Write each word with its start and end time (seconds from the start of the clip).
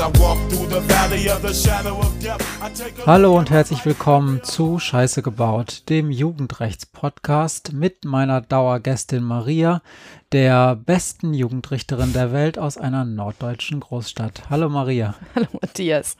I 0.00 0.08
walk 0.18 0.39
Hallo 3.04 3.36
und 3.36 3.50
herzlich 3.50 3.84
willkommen 3.84 4.44
zu 4.44 4.78
Scheiße 4.78 5.20
gebaut, 5.20 5.82
dem 5.88 6.12
Jugendrechts-Podcast 6.12 7.72
mit 7.72 8.04
meiner 8.04 8.40
Dauergästin 8.40 9.24
Maria, 9.24 9.82
der 10.30 10.76
besten 10.76 11.34
Jugendrichterin 11.34 12.12
der 12.12 12.32
Welt 12.32 12.56
aus 12.56 12.78
einer 12.78 13.04
norddeutschen 13.04 13.80
Großstadt. 13.80 14.48
Hallo 14.48 14.68
Maria. 14.68 15.16
Hallo 15.34 15.48
Matthias. 15.60 16.16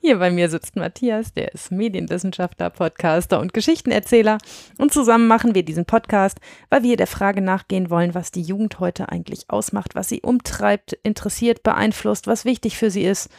Hier 0.00 0.18
bei 0.18 0.32
mir 0.32 0.50
sitzt 0.50 0.74
Matthias, 0.74 1.32
der 1.32 1.54
ist 1.54 1.70
Medienwissenschaftler, 1.70 2.70
Podcaster 2.70 3.38
und 3.38 3.54
Geschichtenerzähler. 3.54 4.38
Und 4.76 4.92
zusammen 4.92 5.28
machen 5.28 5.54
wir 5.54 5.64
diesen 5.64 5.84
Podcast, 5.84 6.40
weil 6.68 6.82
wir 6.82 6.96
der 6.96 7.06
Frage 7.06 7.42
nachgehen 7.42 7.90
wollen, 7.90 8.12
was 8.12 8.32
die 8.32 8.42
Jugend 8.42 8.80
heute 8.80 9.10
eigentlich 9.10 9.50
ausmacht, 9.50 9.94
was 9.94 10.08
sie 10.08 10.20
umtreibt, 10.20 10.94
interessiert, 11.04 11.62
beeinflusst, 11.62 12.26
was 12.26 12.44
wichtig 12.44 12.76
für 12.76 12.90
sie 12.90 13.04
ist. 13.04 13.30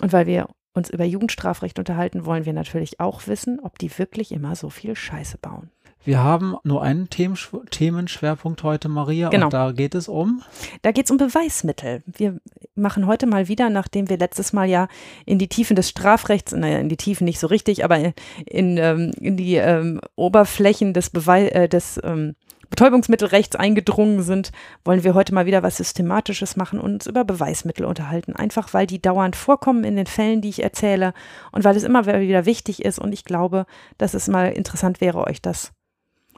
Und 0.00 0.12
weil 0.12 0.26
wir 0.26 0.48
uns 0.74 0.90
über 0.90 1.04
Jugendstrafrecht 1.04 1.78
unterhalten, 1.78 2.24
wollen 2.24 2.46
wir 2.46 2.52
natürlich 2.52 2.98
auch 3.00 3.26
wissen, 3.26 3.60
ob 3.60 3.78
die 3.78 3.96
wirklich 3.98 4.32
immer 4.32 4.56
so 4.56 4.70
viel 4.70 4.96
Scheiße 4.96 5.38
bauen. 5.38 5.70
Wir 6.04 6.22
haben 6.22 6.56
nur 6.64 6.82
einen 6.82 7.08
Themenschwerpunkt 7.10 8.64
heute, 8.64 8.88
Maria, 8.88 9.28
genau. 9.28 9.46
und 9.46 9.52
da 9.52 9.70
geht 9.70 9.94
es 9.94 10.08
um? 10.08 10.42
Da 10.82 10.90
geht 10.90 11.04
es 11.04 11.12
um 11.12 11.16
Beweismittel. 11.16 12.02
Wir 12.06 12.40
machen 12.74 13.06
heute 13.06 13.26
mal 13.26 13.46
wieder, 13.46 13.70
nachdem 13.70 14.08
wir 14.08 14.18
letztes 14.18 14.52
Mal 14.52 14.68
ja 14.68 14.88
in 15.26 15.38
die 15.38 15.46
Tiefen 15.46 15.76
des 15.76 15.88
Strafrechts, 15.88 16.52
naja, 16.52 16.78
in 16.78 16.88
die 16.88 16.96
Tiefen 16.96 17.24
nicht 17.24 17.38
so 17.38 17.46
richtig, 17.46 17.84
aber 17.84 17.98
in, 17.98 18.14
in, 18.46 18.76
ähm, 18.78 19.12
in 19.20 19.36
die 19.36 19.54
ähm, 19.54 20.00
Oberflächen 20.16 20.92
des, 20.92 21.10
Beweis, 21.10 21.52
äh, 21.52 21.68
des 21.68 22.00
ähm, 22.02 22.34
Betäubungsmittelrechts 22.72 23.54
eingedrungen 23.54 24.22
sind, 24.22 24.50
wollen 24.82 25.04
wir 25.04 25.12
heute 25.12 25.34
mal 25.34 25.44
wieder 25.44 25.62
was 25.62 25.76
Systematisches 25.76 26.56
machen 26.56 26.80
und 26.80 26.94
uns 26.94 27.06
über 27.06 27.22
Beweismittel 27.22 27.84
unterhalten. 27.84 28.34
Einfach 28.34 28.72
weil 28.72 28.86
die 28.86 29.00
dauernd 29.00 29.36
vorkommen 29.36 29.84
in 29.84 29.94
den 29.94 30.06
Fällen, 30.06 30.40
die 30.40 30.48
ich 30.48 30.62
erzähle 30.62 31.12
und 31.52 31.64
weil 31.64 31.76
es 31.76 31.82
immer 31.82 32.06
wieder 32.06 32.46
wichtig 32.46 32.82
ist 32.82 32.98
und 32.98 33.12
ich 33.12 33.24
glaube, 33.24 33.66
dass 33.98 34.14
es 34.14 34.26
mal 34.26 34.46
interessant 34.52 35.02
wäre, 35.02 35.26
euch 35.26 35.42
das 35.42 35.72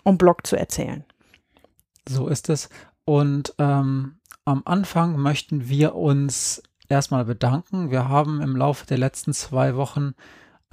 en 0.05 0.19
bloc 0.19 0.45
zu 0.45 0.57
erzählen. 0.57 1.05
So 2.09 2.27
ist 2.27 2.49
es. 2.49 2.69
Und 3.05 3.55
ähm, 3.59 4.17
am 4.45 4.63
Anfang 4.65 5.17
möchten 5.17 5.69
wir 5.69 5.95
uns 5.95 6.65
erstmal 6.89 7.25
bedanken. 7.25 7.93
Wir 7.93 8.09
haben 8.09 8.41
im 8.41 8.57
Laufe 8.57 8.87
der 8.87 8.99
letzten 8.99 9.33
zwei 9.35 9.77
Wochen 9.77 10.15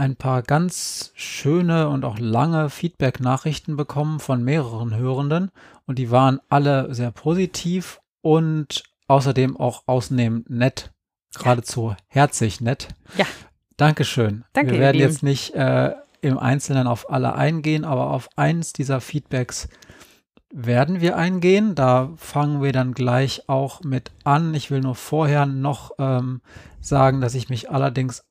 ein 0.01 0.15
paar 0.15 0.41
ganz 0.41 1.11
schöne 1.13 1.87
und 1.87 2.05
auch 2.05 2.17
lange 2.17 2.71
Feedback-Nachrichten 2.71 3.77
bekommen 3.77 4.19
von 4.19 4.43
mehreren 4.43 4.95
Hörenden 4.95 5.51
und 5.85 5.99
die 5.99 6.09
waren 6.09 6.39
alle 6.49 6.91
sehr 6.91 7.11
positiv 7.11 8.01
und 8.21 8.83
außerdem 9.07 9.55
auch 9.57 9.83
ausnehmend 9.85 10.49
nett, 10.49 10.91
geradezu 11.37 11.95
herzig 12.07 12.61
nett. 12.61 12.87
Ja. 13.15 13.27
Dankeschön. 13.77 14.43
Danke, 14.53 14.71
Wir 14.71 14.79
werden 14.79 14.97
jetzt 14.99 15.21
nicht 15.21 15.53
äh, 15.53 15.93
im 16.21 16.39
Einzelnen 16.39 16.87
auf 16.87 17.11
alle 17.11 17.35
eingehen, 17.35 17.85
aber 17.85 18.09
auf 18.09 18.27
eins 18.35 18.73
dieser 18.73 19.01
Feedbacks 19.01 19.69
werden 20.51 20.99
wir 20.99 21.15
eingehen. 21.15 21.75
Da 21.75 22.09
fangen 22.15 22.63
wir 22.63 22.71
dann 22.71 22.95
gleich 22.95 23.47
auch 23.47 23.81
mit 23.83 24.09
an. 24.23 24.55
Ich 24.55 24.71
will 24.71 24.81
nur 24.81 24.95
vorher 24.95 25.45
noch 25.45 25.91
ähm, 25.99 26.41
sagen, 26.79 27.21
dass 27.21 27.35
ich 27.35 27.49
mich 27.49 27.69
allerdings 27.69 28.23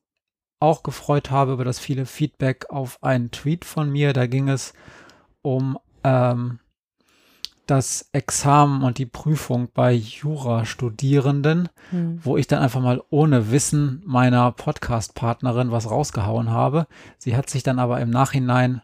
auch 0.61 0.83
gefreut 0.83 1.31
habe 1.31 1.53
über 1.53 1.65
das 1.65 1.79
viele 1.79 2.05
Feedback 2.05 2.67
auf 2.69 3.03
einen 3.03 3.31
Tweet 3.31 3.65
von 3.65 3.91
mir. 3.91 4.13
Da 4.13 4.27
ging 4.27 4.47
es 4.49 4.73
um 5.41 5.77
ähm, 6.03 6.59
das 7.65 8.09
Examen 8.11 8.83
und 8.83 8.97
die 8.97 9.05
Prüfung 9.05 9.69
bei 9.73 9.93
Jurastudierenden, 9.93 11.69
hm. 11.89 12.19
wo 12.21 12.37
ich 12.37 12.47
dann 12.47 12.61
einfach 12.61 12.81
mal 12.81 13.01
ohne 13.09 13.51
Wissen 13.51 14.03
meiner 14.05 14.51
Podcast-Partnerin 14.51 15.71
was 15.71 15.89
rausgehauen 15.89 16.49
habe. 16.49 16.87
Sie 17.17 17.35
hat 17.35 17.49
sich 17.49 17.63
dann 17.63 17.79
aber 17.79 18.01
im 18.01 18.09
Nachhinein 18.09 18.81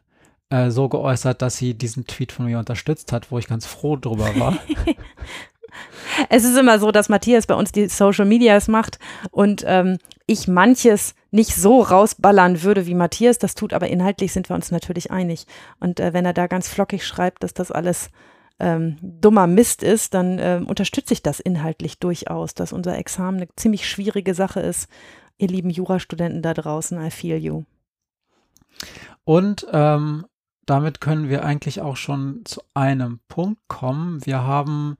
äh, 0.49 0.71
so 0.71 0.87
geäußert, 0.87 1.41
dass 1.41 1.57
sie 1.57 1.73
diesen 1.73 2.05
Tweet 2.07 2.31
von 2.31 2.45
mir 2.45 2.59
unterstützt 2.59 3.11
hat, 3.11 3.31
wo 3.31 3.37
ich 3.37 3.47
ganz 3.47 3.65
froh 3.65 3.97
drüber 3.97 4.39
war. 4.39 4.57
es 6.29 6.43
ist 6.43 6.57
immer 6.57 6.79
so, 6.79 6.91
dass 6.91 7.09
Matthias 7.09 7.47
bei 7.47 7.55
uns 7.55 7.71
die 7.71 7.87
Social 7.87 8.25
Medias 8.25 8.67
macht 8.67 8.99
und 9.31 9.63
ähm, 9.65 9.97
ich 10.25 10.47
manches 10.47 11.15
nicht 11.31 11.55
so 11.55 11.81
rausballern 11.81 12.63
würde 12.63 12.85
wie 12.85 12.95
Matthias 12.95 13.37
das 13.37 13.55
tut, 13.55 13.73
aber 13.73 13.87
inhaltlich 13.87 14.33
sind 14.33 14.49
wir 14.49 14.55
uns 14.55 14.71
natürlich 14.71 15.11
einig. 15.11 15.45
Und 15.79 15.99
äh, 15.99 16.13
wenn 16.13 16.25
er 16.25 16.33
da 16.33 16.47
ganz 16.47 16.67
flockig 16.67 17.05
schreibt, 17.05 17.43
dass 17.43 17.53
das 17.53 17.71
alles 17.71 18.09
ähm, 18.59 18.97
dummer 19.01 19.47
Mist 19.47 19.83
ist, 19.83 20.13
dann 20.13 20.37
ähm, 20.39 20.67
unterstütze 20.67 21.13
ich 21.13 21.21
das 21.21 21.39
inhaltlich 21.39 21.99
durchaus, 21.99 22.53
dass 22.53 22.73
unser 22.73 22.97
Examen 22.97 23.37
eine 23.37 23.47
ziemlich 23.55 23.87
schwierige 23.87 24.33
Sache 24.33 24.59
ist. 24.59 24.89
Ihr 25.37 25.47
lieben 25.47 25.69
Jurastudenten 25.69 26.41
da 26.41 26.53
draußen, 26.53 26.99
I 26.99 27.11
feel 27.11 27.37
you. 27.37 27.63
Und 29.23 29.67
ähm, 29.71 30.25
damit 30.65 30.99
können 31.01 31.29
wir 31.29 31.43
eigentlich 31.43 31.81
auch 31.81 31.95
schon 31.95 32.41
zu 32.45 32.61
einem 32.73 33.19
Punkt 33.27 33.61
kommen. 33.67 34.25
Wir 34.25 34.43
haben 34.43 34.97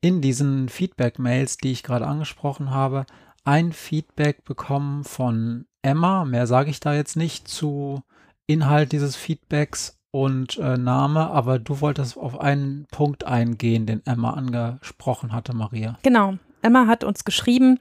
in 0.00 0.20
diesen 0.20 0.68
Feedback-Mails, 0.68 1.56
die 1.58 1.72
ich 1.72 1.82
gerade 1.82 2.06
angesprochen 2.06 2.70
habe, 2.70 3.06
ein 3.44 3.72
Feedback 3.72 4.44
bekommen 4.44 5.04
von 5.04 5.66
Emma. 5.82 6.24
Mehr 6.24 6.46
sage 6.46 6.70
ich 6.70 6.80
da 6.80 6.94
jetzt 6.94 7.16
nicht 7.16 7.48
zu 7.48 8.02
Inhalt 8.46 8.92
dieses 8.92 9.16
Feedbacks 9.16 9.98
und 10.10 10.56
äh, 10.58 10.78
Name, 10.78 11.30
aber 11.30 11.58
du 11.58 11.80
wolltest 11.80 12.16
auf 12.16 12.40
einen 12.40 12.86
Punkt 12.90 13.24
eingehen, 13.24 13.86
den 13.86 14.04
Emma 14.06 14.32
angesprochen 14.32 15.32
hatte, 15.32 15.54
Maria. 15.54 15.98
Genau. 16.02 16.34
Emma 16.62 16.86
hat 16.86 17.04
uns 17.04 17.24
geschrieben, 17.24 17.78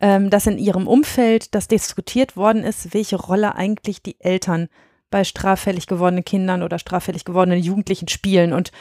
ähm, 0.00 0.30
dass 0.30 0.46
in 0.46 0.58
ihrem 0.58 0.86
Umfeld 0.86 1.54
das 1.54 1.68
diskutiert 1.68 2.36
worden 2.36 2.62
ist, 2.62 2.94
welche 2.94 3.16
Rolle 3.16 3.54
eigentlich 3.54 4.02
die 4.02 4.20
Eltern 4.20 4.68
bei 5.10 5.24
straffällig 5.24 5.86
gewordenen 5.86 6.24
Kindern 6.24 6.62
oder 6.62 6.78
straffällig 6.78 7.24
gewordenen 7.24 7.62
Jugendlichen 7.62 8.08
spielen 8.08 8.52
und 8.52 8.72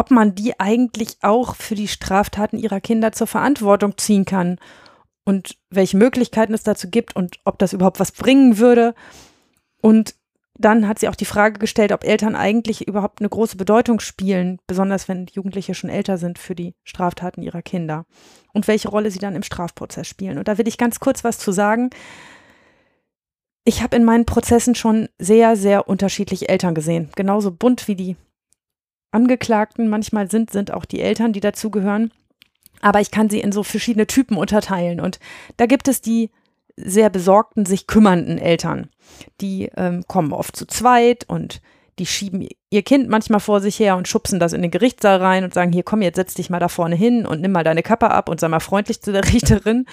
ob 0.00 0.10
man 0.10 0.34
die 0.34 0.58
eigentlich 0.58 1.18
auch 1.20 1.56
für 1.56 1.74
die 1.74 1.86
Straftaten 1.86 2.58
ihrer 2.58 2.80
Kinder 2.80 3.12
zur 3.12 3.26
Verantwortung 3.26 3.98
ziehen 3.98 4.24
kann 4.24 4.56
und 5.26 5.58
welche 5.68 5.98
Möglichkeiten 5.98 6.54
es 6.54 6.62
dazu 6.62 6.88
gibt 6.88 7.14
und 7.14 7.36
ob 7.44 7.58
das 7.58 7.74
überhaupt 7.74 8.00
was 8.00 8.10
bringen 8.10 8.56
würde. 8.56 8.94
Und 9.82 10.14
dann 10.54 10.88
hat 10.88 11.00
sie 11.00 11.08
auch 11.08 11.14
die 11.14 11.26
Frage 11.26 11.58
gestellt, 11.58 11.92
ob 11.92 12.02
Eltern 12.02 12.34
eigentlich 12.34 12.88
überhaupt 12.88 13.20
eine 13.20 13.28
große 13.28 13.58
Bedeutung 13.58 14.00
spielen, 14.00 14.58
besonders 14.66 15.06
wenn 15.06 15.26
Jugendliche 15.26 15.74
schon 15.74 15.90
älter 15.90 16.16
sind 16.16 16.38
für 16.38 16.54
die 16.54 16.74
Straftaten 16.82 17.42
ihrer 17.42 17.60
Kinder 17.60 18.06
und 18.54 18.68
welche 18.68 18.88
Rolle 18.88 19.10
sie 19.10 19.18
dann 19.18 19.36
im 19.36 19.42
Strafprozess 19.42 20.08
spielen. 20.08 20.38
Und 20.38 20.48
da 20.48 20.56
will 20.56 20.66
ich 20.66 20.78
ganz 20.78 20.98
kurz 20.98 21.24
was 21.24 21.38
zu 21.38 21.52
sagen. 21.52 21.90
Ich 23.64 23.82
habe 23.82 23.96
in 23.96 24.04
meinen 24.04 24.24
Prozessen 24.24 24.74
schon 24.74 25.10
sehr, 25.18 25.56
sehr 25.56 25.88
unterschiedliche 25.90 26.48
Eltern 26.48 26.74
gesehen. 26.74 27.10
Genauso 27.16 27.50
bunt 27.50 27.86
wie 27.86 27.96
die 27.96 28.16
Angeklagten 29.10 29.88
manchmal 29.88 30.30
sind, 30.30 30.50
sind 30.50 30.72
auch 30.72 30.84
die 30.84 31.00
Eltern, 31.00 31.32
die 31.32 31.40
dazugehören. 31.40 32.12
Aber 32.80 33.00
ich 33.00 33.10
kann 33.10 33.28
sie 33.28 33.40
in 33.40 33.52
so 33.52 33.62
verschiedene 33.62 34.06
Typen 34.06 34.36
unterteilen. 34.36 35.00
Und 35.00 35.18
da 35.56 35.66
gibt 35.66 35.88
es 35.88 36.00
die 36.00 36.30
sehr 36.76 37.10
besorgten, 37.10 37.66
sich 37.66 37.86
kümmernden 37.86 38.38
Eltern. 38.38 38.88
Die 39.40 39.70
ähm, 39.76 40.04
kommen 40.06 40.32
oft 40.32 40.56
zu 40.56 40.66
zweit 40.66 41.24
und 41.28 41.60
die 41.98 42.06
schieben 42.06 42.48
ihr 42.70 42.82
Kind 42.82 43.08
manchmal 43.08 43.40
vor 43.40 43.60
sich 43.60 43.78
her 43.78 43.96
und 43.96 44.08
schubsen 44.08 44.40
das 44.40 44.54
in 44.54 44.62
den 44.62 44.70
Gerichtssaal 44.70 45.18
rein 45.18 45.44
und 45.44 45.52
sagen, 45.52 45.72
hier 45.72 45.82
komm, 45.82 46.00
jetzt 46.00 46.16
setz 46.16 46.34
dich 46.34 46.48
mal 46.48 46.60
da 46.60 46.68
vorne 46.68 46.96
hin 46.96 47.26
und 47.26 47.42
nimm 47.42 47.52
mal 47.52 47.64
deine 47.64 47.82
Kappe 47.82 48.10
ab 48.10 48.28
und 48.28 48.40
sei 48.40 48.48
mal 48.48 48.60
freundlich 48.60 49.02
zu 49.02 49.12
der 49.12 49.24
Richterin. 49.32 49.84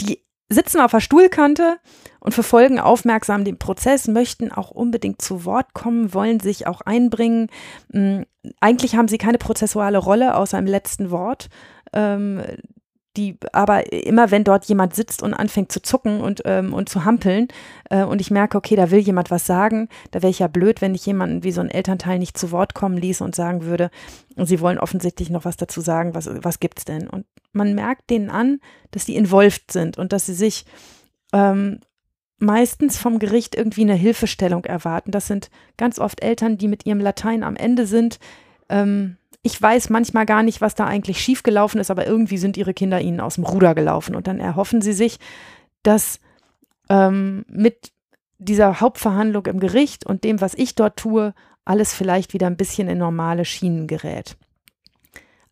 Die 0.00 0.22
sitzen 0.48 0.80
auf 0.80 0.92
der 0.92 1.00
Stuhlkante 1.00 1.78
und 2.20 2.32
verfolgen 2.32 2.78
aufmerksam 2.78 3.44
den 3.44 3.58
Prozess, 3.58 4.08
möchten 4.08 4.52
auch 4.52 4.70
unbedingt 4.70 5.20
zu 5.20 5.44
Wort 5.44 5.74
kommen, 5.74 6.14
wollen 6.14 6.40
sich 6.40 6.66
auch 6.66 6.80
einbringen. 6.82 7.48
Hm, 7.92 8.26
eigentlich 8.60 8.96
haben 8.96 9.08
sie 9.08 9.18
keine 9.18 9.38
prozessuale 9.38 9.98
Rolle 9.98 10.36
außer 10.36 10.58
im 10.58 10.66
letzten 10.66 11.10
Wort. 11.10 11.48
Die, 13.16 13.38
aber 13.52 13.92
immer 13.92 14.30
wenn 14.30 14.44
dort 14.44 14.66
jemand 14.66 14.94
sitzt 14.94 15.22
und 15.22 15.32
anfängt 15.32 15.72
zu 15.72 15.80
zucken 15.80 16.20
und, 16.20 16.42
ähm, 16.44 16.74
und 16.74 16.88
zu 16.88 17.04
hampeln 17.04 17.48
äh, 17.88 18.04
und 18.04 18.20
ich 18.20 18.30
merke, 18.30 18.58
okay, 18.58 18.76
da 18.76 18.90
will 18.90 18.98
jemand 18.98 19.30
was 19.30 19.46
sagen, 19.46 19.88
da 20.10 20.22
wäre 20.22 20.30
ich 20.30 20.40
ja 20.40 20.48
blöd, 20.48 20.82
wenn 20.82 20.94
ich 20.94 21.06
jemanden 21.06 21.42
wie 21.42 21.52
so 21.52 21.62
ein 21.62 21.70
Elternteil 21.70 22.18
nicht 22.18 22.36
zu 22.36 22.50
Wort 22.50 22.74
kommen 22.74 22.98
ließ 22.98 23.22
und 23.22 23.34
sagen 23.34 23.64
würde, 23.64 23.90
sie 24.36 24.60
wollen 24.60 24.78
offensichtlich 24.78 25.30
noch 25.30 25.44
was 25.46 25.56
dazu 25.56 25.80
sagen, 25.80 26.14
was, 26.14 26.28
was 26.42 26.60
gibt's 26.60 26.84
denn? 26.84 27.08
Und 27.08 27.24
man 27.52 27.74
merkt 27.74 28.10
denen 28.10 28.28
an, 28.28 28.60
dass 28.90 29.06
die 29.06 29.16
involviert 29.16 29.70
sind 29.70 29.96
und 29.96 30.12
dass 30.12 30.26
sie 30.26 30.34
sich 30.34 30.66
ähm, 31.32 31.80
meistens 32.38 32.98
vom 32.98 33.18
Gericht 33.18 33.54
irgendwie 33.54 33.82
eine 33.82 33.94
Hilfestellung 33.94 34.64
erwarten. 34.64 35.10
Das 35.10 35.26
sind 35.26 35.50
ganz 35.76 35.98
oft 35.98 36.22
Eltern, 36.22 36.58
die 36.58 36.68
mit 36.68 36.86
ihrem 36.86 37.00
Latein 37.00 37.42
am 37.42 37.56
Ende 37.56 37.86
sind. 37.86 38.18
Ähm, 38.68 39.16
ich 39.46 39.62
weiß 39.62 39.90
manchmal 39.90 40.26
gar 40.26 40.42
nicht, 40.42 40.60
was 40.60 40.74
da 40.74 40.86
eigentlich 40.86 41.20
schiefgelaufen 41.20 41.80
ist, 41.80 41.92
aber 41.92 42.04
irgendwie 42.04 42.36
sind 42.36 42.56
ihre 42.56 42.74
Kinder 42.74 43.00
ihnen 43.00 43.20
aus 43.20 43.36
dem 43.36 43.44
Ruder 43.44 43.76
gelaufen. 43.76 44.16
Und 44.16 44.26
dann 44.26 44.40
erhoffen 44.40 44.82
sie 44.82 44.92
sich, 44.92 45.20
dass 45.84 46.18
ähm, 46.90 47.44
mit 47.48 47.92
dieser 48.38 48.80
Hauptverhandlung 48.80 49.46
im 49.46 49.60
Gericht 49.60 50.04
und 50.04 50.24
dem, 50.24 50.40
was 50.40 50.54
ich 50.54 50.74
dort 50.74 50.96
tue, 50.96 51.32
alles 51.64 51.94
vielleicht 51.94 52.34
wieder 52.34 52.48
ein 52.48 52.56
bisschen 52.56 52.88
in 52.88 52.98
normale 52.98 53.44
Schienen 53.44 53.86
gerät. 53.86 54.36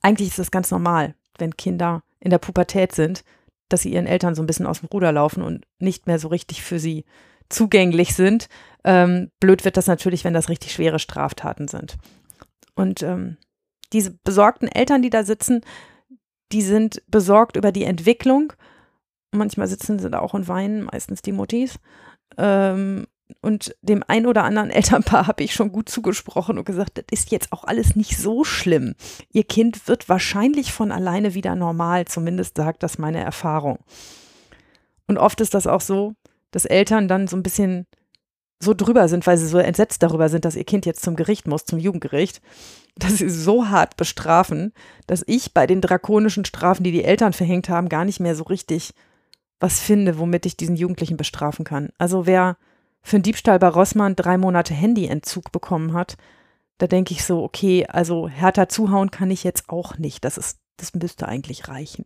Eigentlich 0.03 0.31
ist 0.31 0.41
das 0.41 0.51
ganz 0.51 0.73
normal, 0.73 1.15
wenn 1.39 1.57
Kinder 1.57 2.03
in 2.19 2.31
der 2.31 2.39
Pubertät 2.39 2.93
sind, 2.97 3.23
dass 3.69 3.83
sie 3.83 3.93
ihren 3.93 4.09
Eltern 4.09 4.35
so 4.35 4.43
ein 4.43 4.47
bisschen 4.47 4.67
aus 4.67 4.81
dem 4.81 4.89
Ruder 4.89 5.13
laufen 5.13 5.41
und 5.41 5.67
nicht 5.79 6.09
mehr 6.09 6.19
so 6.19 6.27
richtig 6.27 6.65
für 6.65 6.81
sie 6.81 7.05
zugänglich 7.49 8.17
sind. 8.17 8.49
Ähm, 8.83 9.31
blöd 9.39 9.65
wird 9.65 9.77
das 9.77 9.87
natürlich, 9.87 10.25
wenn 10.25 10.35
das 10.35 10.49
richtig 10.49 10.73
schwere 10.73 10.99
Straftaten 10.99 11.69
sind. 11.69 11.97
Und 12.75 13.05
ähm, 13.05 13.37
diese 13.95 14.11
besorgten 14.25 14.69
Eltern, 14.69 15.01
die 15.01 15.11
da 15.11 15.25
sitzen, 15.25 15.63
die 16.53 16.63
sind 16.63 17.03
besorgt 17.09 17.57
über 17.57 17.73
die 17.73 17.85
Entwicklung. 17.85 18.53
Manchmal 19.33 19.67
sitzen 19.67 19.99
sie 19.99 20.11
da 20.11 20.19
auch 20.19 20.35
und 20.35 20.49
weinen, 20.49 20.85
meistens 20.85 21.23
die 21.23 21.33
Muttis. 21.33 21.79
Ähm, 22.37 23.07
und 23.41 23.75
dem 23.81 24.05
ein 24.07 24.27
oder 24.27 24.45
anderen 24.45 24.71
Elternpaar 24.71 25.27
habe 25.27 25.43
ich 25.43 25.55
schon 25.55 25.73
gut 25.73 25.89
zugesprochen 25.89 26.59
und 26.59 26.65
gesagt, 26.65 26.99
das 26.99 27.05
ist 27.11 27.31
jetzt 27.31 27.53
auch 27.53 27.65
alles 27.65 27.97
nicht 27.97 28.19
so 28.19 28.45
schlimm. 28.45 28.95
Ihr 29.33 29.45
Kind 29.45 29.89
wird 29.89 30.09
wahrscheinlich 30.09 30.73
von 30.73 30.93
alleine 30.93 31.35
wieder 31.35 31.55
normal, 31.55 32.05
zumindest 32.05 32.57
sagt 32.57 32.83
das 32.83 32.99
meine 32.99 33.23
Erfahrung. 33.23 33.79
Und 35.07 35.19
oft 35.19 35.41
ist 35.41 35.55
das 35.55 35.67
auch 35.67 35.81
so, 35.81 36.15
dass 36.51 36.65
Eltern 36.65 37.09
dann 37.09 37.27
so 37.27 37.37
ein 37.37 37.43
bisschen 37.43 37.87
so 38.65 38.75
drüber 38.75 39.09
sind, 39.09 39.27
weil 39.27 39.39
sie 39.39 39.47
so 39.47 39.59
entsetzt 39.59 40.03
darüber 40.03 40.29
sind, 40.29 40.45
dass 40.45 40.57
ihr 40.57 40.65
Kind 40.65 40.87
jetzt 40.87 41.03
zum 41.03 41.17
Gericht 41.17 41.47
muss, 41.47 41.65
zum 41.65 41.79
Jugendgericht, 41.79 42.41
dass 42.97 43.19
sie 43.19 43.29
so 43.29 43.69
hart 43.69 43.97
bestrafen, 43.97 44.73
dass 45.07 45.25
ich 45.27 45.53
bei 45.53 45.67
den 45.67 45.81
drakonischen 45.81 46.45
Strafen, 46.45 46.85
die 46.85 46.93
die 46.93 47.05
Eltern 47.05 47.33
verhängt 47.33 47.69
haben, 47.69 47.89
gar 47.89 48.05
nicht 48.05 48.21
mehr 48.21 48.35
so 48.35 48.45
richtig 48.45 48.95
was 49.61 49.81
finde, 49.81 50.19
womit 50.19 50.47
ich 50.47 50.57
diesen 50.57 50.77
Jugendlichen 50.77 51.17
bestrafen 51.17 51.65
kann. 51.65 51.91
Also 51.97 52.27
wer 52.27 52.57
für 53.03 53.17
einen 53.17 53.23
Diebstahl 53.23 53.59
bei 53.59 53.69
Rossmann 53.69 54.17
drei 54.17 54.37
Monate 54.37 54.75
Handyentzug 54.75 55.53
bekommen 55.53 55.93
hat, 55.93 56.17
da 56.79 56.87
denke 56.87 57.15
ich 57.15 57.25
so, 57.25 57.43
okay, 57.43 57.87
also 57.87 58.29
härter 58.29 58.69
zuhauen 58.69 59.11
kann 59.11 59.31
ich 59.31 59.45
jetzt 59.45 59.69
auch 59.69 59.99
nicht. 59.99 60.25
Das 60.25 60.39
ist, 60.39 60.59
das 60.77 60.95
müsste 60.95 61.29
eigentlich 61.29 61.69
reichen. 61.69 62.05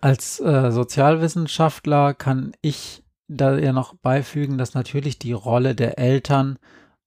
Als 0.00 0.40
äh, 0.40 0.70
Sozialwissenschaftler 0.72 2.14
kann 2.14 2.52
ich 2.62 3.01
da 3.36 3.58
ja 3.58 3.72
noch 3.72 3.94
beifügen, 3.94 4.58
dass 4.58 4.74
natürlich 4.74 5.18
die 5.18 5.32
Rolle 5.32 5.74
der 5.74 5.98
Eltern 5.98 6.58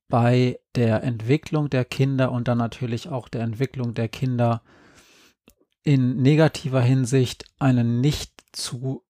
bei 0.07 0.59
der 0.75 1.03
Entwicklung 1.03 1.69
der 1.69 1.85
Kinder 1.85 2.31
und 2.31 2.47
dann 2.47 2.57
natürlich 2.57 3.09
auch 3.09 3.27
der 3.27 3.41
Entwicklung 3.41 3.93
der 3.93 4.07
Kinder 4.07 4.61
in 5.83 6.17
negativer 6.17 6.81
Hinsicht 6.81 7.45
eine 7.59 7.83
nicht 7.83 8.31
zu 8.51 9.03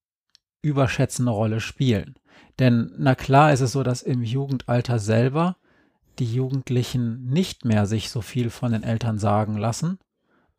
überschätzende 0.62 1.32
Rolle 1.32 1.60
spielen. 1.60 2.16
Denn 2.60 2.92
na 2.98 3.16
klar 3.16 3.52
ist 3.54 3.62
es 3.62 3.72
so, 3.72 3.84
dass 3.84 4.02
im 4.02 4.24
Jugendalter 4.24 5.00
selber 5.00 5.58
die 6.20 6.34
Jugendlichen 6.34 7.26
nicht 7.26 7.66
mehr 7.66 7.86
sich 7.86 8.10
so 8.10 8.22
viel 8.22 8.50
von 8.50 8.72
den 8.72 8.84
Eltern 8.84 9.20
sagen 9.20 9.58
lassen. 9.58 10.00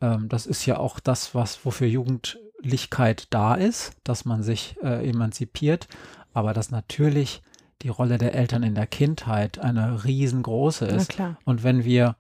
Ähm, 0.00 0.28
das 0.28 0.46
ist 0.46 0.66
ja 0.66 0.78
auch 0.78 1.00
das, 1.00 1.34
was 1.34 1.64
wofür 1.64 1.86
Jugendlichkeit 1.86 3.28
da 3.30 3.54
ist, 3.54 3.92
dass 4.04 4.24
man 4.24 4.42
sich 4.42 4.76
äh, 4.82 5.08
emanzipiert, 5.08 5.88
aber 6.36 6.52
dass 6.52 6.70
natürlich 6.70 7.42
die 7.80 7.88
Rolle 7.88 8.18
der 8.18 8.34
Eltern 8.34 8.62
in 8.62 8.74
der 8.74 8.86
Kindheit 8.86 9.58
eine 9.58 10.04
riesengroße 10.04 10.84
ist. 10.84 11.08
Und 11.44 11.64
wenn 11.64 11.82
wir 11.82 12.16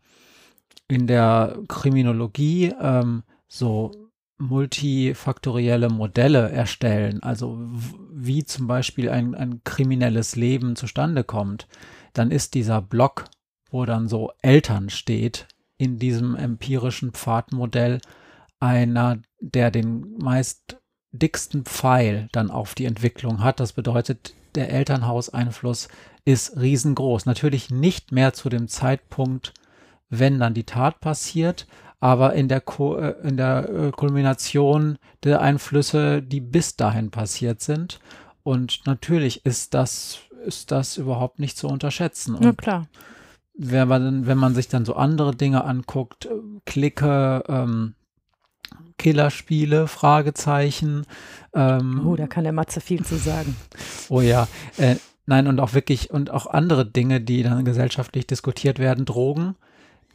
in 0.88 1.06
der 1.06 1.58
Kriminologie 1.68 2.72
ähm, 2.80 3.24
so 3.46 3.90
multifaktorielle 4.38 5.90
Modelle 5.90 6.50
erstellen, 6.50 7.22
also 7.22 7.58
wie 8.10 8.44
zum 8.44 8.66
Beispiel 8.66 9.10
ein, 9.10 9.34
ein 9.34 9.60
kriminelles 9.64 10.34
Leben 10.34 10.76
zustande 10.76 11.22
kommt, 11.22 11.68
dann 12.14 12.30
ist 12.30 12.54
dieser 12.54 12.80
Block, 12.80 13.24
wo 13.70 13.84
dann 13.84 14.08
so 14.08 14.32
Eltern 14.40 14.88
steht, 14.88 15.46
in 15.76 15.98
diesem 15.98 16.36
empirischen 16.36 17.12
Pfadmodell 17.12 18.00
einer, 18.60 19.18
der 19.40 19.70
den 19.70 20.16
meist 20.16 20.78
dicksten 21.18 21.64
Pfeil 21.64 22.28
dann 22.32 22.50
auf 22.50 22.74
die 22.74 22.84
Entwicklung 22.84 23.42
hat. 23.42 23.60
Das 23.60 23.72
bedeutet, 23.72 24.34
der 24.54 24.70
Elternhauseinfluss 24.70 25.88
ist 26.24 26.58
riesengroß. 26.58 27.26
Natürlich 27.26 27.70
nicht 27.70 28.12
mehr 28.12 28.32
zu 28.32 28.48
dem 28.48 28.68
Zeitpunkt, 28.68 29.54
wenn 30.08 30.38
dann 30.38 30.54
die 30.54 30.64
Tat 30.64 31.00
passiert, 31.00 31.66
aber 32.00 32.34
in 32.34 32.48
der, 32.48 32.60
Ko 32.60 32.96
äh, 32.96 33.14
in 33.22 33.36
der 33.36 33.68
äh, 33.68 33.90
Kulmination 33.90 34.98
der 35.24 35.40
Einflüsse, 35.40 36.22
die 36.22 36.40
bis 36.40 36.76
dahin 36.76 37.10
passiert 37.10 37.60
sind. 37.60 38.00
Und 38.42 38.82
natürlich 38.86 39.44
ist 39.44 39.74
das, 39.74 40.18
ist 40.44 40.70
das 40.70 40.98
überhaupt 40.98 41.38
nicht 41.38 41.56
zu 41.56 41.68
unterschätzen. 41.68 42.34
Und 42.34 42.44
ja, 42.44 42.52
klar. 42.52 42.86
Wenn 43.58 43.88
man, 43.88 44.26
wenn 44.26 44.38
man 44.38 44.54
sich 44.54 44.68
dann 44.68 44.84
so 44.84 44.94
andere 44.94 45.34
Dinge 45.34 45.64
anguckt, 45.64 46.28
Clique, 46.66 47.42
ähm, 47.48 47.94
Killerspiele, 48.98 49.88
Fragezeichen. 49.88 51.06
Ähm, 51.54 52.06
oh, 52.06 52.16
da 52.16 52.26
kann 52.26 52.44
der 52.44 52.52
Matze 52.52 52.80
viel 52.80 53.04
zu 53.04 53.16
sagen. 53.16 53.56
oh 54.08 54.20
ja, 54.20 54.48
äh, 54.76 54.96
nein, 55.26 55.46
und 55.46 55.60
auch 55.60 55.74
wirklich, 55.74 56.10
und 56.10 56.30
auch 56.30 56.46
andere 56.46 56.86
Dinge, 56.86 57.20
die 57.20 57.42
dann 57.42 57.64
gesellschaftlich 57.64 58.26
diskutiert 58.26 58.78
werden, 58.78 59.04
Drogen 59.04 59.56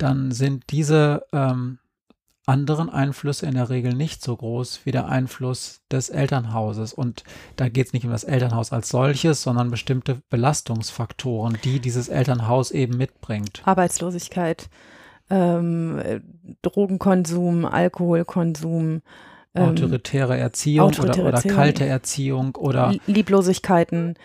dann 0.02 0.32
sind 0.32 0.66
diese 0.72 1.26
ähm, 1.32 1.78
anderen 2.48 2.90
Einflüsse 2.90 3.46
in 3.46 3.54
der 3.54 3.70
Regel 3.70 3.94
nicht 3.94 4.24
so 4.24 4.36
groß 4.36 4.82
wie 4.84 4.92
der 4.92 5.06
Einfluss 5.08 5.82
des 5.92 6.10
Elternhauses. 6.10 6.94
Und 6.94 7.24
da 7.56 7.70
geht 7.70 7.88
es 7.88 7.94
nicht 7.94 8.06
um 8.06 8.12
das 8.12 8.24
Elternhaus 8.24 8.72
als 8.74 8.90
solches, 8.90 9.44
sondern 9.44 9.70
bestimmte 9.70 10.22
Belastungsfaktoren, 10.30 11.58
die 11.64 11.80
dieses 11.80 12.10
Elternhaus 12.10 12.72
eben 12.72 12.98
mitbringt. 12.98 13.62
Arbeitslosigkeit, 13.66 14.70
ähm, 15.32 16.02
Drogenkonsum, 16.62 17.66
Alkoholkonsum. 17.66 19.02
Ähm, 19.54 19.64
autoritäre 19.64 20.38
Erziehung 20.38 20.88
autoritäre 20.88 21.28
oder, 21.28 21.40
oder 21.40 21.54
kalte 21.54 21.86
Erziehung 21.86 22.56
oder 22.56 22.94
Lieblosigkeiten 23.06 24.16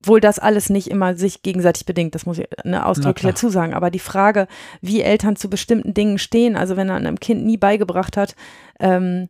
obwohl 0.00 0.20
das 0.20 0.38
alles 0.38 0.70
nicht 0.70 0.88
immer 0.88 1.16
sich 1.16 1.42
gegenseitig 1.42 1.84
bedingt, 1.84 2.14
das 2.14 2.24
muss 2.24 2.38
ich 2.38 2.46
ne, 2.64 2.86
ausdrücklich 2.86 3.32
dazu 3.32 3.48
sagen. 3.48 3.74
Aber 3.74 3.90
die 3.90 3.98
Frage, 3.98 4.46
wie 4.80 5.02
Eltern 5.02 5.36
zu 5.36 5.50
bestimmten 5.50 5.92
Dingen 5.92 6.18
stehen, 6.18 6.56
also 6.56 6.76
wenn 6.76 6.88
er 6.88 6.96
einem 6.96 7.18
Kind 7.18 7.44
nie 7.44 7.56
beigebracht 7.56 8.16
hat, 8.16 8.36
ähm, 8.78 9.28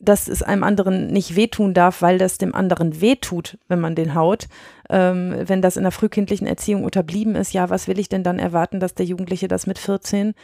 dass 0.00 0.28
es 0.28 0.42
einem 0.42 0.64
anderen 0.64 1.08
nicht 1.08 1.36
wehtun 1.36 1.74
darf, 1.74 2.02
weil 2.02 2.18
das 2.18 2.38
dem 2.38 2.54
anderen 2.54 3.00
wehtut, 3.00 3.58
wenn 3.68 3.80
man 3.80 3.94
den 3.94 4.14
haut. 4.14 4.48
Ähm, 4.88 5.34
wenn 5.46 5.62
das 5.62 5.76
in 5.76 5.82
der 5.82 5.92
frühkindlichen 5.92 6.46
Erziehung 6.46 6.84
unterblieben 6.84 7.34
ist, 7.34 7.52
ja, 7.52 7.70
was 7.70 7.86
will 7.86 7.98
ich 7.98 8.08
denn 8.08 8.24
dann 8.24 8.38
erwarten, 8.38 8.80
dass 8.80 8.94
der 8.94 9.06
Jugendliche 9.06 9.46
das 9.46 9.66
mit 9.66 9.78
14, 9.78 10.34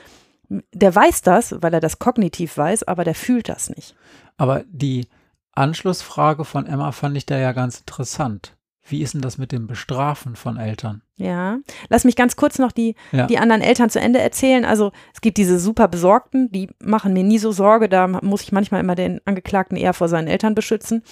der 0.73 0.95
weiß 0.95 1.23
das, 1.23 1.57
weil 1.61 1.75
er 1.75 1.81
das 1.81 1.99
kognitiv 1.99 2.57
weiß, 2.57 2.85
aber 2.85 3.03
der 3.03 3.15
fühlt 3.15 3.49
das 3.49 3.71
nicht. 3.71 3.97
Aber 4.37 4.65
die 4.69 5.09
Anschlussfrage 5.53 6.45
von 6.45 6.67
Emma 6.67 6.93
fand 6.93 7.17
ich 7.17 7.27
da 7.27 7.39
ja 7.39 7.53
ganz 7.53 7.79
interessant. 7.79 8.56
Wie 8.89 9.03
ist 9.03 9.15
denn 9.15 9.21
das 9.21 9.39
mit 9.39 9.53
dem 9.53 9.67
Bestrafen 9.67 10.37
von 10.37 10.57
Eltern? 10.57 11.03
Ja, 11.17 11.59
lass 11.89 12.05
mich 12.05 12.17
ganz 12.17 12.37
kurz 12.37 12.59
noch 12.59 12.73
die, 12.73 12.95
ja. 13.13 13.27
die 13.27 13.39
anderen 13.39 13.63
Eltern 13.63 13.91
zu 13.91 14.01
Ende 14.01 14.21
erzählen. 14.21 14.65
Also 14.65 14.93
es 15.13 15.21
gibt 15.21 15.39
diese 15.39 15.59
super 15.59 15.89
Besorgten, 15.89 16.51
die 16.53 16.69
machen 16.79 17.13
mir 17.13 17.25
nie 17.25 17.39
so 17.39 17.53
Sorge, 17.53 17.89
da 17.89 18.07
muss 18.07 18.43
ich 18.43 18.53
manchmal 18.53 18.81
immer 18.81 18.95
den 18.95 19.21
Angeklagten 19.25 19.77
eher 19.77 19.95
vor 19.95 20.09
seinen 20.09 20.29
Eltern 20.29 20.55
beschützen. 20.55 21.03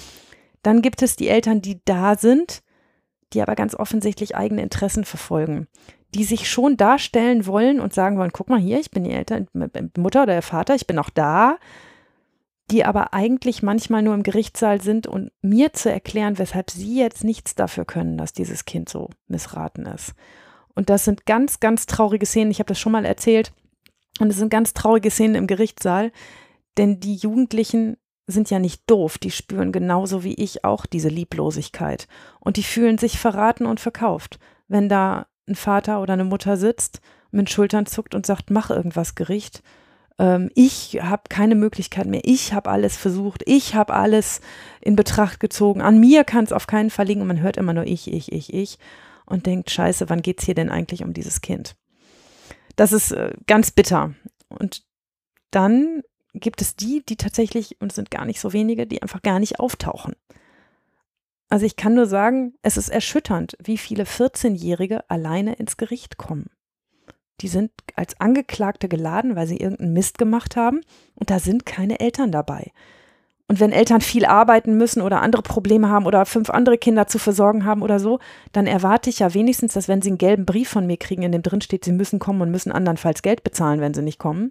Dann 0.63 0.83
gibt 0.83 1.03
es 1.03 1.17
die 1.17 1.29
Eltern, 1.29 1.63
die 1.63 1.81
da 1.85 2.17
sind, 2.17 2.63
die 3.33 3.43
aber 3.43 3.55
ganz 3.55 3.75
offensichtlich 3.75 4.37
eigene 4.37 4.63
Interessen 4.63 5.05
verfolgen, 5.05 5.67
die 6.15 6.25
sich 6.25 6.49
schon 6.49 6.77
darstellen 6.77 7.47
wollen 7.47 7.81
und 7.81 7.93
sagen 7.93 8.19
wollen, 8.19 8.33
guck 8.33 8.49
mal 8.49 8.61
hier, 8.61 8.79
ich 8.79 8.91
bin 8.91 9.05
die 9.05 9.13
Eltern, 9.13 9.49
Mutter 9.97 10.23
oder 10.23 10.33
der 10.35 10.43
Vater, 10.43 10.75
ich 10.75 10.87
bin 10.87 10.99
auch 10.99 11.11
da 11.11 11.59
die 12.71 12.85
aber 12.85 13.13
eigentlich 13.13 13.63
manchmal 13.63 14.03
nur 14.03 14.15
im 14.15 14.23
Gerichtssaal 14.23 14.81
sind 14.81 15.07
und 15.07 15.31
mir 15.43 15.73
zu 15.73 15.91
erklären, 15.91 16.39
weshalb 16.39 16.71
sie 16.71 16.99
jetzt 16.99 17.25
nichts 17.25 17.55
dafür 17.55 17.85
können, 17.85 18.17
dass 18.17 18.33
dieses 18.33 18.65
Kind 18.65 18.89
so 18.89 19.11
missraten 19.29 19.87
ist. 19.87 20.15
Und 20.75 20.91
das 20.91 21.05
sind 21.05 21.27
ganz, 21.27 21.61
ganz 21.61 21.87
traurige 21.87 22.27
Szenen. 22.27 22.51
Ich 22.51 22.59
habe 22.59 22.69
das 22.69 22.81
schon 22.81 22.93
mal 22.93 23.05
erzählt. 23.05 23.53
Und 24.21 24.31
es 24.31 24.37
sind 24.37 24.51
ganz 24.51 24.75
traurige 24.75 25.11
Szenen 25.11 25.35
im 25.35 25.47
Gerichtssaal, 25.47 26.13
denn 26.77 27.01
die 27.01 27.17
Jugendlichen 27.17 27.97
sind 28.27 28.49
ja 28.51 28.59
nicht 28.59 28.83
doof, 28.87 29.19
die 29.19 29.31
spüren 29.31 29.73
genauso 29.73 30.25
wie 30.25 30.35
ich 30.35 30.65
auch 30.65 30.87
diese 30.87 31.09
Lieblosigkeit 31.09 32.09
und 32.41 32.57
die 32.57 32.63
fühlen 32.63 32.97
sich 32.97 33.19
verraten 33.19 33.67
und 33.67 33.81
verkauft. 33.81 34.39
Wenn 34.67 34.89
da 34.89 35.27
ein 35.47 35.57
Vater 35.57 36.01
oder 36.01 36.15
eine 36.15 36.25
Mutter 36.25 36.57
sitzt, 36.57 37.01
mit 37.33 37.51
Schultern 37.51 37.87
zuckt 37.87 38.15
und 38.15 38.25
sagt, 38.25 38.51
mach 38.51 38.71
irgendwas 38.71 39.15
Gericht, 39.15 39.63
ähm, 40.19 40.51
ich 40.55 41.01
habe 41.03 41.25
keine 41.29 41.55
Möglichkeit 41.55 42.07
mehr, 42.07 42.23
ich 42.25 42.53
habe 42.53 42.71
alles 42.71 42.97
versucht, 42.97 43.43
ich 43.47 43.75
habe 43.75 43.95
alles 43.95 44.41
in 44.81 44.97
Betracht 44.97 45.41
gezogen, 45.41 45.81
an 45.81 45.99
mir 45.99 46.25
kann 46.25 46.45
es 46.45 46.53
auf 46.53 46.67
keinen 46.67 46.91
Fall 46.91 47.07
liegen 47.07 47.21
und 47.21 47.29
man 47.29 47.41
hört 47.41 47.57
immer 47.57 47.73
nur 47.73 47.85
ich, 47.85 48.13
ich, 48.13 48.33
ich, 48.33 48.53
ich 48.53 48.79
und 49.27 49.47
denkt, 49.47 49.71
scheiße, 49.71 50.09
wann 50.11 50.23
geht 50.23 50.41
es 50.41 50.47
hier 50.47 50.55
denn 50.55 50.71
eigentlich 50.71 51.03
um 51.03 51.13
dieses 51.15 51.41
Kind? 51.41 51.77
Das 52.77 52.93
ist 52.93 53.13
äh, 53.13 53.33
ganz 53.47 53.71
bitter. 53.71 54.15
Und 54.49 54.85
dann 55.51 56.03
gibt 56.35 56.61
es 56.61 56.77
die, 56.77 57.05
die 57.07 57.17
tatsächlich, 57.17 57.81
und 57.81 57.93
es 57.93 57.97
sind 57.97 58.11
gar 58.11 58.25
nicht 58.25 58.41
so 58.41 58.53
wenige, 58.53 58.87
die 58.87 59.03
einfach 59.03 59.23
gar 59.23 59.39
nicht 59.39 59.61
auftauchen. 59.61 60.15
Also 61.49 61.67
ich 61.67 61.77
kann 61.77 61.95
nur 61.95 62.07
sagen, 62.07 62.55
es 62.63 62.77
ist 62.77 62.89
erschütternd, 62.89 63.57
wie 63.63 63.79
viele 63.79 64.05
14-Jährige 64.05 65.09
alleine 65.09 65.55
ins 65.55 65.77
Gericht 65.77 66.17
kommen. 66.17 66.51
Die 67.41 67.49
sind 67.49 67.71
als 67.97 68.21
Angeklagte 68.21 68.89
geladen, 68.89 69.37
weil 69.37 69.47
sie 69.47 69.57
irgendeinen 69.57 69.93
Mist 69.93 70.19
gemacht 70.19 70.57
haben 70.57 70.81
und 71.15 71.31
da 71.31 71.39
sind 71.39 71.67
keine 71.67 72.01
Eltern 72.01 72.31
dabei. 72.31 72.71
Und 73.47 73.61
wenn 73.61 73.73
Eltern 73.73 74.01
viel 74.01 74.25
arbeiten 74.25 74.77
müssen 74.79 75.03
oder 75.03 75.21
andere 75.21 75.43
Probleme 75.43 75.91
haben 75.91 76.07
oder 76.07 76.25
fünf 76.25 76.49
andere 76.49 76.79
Kinder 76.79 77.07
zu 77.07 77.19
versorgen 77.19 77.67
haben 77.67 77.83
oder 77.83 78.01
so, 78.01 78.19
dann 78.53 78.67
erwarte 78.67 79.11
ich 79.11 79.19
ja 79.19 79.35
wenigstens, 79.35 79.75
dass 79.75 79.87
wenn 79.87 80.01
sie 80.01 80.09
einen 80.09 80.19
gelben 80.19 80.47
Brief 80.47 80.71
von 80.71 80.87
mir 80.87 80.97
kriegen, 80.97 81.23
in 81.23 81.33
dem 81.33 81.43
drin 81.43 81.61
steht, 81.61 81.85
sie 81.85 81.93
müssen 81.93 82.19
kommen 82.19 82.41
und 82.41 82.51
müssen 82.51 82.73
andernfalls 82.73 83.21
Geld 83.21 83.45
bezahlen, 83.45 83.81
wenn 83.81 83.93
sie 83.93 84.01
nicht 84.01 84.19
kommen, 84.19 84.51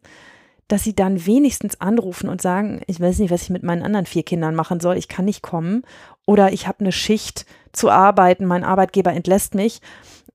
dass 0.68 0.84
sie 0.84 0.96
dann 0.96 1.26
wenigstens 1.26 1.82
anrufen 1.82 2.30
und 2.30 2.42
sagen, 2.42 2.82
ich 2.86 3.00
weiß 3.00 3.18
nicht, 3.18 3.32
was 3.32 3.42
ich 3.42 3.50
mit 3.50 3.64
meinen 3.64 3.84
anderen 3.84 4.06
vier 4.06 4.24
Kindern 4.24 4.54
machen 4.54 4.80
soll, 4.80 4.96
ich 4.98 5.08
kann 5.08 5.26
nicht 5.26 5.42
kommen 5.42 5.84
oder 6.28 6.54
ich 6.54 6.68
habe 6.68 6.82
eine 6.82 6.92
Schicht 6.92 7.48
zu 7.72 7.90
arbeiten, 7.90 8.46
mein 8.46 8.64
Arbeitgeber 8.64 9.12
entlässt 9.12 9.56
mich. 9.56 9.82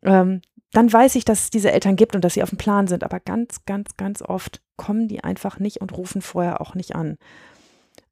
Ähm, 0.03 0.43
dann 0.73 0.93
weiß 0.93 1.15
ich, 1.15 1.25
dass 1.25 1.45
es 1.45 1.51
diese 1.51 1.73
Eltern 1.73 1.97
gibt 1.97 2.15
und 2.15 2.25
dass 2.25 2.35
sie 2.35 2.43
auf 2.43 2.51
dem 2.51 2.59
Plan 2.59 2.87
sind. 2.87 3.05
Aber 3.05 3.21
ganz, 3.21 3.65
ganz, 3.65 3.97
ganz 3.97 4.23
oft 4.23 4.61
kommen 4.77 5.09
die 5.09 5.25
einfach 5.25 5.59
nicht 5.59 5.81
und 5.81 5.97
rufen 5.97 6.21
vorher 6.21 6.61
auch 6.61 6.75
nicht 6.75 6.95
an. 6.95 7.17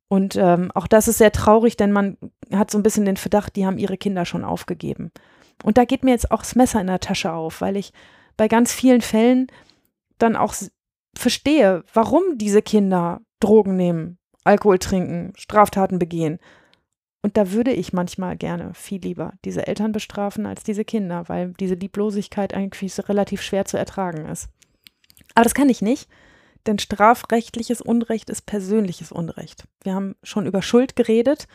Und 0.09 0.37
ähm, 0.37 0.71
auch 0.75 0.87
das 0.87 1.09
ist 1.09 1.19
sehr 1.19 1.33
traurig, 1.33 1.77
denn 1.77 1.93
man 1.93 2.17
hat 2.53 2.71
so 2.71 2.79
ein 2.79 2.83
bisschen 2.83 3.05
den 3.05 3.17
Verdacht, 3.17 3.57
die 3.57 3.67
haben 3.67 3.79
ihre 3.79 3.97
Kinder 3.97 4.25
schon 4.25 4.45
aufgegeben. 4.45 5.11
Und 5.65 5.79
da 5.79 5.85
geht 5.85 6.05
mir 6.05 6.13
jetzt 6.13 6.31
auch 6.31 6.41
das 6.41 6.55
Messer 6.55 6.81
in 6.81 6.87
der 6.87 7.01
Tasche 7.01 7.33
auf, 7.33 7.61
weil 7.61 7.77
ich 7.77 7.93
bei 8.37 8.49
ganz 8.49 8.73
vielen 8.73 9.01
Fällen 9.01 9.49
dann 10.19 10.37
auch 10.37 10.55
verstehe, 11.17 11.83
warum 11.93 12.23
diese 12.37 12.63
Kinder 12.63 13.21
Drogen 13.41 13.77
nehmen, 13.77 14.19
Alkohol 14.45 14.79
trinken, 14.79 15.33
Straftaten 15.37 15.99
begehen. 15.99 16.39
Und 17.27 17.37
da 17.37 17.51
würde 17.51 17.73
ich 17.73 17.93
manchmal 17.93 18.37
gerne 18.37 18.73
viel 18.73 19.01
lieber 19.01 19.33
diese 19.45 19.67
Eltern 19.67 19.91
bestrafen 19.91 20.47
als 20.47 20.63
diese 20.63 20.85
Kinder, 20.85 21.25
weil 21.27 21.55
diese 21.59 21.75
Lieblosigkeit 21.75 22.55
eigentlich 22.55 22.97
relativ 23.09 23.43
schwer 23.43 23.65
zu 23.65 23.77
ertragen 23.77 24.27
ist. 24.27 24.49
Aber 25.35 25.43
das 25.43 25.53
kann 25.53 25.69
ich 25.69 25.83
nicht, 25.83 26.09
denn 26.69 26.79
strafrechtliches 26.79 27.81
Unrecht 27.81 28.31
ist 28.31 28.47
persönliches 28.47 29.11
Unrecht. 29.11 29.65
Wir 29.83 29.97
haben 29.97 30.15
schon 30.23 30.47
über 30.47 30.63
Schuld 30.63 30.95
geredet 30.95 31.49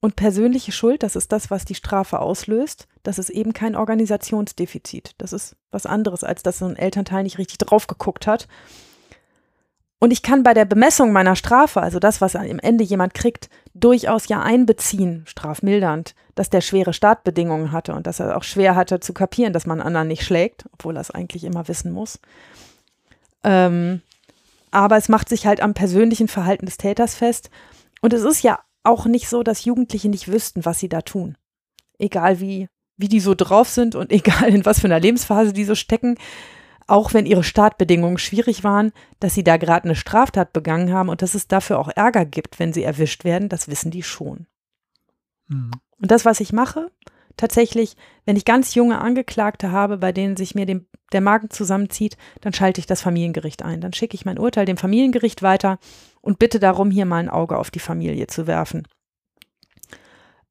und 0.00 0.16
persönliche 0.16 0.72
Schuld, 0.72 1.04
das 1.04 1.14
ist 1.14 1.30
das, 1.30 1.52
was 1.52 1.64
die 1.64 1.76
Strafe 1.76 2.18
auslöst. 2.18 2.88
Das 3.04 3.20
ist 3.20 3.30
eben 3.30 3.52
kein 3.52 3.76
Organisationsdefizit. 3.76 5.14
Das 5.18 5.32
ist 5.32 5.54
was 5.70 5.86
anderes, 5.86 6.24
als 6.24 6.42
dass 6.42 6.58
so 6.58 6.64
ein 6.64 6.74
Elternteil 6.74 7.22
nicht 7.22 7.38
richtig 7.38 7.58
drauf 7.58 7.86
geguckt 7.86 8.26
hat 8.26 8.48
und 9.98 10.12
ich 10.12 10.22
kann 10.22 10.42
bei 10.42 10.52
der 10.52 10.66
Bemessung 10.66 11.12
meiner 11.12 11.36
Strafe, 11.36 11.80
also 11.80 11.98
das, 11.98 12.20
was 12.20 12.36
am 12.36 12.58
Ende 12.58 12.84
jemand 12.84 13.14
kriegt, 13.14 13.48
durchaus 13.72 14.28
ja 14.28 14.42
einbeziehen, 14.42 15.24
strafmildernd, 15.26 16.14
dass 16.34 16.50
der 16.50 16.60
schwere 16.60 16.92
Startbedingungen 16.92 17.72
hatte 17.72 17.94
und 17.94 18.06
dass 18.06 18.20
er 18.20 18.36
auch 18.36 18.42
schwer 18.42 18.76
hatte 18.76 19.00
zu 19.00 19.14
kapieren, 19.14 19.54
dass 19.54 19.66
man 19.66 19.80
anderen 19.80 20.08
nicht 20.08 20.22
schlägt, 20.22 20.66
obwohl 20.72 20.96
er 20.96 21.00
es 21.00 21.10
eigentlich 21.10 21.44
immer 21.44 21.66
wissen 21.68 21.92
muss. 21.92 22.18
Ähm, 23.42 24.02
aber 24.70 24.98
es 24.98 25.08
macht 25.08 25.30
sich 25.30 25.46
halt 25.46 25.62
am 25.62 25.72
persönlichen 25.72 26.28
Verhalten 26.28 26.66
des 26.66 26.76
Täters 26.76 27.14
fest. 27.14 27.48
Und 28.02 28.12
es 28.12 28.22
ist 28.22 28.42
ja 28.42 28.58
auch 28.82 29.06
nicht 29.06 29.28
so, 29.28 29.42
dass 29.42 29.64
Jugendliche 29.64 30.10
nicht 30.10 30.28
wüssten, 30.28 30.66
was 30.66 30.78
sie 30.78 30.90
da 30.90 31.00
tun. 31.00 31.36
Egal 31.98 32.40
wie, 32.40 32.68
wie 32.98 33.08
die 33.08 33.20
so 33.20 33.34
drauf 33.34 33.70
sind 33.70 33.94
und 33.94 34.12
egal 34.12 34.50
in 34.50 34.66
was 34.66 34.80
für 34.80 34.88
einer 34.88 35.00
Lebensphase 35.00 35.54
die 35.54 35.64
so 35.64 35.74
stecken 35.74 36.18
auch 36.86 37.14
wenn 37.14 37.26
ihre 37.26 37.44
Startbedingungen 37.44 38.18
schwierig 38.18 38.64
waren, 38.64 38.92
dass 39.20 39.34
sie 39.34 39.44
da 39.44 39.56
gerade 39.56 39.84
eine 39.84 39.96
Straftat 39.96 40.52
begangen 40.52 40.92
haben 40.92 41.08
und 41.08 41.22
dass 41.22 41.34
es 41.34 41.48
dafür 41.48 41.78
auch 41.78 41.88
Ärger 41.88 42.24
gibt, 42.24 42.58
wenn 42.58 42.72
sie 42.72 42.84
erwischt 42.84 43.24
werden, 43.24 43.48
das 43.48 43.68
wissen 43.68 43.90
die 43.90 44.02
schon. 44.02 44.46
Mhm. 45.48 45.72
Und 46.00 46.10
das, 46.10 46.24
was 46.24 46.40
ich 46.40 46.52
mache, 46.52 46.90
tatsächlich, 47.36 47.96
wenn 48.24 48.36
ich 48.36 48.44
ganz 48.44 48.74
junge 48.74 49.00
Angeklagte 49.00 49.72
habe, 49.72 49.98
bei 49.98 50.12
denen 50.12 50.36
sich 50.36 50.54
mir 50.54 50.66
dem, 50.66 50.86
der 51.12 51.20
Magen 51.20 51.50
zusammenzieht, 51.50 52.16
dann 52.40 52.52
schalte 52.52 52.80
ich 52.80 52.86
das 52.86 53.02
Familiengericht 53.02 53.62
ein. 53.62 53.80
Dann 53.80 53.92
schicke 53.92 54.14
ich 54.14 54.24
mein 54.24 54.38
Urteil 54.38 54.66
dem 54.66 54.76
Familiengericht 54.76 55.42
weiter 55.42 55.78
und 56.20 56.38
bitte 56.38 56.60
darum, 56.60 56.90
hier 56.90 57.06
mal 57.06 57.18
ein 57.18 57.28
Auge 57.28 57.58
auf 57.58 57.70
die 57.70 57.78
Familie 57.78 58.26
zu 58.26 58.46
werfen. 58.46 58.86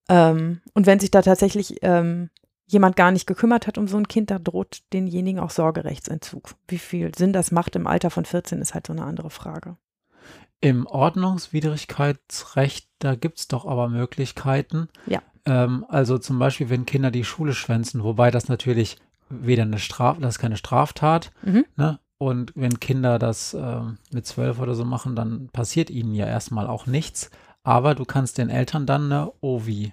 Ähm, 0.10 0.62
und 0.74 0.86
wenn 0.86 1.00
sich 1.00 1.12
da 1.12 1.22
tatsächlich 1.22 1.78
ähm, 1.82 2.30
jemand 2.68 2.96
gar 2.96 3.12
nicht 3.12 3.28
gekümmert 3.28 3.68
hat 3.68 3.78
um 3.78 3.88
so 3.88 3.98
ein 3.98 4.08
Kind, 4.08 4.32
da 4.32 4.40
droht 4.40 4.82
denjenigen 4.94 5.40
auch 5.40 5.52
Sorgerechtsentzug. 5.52 6.56
Wie 6.68 6.78
viel 6.78 7.14
Sinn 7.16 7.34
das 7.34 7.52
macht 7.52 7.76
im 7.76 7.88
Alter 7.88 8.10
von 8.10 8.26
14, 8.26 8.62
ist 8.62 8.74
halt 8.74 8.88
so 8.88 8.94
eine 8.94 9.04
andere 9.04 9.30
Frage. 9.30 9.78
Im 10.62 10.88
Ordnungswidrigkeitsrecht, 10.88 12.90
da 13.00 13.16
gibt 13.16 13.40
es 13.40 13.48
doch 13.48 13.66
aber 13.66 13.90
Möglichkeiten. 13.90 14.90
Ja. 15.06 15.22
Ähm, 15.46 15.86
also 15.90 16.18
zum 16.18 16.40
Beispiel, 16.40 16.70
wenn 16.70 16.86
Kinder 16.86 17.12
die 17.12 17.24
Schule 17.24 17.54
schwänzen, 17.54 18.04
wobei 18.04 18.32
das 18.32 18.48
natürlich 18.48 18.98
weder 19.30 19.64
eine 19.64 19.80
Straf, 19.80 20.18
das 20.20 20.36
ist 20.36 20.40
keine 20.40 20.58
Straftat, 20.58 21.32
mhm. 21.44 21.66
ne? 21.76 22.00
Und 22.18 22.54
wenn 22.56 22.80
Kinder 22.80 23.20
das 23.20 23.54
äh, 23.54 23.82
mit 24.14 24.26
zwölf 24.26 24.60
oder 24.60 24.74
so 24.74 24.86
machen, 24.86 25.18
dann 25.18 25.50
passiert 25.50 25.90
ihnen 25.90 26.16
ja 26.16 26.26
erstmal 26.26 26.66
auch 26.66 26.86
nichts. 26.86 27.30
Aber 27.64 27.94
du 27.94 28.06
kannst 28.06 28.38
den 28.38 28.50
Eltern 28.50 28.86
dann 28.86 29.12
eine 29.12 29.34
OVI 29.42 29.92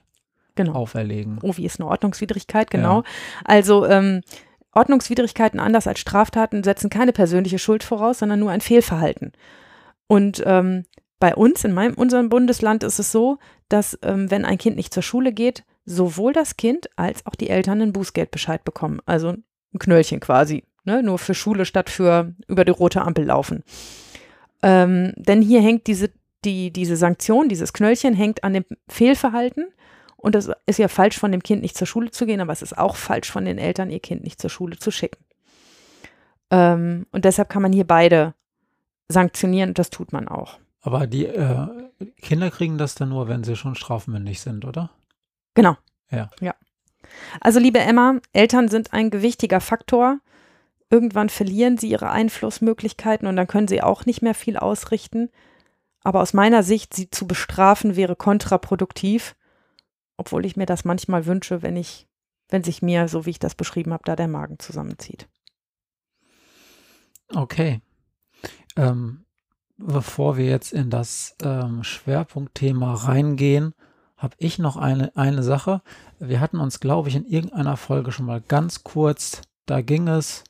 genau. 0.54 0.74
auferlegen. 0.74 1.38
Oh, 1.42 1.56
wie 1.56 1.66
ist 1.66 1.80
eine 1.80 1.88
Ordnungswidrigkeit, 1.88 2.70
genau. 2.70 3.02
Ja. 3.02 3.08
Also 3.44 3.86
ähm, 3.86 4.22
Ordnungswidrigkeiten 4.72 5.60
anders 5.60 5.86
als 5.86 6.00
Straftaten 6.00 6.64
setzen 6.64 6.90
keine 6.90 7.12
persönliche 7.12 7.58
Schuld 7.58 7.84
voraus, 7.84 8.18
sondern 8.18 8.40
nur 8.40 8.50
ein 8.50 8.60
Fehlverhalten. 8.60 9.32
Und 10.06 10.42
ähm, 10.46 10.84
bei 11.18 11.34
uns, 11.34 11.64
in 11.64 11.72
meinem, 11.72 11.94
unserem 11.94 12.28
Bundesland, 12.28 12.82
ist 12.82 12.98
es 12.98 13.12
so, 13.12 13.38
dass 13.68 13.98
ähm, 14.02 14.30
wenn 14.30 14.44
ein 14.44 14.58
Kind 14.58 14.76
nicht 14.76 14.92
zur 14.92 15.02
Schule 15.02 15.32
geht, 15.32 15.64
sowohl 15.84 16.32
das 16.32 16.56
Kind 16.56 16.88
als 16.96 17.26
auch 17.26 17.34
die 17.34 17.48
Eltern 17.50 17.80
einen 17.80 17.92
Bußgeldbescheid 17.92 18.64
bekommen. 18.64 19.00
Also 19.06 19.28
ein 19.30 19.78
Knöllchen 19.78 20.20
quasi. 20.20 20.64
Ne? 20.84 21.02
Nur 21.02 21.18
für 21.18 21.34
Schule 21.34 21.64
statt 21.64 21.90
für 21.90 22.34
über 22.48 22.64
die 22.64 22.72
rote 22.72 23.02
Ampel 23.02 23.24
laufen. 23.24 23.62
Ähm, 24.62 25.12
denn 25.16 25.42
hier 25.42 25.60
hängt 25.60 25.86
diese, 25.86 26.10
die, 26.44 26.72
diese 26.72 26.96
Sanktion, 26.96 27.48
dieses 27.48 27.72
Knöllchen 27.72 28.14
hängt 28.14 28.44
an 28.44 28.54
dem 28.54 28.64
Fehlverhalten 28.88 29.66
und 30.22 30.36
es 30.36 30.48
ist 30.66 30.78
ja 30.78 30.86
falsch 30.86 31.18
von 31.18 31.32
dem 31.32 31.42
Kind 31.42 31.62
nicht 31.62 31.76
zur 31.76 31.86
Schule 31.86 32.12
zu 32.12 32.26
gehen, 32.26 32.40
aber 32.40 32.52
es 32.52 32.62
ist 32.62 32.78
auch 32.78 32.94
falsch 32.94 33.30
von 33.30 33.44
den 33.44 33.58
Eltern, 33.58 33.90
ihr 33.90 33.98
Kind 34.00 34.22
nicht 34.22 34.40
zur 34.40 34.50
Schule 34.50 34.78
zu 34.78 34.92
schicken. 34.92 35.22
Ähm, 36.50 37.06
und 37.10 37.24
deshalb 37.24 37.48
kann 37.48 37.60
man 37.60 37.72
hier 37.72 37.86
beide 37.86 38.34
sanktionieren 39.08 39.70
und 39.70 39.78
das 39.80 39.90
tut 39.90 40.12
man 40.12 40.28
auch. 40.28 40.58
Aber 40.80 41.08
die 41.08 41.26
äh, 41.26 41.66
Kinder 42.20 42.50
kriegen 42.50 42.78
das 42.78 42.94
dann 42.94 43.08
nur, 43.08 43.26
wenn 43.26 43.42
sie 43.42 43.56
schon 43.56 43.74
strafmündig 43.74 44.40
sind, 44.40 44.64
oder? 44.64 44.90
Genau. 45.54 45.76
Ja. 46.10 46.30
Ja. 46.40 46.54
Also, 47.40 47.58
liebe 47.58 47.80
Emma, 47.80 48.20
Eltern 48.32 48.68
sind 48.68 48.92
ein 48.92 49.10
gewichtiger 49.10 49.60
Faktor. 49.60 50.20
Irgendwann 50.88 51.30
verlieren 51.30 51.78
sie 51.78 51.90
ihre 51.90 52.10
Einflussmöglichkeiten 52.10 53.26
und 53.26 53.36
dann 53.36 53.48
können 53.48 53.68
sie 53.68 53.82
auch 53.82 54.06
nicht 54.06 54.22
mehr 54.22 54.34
viel 54.34 54.56
ausrichten. 54.56 55.30
Aber 56.04 56.20
aus 56.20 56.32
meiner 56.32 56.62
Sicht, 56.62 56.94
sie 56.94 57.10
zu 57.10 57.26
bestrafen, 57.26 57.96
wäre 57.96 58.14
kontraproduktiv 58.14 59.34
obwohl 60.22 60.46
ich 60.46 60.56
mir 60.56 60.66
das 60.66 60.84
manchmal 60.84 61.26
wünsche, 61.26 61.62
wenn 61.62 61.76
ich, 61.76 62.06
wenn 62.48 62.62
sich 62.62 62.80
mir, 62.80 63.08
so 63.08 63.26
wie 63.26 63.30
ich 63.30 63.40
das 63.40 63.56
beschrieben 63.56 63.92
habe, 63.92 64.04
da 64.06 64.14
der 64.14 64.28
Magen 64.28 64.60
zusammenzieht. 64.60 65.28
Okay. 67.34 67.80
Ähm, 68.76 69.24
bevor 69.78 70.36
wir 70.36 70.44
jetzt 70.44 70.72
in 70.72 70.90
das 70.90 71.34
ähm, 71.42 71.82
Schwerpunktthema 71.82 72.94
reingehen, 72.94 73.74
habe 74.16 74.36
ich 74.38 74.60
noch 74.60 74.76
eine, 74.76 75.10
eine 75.16 75.42
Sache. 75.42 75.82
Wir 76.20 76.38
hatten 76.38 76.60
uns, 76.60 76.78
glaube 76.78 77.08
ich, 77.08 77.16
in 77.16 77.26
irgendeiner 77.26 77.76
Folge 77.76 78.12
schon 78.12 78.26
mal 78.26 78.40
ganz 78.40 78.84
kurz, 78.84 79.42
da 79.66 79.80
ging 79.80 80.06
es, 80.06 80.44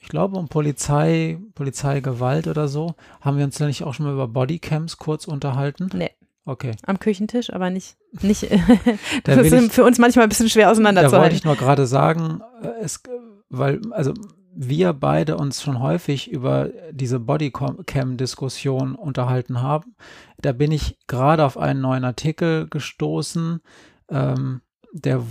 ich 0.00 0.08
glaube, 0.08 0.36
um 0.36 0.48
Polizei, 0.48 1.38
Polizeigewalt 1.54 2.48
oder 2.48 2.66
so. 2.66 2.96
Haben 3.20 3.38
wir 3.38 3.44
uns 3.44 3.60
nicht 3.60 3.84
auch 3.84 3.94
schon 3.94 4.06
mal 4.06 4.14
über 4.14 4.26
Bodycams 4.26 4.96
kurz 4.96 5.28
unterhalten? 5.28 5.90
Nee. 5.94 6.10
Okay. 6.44 6.72
Am 6.84 6.98
Küchentisch, 6.98 7.52
aber 7.52 7.70
nicht. 7.70 7.96
nicht 8.22 8.42
das 9.24 9.38
ist 9.38 9.52
ich, 9.52 9.72
für 9.72 9.84
uns 9.84 9.98
manchmal 9.98 10.24
ein 10.24 10.28
bisschen 10.28 10.48
schwer 10.48 10.70
auseinanderzuhalten. 10.70 11.18
Da 11.18 11.22
wollte 11.22 11.36
ich 11.36 11.44
nur 11.44 11.56
gerade 11.56 11.86
sagen, 11.86 12.40
äh, 12.62 12.68
es, 12.82 13.02
weil, 13.48 13.80
also 13.90 14.14
wir 14.54 14.92
beide 14.92 15.36
uns 15.36 15.62
schon 15.62 15.80
häufig 15.80 16.30
über 16.30 16.70
diese 16.90 17.20
Bodycam-Diskussion 17.20 18.94
unterhalten 18.94 19.62
haben. 19.62 19.94
Da 20.40 20.52
bin 20.52 20.72
ich 20.72 20.98
gerade 21.06 21.44
auf 21.44 21.56
einen 21.56 21.80
neuen 21.80 22.04
Artikel 22.04 22.68
gestoßen. 22.68 23.60
Ähm, 24.08 24.60
der, 24.92 25.22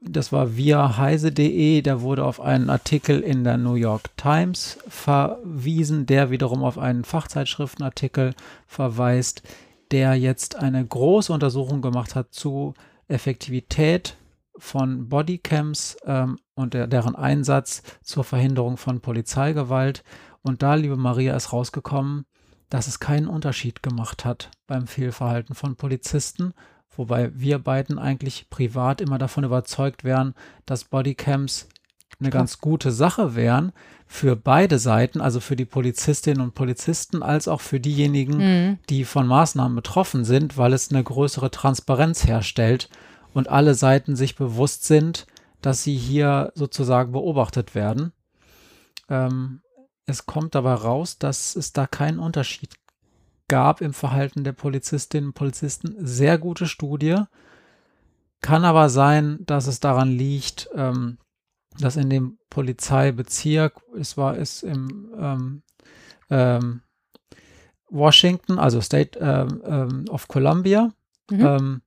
das 0.00 0.32
war 0.32 0.56
via 0.56 0.96
heise.de, 0.96 1.82
der 1.82 2.00
wurde 2.00 2.24
auf 2.24 2.40
einen 2.40 2.70
Artikel 2.70 3.20
in 3.20 3.44
der 3.44 3.58
New 3.58 3.74
York 3.74 4.16
Times 4.16 4.78
verwiesen, 4.88 6.06
der 6.06 6.30
wiederum 6.30 6.64
auf 6.64 6.78
einen 6.78 7.04
Fachzeitschriftenartikel 7.04 8.34
verweist, 8.66 9.42
der 9.92 10.14
jetzt 10.14 10.56
eine 10.56 10.84
große 10.84 11.32
Untersuchung 11.32 11.82
gemacht 11.82 12.14
hat 12.14 12.32
zu 12.32 12.74
Effektivität 13.08 14.16
von 14.56 15.08
Bodycams 15.08 15.96
ähm, 16.06 16.38
und 16.54 16.74
der, 16.74 16.86
deren 16.86 17.14
Einsatz 17.14 17.82
zur 18.02 18.24
Verhinderung 18.24 18.76
von 18.78 19.00
Polizeigewalt. 19.00 20.02
Und 20.42 20.62
da, 20.62 20.74
liebe 20.74 20.96
Maria, 20.96 21.36
ist 21.36 21.52
rausgekommen, 21.52 22.24
dass 22.70 22.86
es 22.86 23.00
keinen 23.00 23.28
Unterschied 23.28 23.82
gemacht 23.82 24.24
hat 24.24 24.50
beim 24.66 24.86
Fehlverhalten 24.86 25.54
von 25.54 25.76
Polizisten, 25.76 26.54
wobei 26.90 27.30
wir 27.38 27.58
beiden 27.58 27.98
eigentlich 27.98 28.48
privat 28.48 29.00
immer 29.02 29.18
davon 29.18 29.44
überzeugt 29.44 30.04
wären, 30.04 30.34
dass 30.64 30.84
Bodycams 30.84 31.68
eine 32.18 32.30
ganz 32.30 32.58
gute 32.58 32.92
Sache 32.92 33.34
wären 33.34 33.72
für 34.12 34.36
beide 34.36 34.78
Seiten, 34.78 35.22
also 35.22 35.40
für 35.40 35.56
die 35.56 35.64
Polizistinnen 35.64 36.42
und 36.42 36.54
Polizisten 36.54 37.22
als 37.22 37.48
auch 37.48 37.62
für 37.62 37.80
diejenigen, 37.80 38.36
Mhm. 38.36 38.78
die 38.90 39.06
von 39.06 39.26
Maßnahmen 39.26 39.74
betroffen 39.74 40.26
sind, 40.26 40.58
weil 40.58 40.74
es 40.74 40.90
eine 40.90 41.02
größere 41.02 41.50
Transparenz 41.50 42.26
herstellt 42.26 42.90
und 43.32 43.48
alle 43.48 43.74
Seiten 43.74 44.14
sich 44.14 44.36
bewusst 44.36 44.84
sind, 44.84 45.26
dass 45.62 45.82
sie 45.82 45.96
hier 45.96 46.52
sozusagen 46.54 47.12
beobachtet 47.12 47.74
werden. 47.74 48.12
Ähm, 49.08 49.62
es 50.04 50.26
kommt 50.26 50.54
dabei 50.54 50.74
raus, 50.74 51.16
dass 51.18 51.56
es 51.56 51.72
da 51.72 51.86
keinen 51.86 52.18
Unterschied 52.18 52.74
gab 53.48 53.80
im 53.80 53.94
Verhalten 53.94 54.44
der 54.44 54.52
Polizistinnen 54.52 55.28
und 55.30 55.34
Polizisten. 55.34 55.94
Sehr 55.98 56.36
gute 56.36 56.66
Studie. 56.66 57.16
Kann 58.42 58.66
aber 58.66 58.90
sein, 58.90 59.38
dass 59.46 59.66
es 59.66 59.80
daran 59.80 60.10
liegt, 60.10 60.68
ähm, 60.74 61.16
dass 61.80 61.96
in 61.96 62.10
dem 62.10 62.38
Polizeibezirk, 62.50 63.80
es 63.98 64.16
war 64.16 64.36
es 64.38 64.62
im 64.62 65.10
ähm, 65.18 65.62
ähm, 66.30 66.80
Washington, 67.90 68.58
also 68.58 68.80
State 68.80 69.18
ähm, 69.18 69.62
ähm, 69.64 70.04
of 70.08 70.28
Columbia, 70.28 70.92
Mhm. 71.30 71.40
ähm, 71.40 71.82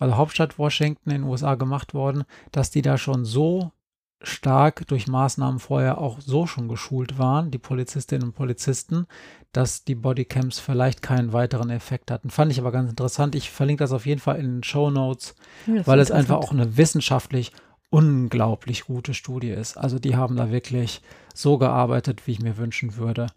also 0.00 0.16
Hauptstadt 0.16 0.58
Washington 0.58 1.10
in 1.10 1.22
den 1.22 1.30
USA 1.30 1.54
gemacht 1.56 1.92
worden, 1.94 2.24
dass 2.52 2.70
die 2.70 2.82
da 2.82 2.96
schon 2.98 3.24
so 3.24 3.72
stark 4.20 4.86
durch 4.88 5.06
Maßnahmen 5.06 5.60
vorher 5.60 5.98
auch 5.98 6.20
so 6.20 6.46
schon 6.46 6.68
geschult 6.68 7.18
waren, 7.18 7.50
die 7.52 7.58
Polizistinnen 7.58 8.28
und 8.28 8.34
Polizisten, 8.34 9.06
dass 9.52 9.84
die 9.84 9.94
Bodycams 9.94 10.58
vielleicht 10.58 11.02
keinen 11.02 11.32
weiteren 11.32 11.70
Effekt 11.70 12.10
hatten. 12.10 12.30
Fand 12.30 12.50
ich 12.50 12.58
aber 12.58 12.72
ganz 12.72 12.90
interessant. 12.90 13.34
Ich 13.36 13.50
verlinke 13.50 13.84
das 13.84 13.92
auf 13.92 14.06
jeden 14.06 14.20
Fall 14.20 14.38
in 14.38 14.46
den 14.46 14.62
Show 14.64 14.90
Notes, 14.90 15.34
Ja, 15.66 15.86
weil 15.86 16.00
es 16.00 16.10
einfach 16.10 16.36
auch 16.36 16.50
eine 16.50 16.76
wissenschaftlich 16.76 17.52
unglaublich 17.90 18.84
gute 18.84 19.14
Studie 19.14 19.50
ist. 19.50 19.76
Also 19.76 19.98
die 19.98 20.16
haben 20.16 20.36
da 20.36 20.50
wirklich 20.50 21.00
so 21.34 21.58
gearbeitet, 21.58 22.26
wie 22.26 22.32
ich 22.32 22.40
mir 22.40 22.56
wünschen 22.56 22.96
würde, 22.96 23.28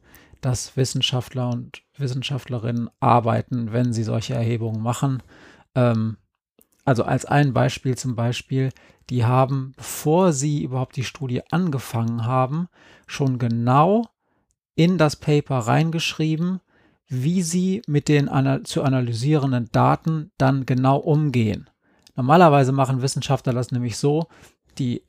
dass 0.41 0.75
Wissenschaftler 0.75 1.50
und 1.50 1.84
Wissenschaftlerinnen 1.98 2.89
arbeiten, 3.00 3.72
wenn 3.72 3.93
sie 3.93 4.03
solche 4.03 4.34
Erhebungen 4.34 4.81
machen. 4.81 5.24
Ähm, 5.75 6.17
also 6.84 7.03
als 7.03 7.25
ein 7.25 7.53
Beispiel 7.53 7.96
zum 7.98 8.15
Beispiel, 8.15 8.72
die 9.10 9.25
haben, 9.25 9.74
bevor 9.77 10.34
sie 10.34 10.63
überhaupt 10.63 10.96
die 10.96 11.03
Studie 11.03 11.41
angefangen 11.51 12.25
haben, 12.25 12.67
schon 13.08 13.39
genau 13.39 14.08
in 14.75 14.98
das 14.98 15.15
Paper 15.15 15.60
reingeschrieben, 15.60 16.60
wie 17.08 17.41
sie 17.41 17.81
mit 17.88 18.08
den 18.08 18.29
ana 18.29 18.63
zu 18.63 18.84
analysierenden 18.84 19.70
Daten 19.72 20.31
dann 20.38 20.65
genau 20.65 20.98
umgehen. 20.98 21.70
Normalerweise 22.21 22.71
machen 22.71 23.01
Wissenschaftler 23.01 23.51
das 23.51 23.71
nämlich 23.71 23.97
so, 23.97 24.27
die 24.77 25.03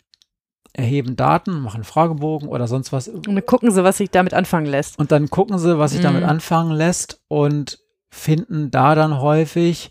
erheben 0.73 1.15
Daten, 1.15 1.61
machen 1.61 1.85
Fragebogen 1.85 2.49
oder 2.49 2.67
sonst 2.67 2.91
was 2.91 3.07
Und 3.09 3.27
dann 3.27 3.45
gucken 3.45 3.71
sie, 3.71 3.85
was 3.85 3.99
sich 3.99 4.11
damit 4.11 4.33
anfangen 4.33 4.65
lässt. 4.65 4.99
und 4.99 5.13
dann 5.13 5.29
gucken 5.29 5.59
sie, 5.59 5.79
was 5.79 5.91
sich 5.91 6.01
damit 6.01 6.23
Mhm. 6.23 6.29
anfangen 6.31 6.73
lässt 6.73 7.21
und 7.29 7.79
finden 8.11 8.71
da 8.71 8.95
dann 8.95 9.21
häufig, 9.21 9.91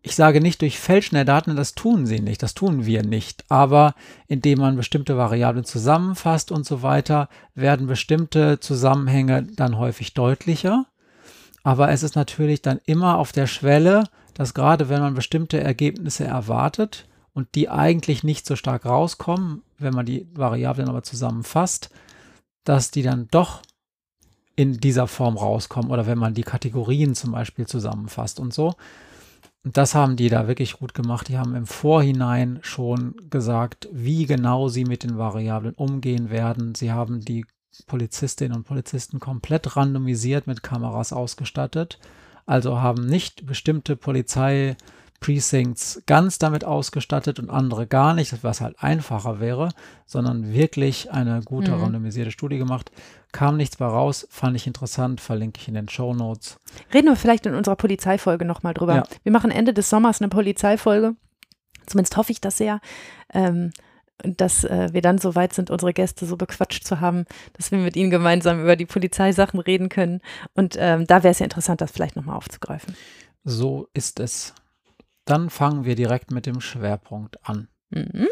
ich 0.00 0.14
sage 0.16 0.40
nicht 0.40 0.62
durch 0.62 0.78
Fälschen 0.78 1.16
der 1.16 1.26
Daten, 1.26 1.54
das 1.54 1.74
tun 1.74 2.06
sie 2.06 2.20
nicht, 2.20 2.42
das 2.42 2.54
tun 2.54 2.86
wir 2.86 3.02
nicht, 3.02 3.44
aber 3.50 3.94
indem 4.26 4.60
man 4.60 4.76
bestimmte 4.76 5.18
Variablen 5.18 5.66
zusammenfasst 5.66 6.50
und 6.50 6.64
so 6.64 6.80
weiter, 6.82 7.28
werden 7.54 7.86
bestimmte 7.86 8.58
Zusammenhänge 8.60 9.42
dann 9.42 9.76
häufig 9.76 10.14
deutlicher. 10.14 10.86
Aber 11.62 11.90
es 11.90 12.02
ist 12.02 12.16
natürlich 12.16 12.62
dann 12.62 12.80
immer 12.86 13.18
auf 13.18 13.32
der 13.32 13.46
Schwelle, 13.46 14.04
dass 14.40 14.54
gerade 14.54 14.88
wenn 14.88 15.02
man 15.02 15.12
bestimmte 15.12 15.60
Ergebnisse 15.60 16.24
erwartet 16.24 17.06
und 17.34 17.54
die 17.54 17.68
eigentlich 17.68 18.24
nicht 18.24 18.46
so 18.46 18.56
stark 18.56 18.86
rauskommen, 18.86 19.60
wenn 19.76 19.92
man 19.92 20.06
die 20.06 20.26
Variablen 20.32 20.88
aber 20.88 21.02
zusammenfasst, 21.02 21.90
dass 22.64 22.90
die 22.90 23.02
dann 23.02 23.28
doch 23.30 23.60
in 24.56 24.78
dieser 24.80 25.08
Form 25.08 25.36
rauskommen 25.36 25.90
oder 25.90 26.06
wenn 26.06 26.16
man 26.16 26.32
die 26.32 26.42
Kategorien 26.42 27.14
zum 27.14 27.32
Beispiel 27.32 27.66
zusammenfasst 27.66 28.40
und 28.40 28.54
so. 28.54 28.72
Und 29.62 29.76
das 29.76 29.94
haben 29.94 30.16
die 30.16 30.30
da 30.30 30.48
wirklich 30.48 30.78
gut 30.78 30.94
gemacht. 30.94 31.28
Die 31.28 31.36
haben 31.36 31.54
im 31.54 31.66
Vorhinein 31.66 32.60
schon 32.62 33.16
gesagt, 33.28 33.90
wie 33.92 34.24
genau 34.24 34.68
sie 34.68 34.86
mit 34.86 35.02
den 35.02 35.18
Variablen 35.18 35.74
umgehen 35.74 36.30
werden. 36.30 36.74
Sie 36.74 36.90
haben 36.90 37.20
die 37.20 37.44
Polizistinnen 37.86 38.56
und 38.56 38.64
Polizisten 38.64 39.20
komplett 39.20 39.76
randomisiert 39.76 40.46
mit 40.46 40.62
Kameras 40.62 41.12
ausgestattet. 41.12 41.98
Also 42.46 42.80
haben 42.80 43.06
nicht 43.06 43.46
bestimmte 43.46 43.96
Polizei-Precincts 45.20 46.02
ganz 46.06 46.38
damit 46.38 46.64
ausgestattet 46.64 47.38
und 47.38 47.50
andere 47.50 47.86
gar 47.86 48.14
nicht, 48.14 48.42
was 48.42 48.60
halt 48.60 48.82
einfacher 48.82 49.40
wäre, 49.40 49.70
sondern 50.06 50.52
wirklich 50.52 51.10
eine 51.12 51.40
gute 51.44 51.72
Mhm. 51.72 51.82
randomisierte 51.82 52.30
Studie 52.30 52.58
gemacht. 52.58 52.90
Kam 53.32 53.56
nichts 53.56 53.76
bei 53.76 53.86
raus, 53.86 54.26
fand 54.30 54.56
ich 54.56 54.66
interessant, 54.66 55.20
verlinke 55.20 55.60
ich 55.60 55.68
in 55.68 55.74
den 55.74 55.88
Show 55.88 56.14
Notes. 56.14 56.58
Reden 56.92 57.08
wir 57.08 57.16
vielleicht 57.16 57.46
in 57.46 57.54
unserer 57.54 57.76
Polizeifolge 57.76 58.44
nochmal 58.44 58.74
drüber. 58.74 58.96
Ja. 58.96 59.02
Wir 59.22 59.32
machen 59.32 59.50
Ende 59.50 59.72
des 59.72 59.88
Sommers 59.90 60.20
eine 60.20 60.28
Polizeifolge. 60.28 61.14
Zumindest 61.86 62.16
hoffe 62.16 62.32
ich 62.32 62.40
das 62.40 62.56
sehr. 62.56 62.80
Ähm, 63.32 63.72
dass 64.24 64.64
äh, 64.64 64.88
wir 64.92 65.02
dann 65.02 65.18
so 65.18 65.34
weit 65.34 65.52
sind, 65.52 65.70
unsere 65.70 65.92
Gäste 65.92 66.26
so 66.26 66.36
bequatscht 66.36 66.84
zu 66.84 67.00
haben, 67.00 67.24
dass 67.54 67.70
wir 67.70 67.78
mit 67.78 67.96
ihnen 67.96 68.10
gemeinsam 68.10 68.60
über 68.60 68.76
die 68.76 68.86
Polizeisachen 68.86 69.60
reden 69.60 69.88
können. 69.88 70.20
Und 70.54 70.76
ähm, 70.78 71.06
da 71.06 71.22
wäre 71.22 71.32
es 71.32 71.38
ja 71.38 71.44
interessant, 71.44 71.80
das 71.80 71.90
vielleicht 71.90 72.16
nochmal 72.16 72.36
aufzugreifen. 72.36 72.94
So 73.44 73.88
ist 73.94 74.20
es. 74.20 74.54
Dann 75.24 75.50
fangen 75.50 75.84
wir 75.84 75.94
direkt 75.94 76.30
mit 76.30 76.46
dem 76.46 76.60
Schwerpunkt 76.60 77.38
an. 77.48 77.68
Mhm. 77.90 78.28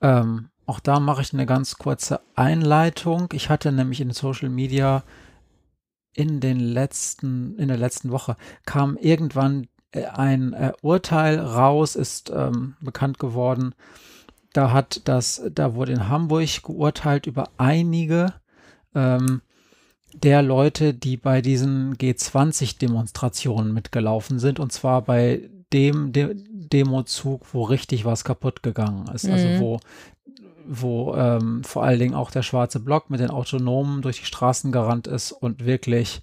Ähm, 0.00 0.48
auch 0.66 0.80
da 0.80 1.00
mache 1.00 1.22
ich 1.22 1.32
eine 1.32 1.46
ganz 1.46 1.76
kurze 1.76 2.20
Einleitung. 2.34 3.28
Ich 3.32 3.50
hatte 3.50 3.70
nämlich 3.72 4.00
in 4.00 4.10
Social 4.10 4.48
Media 4.48 5.04
in 6.12 6.40
den 6.40 6.58
letzten, 6.58 7.56
in 7.58 7.68
der 7.68 7.76
letzten 7.76 8.10
Woche 8.10 8.36
kam 8.64 8.96
irgendwann 8.96 9.68
äh, 9.92 10.06
ein 10.06 10.54
äh, 10.54 10.72
Urteil 10.82 11.38
raus, 11.38 11.94
ist 11.94 12.30
ähm, 12.30 12.74
bekannt 12.80 13.18
geworden. 13.18 13.74
Da 14.56 14.72
hat 14.72 15.02
das, 15.04 15.42
da 15.52 15.74
wurde 15.74 15.92
in 15.92 16.08
Hamburg 16.08 16.62
geurteilt 16.62 17.26
über 17.26 17.50
einige 17.58 18.32
ähm, 18.94 19.42
der 20.14 20.40
Leute, 20.40 20.94
die 20.94 21.18
bei 21.18 21.42
diesen 21.42 21.94
G20-Demonstrationen 21.96 23.74
mitgelaufen 23.74 24.38
sind, 24.38 24.58
und 24.58 24.72
zwar 24.72 25.02
bei 25.02 25.50
dem 25.74 26.12
De 26.12 26.34
Demozug, 26.48 27.46
wo 27.52 27.64
richtig 27.64 28.06
was 28.06 28.24
kaputt 28.24 28.62
gegangen 28.62 29.06
ist. 29.14 29.28
Also 29.28 29.48
Mhm. 29.48 29.58
wo, 29.60 29.80
wo 30.66 31.14
ähm, 31.14 31.62
vor 31.62 31.84
allen 31.84 31.98
Dingen 31.98 32.14
auch 32.14 32.30
der 32.30 32.42
schwarze 32.42 32.80
Block 32.80 33.10
mit 33.10 33.20
den 33.20 33.30
Autonomen 33.30 34.00
durch 34.00 34.20
die 34.20 34.24
Straßen 34.24 34.72
gerannt 34.72 35.06
ist 35.06 35.32
und 35.32 35.66
wirklich 35.66 36.22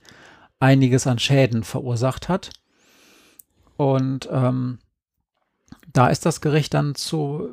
einiges 0.59 1.05
an 1.05 1.19
Schäden 1.19 1.63
verursacht 1.63 2.29
hat. 2.29 2.49
Und 3.77 4.27
ähm, 4.31 4.79
da 5.93 6.07
ist 6.07 6.25
das 6.25 6.41
Gericht 6.41 6.73
dann 6.73 6.95
zu, 6.95 7.49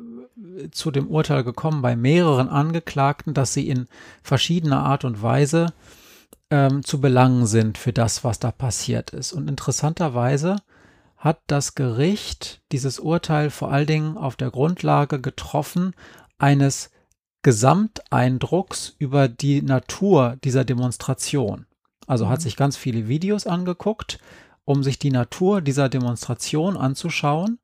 zu 0.71 0.91
dem 0.91 1.07
Urteil 1.07 1.43
gekommen 1.43 1.81
bei 1.81 1.95
mehreren 1.95 2.49
Angeklagten, 2.49 3.33
dass 3.33 3.53
sie 3.53 3.67
in 3.67 3.87
verschiedener 4.23 4.83
Art 4.83 5.05
und 5.05 5.21
Weise 5.21 5.73
ähm, 6.49 6.83
zu 6.83 6.99
belangen 7.01 7.45
sind 7.45 7.77
für 7.77 7.93
das, 7.93 8.23
was 8.23 8.39
da 8.39 8.51
passiert 8.51 9.11
ist. 9.11 9.33
Und 9.33 9.49
interessanterweise 9.49 10.57
hat 11.17 11.39
das 11.47 11.75
Gericht 11.75 12.61
dieses 12.71 12.99
Urteil 12.99 13.49
vor 13.49 13.71
allen 13.71 13.87
Dingen 13.87 14.17
auf 14.17 14.35
der 14.35 14.51
Grundlage 14.51 15.21
getroffen 15.21 15.93
eines 16.39 16.89
Gesamteindrucks 17.43 18.95
über 18.99 19.27
die 19.27 19.61
Natur 19.61 20.37
dieser 20.43 20.65
Demonstration. 20.65 21.65
Also 22.07 22.27
hat 22.29 22.39
Mhm. 22.39 22.43
sich 22.43 22.55
ganz 22.57 22.75
viele 22.75 23.07
Videos 23.07 23.47
angeguckt, 23.47 24.19
um 24.65 24.83
sich 24.83 24.99
die 24.99 25.11
Natur 25.11 25.61
dieser 25.61 25.89
Demonstration 25.89 26.75
anzuschauen. 26.77 27.59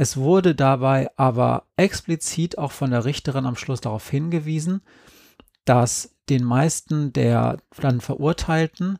Es 0.00 0.16
wurde 0.16 0.54
dabei 0.54 1.10
aber 1.16 1.64
explizit 1.76 2.56
auch 2.56 2.70
von 2.70 2.92
der 2.92 3.04
Richterin 3.04 3.46
am 3.46 3.56
Schluss 3.56 3.80
darauf 3.80 4.08
hingewiesen, 4.08 4.80
dass 5.64 6.14
den 6.28 6.44
meisten 6.44 7.12
der 7.12 7.58
dann 7.80 8.00
Verurteilten 8.00 8.98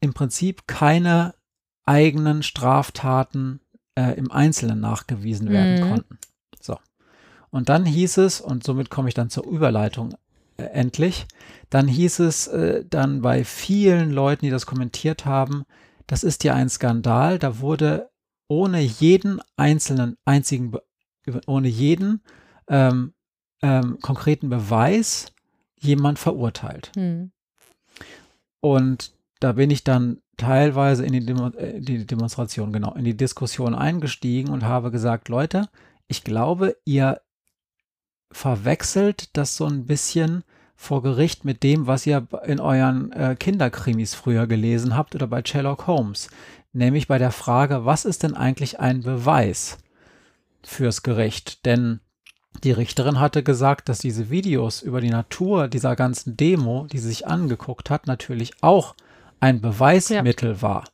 im 0.00 0.14
Prinzip 0.14 0.68
keine 0.68 1.34
eigenen 1.84 2.44
Straftaten 2.44 3.58
äh, 3.98 4.12
im 4.16 4.30
Einzelnen 4.30 4.78
nachgewiesen 4.78 5.50
werden 5.50 5.80
Mhm. 5.80 5.90
konnten. 5.90 6.18
So. 6.60 6.78
Und 7.50 7.68
dann 7.68 7.84
hieß 7.84 8.18
es, 8.18 8.40
und 8.40 8.62
somit 8.62 8.90
komme 8.90 9.08
ich 9.08 9.14
dann 9.14 9.30
zur 9.30 9.44
Überleitung 9.46 10.14
äh, 10.58 10.62
endlich, 10.62 11.26
dann 11.70 11.88
hieß 11.88 12.20
es 12.20 12.46
äh, 12.46 12.84
dann 12.88 13.20
bei 13.20 13.42
vielen 13.42 14.12
Leuten, 14.12 14.44
die 14.44 14.50
das 14.52 14.66
kommentiert 14.66 15.24
haben, 15.26 15.64
das 16.06 16.22
ist 16.22 16.44
ja 16.44 16.54
ein 16.54 16.68
Skandal, 16.68 17.40
da 17.40 17.58
wurde 17.58 18.10
ohne 18.48 18.80
jeden 18.80 19.40
einzelnen, 19.56 20.16
einzigen, 20.24 20.72
ohne 21.46 21.68
jeden 21.68 22.22
ähm, 22.68 23.14
ähm, 23.62 23.98
konkreten 24.00 24.48
Beweis 24.48 25.32
jemand 25.78 26.18
verurteilt. 26.18 26.92
Mhm. 26.96 27.32
Und 28.60 29.12
da 29.40 29.52
bin 29.52 29.70
ich 29.70 29.84
dann 29.84 30.22
teilweise 30.36 31.04
in 31.04 31.12
die, 31.12 31.24
Demo 31.24 31.48
äh, 31.48 31.80
die 31.80 32.06
Demonstration, 32.06 32.72
genau, 32.72 32.94
in 32.94 33.04
die 33.04 33.16
Diskussion 33.16 33.74
eingestiegen 33.74 34.50
und 34.50 34.64
habe 34.64 34.90
gesagt, 34.90 35.28
Leute, 35.28 35.68
ich 36.08 36.24
glaube, 36.24 36.76
ihr 36.84 37.20
verwechselt 38.32 39.36
das 39.36 39.56
so 39.56 39.66
ein 39.66 39.86
bisschen 39.86 40.44
vor 40.76 41.02
Gericht 41.02 41.44
mit 41.44 41.62
dem, 41.62 41.86
was 41.86 42.06
ihr 42.06 42.26
in 42.46 42.60
euren 42.60 43.12
äh, 43.12 43.36
Kinderkrimis 43.38 44.14
früher 44.14 44.46
gelesen 44.46 44.96
habt 44.96 45.14
oder 45.14 45.26
bei 45.26 45.42
Sherlock 45.44 45.86
Holmes. 45.86 46.28
Nämlich 46.74 47.06
bei 47.06 47.18
der 47.18 47.30
Frage, 47.30 47.84
was 47.84 48.04
ist 48.04 48.24
denn 48.24 48.34
eigentlich 48.34 48.80
ein 48.80 49.02
Beweis 49.02 49.78
fürs 50.64 51.04
Gericht? 51.04 51.64
Denn 51.64 52.00
die 52.64 52.72
Richterin 52.72 53.20
hatte 53.20 53.44
gesagt, 53.44 53.88
dass 53.88 54.00
diese 54.00 54.28
Videos 54.28 54.82
über 54.82 55.00
die 55.00 55.10
Natur 55.10 55.68
dieser 55.68 55.94
ganzen 55.94 56.36
Demo, 56.36 56.86
die 56.90 56.98
sie 56.98 57.08
sich 57.08 57.28
angeguckt 57.28 57.90
hat, 57.90 58.08
natürlich 58.08 58.52
auch 58.60 58.96
ein 59.38 59.60
Beweismittel 59.60 60.50
ja. 60.54 60.62
war. 60.62 60.84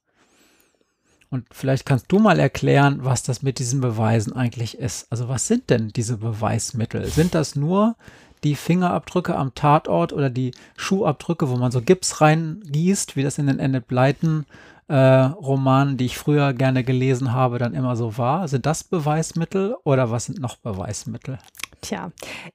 Und 1.31 1.47
vielleicht 1.51 1.87
kannst 1.87 2.13
du 2.13 2.19
mal 2.19 2.39
erklären, 2.39 2.99
was 3.03 3.23
das 3.23 3.43
mit 3.43 3.59
diesen 3.59 3.81
Beweisen 3.81 4.35
eigentlich 4.35 4.77
ist. 4.77 5.11
Also 5.11 5.29
was 5.29 5.47
sind 5.47 5.71
denn 5.71 5.89
diese 5.89 6.19
Beweismittel? 6.19 7.07
Sind 7.07 7.35
das 7.35 7.57
nur 7.57 7.97
die 8.45 8.57
Fingerabdrücke 8.57 9.35
am 9.35 9.55
Tatort 9.55 10.13
oder 10.13 10.29
die 10.29 10.53
Schuhabdrücke, 10.77 11.49
wo 11.49 11.57
man 11.57 11.71
so 11.71 11.81
Gips 11.81 12.21
reingießt, 12.21 13.17
wie 13.17 13.23
das 13.23 13.39
in 13.39 13.47
den 13.47 13.61
Enid 13.61 13.87
Blyton 13.87 14.45
äh, 14.91 14.95
Romanen, 14.95 15.97
die 15.97 16.07
ich 16.07 16.19
früher 16.19 16.53
gerne 16.53 16.83
gelesen 16.83 17.33
habe, 17.33 17.59
dann 17.59 17.75
immer 17.75 17.95
so 17.95 18.19
war? 18.19 18.49
Sind 18.49 18.67
das 18.67 18.83
Beweismittel 18.83 19.77
oder 19.85 20.11
was 20.11 20.25
sind 20.25 20.41
noch 20.41 20.57
Beweismittel? 20.57 21.39
Tja, 21.81 22.11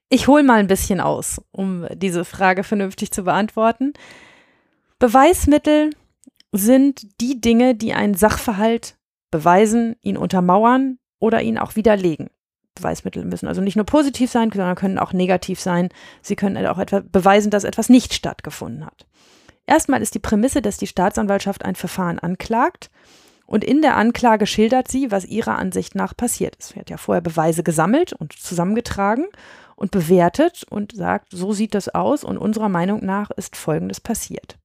ich 0.10 0.28
hole 0.28 0.44
mal 0.44 0.60
ein 0.60 0.68
bisschen 0.68 1.00
aus, 1.00 1.42
um 1.52 1.88
diese 1.96 2.26
Frage 2.26 2.64
vernünftig 2.64 3.12
zu 3.12 3.24
beantworten. 3.24 3.94
Beweismittel 5.00 5.92
sind 6.52 7.22
die 7.22 7.40
Dinge, 7.40 7.74
die 7.74 7.94
einen 7.94 8.16
Sachverhalt 8.16 8.98
beweisen, 9.32 9.96
ihn 10.02 10.18
untermauern 10.18 11.00
oder 11.20 11.42
ihn 11.42 11.58
auch 11.58 11.78
widerlegen. 11.78 12.30
Beweismittel 12.76 13.24
müssen 13.24 13.48
also 13.48 13.62
nicht 13.62 13.78
nur 13.78 13.86
positiv 13.86 14.30
sein, 14.30 14.52
sondern 14.52 14.76
können 14.76 15.00
auch 15.00 15.14
negativ 15.14 15.62
sein. 15.62 15.88
Sie 16.22 16.36
können 16.36 16.68
auch 16.68 16.80
etwa 16.80 17.00
beweisen, 17.00 17.50
dass 17.50 17.64
etwas 17.64 17.88
nicht 17.88 18.14
stattgefunden 18.14 18.86
hat. 18.86 19.06
Erstmal 19.68 20.02
ist 20.02 20.14
die 20.14 20.20
Prämisse, 20.20 20.62
dass 20.62 20.78
die 20.78 20.88
Staatsanwaltschaft 20.88 21.66
ein 21.66 21.76
Verfahren 21.76 22.20
anklagt 22.20 22.90
und 23.48 23.64
in 23.64 23.82
der 23.82 23.96
Anklage 23.96 24.48
schildert 24.48 24.88
sie, 24.88 25.12
was 25.12 25.26
ihrer 25.26 25.58
Ansicht 25.58 25.96
nach 25.96 26.16
passiert 26.16 26.56
ist. 26.56 26.70
Sie 26.70 26.80
hat 26.80 26.90
ja 26.90 26.98
vorher 26.98 27.22
Beweise 27.22 27.64
gesammelt 27.64 28.14
und 28.14 28.34
zusammengetragen 28.34 29.26
und 29.76 29.92
bewertet 29.92 30.66
und 30.70 30.96
sagt, 30.96 31.28
so 31.32 31.52
sieht 31.52 31.76
das 31.76 31.90
aus 31.90 32.24
und 32.24 32.38
unserer 32.38 32.70
Meinung 32.70 33.06
nach 33.06 33.32
ist 33.32 33.56
Folgendes 33.56 34.00
passiert. 34.00 34.58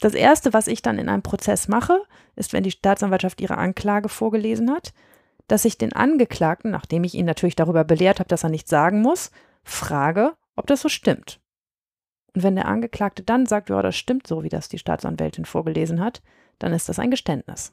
Das 0.00 0.14
Erste, 0.14 0.52
was 0.52 0.66
ich 0.66 0.82
dann 0.82 0.98
in 0.98 1.08
einem 1.08 1.22
Prozess 1.22 1.68
mache, 1.68 2.02
ist, 2.36 2.52
wenn 2.52 2.64
die 2.64 2.72
Staatsanwaltschaft 2.72 3.40
ihre 3.40 3.58
Anklage 3.58 4.08
vorgelesen 4.08 4.70
hat, 4.70 4.92
dass 5.46 5.64
ich 5.64 5.78
den 5.78 5.92
Angeklagten, 5.92 6.70
nachdem 6.70 7.04
ich 7.04 7.14
ihn 7.14 7.26
natürlich 7.26 7.56
darüber 7.56 7.84
belehrt 7.84 8.18
habe, 8.18 8.28
dass 8.28 8.42
er 8.42 8.50
nichts 8.50 8.70
sagen 8.70 9.02
muss, 9.02 9.30
frage, 9.62 10.32
ob 10.56 10.66
das 10.66 10.80
so 10.80 10.88
stimmt. 10.88 11.38
Und 12.34 12.42
wenn 12.42 12.56
der 12.56 12.66
Angeklagte 12.66 13.22
dann 13.22 13.46
sagt, 13.46 13.70
ja, 13.70 13.80
das 13.80 13.96
stimmt 13.96 14.26
so, 14.26 14.42
wie 14.42 14.48
das 14.48 14.68
die 14.68 14.78
Staatsanwältin 14.78 15.44
vorgelesen 15.44 16.00
hat, 16.00 16.22
dann 16.58 16.72
ist 16.72 16.88
das 16.88 16.98
ein 16.98 17.10
Geständnis. 17.10 17.72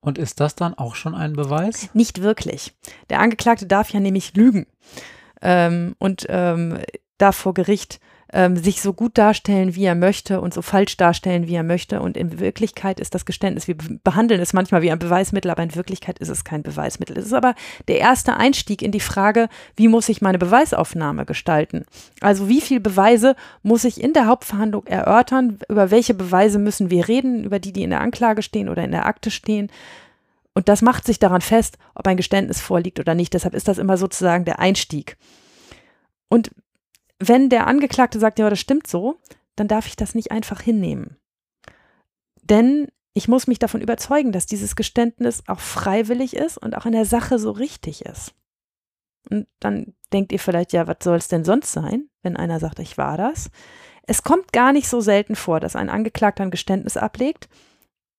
Und 0.00 0.18
ist 0.18 0.40
das 0.40 0.54
dann 0.54 0.74
auch 0.74 0.94
schon 0.94 1.14
ein 1.14 1.32
Beweis? 1.32 1.92
Nicht 1.94 2.22
wirklich. 2.22 2.76
Der 3.10 3.20
Angeklagte 3.20 3.66
darf 3.66 3.90
ja 3.90 3.98
nämlich 3.98 4.36
lügen 4.36 4.66
ähm, 5.42 5.96
und 5.98 6.26
ähm, 6.28 6.78
darf 7.18 7.36
vor 7.36 7.54
Gericht 7.54 7.98
ähm, 8.32 8.56
sich 8.56 8.82
so 8.82 8.92
gut 8.92 9.16
darstellen, 9.18 9.74
wie 9.74 9.84
er 9.84 9.94
möchte 9.94 10.40
und 10.40 10.52
so 10.52 10.62
falsch 10.62 10.96
darstellen, 10.96 11.46
wie 11.46 11.54
er 11.54 11.62
möchte. 11.62 12.00
Und 12.00 12.16
in 12.16 12.40
Wirklichkeit 12.40 12.98
ist 12.98 13.14
das 13.14 13.24
Geständnis, 13.24 13.68
wir 13.68 13.76
behandeln 14.02 14.40
es 14.40 14.52
manchmal 14.52 14.82
wie 14.82 14.90
ein 14.90 14.98
Beweismittel, 14.98 15.50
aber 15.50 15.62
in 15.62 15.74
Wirklichkeit 15.74 16.18
ist 16.18 16.28
es 16.28 16.44
kein 16.44 16.62
Beweismittel. 16.62 17.16
Es 17.16 17.26
ist 17.26 17.32
aber 17.32 17.54
der 17.88 17.98
erste 17.98 18.36
Einstieg 18.36 18.82
in 18.82 18.92
die 18.92 19.00
Frage, 19.00 19.48
wie 19.76 19.88
muss 19.88 20.08
ich 20.08 20.22
meine 20.22 20.38
Beweisaufnahme 20.38 21.24
gestalten? 21.24 21.84
Also 22.20 22.48
wie 22.48 22.60
viele 22.60 22.80
Beweise 22.80 23.36
muss 23.62 23.84
ich 23.84 24.02
in 24.02 24.12
der 24.12 24.26
Hauptverhandlung 24.26 24.86
erörtern? 24.86 25.58
Über 25.68 25.90
welche 25.90 26.14
Beweise 26.14 26.58
müssen 26.58 26.90
wir 26.90 27.08
reden? 27.08 27.44
Über 27.44 27.58
die, 27.58 27.72
die 27.72 27.82
in 27.82 27.90
der 27.90 28.00
Anklage 28.00 28.42
stehen 28.42 28.68
oder 28.68 28.82
in 28.82 28.92
der 28.92 29.06
Akte 29.06 29.30
stehen? 29.30 29.70
Und 30.52 30.68
das 30.68 30.80
macht 30.80 31.04
sich 31.04 31.18
daran 31.18 31.42
fest, 31.42 31.76
ob 31.94 32.06
ein 32.06 32.16
Geständnis 32.16 32.60
vorliegt 32.60 32.98
oder 32.98 33.14
nicht. 33.14 33.34
Deshalb 33.34 33.54
ist 33.54 33.68
das 33.68 33.78
immer 33.78 33.98
sozusagen 33.98 34.46
der 34.46 34.58
Einstieg. 34.58 35.18
Und 36.28 36.50
wenn 37.18 37.48
der 37.48 37.66
Angeklagte 37.66 38.18
sagt, 38.18 38.38
ja, 38.38 38.50
das 38.50 38.60
stimmt 38.60 38.86
so, 38.86 39.18
dann 39.54 39.68
darf 39.68 39.86
ich 39.86 39.96
das 39.96 40.14
nicht 40.14 40.30
einfach 40.30 40.60
hinnehmen. 40.60 41.16
Denn 42.42 42.88
ich 43.14 43.28
muss 43.28 43.46
mich 43.46 43.58
davon 43.58 43.80
überzeugen, 43.80 44.32
dass 44.32 44.46
dieses 44.46 44.76
Geständnis 44.76 45.42
auch 45.46 45.60
freiwillig 45.60 46.36
ist 46.36 46.58
und 46.58 46.76
auch 46.76 46.84
in 46.84 46.92
der 46.92 47.06
Sache 47.06 47.38
so 47.38 47.50
richtig 47.50 48.04
ist. 48.04 48.34
Und 49.30 49.48
dann 49.58 49.94
denkt 50.12 50.32
ihr 50.32 50.38
vielleicht, 50.38 50.72
ja, 50.72 50.86
was 50.86 50.98
soll 51.02 51.16
es 51.16 51.28
denn 51.28 51.44
sonst 51.44 51.72
sein, 51.72 52.08
wenn 52.22 52.36
einer 52.36 52.60
sagt, 52.60 52.78
ich 52.78 52.98
war 52.98 53.16
das? 53.16 53.50
Es 54.02 54.22
kommt 54.22 54.52
gar 54.52 54.72
nicht 54.72 54.88
so 54.88 55.00
selten 55.00 55.34
vor, 55.34 55.58
dass 55.58 55.74
ein 55.74 55.90
Angeklagter 55.90 56.44
ein 56.44 56.50
Geständnis 56.50 56.96
ablegt 56.96 57.48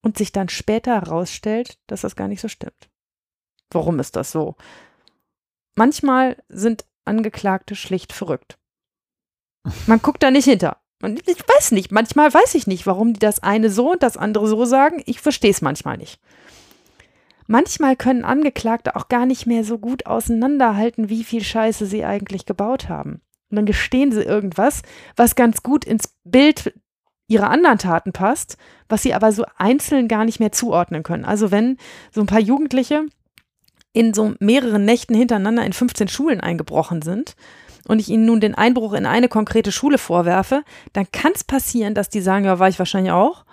und 0.02 0.18
sich 0.18 0.32
dann 0.32 0.50
später 0.50 0.96
herausstellt, 0.96 1.78
dass 1.88 2.02
das 2.02 2.16
gar 2.16 2.28
nicht 2.28 2.42
so 2.42 2.48
stimmt. 2.48 2.90
Warum 3.70 4.00
ist 4.00 4.16
das 4.16 4.32
so? 4.32 4.56
Manchmal 5.76 6.44
sind 6.50 6.86
Angeklagte 7.06 7.76
schlicht 7.76 8.12
verrückt. 8.12 8.58
Man 9.86 10.02
guckt 10.02 10.24
da 10.24 10.32
nicht 10.32 10.46
hinter. 10.46 10.78
Ich 11.26 11.44
weiß 11.48 11.72
nicht, 11.72 11.92
manchmal 11.92 12.34
weiß 12.34 12.56
ich 12.56 12.66
nicht, 12.66 12.88
warum 12.88 13.14
die 13.14 13.20
das 13.20 13.44
eine 13.44 13.70
so 13.70 13.92
und 13.92 14.04
das 14.04 14.18
andere 14.18 14.48
so 14.48 14.66
sagen. 14.66 15.02
Ich 15.06 15.22
verstehe 15.22 15.52
es 15.52 15.62
manchmal 15.62 15.98
nicht. 15.98 16.20
Manchmal 17.46 17.96
können 17.96 18.26
Angeklagte 18.26 18.96
auch 18.96 19.08
gar 19.08 19.26
nicht 19.26 19.46
mehr 19.46 19.64
so 19.64 19.78
gut 19.78 20.06
auseinanderhalten, 20.06 21.10
wie 21.10 21.24
viel 21.24 21.44
Scheiße 21.44 21.86
sie 21.86 22.04
eigentlich 22.04 22.46
gebaut 22.46 22.90
haben. 22.90 23.22
Und 23.50 23.56
dann 23.56 23.66
gestehen 23.66 24.12
sie 24.12 24.24
irgendwas, 24.24 24.82
was 25.16 25.36
ganz 25.36 25.64
gut 25.64 25.86
ins 25.86 26.16
Bild 26.26 26.74
ihrer 27.30 27.50
anderen 27.50 27.78
Taten 27.78 28.12
passt, 28.12 28.58
was 28.90 29.04
sie 29.04 29.14
aber 29.14 29.32
so 29.32 29.46
einzeln 29.58 30.08
gar 30.08 30.26
nicht 30.26 30.40
mehr 30.40 30.52
zuordnen 30.52 31.04
können. 31.04 31.26
Also 31.26 31.52
wenn 31.52 31.78
so 32.12 32.22
ein 32.22 32.28
paar 32.28 32.40
Jugendliche 32.40 33.06
in 33.94 34.14
so 34.14 34.34
mehreren 34.40 34.84
Nächten 34.84 35.16
hintereinander 35.16 35.66
in 35.66 35.74
15 35.74 36.08
Schulen 36.08 36.42
eingebrochen 36.42 37.02
sind 37.02 37.36
und 37.88 38.00
ich 38.00 38.10
ihnen 38.10 38.26
nun 38.26 38.40
den 38.40 38.56
Einbruch 38.56 38.94
in 38.94 39.06
eine 39.06 39.30
konkrete 39.30 39.72
Schule 39.72 39.98
vorwerfe, 39.98 40.64
dann 40.94 41.08
kann 41.12 41.32
es 41.34 41.44
passieren, 41.44 41.94
dass 41.94 42.10
die 42.10 42.22
sagen, 42.22 42.46
ja, 42.46 42.60
war 42.60 42.70
ich 42.70 42.80
wahrscheinlich 42.80 43.12
auch. 43.12 43.46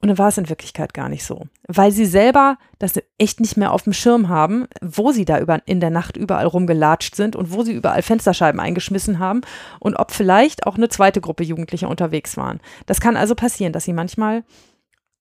Und 0.00 0.08
dann 0.08 0.18
war 0.18 0.28
es 0.28 0.38
in 0.38 0.48
Wirklichkeit 0.48 0.94
gar 0.94 1.08
nicht 1.08 1.24
so. 1.24 1.46
Weil 1.68 1.92
sie 1.92 2.06
selber 2.06 2.58
das 2.80 3.00
echt 3.18 3.38
nicht 3.38 3.56
mehr 3.56 3.72
auf 3.72 3.82
dem 3.82 3.92
Schirm 3.92 4.28
haben, 4.28 4.66
wo 4.80 5.12
sie 5.12 5.24
da 5.24 5.38
über, 5.38 5.60
in 5.64 5.78
der 5.78 5.90
Nacht 5.90 6.16
überall 6.16 6.46
rumgelatscht 6.46 7.14
sind 7.14 7.36
und 7.36 7.52
wo 7.52 7.62
sie 7.62 7.72
überall 7.72 8.02
Fensterscheiben 8.02 8.60
eingeschmissen 8.60 9.20
haben 9.20 9.42
und 9.78 9.94
ob 9.94 10.10
vielleicht 10.10 10.66
auch 10.66 10.74
eine 10.74 10.88
zweite 10.88 11.20
Gruppe 11.20 11.44
Jugendlicher 11.44 11.88
unterwegs 11.88 12.36
waren. 12.36 12.60
Das 12.86 13.00
kann 13.00 13.16
also 13.16 13.36
passieren, 13.36 13.72
dass 13.72 13.84
sie 13.84 13.92
manchmal 13.92 14.42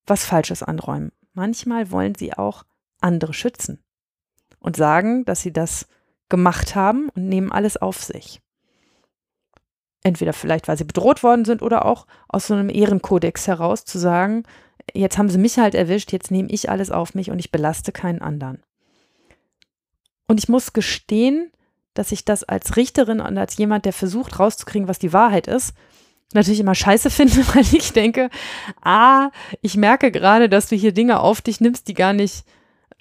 was 0.07 0.25
Falsches 0.25 0.63
anräumen. 0.63 1.11
Manchmal 1.33 1.91
wollen 1.91 2.15
sie 2.15 2.33
auch 2.33 2.63
andere 3.01 3.35
schützen 3.35 3.83
und 4.59 4.75
sagen, 4.75 5.25
dass 5.25 5.41
sie 5.41 5.53
das 5.53 5.87
gemacht 6.31 6.75
haben 6.75 7.09
und 7.09 7.29
nehmen 7.29 7.51
alles 7.51 7.77
auf 7.77 8.01
sich. 8.01 8.41
Entweder 10.03 10.33
vielleicht, 10.33 10.67
weil 10.67 10.77
sie 10.77 10.83
bedroht 10.83 11.21
worden 11.21 11.45
sind 11.45 11.61
oder 11.61 11.85
auch 11.85 12.07
aus 12.27 12.47
so 12.47 12.55
einem 12.55 12.69
Ehrenkodex 12.69 13.47
heraus 13.47 13.85
zu 13.85 13.99
sagen, 13.99 14.43
jetzt 14.95 15.19
haben 15.19 15.29
sie 15.29 15.37
mich 15.37 15.59
halt 15.59 15.75
erwischt, 15.75 16.11
jetzt 16.11 16.31
nehme 16.31 16.49
ich 16.49 16.71
alles 16.71 16.89
auf 16.89 17.13
mich 17.13 17.29
und 17.29 17.37
ich 17.37 17.51
belaste 17.51 17.91
keinen 17.91 18.23
anderen. 18.23 18.63
Und 20.27 20.39
ich 20.39 20.49
muss 20.49 20.73
gestehen, 20.73 21.51
dass 21.93 22.11
ich 22.11 22.25
das 22.25 22.43
als 22.43 22.77
Richterin 22.77 23.19
und 23.19 23.37
als 23.37 23.57
jemand, 23.57 23.85
der 23.85 23.93
versucht 23.93 24.39
rauszukriegen, 24.39 24.87
was 24.87 24.97
die 24.97 25.13
Wahrheit 25.13 25.45
ist, 25.45 25.73
natürlich 26.33 26.61
immer 26.61 26.73
scheiße 26.73 27.09
finde, 27.11 27.45
weil 27.53 27.65
ich 27.71 27.93
denke, 27.93 28.29
ah, 28.81 29.29
ich 29.61 29.77
merke 29.77 30.11
gerade, 30.11 30.49
dass 30.49 30.67
du 30.67 30.75
hier 30.75 30.93
Dinge 30.93 31.19
auf 31.19 31.41
dich 31.41 31.61
nimmst, 31.61 31.87
die 31.87 31.93
gar 31.93 32.13
nicht 32.13 32.45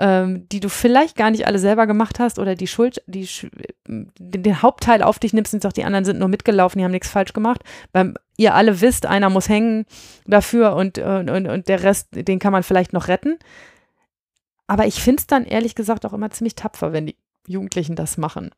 ähm, 0.01 0.49
die 0.49 0.61
du 0.61 0.71
vielleicht 0.71 1.15
gar 1.15 1.31
nicht 1.31 1.47
alle 1.47 1.59
selber 1.59 1.87
gemacht 1.87 2.19
hast 2.19 2.39
oder 2.39 2.55
die 2.55 2.67
Schuld, 2.67 3.03
die, 3.07 3.29
den 3.87 4.63
Hauptteil 4.63 5.03
auf 5.03 5.19
dich 5.19 5.35
nimmst 5.35 5.53
und 5.53 5.63
sagst, 5.63 5.77
die 5.77 5.85
anderen 5.85 6.07
sind 6.07 6.19
nur 6.19 6.29
mitgelaufen, 6.29 6.79
die 6.79 6.85
haben 6.85 6.91
nichts 6.91 7.11
falsch 7.11 7.35
gemacht, 7.35 7.63
weil 7.93 8.15
ihr 8.39 8.55
alle 8.55 8.81
wisst, 8.81 9.05
einer 9.05 9.29
muss 9.29 9.51
hängen 9.51 9.85
dafür 10.27 10.75
und, 10.75 10.99
und, 10.99 11.29
und 11.29 11.69
der 11.69 11.83
Rest, 11.83 12.09
den 12.13 12.39
kann 12.39 12.53
man 12.53 12.63
vielleicht 12.63 12.95
noch 12.95 13.09
retten. 13.09 13.39
Aber 14.67 14.87
ich 14.87 15.03
finde 15.03 15.21
es 15.21 15.27
dann 15.27 15.45
ehrlich 15.45 15.75
gesagt 15.75 16.07
auch 16.07 16.15
immer 16.15 16.31
ziemlich 16.31 16.55
tapfer, 16.55 16.95
wenn 16.95 17.07
die 17.07 17.17
Jugendlichen 17.47 17.95
das 17.95 18.17
machen. 18.17 18.53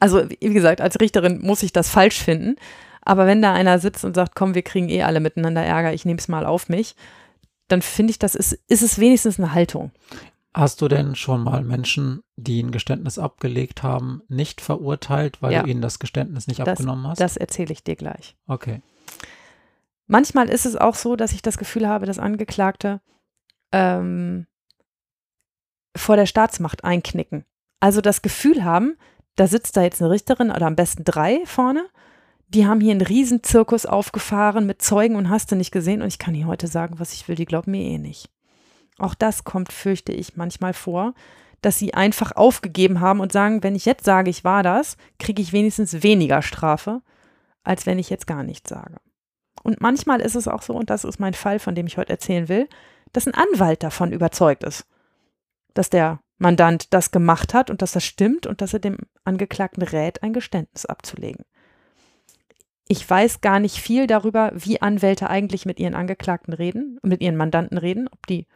Also, 0.00 0.28
wie 0.28 0.54
gesagt, 0.54 0.80
als 0.80 0.98
Richterin 1.00 1.40
muss 1.40 1.62
ich 1.62 1.72
das 1.72 1.88
falsch 1.88 2.18
finden. 2.18 2.56
Aber 3.02 3.26
wenn 3.26 3.42
da 3.42 3.52
einer 3.52 3.78
sitzt 3.78 4.04
und 4.04 4.14
sagt, 4.14 4.34
komm, 4.34 4.54
wir 4.54 4.62
kriegen 4.62 4.88
eh 4.88 5.02
alle 5.02 5.20
miteinander 5.20 5.62
Ärger, 5.62 5.92
ich 5.92 6.04
nehme 6.04 6.18
es 6.18 6.28
mal 6.28 6.46
auf 6.46 6.68
mich, 6.68 6.96
dann 7.68 7.82
finde 7.82 8.10
ich, 8.10 8.18
das 8.18 8.34
ist, 8.34 8.58
ist 8.68 8.82
es 8.82 8.98
wenigstens 8.98 9.38
eine 9.38 9.52
Haltung. 9.52 9.92
Hast 10.58 10.82
du 10.82 10.88
denn 10.88 11.14
schon 11.14 11.44
mal 11.44 11.62
Menschen, 11.62 12.24
die 12.34 12.60
ein 12.60 12.72
Geständnis 12.72 13.16
abgelegt 13.16 13.84
haben, 13.84 14.22
nicht 14.26 14.60
verurteilt, 14.60 15.40
weil 15.40 15.52
ja. 15.52 15.62
du 15.62 15.70
ihnen 15.70 15.80
das 15.80 16.00
Geständnis 16.00 16.48
nicht 16.48 16.58
das, 16.58 16.66
abgenommen 16.66 17.06
hast? 17.06 17.20
Das 17.20 17.36
erzähle 17.36 17.72
ich 17.72 17.84
dir 17.84 17.94
gleich. 17.94 18.36
Okay. 18.48 18.82
Manchmal 20.08 20.48
ist 20.48 20.66
es 20.66 20.74
auch 20.74 20.96
so, 20.96 21.14
dass 21.14 21.32
ich 21.32 21.42
das 21.42 21.58
Gefühl 21.58 21.86
habe, 21.86 22.06
dass 22.06 22.18
Angeklagte 22.18 23.00
ähm, 23.70 24.48
vor 25.96 26.16
der 26.16 26.26
Staatsmacht 26.26 26.82
einknicken. 26.82 27.44
Also 27.78 28.00
das 28.00 28.20
Gefühl 28.20 28.64
haben, 28.64 28.96
da 29.36 29.46
sitzt 29.46 29.76
da 29.76 29.82
jetzt 29.82 30.02
eine 30.02 30.10
Richterin 30.10 30.50
oder 30.50 30.66
am 30.66 30.74
besten 30.74 31.04
drei 31.04 31.40
vorne. 31.44 31.86
Die 32.48 32.66
haben 32.66 32.80
hier 32.80 32.90
einen 32.90 33.02
riesen 33.02 33.44
Zirkus 33.44 33.86
aufgefahren 33.86 34.66
mit 34.66 34.82
Zeugen 34.82 35.14
und 35.14 35.30
hast 35.30 35.52
du 35.52 35.54
nicht 35.54 35.70
gesehen. 35.70 36.02
Und 36.02 36.08
ich 36.08 36.18
kann 36.18 36.34
hier 36.34 36.48
heute 36.48 36.66
sagen, 36.66 36.98
was 36.98 37.12
ich 37.12 37.28
will, 37.28 37.36
die 37.36 37.44
glauben 37.44 37.70
mir 37.70 37.82
eh 37.84 37.98
nicht. 37.98 38.28
Auch 38.98 39.14
das 39.14 39.44
kommt, 39.44 39.72
fürchte 39.72 40.12
ich, 40.12 40.36
manchmal 40.36 40.74
vor, 40.74 41.14
dass 41.62 41.78
sie 41.78 41.94
einfach 41.94 42.32
aufgegeben 42.32 43.00
haben 43.00 43.20
und 43.20 43.32
sagen, 43.32 43.62
wenn 43.62 43.74
ich 43.74 43.84
jetzt 43.84 44.04
sage, 44.04 44.30
ich 44.30 44.44
war 44.44 44.62
das, 44.62 44.96
kriege 45.18 45.42
ich 45.42 45.52
wenigstens 45.52 46.02
weniger 46.02 46.42
Strafe, 46.42 47.02
als 47.64 47.86
wenn 47.86 47.98
ich 47.98 48.10
jetzt 48.10 48.26
gar 48.26 48.42
nichts 48.42 48.68
sage. 48.68 48.96
Und 49.62 49.80
manchmal 49.80 50.20
ist 50.20 50.36
es 50.36 50.48
auch 50.48 50.62
so, 50.62 50.74
und 50.74 50.90
das 50.90 51.04
ist 51.04 51.18
mein 51.18 51.34
Fall, 51.34 51.58
von 51.58 51.74
dem 51.74 51.86
ich 51.86 51.96
heute 51.96 52.10
erzählen 52.10 52.48
will, 52.48 52.68
dass 53.12 53.26
ein 53.26 53.34
Anwalt 53.34 53.82
davon 53.82 54.12
überzeugt 54.12 54.62
ist, 54.64 54.86
dass 55.74 55.90
der 55.90 56.20
Mandant 56.38 56.92
das 56.94 57.10
gemacht 57.10 57.54
hat 57.54 57.70
und 57.70 57.82
dass 57.82 57.92
das 57.92 58.04
stimmt 58.04 58.46
und 58.46 58.60
dass 58.60 58.72
er 58.72 58.78
dem 58.78 58.98
Angeklagten 59.24 59.82
rät, 59.82 60.22
ein 60.22 60.32
Geständnis 60.32 60.86
abzulegen. 60.86 61.44
Ich 62.86 63.08
weiß 63.08 63.40
gar 63.40 63.58
nicht 63.60 63.76
viel 63.76 64.06
darüber, 64.06 64.52
wie 64.54 64.80
Anwälte 64.80 65.28
eigentlich 65.28 65.66
mit 65.66 65.78
ihren 65.80 65.94
Angeklagten 65.94 66.54
reden, 66.54 66.98
mit 67.02 67.20
ihren 67.20 67.36
Mandanten 67.36 67.76
reden, 67.76 68.08
ob 68.08 68.26
die 68.26 68.46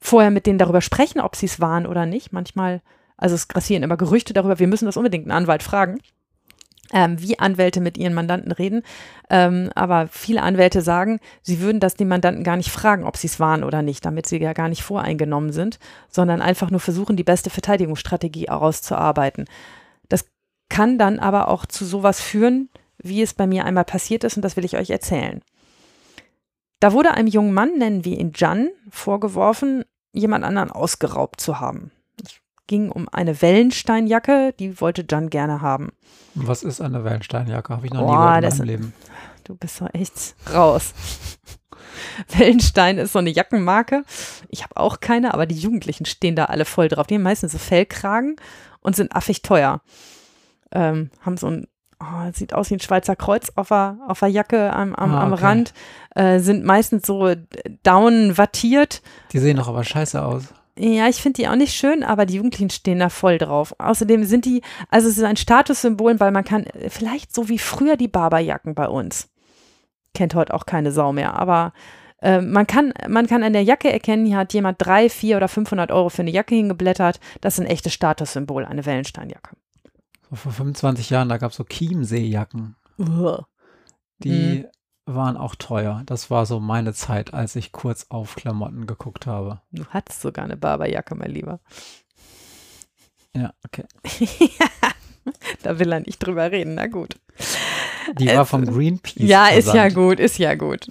vorher 0.00 0.30
mit 0.30 0.46
denen 0.46 0.58
darüber 0.58 0.80
sprechen, 0.80 1.20
ob 1.20 1.36
sie 1.36 1.46
es 1.46 1.60
waren 1.60 1.86
oder 1.86 2.06
nicht. 2.06 2.32
Manchmal, 2.32 2.82
also 3.16 3.34
es 3.34 3.48
grassieren 3.48 3.82
immer 3.82 3.96
Gerüchte 3.96 4.34
darüber, 4.34 4.58
wir 4.58 4.66
müssen 4.66 4.86
das 4.86 4.96
unbedingt 4.96 5.24
einen 5.24 5.36
Anwalt 5.36 5.62
fragen 5.62 5.98
ähm, 6.92 7.20
wie 7.20 7.38
Anwälte 7.38 7.80
mit 7.80 7.98
ihren 7.98 8.14
Mandanten 8.14 8.52
reden. 8.52 8.82
Ähm, 9.30 9.70
aber 9.74 10.08
viele 10.08 10.42
Anwälte 10.42 10.82
sagen, 10.82 11.20
sie 11.42 11.60
würden 11.60 11.80
das 11.80 11.94
den 11.94 12.08
Mandanten 12.08 12.44
gar 12.44 12.56
nicht 12.56 12.70
fragen, 12.70 13.04
ob 13.04 13.16
sie 13.16 13.26
es 13.26 13.40
waren 13.40 13.64
oder 13.64 13.82
nicht, 13.82 14.04
damit 14.04 14.26
sie 14.26 14.40
ja 14.40 14.52
gar 14.52 14.68
nicht 14.68 14.82
voreingenommen 14.82 15.52
sind, 15.52 15.78
sondern 16.08 16.42
einfach 16.42 16.70
nur 16.70 16.80
versuchen, 16.80 17.16
die 17.16 17.24
beste 17.24 17.50
Verteidigungsstrategie 17.50 18.46
herauszuarbeiten. 18.46 19.46
Das 20.08 20.26
kann 20.68 20.98
dann 20.98 21.18
aber 21.18 21.48
auch 21.48 21.66
zu 21.66 21.84
sowas 21.84 22.20
führen, 22.20 22.68
wie 22.98 23.22
es 23.22 23.34
bei 23.34 23.46
mir 23.46 23.64
einmal 23.64 23.84
passiert 23.84 24.24
ist, 24.24 24.36
und 24.36 24.42
das 24.42 24.56
will 24.56 24.64
ich 24.64 24.76
euch 24.76 24.90
erzählen. 24.90 25.42
Da 26.80 26.92
wurde 26.92 27.12
einem 27.12 27.28
jungen 27.28 27.54
Mann, 27.54 27.78
nennen 27.78 28.04
wir 28.04 28.18
ihn 28.18 28.32
Jan, 28.34 28.68
vorgeworfen, 28.90 29.84
jemand 30.12 30.44
anderen 30.44 30.70
ausgeraubt 30.70 31.40
zu 31.40 31.60
haben 31.60 31.90
ging 32.66 32.90
um 32.90 33.08
eine 33.10 33.40
Wellensteinjacke, 33.42 34.54
die 34.58 34.80
wollte 34.80 35.04
Jan 35.08 35.30
gerne 35.30 35.60
haben. 35.60 35.92
Was 36.34 36.62
ist 36.62 36.80
eine 36.80 37.04
Wellensteinjacke? 37.04 37.72
Habe 37.72 37.86
ich 37.86 37.92
noch 37.92 38.00
Boah, 38.00 38.10
nie 38.10 38.40
gehört 38.40 38.44
in 38.44 38.58
meinem 38.58 38.66
Leben. 38.66 38.94
Du 39.44 39.54
bist 39.54 39.80
doch 39.80 39.88
echt 39.92 40.34
raus. 40.52 40.92
Wellenstein 42.36 42.98
ist 42.98 43.12
so 43.12 43.20
eine 43.20 43.30
Jackenmarke. 43.30 44.04
Ich 44.48 44.62
habe 44.62 44.76
auch 44.76 45.00
keine, 45.00 45.34
aber 45.34 45.46
die 45.46 45.54
Jugendlichen 45.54 46.04
stehen 46.04 46.36
da 46.36 46.46
alle 46.46 46.64
voll 46.64 46.88
drauf. 46.88 47.06
Die 47.06 47.14
haben 47.14 47.22
meistens 47.22 47.52
so 47.52 47.58
Fellkragen 47.58 48.36
und 48.80 48.96
sind 48.96 49.14
affig 49.14 49.42
teuer. 49.42 49.80
Ähm, 50.72 51.10
haben 51.20 51.36
so 51.36 51.46
ein, 51.48 51.68
oh, 52.00 52.30
sieht 52.32 52.54
aus 52.54 52.70
wie 52.70 52.74
ein 52.74 52.80
Schweizer 52.80 53.16
Kreuz 53.16 53.52
auf 53.54 53.68
der, 53.68 53.98
auf 54.06 54.20
der 54.20 54.28
Jacke 54.28 54.72
am, 54.72 54.94
am, 54.94 55.14
ah, 55.14 55.16
okay. 55.16 55.24
am 55.24 55.32
Rand, 55.32 55.74
äh, 56.14 56.38
sind 56.40 56.64
meistens 56.64 57.06
so 57.06 57.34
down 57.82 58.36
wattiert. 58.36 59.02
Die 59.32 59.38
sehen 59.38 59.56
doch 59.56 59.68
aber 59.68 59.84
scheiße 59.84 60.22
aus. 60.22 60.54
Ja, 60.78 61.08
ich 61.08 61.22
finde 61.22 61.40
die 61.40 61.48
auch 61.48 61.56
nicht 61.56 61.74
schön, 61.74 62.04
aber 62.04 62.26
die 62.26 62.34
Jugendlichen 62.34 62.68
stehen 62.68 62.98
da 62.98 63.08
voll 63.08 63.38
drauf. 63.38 63.74
Außerdem 63.78 64.24
sind 64.24 64.44
die, 64.44 64.60
also 64.90 65.08
es 65.08 65.16
ist 65.16 65.24
ein 65.24 65.38
Statussymbol, 65.38 66.20
weil 66.20 66.32
man 66.32 66.44
kann, 66.44 66.66
vielleicht 66.88 67.34
so 67.34 67.48
wie 67.48 67.58
früher 67.58 67.96
die 67.96 68.08
Barberjacken 68.08 68.74
bei 68.74 68.86
uns. 68.86 69.30
Kennt 70.12 70.34
heute 70.34 70.52
auch 70.52 70.66
keine 70.66 70.92
Sau 70.92 71.12
mehr, 71.12 71.34
aber 71.34 71.72
äh, 72.20 72.42
man, 72.42 72.66
kann, 72.66 72.92
man 73.08 73.26
kann 73.26 73.42
an 73.42 73.54
der 73.54 73.64
Jacke 73.64 73.90
erkennen, 73.90 74.26
hier 74.26 74.36
hat 74.36 74.52
jemand 74.52 74.76
drei, 74.78 75.08
vier 75.08 75.38
oder 75.38 75.48
500 75.48 75.90
Euro 75.90 76.10
für 76.10 76.22
eine 76.22 76.30
Jacke 76.30 76.54
hingeblättert. 76.54 77.20
Das 77.40 77.54
ist 77.54 77.60
ein 77.60 77.70
echtes 77.70 77.94
Statussymbol, 77.94 78.66
eine 78.66 78.84
Wellensteinjacke. 78.84 79.56
So 80.30 80.36
vor 80.36 80.52
25 80.52 81.10
Jahren, 81.10 81.28
da 81.28 81.38
gab 81.38 81.50
es 81.52 81.56
so 81.56 81.64
Chiemseejacken. 81.64 82.76
Uh. 82.98 83.38
Die 84.18 84.64
mhm 84.64 84.66
waren 85.06 85.36
auch 85.36 85.54
teuer. 85.54 86.02
Das 86.06 86.30
war 86.30 86.46
so 86.46 86.60
meine 86.60 86.92
Zeit, 86.92 87.32
als 87.32 87.56
ich 87.56 87.72
kurz 87.72 88.06
auf 88.08 88.34
Klamotten 88.34 88.86
geguckt 88.86 89.26
habe. 89.26 89.60
Du 89.70 89.86
hattest 89.86 90.20
sogar 90.20 90.44
eine 90.44 90.56
Barberjacke, 90.56 91.14
mein 91.14 91.30
Lieber. 91.30 91.60
Ja, 93.34 93.52
okay. 93.64 93.84
da 95.62 95.78
will 95.78 95.92
er 95.92 96.00
nicht 96.00 96.18
drüber 96.18 96.50
reden, 96.50 96.74
na 96.74 96.86
gut. 96.86 97.18
Die 98.18 98.28
war 98.28 98.46
vom 98.46 98.64
Greenpeace. 98.64 99.28
Ja, 99.28 99.48
ist 99.48 99.72
ja 99.72 99.88
gut, 99.88 100.20
ist 100.20 100.38
ja 100.38 100.54
gut. 100.54 100.88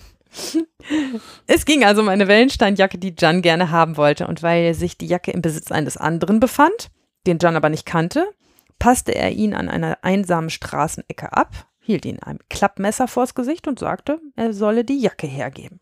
Es 1.48 1.66
ging 1.66 1.84
also 1.84 2.02
um 2.02 2.10
eine 2.10 2.28
Wellensteinjacke, 2.28 2.98
die 2.98 3.16
Jan 3.18 3.42
gerne 3.42 3.72
haben 3.72 3.98
wollte. 3.98 4.28
Und 4.28 4.44
weil 4.44 4.74
sich 4.74 4.98
die 4.98 5.08
Jacke 5.08 5.32
im 5.32 5.42
Besitz 5.42 5.72
eines 5.72 5.98
anderen 5.98 6.40
befand, 6.40 6.90
den 7.26 7.40
Jan 7.40 7.56
aber 7.56 7.70
nicht 7.70 7.86
kannte, 7.86 8.28
passte 8.80 9.14
er 9.14 9.32
ihn 9.32 9.54
an 9.54 9.70
einer 9.70 10.00
einsamen 10.02 10.50
Straßenecke 10.50 11.34
ab, 11.34 11.68
hielt 11.80 12.06
ihm 12.06 12.18
ein 12.22 12.40
Klappmesser 12.50 13.08
vors 13.08 13.36
Gesicht 13.36 13.68
und 13.68 13.80
sagte, 13.80 14.20
er 14.36 14.54
solle 14.54 14.84
die 14.84 15.00
Jacke 15.00 15.28
hergeben. 15.28 15.80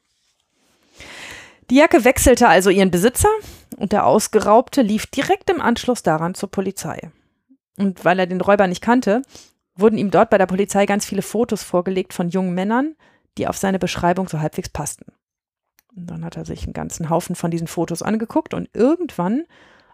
Die 1.69 1.75
Jacke 1.75 2.03
wechselte 2.03 2.47
also 2.47 2.69
ihren 2.69 2.91
Besitzer 2.91 3.29
und 3.77 3.93
der 3.93 4.05
Ausgeraubte 4.05 4.81
lief 4.81 5.07
direkt 5.07 5.49
im 5.49 5.61
Anschluss 5.61 6.03
daran 6.03 6.35
zur 6.35 6.51
Polizei. 6.51 7.11
Und 7.77 8.05
weil 8.05 8.19
er 8.19 8.27
den 8.27 8.41
Räuber 8.41 8.67
nicht 8.67 8.81
kannte, 8.81 9.21
wurden 9.75 9.97
ihm 9.97 10.11
dort 10.11 10.29
bei 10.29 10.37
der 10.37 10.45
Polizei 10.45 10.85
ganz 10.85 11.05
viele 11.05 11.21
Fotos 11.21 11.63
vorgelegt 11.63 12.13
von 12.13 12.29
jungen 12.29 12.53
Männern, 12.53 12.95
die 13.37 13.47
auf 13.47 13.57
seine 13.57 13.79
Beschreibung 13.79 14.27
so 14.27 14.39
halbwegs 14.39 14.69
passten. 14.69 15.05
Und 15.95 16.07
dann 16.07 16.25
hat 16.25 16.37
er 16.37 16.45
sich 16.45 16.63
einen 16.63 16.73
ganzen 16.73 17.09
Haufen 17.09 17.35
von 17.35 17.51
diesen 17.51 17.67
Fotos 17.67 18.01
angeguckt 18.01 18.53
und 18.53 18.69
irgendwann 18.73 19.43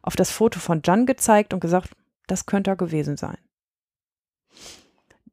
auf 0.01 0.15
das 0.15 0.31
Foto 0.31 0.59
von 0.59 0.81
Jan 0.83 1.05
gezeigt 1.05 1.53
und 1.53 1.59
gesagt, 1.59 1.91
das 2.31 2.45
könnte 2.45 2.71
er 2.71 2.75
gewesen 2.75 3.17
sein. 3.17 3.37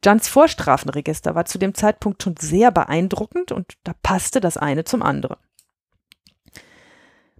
Jans 0.05 0.29
Vorstrafenregister 0.29 1.35
war 1.35 1.47
zu 1.47 1.59
dem 1.59 1.75
Zeitpunkt 1.75 2.23
schon 2.23 2.37
sehr 2.39 2.71
beeindruckend 2.71 3.51
und 3.53 3.75
da 3.85 3.93
passte 4.03 4.41
das 4.41 4.57
eine 4.57 4.85
zum 4.85 5.03
anderen. 5.03 5.39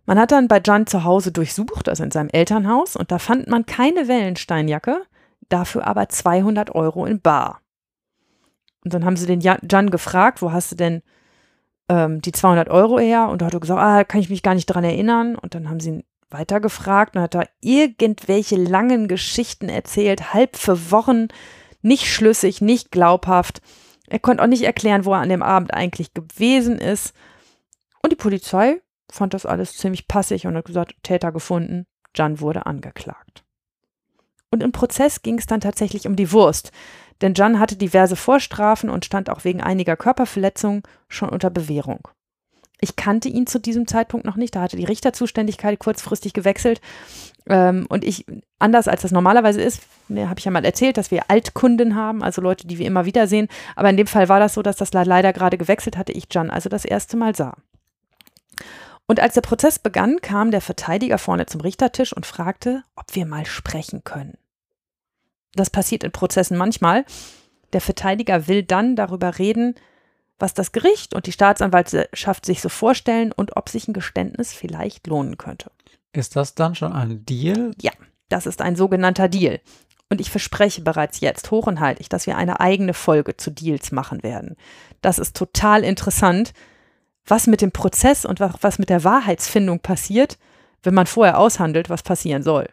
Man 0.05 0.19
hat 0.19 0.31
dann 0.31 0.49
bei 0.49 0.61
Jan 0.65 0.87
zu 0.87 1.05
Hause 1.05 1.33
durchsucht, 1.33 1.89
also 1.89 2.05
in 2.05 2.13
seinem 2.13 2.29
Elternhaus, 2.29 2.97
und 2.97 3.11
da 3.11 3.19
fand 3.19 3.49
man 3.49 3.67
keine 3.67 4.09
Wellensteinjacke, 4.09 5.03
dafür 5.49 5.87
aber 5.87 6.09
200 6.09 6.75
Euro 6.75 7.07
in 7.07 7.21
Bar. 7.21 7.61
Und 8.85 8.95
dann 8.95 9.05
haben 9.05 9.17
sie 9.17 9.27
den 9.27 9.41
Jan 9.41 9.91
gefragt, 9.91 10.43
wo 10.43 10.53
hast 10.53 10.71
du 10.71 10.77
denn 10.77 11.03
ähm, 11.89 12.23
die 12.23 12.31
200 12.31 12.69
Euro 12.69 13.01
her? 13.01 13.29
Und 13.29 13.43
da 13.43 13.47
hat 13.47 13.55
er 13.55 13.61
gesagt, 13.61 13.81
ah, 13.81 14.05
kann 14.05 14.21
ich 14.21 14.31
mich 14.31 14.45
gar 14.45 14.55
nicht 14.55 14.67
dran 14.67 14.85
erinnern. 14.85 15.35
Und 15.35 15.57
dann 15.57 15.69
haben 15.69 15.81
sie 15.81 15.91
ihn 15.91 16.05
weiter 16.31 16.61
gefragt 16.61 17.17
und 17.17 17.23
hat 17.23 17.35
da 17.35 17.45
irgendwelche 17.61 18.57
langen 18.57 19.09
Geschichten 19.09 19.69
erzählt, 19.69 20.35
halb 20.35 20.57
verworren, 20.57 21.29
nicht 21.83 22.07
schlüssig, 22.07 22.61
nicht 22.61 22.91
glaubhaft. 22.91 23.61
Er 24.09 24.19
konnte 24.19 24.43
auch 24.43 24.49
nicht 24.49 24.65
erklären, 24.65 25.05
wo 25.05 25.13
er 25.13 25.21
an 25.21 25.29
dem 25.29 25.43
Abend 25.43 25.73
eigentlich 25.73 26.15
gewesen 26.15 26.79
ist. 26.79 27.15
Und 28.03 28.13
die 28.13 28.17
Polizei 28.17 28.81
fand 29.11 29.35
das 29.35 29.47
alles 29.47 29.77
ziemlich 29.77 30.09
passig 30.09 30.47
und 30.47 30.57
hat 30.57 30.65
gesagt, 30.65 30.95
Täter 31.03 31.33
gefunden. 31.33 31.87
Jan 32.15 32.41
wurde 32.41 32.67
angeklagt. 32.67 33.45
Und 34.51 34.63
im 34.63 34.73
Prozess 34.73 35.23
ging 35.23 35.39
es 35.39 35.47
dann 35.47 35.61
tatsächlich 35.61 36.07
um 36.07 36.17
die 36.17 36.33
Wurst, 36.33 36.73
denn 37.21 37.35
Jan 37.35 37.59
hatte 37.59 37.77
diverse 37.77 38.17
Vorstrafen 38.17 38.91
und 38.91 39.05
stand 39.05 39.31
auch 39.31 39.45
wegen 39.45 39.61
einiger 39.61 39.97
Körperverletzungen 39.97 40.83
schon 41.09 41.29
unter 41.29 41.51
Bewährung. 41.51 42.09
Ich 42.81 42.97
kannte 42.97 43.29
ihn 43.29 43.47
zu 43.47 43.59
diesem 43.59 43.87
Zeitpunkt 43.87 44.27
noch 44.27 44.37
nicht. 44.37 44.55
Da 44.55 44.61
hatte 44.61 44.77
die 44.77 44.85
Richterzuständigkeit 44.85 45.79
kurzfristig 45.79 46.35
gewechselt. 46.35 46.81
Ähm, 47.49 47.87
und 47.89 48.05
ich, 48.05 48.27
anders 48.59 48.89
als 48.89 49.03
das 49.03 49.13
normalerweise 49.13 49.63
ist, 49.63 49.83
ne, 50.09 50.29
habe 50.29 50.39
ich 50.39 50.45
ja 50.45 50.51
mal 50.51 50.65
erzählt, 50.65 50.99
dass 50.99 51.11
wir 51.11 51.31
Altkunden 51.31 51.95
haben, 51.95 52.23
also 52.23 52.43
Leute, 52.43 52.67
die 52.67 52.79
wir 52.79 52.87
immer 52.87 53.07
wieder 53.07 53.27
sehen. 53.27 53.49
Aber 53.77 53.89
in 53.89 53.97
dem 53.97 54.07
Fall 54.07 54.29
war 54.29 54.41
das 54.41 54.55
so, 54.55 54.63
dass 54.63 54.77
das 54.77 54.93
leider 54.93 55.33
gerade 55.33 55.57
gewechselt 55.57 55.97
hatte, 55.97 56.13
ich 56.13 56.27
Jan 56.31 56.51
also 56.51 56.69
das 56.69 56.85
erste 56.85 57.17
Mal 57.17 57.35
sah. 57.35 57.57
Und 59.07 59.21
als 59.21 59.35
der 59.35 59.41
Prozess 59.41 59.79
begann, 59.79 60.21
kam 60.21 60.51
der 60.51 60.61
Verteidiger 60.61 61.19
vorne 61.19 61.47
zum 61.47 61.61
Richtertisch 61.61 62.13
und 62.13 62.27
fragte, 62.27 62.83
ob 62.97 63.15
wir 63.15 63.25
mal 63.25 63.47
sprechen 63.47 64.03
können. 64.03 64.37
Das 65.55 65.71
passiert 65.71 66.05
in 66.05 66.11
Prozessen 66.11 66.57
manchmal. 66.57 67.05
Der 67.73 67.81
Verteidiger 67.81 68.49
will 68.49 68.63
dann 68.65 68.97
darüber 68.97 69.39
reden, 69.39 69.77
was 70.39 70.55
das 70.55 70.73
Gericht 70.73 71.15
und 71.15 71.27
die 71.27 71.33
Staatsanwaltschaft 71.33 72.45
sich 72.45 72.61
so 72.61 72.69
vorstellen 72.69 73.33
und 73.33 73.57
ob 73.57 73.69
sich 73.69 73.89
ein 73.89 73.95
Geständnis 73.95 74.53
vielleicht 74.53 75.07
lohnen 75.07 75.39
könnte. 75.39 75.71
Ist 76.13 76.37
das 76.37 76.55
dann 76.55 76.75
schon 76.75 76.93
ein 76.93 77.25
Deal? 77.25 77.73
Ja, 77.81 77.93
das 78.29 78.47
ist 78.47 78.61
ein 78.61 78.77
sogenannter 78.77 79.29
Deal. 79.29 79.61
Und 80.09 80.21
ich 80.21 80.31
verspreche 80.31 80.83
bereits 80.83 81.21
jetzt 81.21 81.51
hoch 81.51 81.67
und 81.67 81.81
heilig, 81.81 82.09
dass 82.09 82.27
wir 82.27 82.37
eine 82.37 82.61
eigene 82.61 82.95
Folge 82.95 83.37
zu 83.37 83.51
Deals 83.51 83.91
machen 83.93 84.23
werden. 84.23 84.57
Das 85.03 85.19
ist 85.19 85.37
total 85.37 85.83
interessant, 85.83 86.53
was 87.27 87.49
mit 87.49 87.61
dem 87.61 87.73
Prozess 87.73 88.25
und 88.25 88.39
was 88.41 88.79
mit 88.79 88.89
der 88.89 89.03
Wahrheitsfindung 89.03 89.81
passiert, 89.81 90.39
wenn 90.83 90.95
man 90.95 91.07
vorher 91.07 91.39
aushandelt, 91.39 91.91
was 91.91 92.05
passieren 92.05 92.45
soll. 92.45 92.69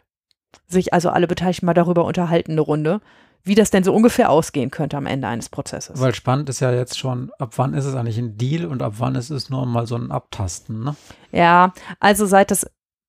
Sich 0.68 0.92
also 0.92 1.10
alle 1.10 1.26
Beteiligten 1.26 1.66
mal 1.66 1.74
darüber 1.74 2.04
unterhalten, 2.04 2.52
eine 2.52 2.60
Runde, 2.60 3.00
wie 3.44 3.54
das 3.54 3.70
denn 3.70 3.84
so 3.84 3.94
ungefähr 3.94 4.30
ausgehen 4.30 4.70
könnte 4.70 4.96
am 4.96 5.06
Ende 5.06 5.28
eines 5.28 5.48
Prozesses. 5.48 6.00
Weil 6.00 6.14
spannend 6.14 6.48
ist 6.48 6.60
ja 6.60 6.72
jetzt 6.72 6.98
schon, 6.98 7.30
ab 7.38 7.52
wann 7.56 7.74
ist 7.74 7.84
es 7.84 7.94
eigentlich 7.94 8.18
ein 8.18 8.36
Deal 8.38 8.64
und 8.64 8.82
ab 8.82 8.94
wann 8.98 9.14
ist 9.14 9.30
es 9.30 9.50
nur 9.50 9.66
mal 9.66 9.86
so 9.86 9.96
ein 9.96 10.10
Abtasten, 10.10 10.82
ne? 10.82 10.96
Ja, 11.30 11.72
also 12.00 12.26
seit 12.26 12.50
das 12.50 12.66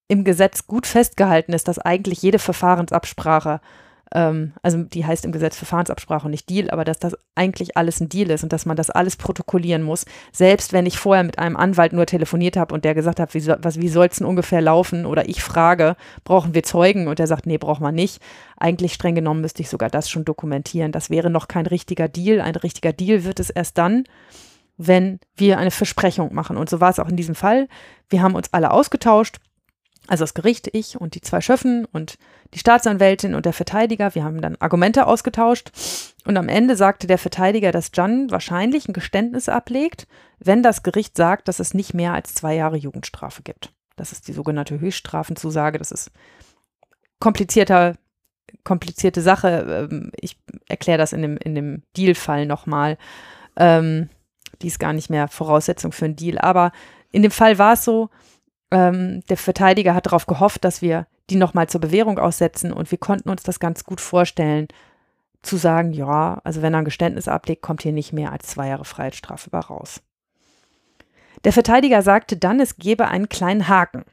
im 0.08 0.24
Gesetz 0.24 0.68
gut 0.68 0.86
festgehalten 0.86 1.54
ist, 1.54 1.68
dass 1.68 1.80
eigentlich 1.80 2.22
jede 2.22 2.38
Verfahrensabsprache 2.38 3.62
ähm, 4.14 4.54
also 4.62 4.84
die 4.84 5.06
heißt 5.06 5.26
im 5.26 5.32
Gesetz 5.32 5.58
Verfahrensabsprache 5.58 6.26
und 6.26 6.32
nicht 6.32 6.50
Deal, 6.50 6.70
aber 6.70 6.84
dass 6.84 7.00
das 7.00 7.18
eigentlich 7.34 7.78
alles 7.78 8.00
ein 8.00 8.10
Deal 8.10 8.30
ist 8.30 8.44
und 8.44 8.54
dass 8.54 8.66
man 8.66 8.78
das 8.78 8.90
alles 8.90 9.16
protokollieren 9.16 9.82
muss, 9.82 10.06
selbst 10.32 10.74
wenn 10.74 10.86
ich 10.86 10.98
vorher 10.98 11.24
mit 11.24 11.40
einem 11.40 11.58
Anwalt 11.58 11.94
nur 11.94 12.06
telefoniert 12.06 12.58
habe 12.58 12.74
und 12.74 12.86
der 12.86 12.94
gesagt 12.94 13.20
hat, 13.20 13.34
wie, 13.34 13.40
so, 13.40 13.54
wie 13.54 13.90
soll 13.90 14.08
es 14.08 14.18
denn 14.18 14.28
ungefähr 14.28 14.62
laufen 14.62 15.06
oder 15.06 15.28
ich 15.28 15.44
frage, 15.44 15.96
brauchen 16.24 16.54
wir 16.54 16.64
Zeugen 16.64 17.08
und 17.08 17.20
der 17.20 17.28
sagt, 17.28 17.46
nee, 17.46 17.58
braucht 17.58 17.82
man 17.82 17.96
nicht. 17.96 18.22
Eigentlich 18.58 18.94
streng 18.94 19.16
genommen 19.16 19.42
müsste 19.42 19.62
ich 19.62 19.70
sogar 19.70 19.90
das 19.90 20.10
schon 20.10 20.26
dokumentieren. 20.26 20.92
Das 20.92 21.10
wäre 21.10 21.30
noch 21.30 21.48
kein 21.48 21.66
richtiger 21.66 22.08
Deal. 22.08 22.42
Ein 22.42 22.56
richtiger 22.56 22.94
Deal 22.94 23.24
wird 23.24 23.40
es 23.40 23.50
erst 23.50 23.78
dann, 23.78 24.06
wenn 24.78 25.20
wir 25.36 25.58
eine 25.58 25.72
Versprechung 25.72 26.34
machen. 26.34 26.58
Und 26.58 26.70
so 26.70 26.80
war 26.80 26.90
es 26.90 27.00
auch 27.00 27.10
in 27.10 27.18
diesem 27.18 27.36
Fall. 27.36 27.68
Wir 28.10 28.22
haben 28.22 28.36
uns 28.36 28.54
alle 28.54 28.72
ausgetauscht 28.72 29.38
also 30.08 30.24
das 30.24 30.34
Gericht, 30.34 30.70
ich 30.74 31.00
und 31.00 31.16
die 31.16 31.22
zwei 31.22 31.42
Schöffen 31.42 31.86
und 31.86 32.18
die 32.54 32.60
Staatsanwältin 32.60 33.34
und 33.36 33.46
der 33.46 33.54
Verteidiger, 33.54 34.14
wir 34.16 34.24
haben 34.24 34.42
dann 34.42 34.56
Argumente 34.60 35.08
ausgetauscht 35.08 35.72
und 36.26 36.38
am 36.38 36.48
Ende 36.48 36.76
sagte 36.76 37.08
der 37.08 37.18
Verteidiger, 37.18 37.72
dass 37.72 37.92
Jan 37.94 38.30
wahrscheinlich 38.30 38.88
ein 38.88 38.94
Geständnis 38.94 39.50
ablegt, 39.50 40.08
wenn 40.40 40.64
das 40.64 40.84
Gericht 40.84 41.18
sagt, 41.18 41.48
dass 41.48 41.60
es 41.60 41.74
nicht 41.74 41.94
mehr 41.94 42.14
als 42.14 42.36
zwei 42.36 42.56
Jahre 42.56 42.78
Jugendstrafe 42.78 43.42
gibt. 43.42 43.72
Das 43.96 44.12
ist 44.12 44.28
die 44.28 44.34
sogenannte 44.34 44.80
Höchststrafenzusage. 44.80 45.80
Das 45.80 45.92
ist 45.92 46.12
komplizierter, 47.20 47.96
komplizierte 48.64 49.22
Sache. 49.22 49.88
Ähm, 49.92 50.12
ich 50.20 50.38
erkläre 50.68 50.98
das 50.98 51.14
in 51.14 51.22
dem, 51.22 51.38
in 51.38 51.56
dem 51.56 51.84
Deal-Fall 51.96 52.46
nochmal. 52.46 52.98
Ähm, 53.56 54.10
die 54.62 54.68
ist 54.68 54.80
gar 54.80 54.94
nicht 54.94 55.10
mehr 55.10 55.28
Voraussetzung 55.28 55.92
für 55.92 56.06
einen 56.06 56.16
Deal. 56.16 56.38
Aber 56.40 56.72
in 57.12 57.22
dem 57.22 57.32
Fall 57.32 57.58
war 57.58 57.74
es 57.74 57.86
so, 57.86 58.10
ähm, 58.72 59.22
der 59.30 59.38
Verteidiger 59.38 59.94
hat 59.94 60.08
darauf 60.08 60.26
gehofft, 60.26 60.64
dass 60.64 60.82
wir 60.82 61.08
die 61.30 61.36
nochmal 61.36 61.68
zur 61.68 61.82
Bewährung 61.82 62.20
aussetzen 62.20 62.72
und 62.72 62.92
wir 62.92 62.98
konnten 62.98 63.30
uns 63.30 63.44
das 63.44 63.60
ganz 63.60 63.84
gut 63.84 64.02
vorstellen, 64.02 64.68
zu 65.42 65.58
sagen, 65.58 65.94
ja, 65.94 66.42
also 66.44 66.62
wenn 66.62 66.74
er 66.74 66.80
ein 66.80 66.86
Geständnis 66.86 67.28
ablegt, 67.28 67.62
kommt 67.62 67.84
hier 67.84 67.92
nicht 67.92 68.14
mehr 68.14 68.32
als 68.32 68.48
zwei 68.48 68.68
Jahre 68.68 68.86
Freiheitsstrafe 68.86 69.50
bei 69.50 69.60
raus. 69.60 70.02
Der 71.44 71.54
Verteidiger 71.54 72.02
sagte 72.02 72.38
dann, 72.38 72.60
es 72.60 72.78
gebe 72.78 73.08
einen 73.08 73.30
kleinen 73.30 73.68
Haken. 73.68 74.04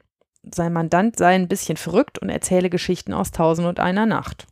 Sein 0.43 0.73
Mandant 0.73 1.17
sei 1.17 1.33
ein 1.33 1.47
bisschen 1.47 1.77
verrückt 1.77 2.19
und 2.19 2.29
erzähle 2.29 2.69
Geschichten 2.69 3.13
aus 3.13 3.31
Tausend 3.31 3.67
und 3.67 3.79
einer 3.79 4.05
Nacht. 4.05 4.45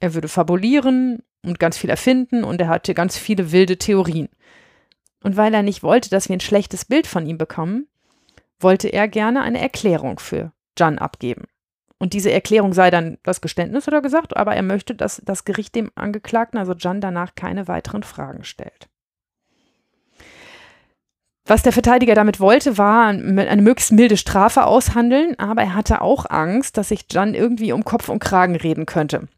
Er 0.00 0.14
würde 0.14 0.28
fabulieren 0.28 1.22
und 1.44 1.60
ganz 1.60 1.76
viel 1.78 1.90
erfinden 1.90 2.42
und 2.42 2.60
er 2.60 2.68
hatte 2.68 2.94
ganz 2.94 3.16
viele 3.16 3.52
wilde 3.52 3.78
Theorien. 3.78 4.28
Und 5.22 5.36
weil 5.36 5.54
er 5.54 5.62
nicht 5.62 5.82
wollte, 5.82 6.10
dass 6.10 6.28
wir 6.28 6.36
ein 6.36 6.40
schlechtes 6.40 6.84
Bild 6.84 7.06
von 7.06 7.26
ihm 7.26 7.38
bekommen, 7.38 7.86
wollte 8.60 8.88
er 8.88 9.08
gerne 9.08 9.42
eine 9.42 9.60
Erklärung 9.60 10.18
für 10.18 10.52
Jan 10.78 10.98
abgeben. 10.98 11.44
Und 11.98 12.12
diese 12.12 12.30
Erklärung 12.30 12.72
sei 12.72 12.90
dann 12.90 13.18
das 13.24 13.40
Geständnis, 13.40 13.86
hat 13.86 13.94
er 13.94 14.02
gesagt, 14.02 14.36
aber 14.36 14.54
er 14.54 14.62
möchte, 14.62 14.94
dass 14.94 15.20
das 15.24 15.44
Gericht 15.44 15.74
dem 15.74 15.90
Angeklagten, 15.96 16.58
also 16.58 16.74
Jan, 16.74 17.00
danach 17.00 17.34
keine 17.34 17.66
weiteren 17.66 18.04
Fragen 18.04 18.44
stellt. 18.44 18.88
Was 21.44 21.62
der 21.62 21.72
Verteidiger 21.72 22.14
damit 22.14 22.40
wollte, 22.40 22.76
war 22.76 23.08
eine 23.08 23.62
möglichst 23.62 23.92
milde 23.92 24.18
Strafe 24.18 24.66
aushandeln, 24.66 25.36
aber 25.38 25.62
er 25.62 25.74
hatte 25.74 26.02
auch 26.02 26.26
Angst, 26.28 26.76
dass 26.76 26.90
sich 26.90 27.06
Jan 27.10 27.34
irgendwie 27.34 27.72
um 27.72 27.84
Kopf 27.84 28.10
und 28.10 28.18
Kragen 28.18 28.54
reden 28.54 28.84
könnte. 28.84 29.28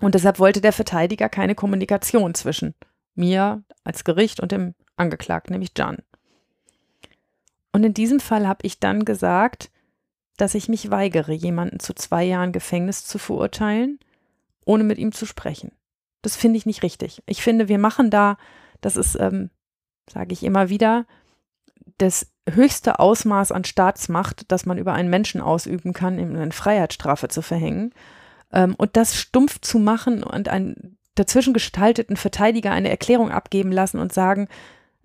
Und 0.00 0.14
deshalb 0.14 0.38
wollte 0.38 0.62
der 0.62 0.72
Verteidiger 0.72 1.28
keine 1.28 1.54
Kommunikation 1.54 2.34
zwischen 2.34 2.74
mir 3.14 3.62
als 3.84 4.02
Gericht 4.02 4.40
und 4.40 4.50
dem 4.50 4.74
Angeklagten, 4.96 5.52
nämlich 5.52 5.72
Jan. 5.76 5.98
Und 7.72 7.84
in 7.84 7.94
diesem 7.94 8.20
Fall 8.20 8.46
habe 8.46 8.66
ich 8.66 8.78
dann 8.78 9.04
gesagt, 9.04 9.70
dass 10.36 10.54
ich 10.54 10.68
mich 10.68 10.90
weigere, 10.90 11.32
jemanden 11.32 11.80
zu 11.80 11.94
zwei 11.94 12.24
Jahren 12.24 12.52
Gefängnis 12.52 13.04
zu 13.04 13.18
verurteilen, 13.18 13.98
ohne 14.64 14.84
mit 14.84 14.98
ihm 14.98 15.12
zu 15.12 15.26
sprechen. 15.26 15.72
Das 16.22 16.36
finde 16.36 16.56
ich 16.56 16.66
nicht 16.66 16.82
richtig. 16.82 17.22
Ich 17.26 17.42
finde, 17.42 17.68
wir 17.68 17.78
machen 17.78 18.10
da, 18.10 18.36
das 18.80 18.96
ist, 18.96 19.16
ähm, 19.18 19.50
sage 20.10 20.32
ich 20.32 20.42
immer 20.42 20.68
wieder, 20.68 21.06
das 21.98 22.32
höchste 22.48 22.98
Ausmaß 22.98 23.52
an 23.52 23.64
Staatsmacht, 23.64 24.50
das 24.50 24.66
man 24.66 24.78
über 24.78 24.92
einen 24.92 25.10
Menschen 25.10 25.40
ausüben 25.40 25.92
kann, 25.92 26.18
ihm 26.18 26.34
eine 26.36 26.52
Freiheitsstrafe 26.52 27.28
zu 27.28 27.42
verhängen. 27.42 27.92
Ähm, 28.52 28.74
und 28.76 28.96
das 28.96 29.16
stumpf 29.16 29.60
zu 29.60 29.78
machen 29.78 30.22
und 30.22 30.48
einen 30.48 30.98
dazwischen 31.14 31.54
gestalteten 31.54 32.16
Verteidiger 32.16 32.72
eine 32.72 32.90
Erklärung 32.90 33.30
abgeben 33.30 33.72
lassen 33.72 33.98
und 33.98 34.12
sagen, 34.12 34.48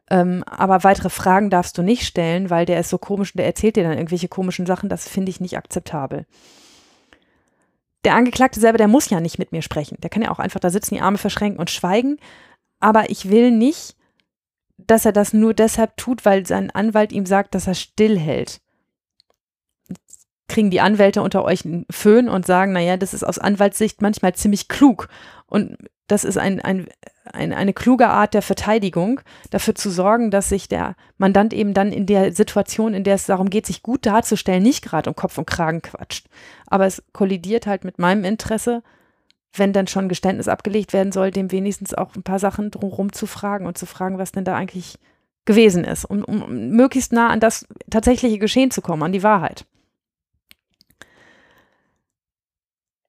ähm, 0.09 0.43
aber 0.45 0.83
weitere 0.83 1.09
Fragen 1.09 1.49
darfst 1.49 1.77
du 1.77 1.81
nicht 1.81 2.05
stellen, 2.05 2.49
weil 2.49 2.65
der 2.65 2.79
ist 2.79 2.89
so 2.89 2.97
komisch 2.97 3.33
und 3.33 3.39
der 3.39 3.45
erzählt 3.45 3.75
dir 3.75 3.83
dann 3.83 3.97
irgendwelche 3.97 4.29
komischen 4.29 4.65
Sachen. 4.65 4.89
Das 4.89 5.07
finde 5.07 5.29
ich 5.29 5.41
nicht 5.41 5.57
akzeptabel. 5.57 6.25
Der 8.05 8.15
Angeklagte 8.15 8.59
selber, 8.59 8.77
der 8.77 8.87
muss 8.87 9.09
ja 9.09 9.19
nicht 9.19 9.37
mit 9.37 9.51
mir 9.51 9.61
sprechen. 9.61 9.97
Der 10.01 10.09
kann 10.09 10.21
ja 10.21 10.31
auch 10.31 10.39
einfach 10.39 10.61
da 10.61 10.69
sitzen, 10.69 10.95
die 10.95 11.01
Arme 11.01 11.17
verschränken 11.17 11.59
und 11.59 11.69
schweigen. 11.69 12.17
Aber 12.79 13.09
ich 13.09 13.29
will 13.29 13.51
nicht, 13.51 13.97
dass 14.77 15.05
er 15.05 15.11
das 15.11 15.33
nur 15.33 15.53
deshalb 15.53 15.97
tut, 15.97 16.23
weil 16.23 16.45
sein 16.45 16.71
Anwalt 16.71 17.11
ihm 17.11 17.25
sagt, 17.25 17.53
dass 17.53 17.67
er 17.67 17.73
stillhält. 17.73 18.61
kriegen 20.47 20.69
die 20.71 20.79
Anwälte 20.79 21.21
unter 21.21 21.43
euch 21.43 21.65
einen 21.65 21.85
Föhn 21.89 22.29
und 22.29 22.45
sagen, 22.45 22.71
naja, 22.71 22.95
das 22.95 23.13
ist 23.13 23.25
aus 23.25 23.39
Anwaltssicht 23.39 24.01
manchmal 24.01 24.33
ziemlich 24.35 24.69
klug. 24.69 25.09
Und 25.47 25.77
das 26.07 26.23
ist 26.23 26.37
ein, 26.37 26.61
ein, 26.61 26.87
ein, 27.33 27.53
eine 27.53 27.73
kluge 27.73 28.07
Art 28.07 28.33
der 28.33 28.41
Verteidigung, 28.41 29.21
dafür 29.49 29.75
zu 29.75 29.89
sorgen, 29.89 30.31
dass 30.31 30.49
sich 30.49 30.67
der 30.67 30.95
Mandant 31.17 31.53
eben 31.53 31.73
dann 31.73 31.91
in 31.91 32.05
der 32.05 32.33
Situation, 32.33 32.93
in 32.93 33.03
der 33.03 33.15
es 33.15 33.25
darum 33.25 33.49
geht, 33.49 33.65
sich 33.65 33.83
gut 33.83 34.05
darzustellen, 34.05 34.63
nicht 34.63 34.83
gerade 34.83 35.09
um 35.09 35.15
Kopf 35.15 35.37
und 35.37 35.47
Kragen 35.47 35.81
quatscht. 35.81 36.27
Aber 36.67 36.85
es 36.85 37.03
kollidiert 37.13 37.67
halt 37.67 37.83
mit 37.83 37.99
meinem 37.99 38.23
Interesse, 38.23 38.83
wenn 39.53 39.73
dann 39.73 39.87
schon 39.87 40.09
Geständnis 40.09 40.47
abgelegt 40.47 40.93
werden 40.93 41.11
soll, 41.11 41.31
dem 41.31 41.51
wenigstens 41.51 41.93
auch 41.93 42.15
ein 42.15 42.23
paar 42.23 42.39
Sachen 42.39 42.71
drumherum 42.71 43.11
zu 43.11 43.25
fragen 43.25 43.65
und 43.65 43.77
zu 43.77 43.85
fragen, 43.85 44.17
was 44.17 44.31
denn 44.31 44.45
da 44.45 44.55
eigentlich 44.55 44.99
gewesen 45.45 45.83
ist, 45.83 46.05
um, 46.05 46.23
um 46.23 46.69
möglichst 46.69 47.13
nah 47.13 47.29
an 47.29 47.39
das 47.39 47.65
tatsächliche 47.89 48.37
Geschehen 48.37 48.69
zu 48.69 48.81
kommen, 48.81 49.03
an 49.03 49.13
die 49.13 49.23
Wahrheit. 49.23 49.65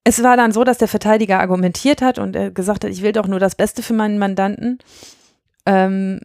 Es 0.08 0.22
war 0.22 0.38
dann 0.38 0.52
so, 0.52 0.64
dass 0.64 0.78
der 0.78 0.88
Verteidiger 0.88 1.38
argumentiert 1.38 2.00
hat 2.00 2.18
und 2.18 2.34
er 2.34 2.50
gesagt 2.50 2.82
hat, 2.82 2.90
ich 2.90 3.02
will 3.02 3.12
doch 3.12 3.26
nur 3.26 3.40
das 3.40 3.54
Beste 3.54 3.82
für 3.82 3.92
meinen 3.92 4.18
Mandanten. 4.18 4.78
Ähm, 5.66 6.20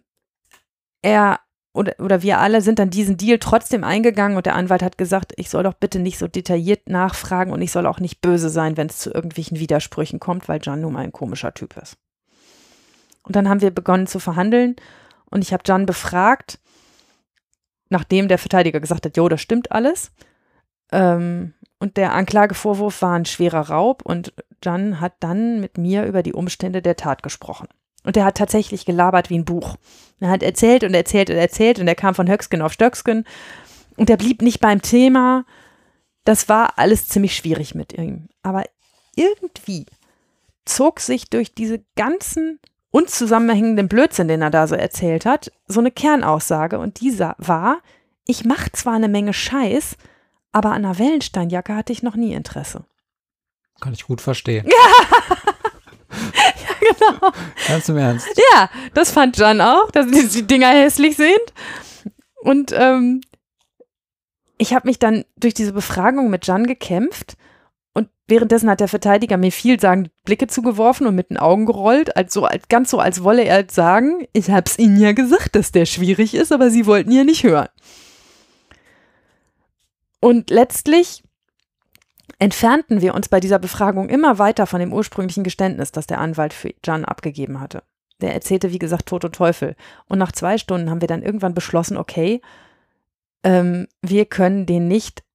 er 1.02 1.42
oder, 1.74 1.94
oder 2.00 2.22
wir 2.22 2.40
alle 2.40 2.62
sind 2.62 2.80
dann 2.80 2.92
diesen 2.92 3.18
Deal 3.18 3.40
trotzdem 3.40 3.84
eingegangen 3.84 4.38
und 4.38 4.46
der 4.46 4.56
Anwalt 4.56 4.82
hat 4.84 4.98
gesagt, 4.98 5.34
ich 5.36 5.50
soll 5.50 5.64
doch 5.64 5.74
bitte 5.74 6.00
nicht 6.00 6.18
so 6.18 6.30
detailliert 6.30 6.88
nachfragen 6.88 7.52
und 7.52 7.62
ich 7.62 7.74
soll 7.74 7.86
auch 7.86 8.00
nicht 8.00 8.22
böse 8.22 8.50
sein, 8.50 8.78
wenn 8.78 8.88
es 8.88 9.00
zu 9.00 9.14
irgendwelchen 9.14 9.60
Widersprüchen 9.60 10.22
kommt, 10.22 10.48
weil 10.48 10.62
Jan 10.64 10.80
nun 10.80 10.94
mal 10.94 11.04
ein 11.04 11.12
komischer 11.12 11.54
Typ 11.54 11.76
ist. 11.76 11.98
Und 13.24 13.36
dann 13.36 13.50
haben 13.50 13.60
wir 13.60 13.72
begonnen 13.72 14.08
zu 14.08 14.20
verhandeln 14.20 14.78
und 15.26 15.42
ich 15.42 15.52
habe 15.52 15.64
Jan 15.66 15.86
befragt, 15.86 16.58
nachdem 17.90 18.30
der 18.30 18.38
Verteidiger 18.38 18.80
gesagt 18.80 19.06
hat, 19.06 19.18
jo, 19.18 19.28
das 19.28 19.42
stimmt 19.42 19.74
alles. 19.74 20.14
Ähm, 20.94 21.54
und 21.84 21.98
der 21.98 22.14
Anklagevorwurf 22.14 23.02
war 23.02 23.14
ein 23.14 23.26
schwerer 23.26 23.70
Raub 23.70 24.04
und 24.04 24.32
Jan 24.64 25.02
hat 25.02 25.16
dann 25.20 25.60
mit 25.60 25.78
mir 25.78 26.06
über 26.06 26.24
die 26.24 26.32
Umstände 26.32 26.82
der 26.82 26.96
Tat 26.96 27.24
gesprochen. 27.24 27.68
Und 28.06 28.16
er 28.16 28.24
hat 28.24 28.38
tatsächlich 28.38 28.86
gelabert 28.86 29.30
wie 29.30 29.38
ein 29.38 29.44
Buch. 29.44 29.76
Er 30.22 30.30
hat 30.30 30.44
erzählt 30.44 30.86
und 30.86 30.94
erzählt 30.94 31.30
und 31.30 31.36
erzählt 31.36 31.80
und 31.80 31.90
er 31.90 31.96
kam 31.96 32.16
von 32.16 32.30
Höcksken 32.30 32.62
auf 32.62 32.72
Stöcksken 32.72 33.26
und 33.98 34.10
er 34.10 34.16
blieb 34.16 34.42
nicht 34.42 34.62
beim 34.62 34.82
Thema. 34.82 35.44
Das 36.24 36.48
war 36.48 36.80
alles 36.80 37.10
ziemlich 37.10 37.36
schwierig 37.36 37.76
mit 37.76 37.92
ihm. 37.92 38.30
Aber 38.44 38.64
irgendwie 39.18 39.86
zog 40.64 41.02
sich 41.02 41.30
durch 41.30 41.54
diese 41.54 41.84
ganzen 41.98 42.62
unzusammenhängenden 42.92 43.90
Blödsinn, 43.90 44.30
den 44.30 44.42
er 44.42 44.52
da 44.52 44.68
so 44.68 44.76
erzählt 44.76 45.26
hat, 45.26 45.52
so 45.68 45.82
eine 45.82 45.92
Kernaussage 45.92 46.80
und 46.80 47.02
dieser 47.02 47.36
war, 47.40 47.82
ich 48.26 48.46
mache 48.46 48.72
zwar 48.72 48.94
eine 48.94 49.10
Menge 49.10 49.34
Scheiß, 49.34 49.98
aber 50.54 50.72
an 50.72 50.86
einer 50.86 51.00
Wellensteinjacke 51.00 51.76
hatte 51.76 51.92
ich 51.92 52.04
noch 52.04 52.16
nie 52.16 52.34
Interesse. 52.34 52.86
Kann 53.82 53.94
ich 53.94 54.06
gut 54.06 54.22
verstehen. 54.22 54.66
Ja. 54.68 55.18
ja, 56.40 56.94
genau. 56.94 57.32
Ganz 57.68 57.90
im 57.90 57.98
Ernst. 57.98 58.28
Ja, 58.54 58.70
das 58.94 59.12
fand 59.12 59.38
Jan 59.38 59.60
auch, 59.60 59.92
dass 59.92 60.08
die 60.08 60.48
Dinger 60.48 60.70
hässlich 60.70 61.18
sind. 61.18 61.54
Und 62.42 62.72
ähm, 62.74 63.22
ich 64.58 64.74
habe 64.74 64.88
mich 64.88 65.00
dann 65.00 65.26
durch 65.36 65.54
diese 65.54 65.74
Befragung 65.74 66.30
mit 66.30 66.46
Jan 66.46 66.68
gekämpft. 66.68 67.36
Und 67.94 68.10
währenddessen 68.28 68.70
hat 68.70 68.80
der 68.80 68.88
Verteidiger 68.88 69.38
mir 69.38 69.52
vielsagende 69.52 70.12
Blicke 70.24 70.48
zugeworfen 70.48 71.08
und 71.08 71.16
mit 71.16 71.32
den 71.32 71.38
Augen 71.38 71.66
gerollt, 71.66 72.16
als 72.16 72.34
so, 72.34 72.46
als, 72.46 72.68
ganz 72.70 72.92
so, 72.92 73.00
als 73.00 73.24
wolle 73.24 73.44
er 73.44 73.66
sagen, 73.70 74.28
ich 74.34 74.52
hab's 74.52 74.78
Ihnen 74.78 75.00
ja 75.00 75.14
gesagt, 75.14 75.56
dass 75.56 75.72
der 75.72 75.86
schwierig 75.86 76.36
ist, 76.36 76.52
aber 76.52 76.70
Sie 76.70 76.86
wollten 76.86 77.12
ja 77.12 77.24
nicht 77.24 77.44
hören. 77.44 77.70
Und 80.24 80.50
letztlich 80.50 81.22
entfernten 82.40 83.02
wir 83.02 83.14
uns 83.14 83.28
bei 83.28 83.42
dieser 83.42 83.60
Befragung 83.60 84.08
immer 84.08 84.40
weiter 84.40 84.68
von 84.68 84.80
dem 84.80 84.94
ursprünglichen 84.94 85.44
Geständnis, 85.44 85.92
das 85.92 86.08
der 86.08 86.22
Anwalt 86.22 86.54
für 86.54 86.74
Jan 86.86 87.04
abgegeben 87.04 87.60
hatte. 87.60 87.84
Der 88.22 88.34
erzählte, 88.34 88.72
wie 88.72 88.80
gesagt, 88.80 89.08
Tod 89.08 89.26
und 89.26 89.36
Teufel. 89.36 89.76
Und 90.06 90.20
nach 90.20 90.32
zwei 90.32 90.58
Stunden 90.58 90.90
haben 90.90 91.02
wir 91.02 91.10
dann 91.10 91.24
irgendwann 91.24 91.54
beschlossen, 91.54 91.98
okay, 91.98 92.40
ähm, 93.44 93.90
wir 94.02 94.24
können 94.24 94.66
den 94.66 94.88
nicht 94.88 95.26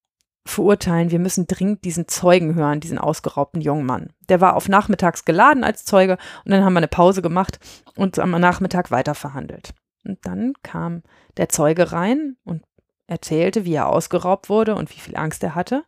verurteilen, 0.46 1.10
wir 1.10 1.18
müssen 1.18 1.46
dringend 1.46 1.84
diesen 1.84 2.08
Zeugen 2.08 2.54
hören, 2.54 2.80
diesen 2.80 2.96
ausgeraubten 2.96 3.60
jungen 3.60 3.84
Mann. 3.84 4.14
Der 4.30 4.40
war 4.40 4.56
auf 4.56 4.70
nachmittags 4.70 5.26
geladen 5.26 5.64
als 5.64 5.84
Zeuge 5.84 6.16
und 6.46 6.50
dann 6.50 6.64
haben 6.64 6.72
wir 6.72 6.78
eine 6.78 6.88
Pause 6.88 7.20
gemacht 7.20 7.60
und 7.94 8.18
am 8.18 8.30
Nachmittag 8.30 8.90
weiter 8.90 9.14
verhandelt. 9.14 9.74
Und 10.06 10.24
dann 10.24 10.54
kam 10.62 11.02
der 11.36 11.50
Zeuge 11.50 11.92
rein 11.92 12.38
und 12.44 12.62
erzählte, 13.08 13.64
wie 13.64 13.74
er 13.74 13.88
ausgeraubt 13.88 14.48
wurde 14.48 14.76
und 14.76 14.90
wie 14.90 15.00
viel 15.00 15.16
Angst 15.16 15.42
er 15.42 15.54
hatte. 15.54 15.84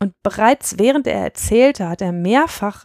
Und 0.00 0.14
bereits 0.22 0.78
während 0.78 1.06
er 1.06 1.22
erzählte, 1.22 1.88
hat 1.88 2.02
er 2.02 2.12
mehrfach 2.12 2.84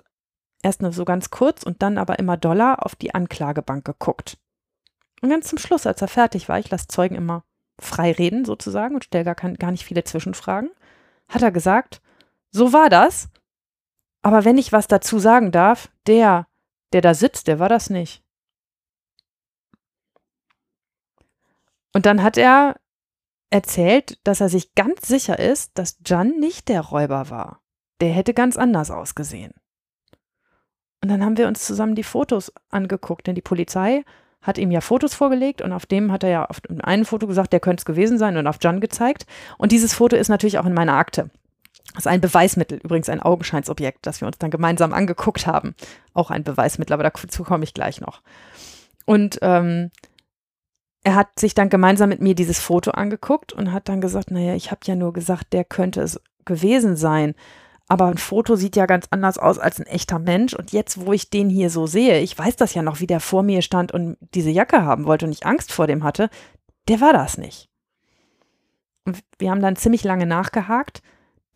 erst 0.61 0.81
nur 0.81 0.91
so 0.91 1.05
ganz 1.05 1.29
kurz 1.29 1.63
und 1.63 1.81
dann 1.81 1.97
aber 1.97 2.19
immer 2.19 2.37
doller 2.37 2.85
auf 2.85 2.95
die 2.95 3.13
Anklagebank 3.13 3.85
geguckt. 3.85 4.37
Und 5.21 5.29
ganz 5.29 5.47
zum 5.47 5.57
Schluss, 5.57 5.87
als 5.87 6.01
er 6.01 6.07
fertig 6.07 6.49
war, 6.49 6.59
ich 6.59 6.69
lasse 6.69 6.87
Zeugen 6.87 7.15
immer 7.15 7.43
frei 7.79 8.11
reden 8.11 8.45
sozusagen 8.45 8.95
und 8.95 9.05
stelle 9.05 9.23
gar, 9.23 9.35
gar 9.35 9.71
nicht 9.71 9.85
viele 9.85 10.03
Zwischenfragen, 10.03 10.69
hat 11.29 11.41
er 11.41 11.51
gesagt, 11.51 12.01
so 12.51 12.73
war 12.73 12.89
das, 12.89 13.29
aber 14.21 14.45
wenn 14.45 14.57
ich 14.57 14.71
was 14.71 14.87
dazu 14.87 15.19
sagen 15.19 15.51
darf, 15.51 15.89
der, 16.07 16.47
der 16.93 17.01
da 17.01 17.13
sitzt, 17.13 17.47
der 17.47 17.59
war 17.59 17.69
das 17.69 17.89
nicht. 17.89 18.23
Und 21.93 22.05
dann 22.05 22.23
hat 22.23 22.37
er 22.37 22.75
erzählt, 23.53 24.17
dass 24.23 24.41
er 24.41 24.49
sich 24.49 24.73
ganz 24.73 25.07
sicher 25.07 25.37
ist, 25.37 25.77
dass 25.77 25.99
Jan 26.03 26.39
nicht 26.39 26.69
der 26.69 26.81
Räuber 26.81 27.29
war. 27.29 27.61
Der 28.01 28.09
hätte 28.09 28.33
ganz 28.33 28.57
anders 28.57 28.89
ausgesehen. 28.89 29.53
Und 31.03 31.09
dann 31.09 31.23
haben 31.23 31.37
wir 31.37 31.47
uns 31.47 31.63
zusammen 31.63 31.93
die 31.93 32.03
Fotos 32.03 32.51
angeguckt, 32.71 33.27
denn 33.27 33.35
die 33.35 33.41
Polizei 33.41 34.03
hat 34.41 34.57
ihm 34.57 34.71
ja 34.71 34.81
Fotos 34.81 35.13
vorgelegt 35.13 35.61
und 35.61 35.71
auf 35.71 35.85
dem 35.85 36.11
hat 36.11 36.23
er 36.23 36.29
ja 36.29 36.45
auf 36.45 36.61
einem 36.81 37.05
Foto 37.05 37.27
gesagt, 37.27 37.53
der 37.53 37.59
könnte 37.59 37.81
es 37.81 37.85
gewesen 37.85 38.17
sein 38.17 38.37
und 38.37 38.47
auf 38.47 38.57
Jan 38.59 38.81
gezeigt. 38.81 39.27
Und 39.59 39.71
dieses 39.71 39.93
Foto 39.93 40.15
ist 40.15 40.29
natürlich 40.29 40.57
auch 40.57 40.65
in 40.65 40.73
meiner 40.73 40.93
Akte. 40.93 41.29
Das 41.93 42.05
ist 42.05 42.07
ein 42.07 42.21
Beweismittel, 42.21 42.79
übrigens 42.83 43.07
ein 43.07 43.21
Augenscheinsobjekt, 43.21 43.99
das 44.07 44.19
wir 44.19 44.27
uns 44.27 44.39
dann 44.39 44.49
gemeinsam 44.49 44.93
angeguckt 44.93 45.45
haben. 45.45 45.75
Auch 46.15 46.31
ein 46.31 46.43
Beweismittel, 46.43 46.93
aber 46.93 47.03
dazu 47.03 47.43
komme 47.43 47.65
ich 47.65 47.75
gleich 47.75 48.01
noch. 48.01 48.23
Und 49.05 49.37
ähm, 49.43 49.91
er 51.03 51.15
hat 51.15 51.39
sich 51.39 51.53
dann 51.53 51.69
gemeinsam 51.69 52.09
mit 52.09 52.21
mir 52.21 52.33
dieses 52.33 52.59
Foto 52.59 52.91
angeguckt 52.91 53.51
und 53.51 53.71
hat 53.71 53.89
dann 53.89 54.01
gesagt, 54.01 54.31
naja, 54.31 54.55
ich 54.55 54.71
habe 54.71 54.81
ja 54.85 54.95
nur 54.95 55.11
gesagt, 55.11 55.51
der 55.51 55.65
könnte 55.65 56.01
es 56.01 56.19
gewesen 56.45 56.95
sein. 56.95 57.35
Aber 57.89 58.05
ein 58.05 58.17
Foto 58.17 58.55
sieht 58.55 58.77
ja 58.77 58.85
ganz 58.85 59.07
anders 59.09 59.37
aus 59.37 59.59
als 59.59 59.79
ein 59.79 59.85
echter 59.85 60.17
Mensch. 60.17 60.53
Und 60.53 60.71
jetzt, 60.71 61.05
wo 61.05 61.11
ich 61.11 61.29
den 61.29 61.49
hier 61.49 61.69
so 61.69 61.85
sehe, 61.85 62.19
ich 62.21 62.37
weiß 62.37 62.55
das 62.55 62.73
ja 62.73 62.81
noch, 62.81 63.01
wie 63.01 63.07
der 63.07 63.19
vor 63.19 63.43
mir 63.43 63.61
stand 63.61 63.91
und 63.91 64.17
diese 64.33 64.49
Jacke 64.49 64.83
haben 64.83 65.05
wollte 65.05 65.25
und 65.25 65.33
ich 65.33 65.45
Angst 65.45 65.73
vor 65.73 65.87
dem 65.87 66.03
hatte, 66.05 66.29
der 66.87 67.01
war 67.01 67.11
das 67.11 67.37
nicht. 67.37 67.69
Und 69.05 69.19
wir 69.37 69.51
haben 69.51 69.61
dann 69.61 69.75
ziemlich 69.75 70.05
lange 70.05 70.25
nachgehakt, 70.25 71.01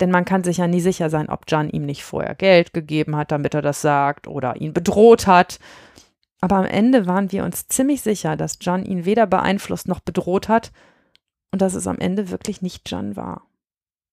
denn 0.01 0.11
man 0.11 0.25
kann 0.25 0.43
sich 0.43 0.57
ja 0.57 0.67
nie 0.67 0.81
sicher 0.81 1.09
sein, 1.09 1.29
ob 1.29 1.49
Jan 1.49 1.69
ihm 1.69 1.85
nicht 1.85 2.03
vorher 2.03 2.35
Geld 2.35 2.73
gegeben 2.73 3.15
hat, 3.15 3.31
damit 3.31 3.53
er 3.53 3.61
das 3.61 3.81
sagt, 3.81 4.27
oder 4.27 4.57
ihn 4.57 4.73
bedroht 4.73 5.25
hat. 5.27 5.59
Aber 6.39 6.57
am 6.57 6.65
Ende 6.65 7.07
waren 7.07 7.31
wir 7.31 7.43
uns 7.43 7.67
ziemlich 7.67 8.01
sicher, 8.01 8.35
dass 8.35 8.59
John 8.61 8.85
ihn 8.85 9.05
weder 9.05 9.25
beeinflusst 9.25 9.88
noch 9.88 9.99
bedroht 9.99 10.49
hat 10.49 10.71
und 11.51 11.61
dass 11.61 11.73
es 11.73 11.88
am 11.88 11.97
Ende 11.97 12.29
wirklich 12.29 12.61
nicht 12.61 12.89
John 12.89 13.15
war. 13.15 13.47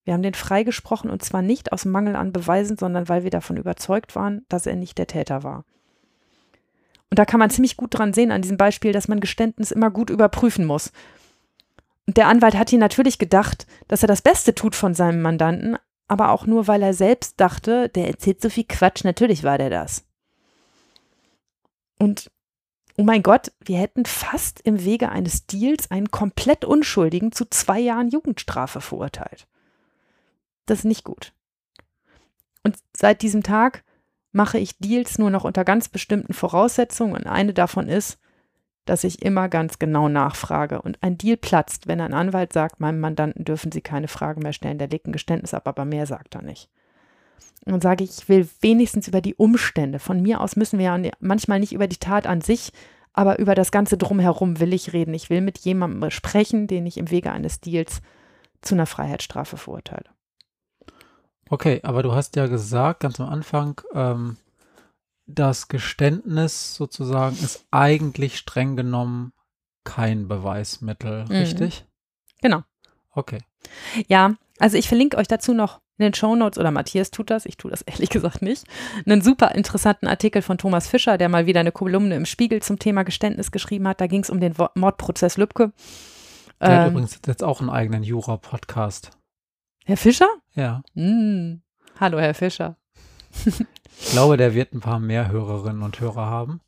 Wir 0.04 0.14
haben 0.14 0.22
den 0.22 0.34
freigesprochen 0.34 1.10
und 1.10 1.22
zwar 1.22 1.42
nicht 1.42 1.72
aus 1.72 1.84
Mangel 1.84 2.16
an 2.16 2.32
Beweisen, 2.32 2.76
sondern 2.76 3.08
weil 3.08 3.24
wir 3.24 3.30
davon 3.30 3.56
überzeugt 3.56 4.14
waren, 4.14 4.44
dass 4.48 4.66
er 4.66 4.76
nicht 4.76 4.98
der 4.98 5.06
Täter 5.06 5.42
war. 5.42 5.64
Und 7.10 7.18
da 7.18 7.24
kann 7.24 7.40
man 7.40 7.50
ziemlich 7.50 7.76
gut 7.76 7.96
dran 7.96 8.12
sehen 8.12 8.32
an 8.32 8.42
diesem 8.42 8.56
Beispiel, 8.56 8.92
dass 8.92 9.08
man 9.08 9.20
Geständnis 9.20 9.70
immer 9.70 9.90
gut 9.90 10.10
überprüfen 10.10 10.64
muss. 10.64 10.92
Und 12.06 12.16
der 12.16 12.28
Anwalt 12.28 12.56
hat 12.56 12.72
ihn 12.72 12.80
natürlich 12.80 13.18
gedacht, 13.18 13.66
dass 13.88 14.02
er 14.02 14.08
das 14.08 14.20
Beste 14.20 14.54
tut 14.54 14.74
von 14.74 14.94
seinem 14.94 15.22
Mandanten, 15.22 15.78
aber 16.06 16.30
auch 16.30 16.46
nur, 16.46 16.66
weil 16.66 16.82
er 16.82 16.92
selbst 16.92 17.40
dachte, 17.40 17.88
der 17.88 18.08
erzählt 18.08 18.42
so 18.42 18.50
viel 18.50 18.64
Quatsch, 18.64 19.04
natürlich 19.04 19.42
war 19.42 19.58
der 19.58 19.70
das. 19.70 20.04
Und 22.04 22.30
oh 22.98 23.02
mein 23.02 23.22
Gott, 23.22 23.50
wir 23.64 23.78
hätten 23.78 24.04
fast 24.04 24.60
im 24.60 24.84
Wege 24.84 25.08
eines 25.08 25.46
Deals 25.46 25.90
einen 25.90 26.10
komplett 26.10 26.66
Unschuldigen 26.66 27.32
zu 27.32 27.46
zwei 27.46 27.80
Jahren 27.80 28.10
Jugendstrafe 28.10 28.82
verurteilt. 28.82 29.48
Das 30.66 30.80
ist 30.80 30.84
nicht 30.84 31.02
gut. 31.02 31.32
Und 32.62 32.76
seit 32.94 33.22
diesem 33.22 33.42
Tag 33.42 33.84
mache 34.32 34.58
ich 34.58 34.76
Deals 34.76 35.16
nur 35.16 35.30
noch 35.30 35.44
unter 35.44 35.64
ganz 35.64 35.88
bestimmten 35.88 36.34
Voraussetzungen 36.34 37.14
und 37.14 37.26
eine 37.26 37.54
davon 37.54 37.88
ist, 37.88 38.18
dass 38.84 39.02
ich 39.02 39.22
immer 39.22 39.48
ganz 39.48 39.78
genau 39.78 40.10
nachfrage. 40.10 40.82
Und 40.82 41.02
ein 41.02 41.16
Deal 41.16 41.38
platzt, 41.38 41.86
wenn 41.86 42.02
ein 42.02 42.12
Anwalt 42.12 42.52
sagt, 42.52 42.80
meinem 42.80 43.00
Mandanten 43.00 43.46
dürfen 43.46 43.72
Sie 43.72 43.80
keine 43.80 44.08
Fragen 44.08 44.42
mehr 44.42 44.52
stellen, 44.52 44.76
der 44.76 44.88
legt 44.88 45.06
ein 45.06 45.12
Geständnis 45.12 45.54
ab, 45.54 45.66
aber 45.66 45.86
mehr 45.86 46.04
sagt 46.04 46.34
er 46.34 46.42
nicht 46.42 46.68
und 47.64 47.82
sage, 47.82 48.04
ich 48.04 48.28
will 48.28 48.48
wenigstens 48.60 49.08
über 49.08 49.20
die 49.20 49.34
Umstände. 49.34 49.98
Von 49.98 50.22
mir 50.22 50.40
aus 50.40 50.56
müssen 50.56 50.78
wir 50.78 50.86
ja 50.86 51.10
manchmal 51.20 51.60
nicht 51.60 51.72
über 51.72 51.86
die 51.86 51.96
Tat 51.96 52.26
an 52.26 52.40
sich, 52.40 52.72
aber 53.12 53.38
über 53.38 53.54
das 53.54 53.72
Ganze 53.72 53.96
drumherum 53.96 54.60
will 54.60 54.72
ich 54.72 54.92
reden. 54.92 55.14
Ich 55.14 55.30
will 55.30 55.40
mit 55.40 55.58
jemandem 55.58 56.10
sprechen, 56.10 56.66
den 56.66 56.84
ich 56.84 56.98
im 56.98 57.10
Wege 57.10 57.32
eines 57.32 57.60
Deals 57.60 58.02
zu 58.60 58.74
einer 58.74 58.86
Freiheitsstrafe 58.86 59.56
verurteile. 59.56 60.06
Okay, 61.48 61.80
aber 61.82 62.02
du 62.02 62.12
hast 62.12 62.36
ja 62.36 62.46
gesagt, 62.46 63.00
ganz 63.00 63.20
am 63.20 63.28
Anfang, 63.28 63.80
ähm, 63.94 64.36
das 65.26 65.68
Geständnis 65.68 66.74
sozusagen 66.74 67.36
ist 67.36 67.64
eigentlich 67.70 68.36
streng 68.36 68.76
genommen 68.76 69.32
kein 69.84 70.28
Beweismittel, 70.28 71.24
mhm. 71.24 71.32
richtig? 71.32 71.84
Genau. 72.42 72.62
Okay. 73.12 73.38
Ja, 74.08 74.34
also 74.58 74.76
ich 74.76 74.88
verlinke 74.88 75.16
euch 75.16 75.28
dazu 75.28 75.54
noch 75.54 75.80
in 75.98 76.04
den 76.04 76.14
Shownotes 76.14 76.58
oder 76.58 76.70
Matthias 76.70 77.10
tut 77.10 77.30
das, 77.30 77.46
ich 77.46 77.56
tue 77.56 77.70
das 77.70 77.82
ehrlich 77.86 78.10
gesagt 78.10 78.42
nicht, 78.42 78.66
einen 79.06 79.22
super 79.22 79.54
interessanten 79.54 80.06
Artikel 80.06 80.42
von 80.42 80.58
Thomas 80.58 80.88
Fischer, 80.88 81.18
der 81.18 81.28
mal 81.28 81.46
wieder 81.46 81.60
eine 81.60 81.72
Kolumne 81.72 82.16
im 82.16 82.26
Spiegel 82.26 82.62
zum 82.62 82.78
Thema 82.78 83.04
Geständnis 83.04 83.50
geschrieben 83.50 83.86
hat. 83.88 84.00
Da 84.00 84.06
ging 84.06 84.22
es 84.22 84.30
um 84.30 84.40
den 84.40 84.54
Mordprozess 84.74 85.36
Lübcke. 85.36 85.72
Der 86.60 86.68
ähm, 86.68 86.78
hat 86.78 86.90
übrigens 86.90 87.20
jetzt 87.26 87.44
auch 87.44 87.60
einen 87.60 87.70
eigenen 87.70 88.02
Jura-Podcast. 88.02 89.10
Herr 89.84 89.96
Fischer? 89.96 90.28
Ja. 90.54 90.82
Mm. 90.94 91.60
Hallo, 92.00 92.18
Herr 92.18 92.34
Fischer. 92.34 92.76
ich 93.44 94.10
glaube, 94.12 94.36
der 94.36 94.54
wird 94.54 94.72
ein 94.72 94.80
paar 94.80 94.98
mehr 94.98 95.30
Hörerinnen 95.30 95.82
und 95.82 96.00
Hörer 96.00 96.26
haben. 96.26 96.60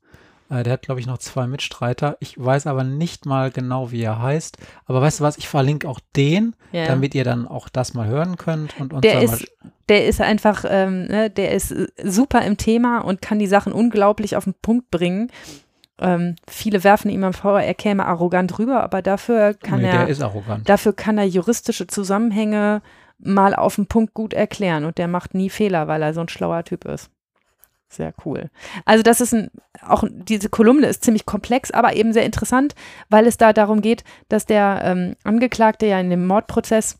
Äh, 0.50 0.62
der 0.62 0.74
hat, 0.74 0.82
glaube 0.82 1.00
ich, 1.00 1.06
noch 1.06 1.18
zwei 1.18 1.46
Mitstreiter. 1.46 2.16
Ich 2.20 2.42
weiß 2.42 2.66
aber 2.66 2.84
nicht 2.84 3.26
mal 3.26 3.50
genau, 3.50 3.90
wie 3.90 4.02
er 4.02 4.22
heißt. 4.22 4.58
Aber 4.84 5.00
weißt 5.00 5.20
du 5.20 5.24
was, 5.24 5.38
ich 5.38 5.48
verlinke 5.48 5.88
auch 5.88 6.00
den, 6.14 6.54
ja. 6.72 6.86
damit 6.86 7.14
ihr 7.14 7.24
dann 7.24 7.48
auch 7.48 7.68
das 7.68 7.94
mal 7.94 8.06
hören 8.06 8.36
könnt. 8.36 8.78
Und 8.80 8.92
uns 8.92 9.02
der, 9.02 9.22
ist, 9.22 9.46
der 9.88 10.06
ist 10.06 10.20
einfach, 10.20 10.64
ähm, 10.68 11.06
ne, 11.06 11.30
der 11.30 11.52
ist 11.52 11.72
äh, 11.72 11.86
super 12.02 12.42
im 12.42 12.56
Thema 12.56 13.00
und 13.00 13.22
kann 13.22 13.38
die 13.38 13.46
Sachen 13.46 13.72
unglaublich 13.72 14.36
auf 14.36 14.44
den 14.44 14.54
Punkt 14.54 14.90
bringen. 14.90 15.30
Ähm, 15.98 16.36
viele 16.46 16.84
werfen 16.84 17.10
ihm 17.10 17.32
vor, 17.32 17.60
er 17.60 17.74
käme 17.74 18.04
arrogant 18.04 18.58
rüber, 18.58 18.82
aber 18.82 19.00
dafür 19.00 19.54
kann 19.54 19.80
nee, 19.80 19.88
er, 19.88 20.58
dafür 20.58 20.92
kann 20.92 21.16
er 21.16 21.24
juristische 21.24 21.86
Zusammenhänge 21.86 22.82
mal 23.18 23.54
auf 23.54 23.76
den 23.76 23.86
Punkt 23.86 24.12
gut 24.12 24.34
erklären 24.34 24.84
und 24.84 24.98
der 24.98 25.08
macht 25.08 25.32
nie 25.32 25.48
Fehler, 25.48 25.88
weil 25.88 26.02
er 26.02 26.12
so 26.12 26.20
ein 26.20 26.28
schlauer 26.28 26.64
Typ 26.64 26.84
ist. 26.84 27.10
Sehr 27.88 28.12
cool. 28.24 28.50
Also 28.84 29.02
das 29.02 29.20
ist 29.20 29.32
ein, 29.32 29.50
auch 29.80 30.04
diese 30.10 30.48
Kolumne 30.48 30.86
ist 30.88 31.04
ziemlich 31.04 31.24
komplex, 31.24 31.70
aber 31.70 31.94
eben 31.94 32.12
sehr 32.12 32.24
interessant, 32.24 32.74
weil 33.08 33.26
es 33.26 33.36
da 33.36 33.52
darum 33.52 33.80
geht, 33.80 34.02
dass 34.28 34.44
der 34.44 34.80
ähm, 34.82 35.16
Angeklagte 35.22 35.86
ja 35.86 36.00
in 36.00 36.10
dem 36.10 36.26
Mordprozess 36.26 36.98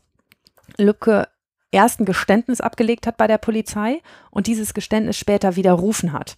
Lücke 0.77 1.27
erst 1.71 1.99
ein 1.99 2.05
Geständnis 2.05 2.61
abgelegt 2.61 3.07
hat 3.07 3.17
bei 3.17 3.27
der 3.27 3.37
Polizei 3.37 4.01
und 4.31 4.47
dieses 4.47 4.73
Geständnis 4.73 5.17
später 5.17 5.55
widerrufen 5.55 6.13
hat 6.13 6.37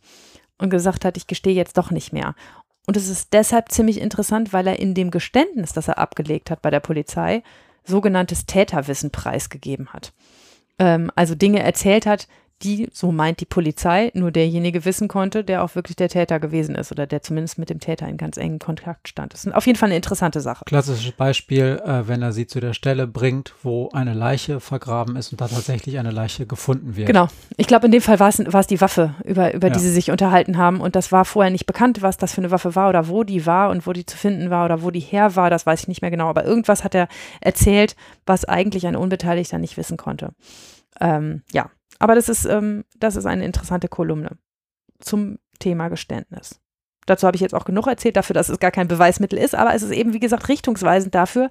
und 0.57 0.69
gesagt 0.69 1.05
hat, 1.05 1.17
ich 1.17 1.27
gestehe 1.27 1.53
jetzt 1.53 1.77
doch 1.77 1.91
nicht 1.91 2.11
mehr. 2.11 2.35
Und 2.87 2.97
es 2.97 3.07
ist 3.07 3.33
deshalb 3.33 3.71
ziemlich 3.71 4.01
interessant, 4.01 4.51
weil 4.51 4.65
er 4.65 4.79
in 4.79 4.95
dem 4.95 5.11
Geständnis, 5.11 5.73
das 5.73 5.87
er 5.87 5.99
abgelegt 5.99 6.49
hat 6.49 6.63
bei 6.63 6.71
der 6.71 6.79
Polizei, 6.79 7.43
sogenanntes 7.83 8.47
Täterwissen 8.47 9.11
preisgegeben 9.11 9.93
hat. 9.93 10.11
Ähm, 10.79 11.11
also 11.15 11.35
Dinge 11.35 11.61
erzählt 11.61 12.05
hat, 12.05 12.27
die, 12.61 12.89
so 12.91 13.11
meint 13.11 13.39
die 13.39 13.45
Polizei, 13.45 14.11
nur 14.13 14.31
derjenige 14.31 14.83
wissen 14.83 15.07
konnte, 15.07 15.43
der 15.43 15.63
auch 15.63 15.75
wirklich 15.75 15.95
der 15.95 16.09
Täter 16.09 16.39
gewesen 16.39 16.75
ist 16.75 16.91
oder 16.91 17.07
der 17.07 17.21
zumindest 17.21 17.57
mit 17.57 17.69
dem 17.69 17.79
Täter 17.79 18.07
in 18.07 18.17
ganz 18.17 18.37
engen 18.37 18.59
Kontakt 18.59 19.07
stand. 19.07 19.33
Das 19.33 19.45
ist 19.45 19.53
auf 19.53 19.65
jeden 19.65 19.79
Fall 19.79 19.87
eine 19.87 19.95
interessante 19.95 20.41
Sache. 20.41 20.65
Klassisches 20.65 21.13
Beispiel, 21.13 21.81
äh, 21.85 22.07
wenn 22.07 22.21
er 22.21 22.33
sie 22.33 22.47
zu 22.47 22.59
der 22.59 22.73
Stelle 22.73 23.07
bringt, 23.07 23.53
wo 23.63 23.89
eine 23.93 24.13
Leiche 24.13 24.59
vergraben 24.59 25.15
ist 25.15 25.31
und 25.31 25.39
da 25.39 25.47
tatsächlich 25.47 25.99
eine 25.99 26.11
Leiche 26.11 26.45
gefunden 26.45 26.97
wird. 26.97 27.07
Genau. 27.07 27.27
Ich 27.55 27.67
glaube, 27.67 27.85
in 27.85 27.91
dem 27.93 28.01
Fall 28.01 28.19
war 28.19 28.29
es 28.29 28.67
die 28.67 28.81
Waffe, 28.81 29.15
über, 29.23 29.53
über 29.53 29.67
ja. 29.67 29.73
die 29.73 29.79
sie 29.79 29.91
sich 29.91 30.11
unterhalten 30.11 30.57
haben. 30.57 30.81
Und 30.81 30.95
das 30.95 31.11
war 31.11 31.23
vorher 31.23 31.51
nicht 31.51 31.65
bekannt, 31.65 32.01
was 32.01 32.17
das 32.17 32.33
für 32.33 32.41
eine 32.41 32.51
Waffe 32.51 32.75
war 32.75 32.89
oder 32.89 33.07
wo 33.07 33.23
die 33.23 33.45
war 33.45 33.69
und 33.69 33.87
wo 33.87 33.93
die 33.93 34.05
zu 34.05 34.17
finden 34.17 34.49
war 34.49 34.65
oder 34.65 34.81
wo 34.81 34.91
die 34.91 34.99
her 34.99 35.35
war. 35.37 35.49
Das 35.49 35.65
weiß 35.65 35.81
ich 35.81 35.87
nicht 35.87 36.01
mehr 36.01 36.11
genau. 36.11 36.27
Aber 36.27 36.43
irgendwas 36.43 36.83
hat 36.83 36.93
er 36.93 37.07
erzählt, 37.39 37.95
was 38.25 38.43
eigentlich 38.43 38.85
ein 38.85 38.97
Unbeteiligter 38.97 39.59
nicht 39.59 39.77
wissen 39.77 39.95
konnte. 39.95 40.33
Ähm, 40.99 41.43
ja, 41.51 41.69
aber 41.99 42.15
das 42.15 42.29
ist, 42.29 42.45
ähm, 42.45 42.85
das 42.97 43.15
ist 43.15 43.25
eine 43.25 43.45
interessante 43.45 43.87
Kolumne 43.87 44.37
zum 44.99 45.37
Thema 45.59 45.89
Geständnis. 45.89 46.59
Dazu 47.05 47.25
habe 47.25 47.35
ich 47.35 47.41
jetzt 47.41 47.55
auch 47.55 47.65
genug 47.65 47.87
erzählt, 47.87 48.15
dafür, 48.15 48.33
dass 48.33 48.49
es 48.49 48.59
gar 48.59 48.71
kein 48.71 48.87
Beweismittel 48.87 49.39
ist, 49.39 49.55
aber 49.55 49.73
es 49.73 49.81
ist 49.81 49.91
eben, 49.91 50.13
wie 50.13 50.19
gesagt, 50.19 50.47
richtungsweisend 50.47 51.15
dafür, 51.15 51.49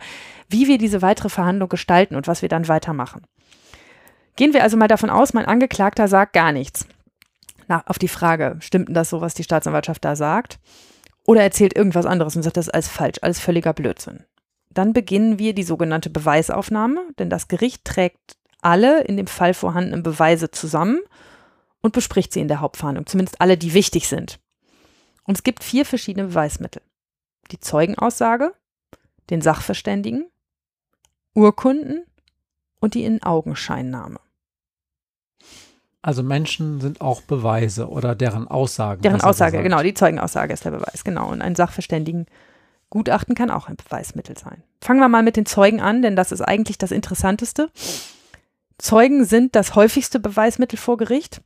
wie 0.48 0.68
wir 0.68 0.78
diese 0.78 1.02
weitere 1.02 1.28
Verhandlung 1.28 1.68
gestalten 1.68 2.14
und 2.14 2.26
was 2.28 2.42
wir 2.42 2.48
dann 2.48 2.68
weitermachen. 2.68 3.22
Gehen 4.36 4.52
wir 4.52 4.62
also 4.62 4.76
mal 4.76 4.88
davon 4.88 5.10
aus, 5.10 5.34
mein 5.34 5.46
Angeklagter 5.46 6.06
sagt 6.06 6.32
gar 6.32 6.52
nichts. 6.52 6.86
Na, 7.66 7.82
auf 7.86 7.98
die 7.98 8.08
Frage, 8.08 8.56
stimmt 8.60 8.88
denn 8.88 8.94
das 8.94 9.10
so, 9.10 9.20
was 9.20 9.34
die 9.34 9.42
Staatsanwaltschaft 9.42 10.04
da 10.04 10.14
sagt? 10.14 10.60
Oder 11.26 11.42
erzählt 11.42 11.76
irgendwas 11.76 12.06
anderes 12.06 12.36
und 12.36 12.42
sagt, 12.42 12.56
das 12.56 12.70
alles 12.70 12.88
falsch, 12.88 13.18
alles 13.20 13.40
völliger 13.40 13.74
Blödsinn. 13.74 14.24
Dann 14.70 14.92
beginnen 14.92 15.38
wir 15.40 15.54
die 15.54 15.64
sogenannte 15.64 16.08
Beweisaufnahme, 16.08 17.02
denn 17.18 17.30
das 17.30 17.48
Gericht 17.48 17.84
trägt 17.84 18.36
alle 18.62 19.02
in 19.04 19.16
dem 19.16 19.26
Fall 19.26 19.54
vorhandenen 19.54 20.02
Beweise 20.02 20.50
zusammen 20.50 21.00
und 21.80 21.92
bespricht 21.92 22.32
sie 22.32 22.40
in 22.40 22.48
der 22.48 22.60
Hauptverhandlung, 22.60 23.06
zumindest 23.06 23.40
alle, 23.40 23.56
die 23.56 23.74
wichtig 23.74 24.08
sind. 24.08 24.40
Und 25.24 25.36
es 25.36 25.42
gibt 25.42 25.62
vier 25.62 25.84
verschiedene 25.84 26.28
Beweismittel. 26.28 26.82
Die 27.50 27.60
Zeugenaussage, 27.60 28.52
den 29.30 29.42
Sachverständigen, 29.42 30.26
Urkunden 31.34 32.04
und 32.80 32.94
die 32.94 33.04
In-Augenscheinnahme. 33.04 34.18
Also 36.00 36.22
Menschen 36.22 36.80
sind 36.80 37.00
auch 37.00 37.22
Beweise 37.22 37.88
oder 37.88 38.14
deren 38.14 38.48
Aussagen. 38.48 39.02
Deren 39.02 39.20
Aussage, 39.20 39.62
genau, 39.62 39.82
die 39.82 39.94
Zeugenaussage 39.94 40.52
ist 40.52 40.64
der 40.64 40.70
Beweis, 40.70 41.04
genau. 41.04 41.28
Und 41.28 41.42
ein 41.42 41.54
Sachverständigen-Gutachten 41.54 43.34
kann 43.34 43.50
auch 43.50 43.68
ein 43.68 43.76
Beweismittel 43.76 44.38
sein. 44.38 44.62
Fangen 44.80 45.00
wir 45.00 45.08
mal 45.08 45.22
mit 45.22 45.36
den 45.36 45.44
Zeugen 45.44 45.80
an, 45.80 46.00
denn 46.00 46.16
das 46.16 46.32
ist 46.32 46.40
eigentlich 46.40 46.78
das 46.78 46.92
Interessanteste. 46.92 47.70
Zeugen 48.78 49.24
sind 49.24 49.54
das 49.54 49.74
häufigste 49.74 50.20
Beweismittel 50.20 50.78
vor 50.78 50.96
Gericht 50.96 51.40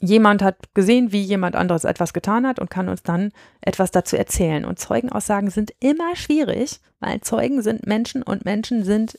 jemand 0.00 0.42
hat 0.42 0.56
gesehen, 0.74 1.12
wie 1.12 1.22
jemand 1.22 1.54
anderes 1.54 1.84
etwas 1.84 2.12
getan 2.12 2.46
hat 2.46 2.58
und 2.58 2.70
kann 2.70 2.88
uns 2.88 3.02
dann 3.02 3.32
etwas 3.60 3.90
dazu 3.90 4.16
erzählen. 4.16 4.64
Und 4.64 4.78
Zeugenaussagen 4.78 5.50
sind 5.50 5.72
immer 5.80 6.16
schwierig, 6.16 6.80
weil 6.98 7.20
Zeugen 7.20 7.62
sind 7.62 7.86
Menschen 7.86 8.22
und 8.22 8.44
Menschen 8.44 8.84
sind 8.84 9.18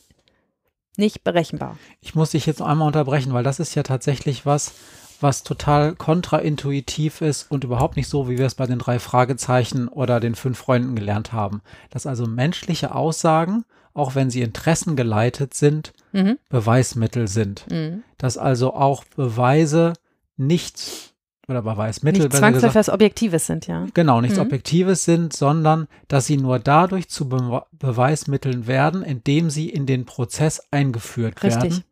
nicht 0.97 1.23
berechenbar. 1.23 1.77
Ich 2.01 2.15
muss 2.15 2.31
dich 2.31 2.45
jetzt 2.45 2.61
einmal 2.61 2.87
unterbrechen, 2.87 3.33
weil 3.33 3.43
das 3.43 3.59
ist 3.59 3.75
ja 3.75 3.83
tatsächlich 3.83 4.45
was, 4.45 4.73
was 5.21 5.43
total 5.43 5.95
kontraintuitiv 5.95 7.21
ist 7.21 7.49
und 7.49 7.63
überhaupt 7.63 7.95
nicht 7.95 8.09
so, 8.09 8.27
wie 8.27 8.37
wir 8.37 8.45
es 8.45 8.55
bei 8.55 8.65
den 8.65 8.79
drei 8.79 8.99
Fragezeichen 8.99 9.87
oder 9.87 10.19
den 10.19 10.35
fünf 10.35 10.57
Freunden 10.57 10.95
gelernt 10.95 11.31
haben. 11.31 11.61
Dass 11.91 12.07
also 12.07 12.25
menschliche 12.25 12.93
Aussagen, 12.93 13.63
auch 13.93 14.15
wenn 14.15 14.29
sie 14.29 14.41
interessengeleitet 14.41 15.53
sind, 15.53 15.93
mhm. 16.11 16.37
Beweismittel 16.49 17.27
sind. 17.27 17.65
Mhm. 17.69 18.03
Dass 18.17 18.37
also 18.37 18.73
auch 18.73 19.03
Beweise 19.15 19.93
nichts 20.37 21.13
oder 21.47 21.61
Beweismittel. 21.61 22.23
Nicht 22.23 22.33
zwangsläufig 22.33 22.75
was 22.75 22.89
Objektives 22.89 23.45
sind, 23.45 23.67
ja. 23.67 23.85
Genau, 23.93 24.21
nichts 24.21 24.37
mhm. 24.37 24.43
Objektives 24.43 25.05
sind, 25.05 25.33
sondern 25.33 25.87
dass 26.07 26.25
sie 26.25 26.37
nur 26.37 26.59
dadurch 26.59 27.09
zu 27.09 27.29
Be 27.29 27.63
Beweismitteln 27.71 28.67
werden, 28.67 29.03
indem 29.03 29.49
sie 29.49 29.69
in 29.69 29.85
den 29.85 30.05
Prozess 30.05 30.61
eingeführt 30.71 31.43
Richtig. 31.43 31.63
werden. 31.63 31.83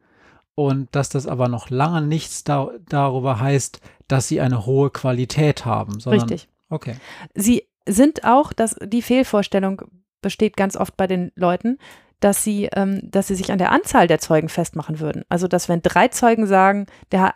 Und 0.56 0.90
dass 0.94 1.10
das 1.10 1.26
aber 1.26 1.48
noch 1.48 1.70
lange 1.70 2.02
nichts 2.02 2.44
da 2.44 2.70
darüber 2.90 3.40
heißt, 3.40 3.80
dass 4.08 4.28
sie 4.28 4.42
eine 4.42 4.66
hohe 4.66 4.90
Qualität 4.90 5.66
haben. 5.66 6.00
Sondern, 6.00 6.28
Richtig. 6.28 6.50
Okay. 6.70 6.96
Sie 7.34 7.64
sind 7.88 8.24
auch, 8.24 8.54
dass 8.54 8.76
die 8.84 9.02
Fehlvorstellung 9.02 9.84
besteht 10.22 10.58
ganz 10.58 10.76
oft 10.76 10.98
bei 10.98 11.08
den 11.08 11.32
Leuten, 11.36 11.78
dass 12.20 12.44
sie, 12.44 12.70
ähm, 12.74 13.02
dass 13.04 13.28
sie 13.28 13.36
sich 13.36 13.52
an 13.52 13.58
der 13.58 13.72
Anzahl 13.72 14.08
der 14.08 14.20
Zeugen 14.20 14.50
festmachen 14.50 15.00
würden. 15.00 15.24
Also 15.30 15.48
dass 15.48 15.70
wenn 15.70 15.82
drei 15.82 16.10
Zeugen 16.10 16.48
sagen, 16.48 16.86
der 17.12 17.34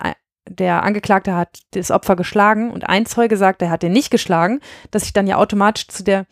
der 0.48 0.84
Angeklagte 0.84 1.36
hat 1.36 1.60
das 1.72 1.92
Opfer 1.92 2.16
geschlagen 2.16 2.72
und 2.72 2.88
ein 2.88 3.06
Zeuge 3.06 3.38
sagt, 3.38 3.62
er 3.62 3.70
hat 3.70 3.84
den 3.84 3.94
nicht 3.94 4.12
geschlagen, 4.12 4.60
dass 4.92 5.04
ich 5.06 5.14
dann 5.14 5.28
ja 5.28 5.38
automatisch 5.38 5.88
zu 5.88 6.04
der, 6.04 6.26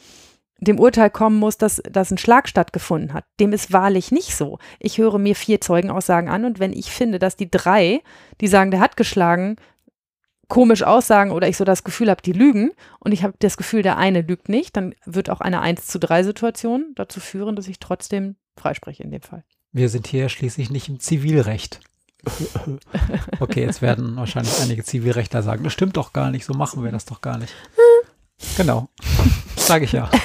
dem 0.59 0.79
Urteil 0.79 1.09
kommen 1.09 1.39
muss, 1.39 1.57
dass, 1.57 1.81
dass 1.89 2.11
ein 2.11 2.17
Schlag 2.17 2.47
stattgefunden 2.47 3.13
hat. 3.13 3.23
Dem 3.39 3.53
ist 3.53 3.71
wahrlich 3.71 4.11
nicht 4.11 4.35
so. 4.35 4.59
Ich 4.79 4.97
höre 4.97 5.17
mir 5.17 5.35
vier 5.35 5.61
Zeugenaussagen 5.61 6.29
an 6.29 6.45
und 6.45 6.59
wenn 6.59 6.73
ich 6.73 6.91
finde, 6.91 7.19
dass 7.19 7.37
die 7.37 7.49
drei, 7.49 8.01
die 8.41 8.47
sagen, 8.47 8.71
der 8.71 8.81
hat 8.81 8.97
geschlagen, 8.97 9.55
komisch 10.51 10.83
aussagen 10.83 11.31
oder 11.31 11.47
ich 11.47 11.55
so 11.55 11.63
das 11.63 11.85
Gefühl 11.85 12.09
habe, 12.09 12.21
die 12.21 12.33
lügen 12.33 12.71
und 12.99 13.13
ich 13.13 13.23
habe 13.23 13.33
das 13.39 13.55
Gefühl, 13.55 13.83
der 13.83 13.97
eine 13.97 14.19
lügt 14.19 14.49
nicht, 14.49 14.75
dann 14.75 14.93
wird 15.05 15.29
auch 15.29 15.39
eine 15.39 15.61
1 15.61 15.87
zu 15.87 15.97
3 15.97 16.23
Situation 16.23 16.91
dazu 16.95 17.21
führen, 17.21 17.55
dass 17.55 17.69
ich 17.69 17.79
trotzdem 17.79 18.35
freispreche 18.57 19.01
in 19.01 19.11
dem 19.11 19.21
Fall. 19.21 19.45
Wir 19.71 19.87
sind 19.87 20.07
hier 20.07 20.27
schließlich 20.27 20.69
nicht 20.69 20.89
im 20.89 20.99
Zivilrecht. 20.99 21.79
okay, 23.39 23.61
jetzt 23.61 23.81
werden 23.81 24.17
wahrscheinlich 24.17 24.59
einige 24.61 24.83
Zivilrechtler 24.83 25.41
sagen, 25.41 25.63
das 25.63 25.71
stimmt 25.71 25.95
doch 25.95 26.11
gar 26.11 26.31
nicht, 26.31 26.43
so 26.43 26.53
machen 26.53 26.83
wir 26.83 26.91
das 26.91 27.05
doch 27.05 27.21
gar 27.21 27.37
nicht. 27.37 27.53
Genau, 28.57 28.89
sage 29.55 29.85
ich 29.85 29.93
ja. 29.93 30.11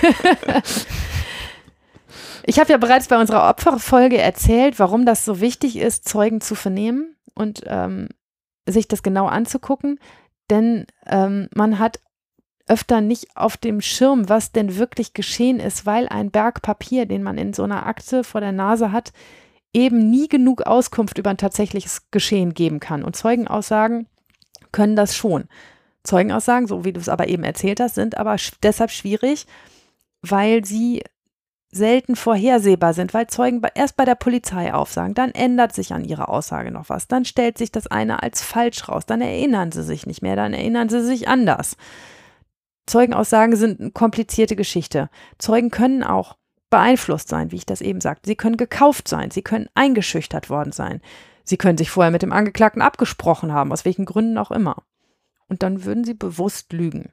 Ich 2.48 2.60
habe 2.60 2.70
ja 2.70 2.78
bereits 2.78 3.08
bei 3.08 3.18
unserer 3.18 3.48
Opferfolge 3.48 4.18
erzählt, 4.18 4.78
warum 4.78 5.04
das 5.04 5.24
so 5.24 5.40
wichtig 5.40 5.76
ist, 5.76 6.08
Zeugen 6.08 6.40
zu 6.40 6.54
vernehmen 6.54 7.16
und 7.34 7.62
ähm, 7.66 8.08
sich 8.66 8.88
das 8.88 9.02
genau 9.02 9.26
anzugucken, 9.26 9.98
denn 10.50 10.86
ähm, 11.06 11.48
man 11.54 11.78
hat 11.78 12.00
öfter 12.68 13.00
nicht 13.00 13.36
auf 13.36 13.56
dem 13.56 13.80
Schirm, 13.80 14.28
was 14.28 14.52
denn 14.52 14.76
wirklich 14.76 15.14
geschehen 15.14 15.60
ist, 15.60 15.86
weil 15.86 16.08
ein 16.08 16.30
Berg 16.30 16.62
Papier, 16.62 17.06
den 17.06 17.22
man 17.22 17.38
in 17.38 17.52
so 17.52 17.62
einer 17.62 17.86
Akte 17.86 18.24
vor 18.24 18.40
der 18.40 18.52
Nase 18.52 18.90
hat, 18.90 19.12
eben 19.72 20.10
nie 20.10 20.28
genug 20.28 20.62
Auskunft 20.62 21.18
über 21.18 21.30
ein 21.30 21.36
tatsächliches 21.36 22.10
Geschehen 22.10 22.54
geben 22.54 22.80
kann. 22.80 23.04
Und 23.04 23.14
Zeugenaussagen 23.14 24.08
können 24.72 24.96
das 24.96 25.14
schon. 25.14 25.44
Zeugenaussagen, 26.02 26.66
so 26.66 26.84
wie 26.84 26.92
du 26.92 27.00
es 27.00 27.08
aber 27.08 27.28
eben 27.28 27.44
erzählt 27.44 27.78
hast, 27.80 27.94
sind 27.94 28.16
aber 28.16 28.36
deshalb 28.62 28.90
schwierig, 28.90 29.46
weil 30.22 30.64
sie 30.64 31.02
selten 31.76 32.16
vorhersehbar 32.16 32.94
sind, 32.94 33.14
weil 33.14 33.28
Zeugen 33.28 33.62
erst 33.74 33.96
bei 33.96 34.04
der 34.04 34.14
Polizei 34.14 34.74
aufsagen, 34.74 35.14
dann 35.14 35.30
ändert 35.30 35.74
sich 35.74 35.92
an 35.92 36.04
ihrer 36.04 36.28
Aussage 36.28 36.70
noch 36.70 36.88
was, 36.88 37.06
dann 37.06 37.24
stellt 37.24 37.58
sich 37.58 37.70
das 37.70 37.86
eine 37.86 38.22
als 38.22 38.42
falsch 38.42 38.88
raus, 38.88 39.06
dann 39.06 39.20
erinnern 39.20 39.70
sie 39.70 39.84
sich 39.84 40.06
nicht 40.06 40.22
mehr, 40.22 40.36
dann 40.36 40.54
erinnern 40.54 40.88
sie 40.88 41.04
sich 41.04 41.28
anders. 41.28 41.76
Zeugenaussagen 42.86 43.56
sind 43.56 43.80
eine 43.80 43.90
komplizierte 43.90 44.56
Geschichte. 44.56 45.10
Zeugen 45.38 45.70
können 45.70 46.02
auch 46.02 46.36
beeinflusst 46.70 47.28
sein, 47.28 47.52
wie 47.52 47.56
ich 47.56 47.66
das 47.66 47.80
eben 47.80 48.00
sagte. 48.00 48.28
Sie 48.28 48.36
können 48.36 48.56
gekauft 48.56 49.08
sein, 49.08 49.30
sie 49.30 49.42
können 49.42 49.68
eingeschüchtert 49.74 50.50
worden 50.50 50.72
sein. 50.72 51.00
Sie 51.44 51.56
können 51.56 51.78
sich 51.78 51.90
vorher 51.90 52.10
mit 52.10 52.22
dem 52.22 52.32
Angeklagten 52.32 52.82
abgesprochen 52.82 53.52
haben, 53.52 53.72
aus 53.72 53.84
welchen 53.84 54.04
Gründen 54.04 54.38
auch 54.38 54.50
immer. 54.50 54.82
Und 55.48 55.62
dann 55.62 55.84
würden 55.84 56.04
sie 56.04 56.14
bewusst 56.14 56.72
lügen. 56.72 57.12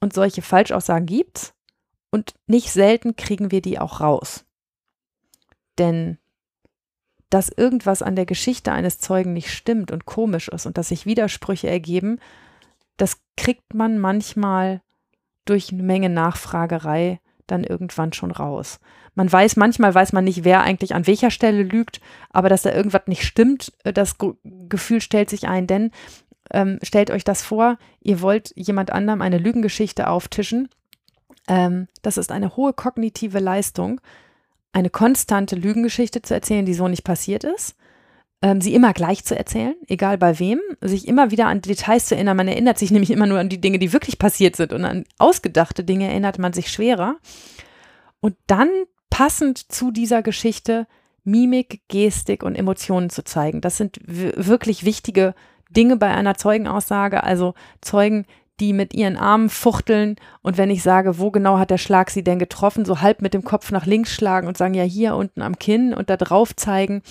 Und 0.00 0.12
solche 0.12 0.42
Falschaussagen 0.42 1.06
gibt's 1.06 1.53
und 2.14 2.34
nicht 2.46 2.70
selten 2.70 3.16
kriegen 3.16 3.50
wir 3.50 3.60
die 3.60 3.80
auch 3.80 4.00
raus. 4.00 4.44
Denn 5.78 6.18
dass 7.28 7.48
irgendwas 7.48 8.02
an 8.02 8.14
der 8.14 8.24
Geschichte 8.26 8.70
eines 8.70 9.00
Zeugen 9.00 9.32
nicht 9.32 9.50
stimmt 9.50 9.90
und 9.90 10.04
komisch 10.04 10.46
ist 10.46 10.66
und 10.66 10.78
dass 10.78 10.90
sich 10.90 11.06
Widersprüche 11.06 11.68
ergeben, 11.68 12.20
das 12.96 13.20
kriegt 13.36 13.74
man 13.74 13.98
manchmal 13.98 14.80
durch 15.44 15.72
eine 15.72 15.82
Menge 15.82 16.08
Nachfragerei 16.08 17.18
dann 17.48 17.64
irgendwann 17.64 18.12
schon 18.12 18.30
raus. 18.30 18.78
Man 19.16 19.30
weiß, 19.30 19.56
manchmal 19.56 19.92
weiß 19.92 20.12
man 20.12 20.22
nicht, 20.22 20.44
wer 20.44 20.62
eigentlich 20.62 20.94
an 20.94 21.08
welcher 21.08 21.32
Stelle 21.32 21.64
lügt, 21.64 22.00
aber 22.30 22.48
dass 22.48 22.62
da 22.62 22.72
irgendwas 22.72 23.08
nicht 23.08 23.24
stimmt, 23.24 23.72
äh, 23.82 23.92
das 23.92 24.14
Gefühl 24.44 25.00
stellt 25.00 25.30
sich 25.30 25.48
ein, 25.48 25.66
denn 25.66 25.90
ähm, 26.52 26.78
stellt 26.84 27.10
euch 27.10 27.24
das 27.24 27.42
vor, 27.42 27.76
ihr 28.00 28.20
wollt 28.20 28.52
jemand 28.54 28.92
anderem 28.92 29.20
eine 29.20 29.38
Lügengeschichte 29.38 30.08
auftischen. 30.08 30.68
Ähm, 31.48 31.88
das 32.02 32.16
ist 32.16 32.32
eine 32.32 32.56
hohe 32.56 32.72
kognitive 32.72 33.38
Leistung, 33.38 34.00
eine 34.72 34.90
konstante 34.90 35.56
Lügengeschichte 35.56 36.22
zu 36.22 36.34
erzählen, 36.34 36.66
die 36.66 36.74
so 36.74 36.88
nicht 36.88 37.04
passiert 37.04 37.44
ist 37.44 37.76
ähm, 38.44 38.60
sie 38.60 38.74
immer 38.74 38.92
gleich 38.92 39.24
zu 39.24 39.34
erzählen, 39.34 39.74
egal 39.88 40.18
bei 40.18 40.38
wem, 40.38 40.60
sich 40.82 41.08
immer 41.08 41.30
wieder 41.30 41.46
an 41.46 41.62
Details 41.62 42.04
zu 42.04 42.14
erinnern. 42.14 42.36
Man 42.36 42.46
erinnert 42.46 42.78
sich 42.78 42.90
nämlich 42.92 43.10
immer 43.10 43.26
nur 43.26 43.38
an 43.38 43.48
die 43.48 43.60
Dinge, 43.60 43.78
die 43.78 43.94
wirklich 43.94 44.18
passiert 44.18 44.54
sind 44.54 44.74
und 44.74 44.84
an 44.84 45.04
ausgedachte 45.16 45.82
Dinge 45.82 46.08
erinnert 46.08 46.38
man 46.38 46.52
sich 46.52 46.70
schwerer. 46.70 47.16
Und 48.20 48.36
dann 48.46 48.68
passend 49.08 49.72
zu 49.72 49.90
dieser 49.90 50.22
Geschichte 50.22 50.86
Mimik, 51.24 51.80
Gestik 51.88 52.42
und 52.42 52.54
Emotionen 52.54 53.08
zu 53.08 53.24
zeigen. 53.24 53.62
Das 53.62 53.78
sind 53.78 53.98
wirklich 54.04 54.84
wichtige 54.84 55.34
Dinge 55.70 55.96
bei 55.96 56.08
einer 56.08 56.34
Zeugenaussage. 56.34 57.24
Also 57.24 57.54
Zeugen, 57.80 58.26
die 58.60 58.72
mit 58.72 58.94
ihren 58.94 59.16
Armen 59.16 59.50
fuchteln 59.50 60.16
und 60.42 60.58
wenn 60.58 60.70
ich 60.70 60.82
sage, 60.82 61.18
wo 61.18 61.30
genau 61.30 61.58
hat 61.58 61.70
der 61.70 61.78
Schlag 61.78 62.10
sie 62.10 62.22
denn 62.22 62.38
getroffen, 62.38 62.84
so 62.84 63.00
halb 63.00 63.20
mit 63.20 63.34
dem 63.34 63.44
Kopf 63.44 63.70
nach 63.72 63.86
links 63.86 64.12
schlagen 64.12 64.46
und 64.46 64.56
sagen, 64.56 64.74
ja, 64.74 64.84
hier 64.84 65.16
unten 65.16 65.42
am 65.42 65.58
Kinn 65.58 65.92
und 65.92 66.08
da 66.10 66.16
drauf 66.16 66.54
zeigen 66.54 67.02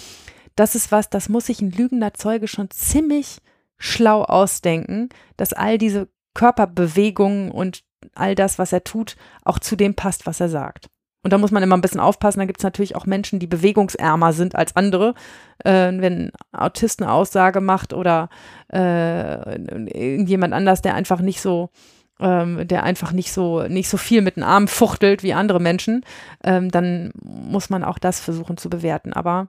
das 0.55 0.75
ist 0.75 0.91
was, 0.91 1.09
das 1.09 1.29
muss 1.29 1.47
sich 1.47 1.61
ein 1.61 1.71
lügender 1.71 2.13
Zeuge 2.13 2.47
schon 2.47 2.69
ziemlich 2.69 3.39
schlau 3.77 4.23
ausdenken, 4.23 5.09
dass 5.37 5.53
all 5.53 5.77
diese 5.77 6.09
Körperbewegungen 6.33 7.51
und 7.51 7.83
all 8.15 8.35
das, 8.35 8.59
was 8.59 8.73
er 8.73 8.83
tut, 8.83 9.15
auch 9.43 9.59
zu 9.59 9.75
dem 9.75 9.95
passt, 9.95 10.25
was 10.25 10.39
er 10.39 10.49
sagt. 10.49 10.89
Und 11.23 11.31
da 11.31 11.37
muss 11.37 11.51
man 11.51 11.63
immer 11.63 11.77
ein 11.77 11.81
bisschen 11.81 12.01
aufpassen. 12.01 12.39
Da 12.39 12.45
gibt 12.45 12.59
es 12.59 12.63
natürlich 12.63 12.95
auch 12.95 13.05
Menschen, 13.05 13.39
die 13.39 13.47
bewegungsärmer 13.47 14.33
sind 14.33 14.55
als 14.55 14.75
andere. 14.75 15.15
Äh, 15.63 15.71
wenn 15.71 16.03
ein 16.03 16.31
Autist 16.51 17.01
eine 17.01 17.11
Aussage 17.11 17.61
macht 17.61 17.93
oder 17.93 18.29
äh, 18.71 19.55
irgendjemand 19.55 20.53
anders, 20.53 20.81
der 20.81 20.95
einfach 20.95 21.21
nicht 21.21 21.41
so 21.41 21.69
ähm, 22.19 22.67
der 22.67 22.83
einfach 22.83 23.11
nicht 23.11 23.33
so, 23.33 23.63
nicht 23.63 23.89
so 23.89 23.97
viel 23.97 24.21
mit 24.21 24.35
den 24.35 24.43
Armen 24.43 24.67
fuchtelt 24.67 25.23
wie 25.23 25.33
andere 25.33 25.59
Menschen, 25.59 26.05
ähm, 26.43 26.69
dann 26.69 27.11
muss 27.21 27.69
man 27.69 27.83
auch 27.83 27.97
das 27.97 28.19
versuchen 28.19 28.57
zu 28.57 28.69
bewerten. 28.69 29.13
Aber 29.13 29.47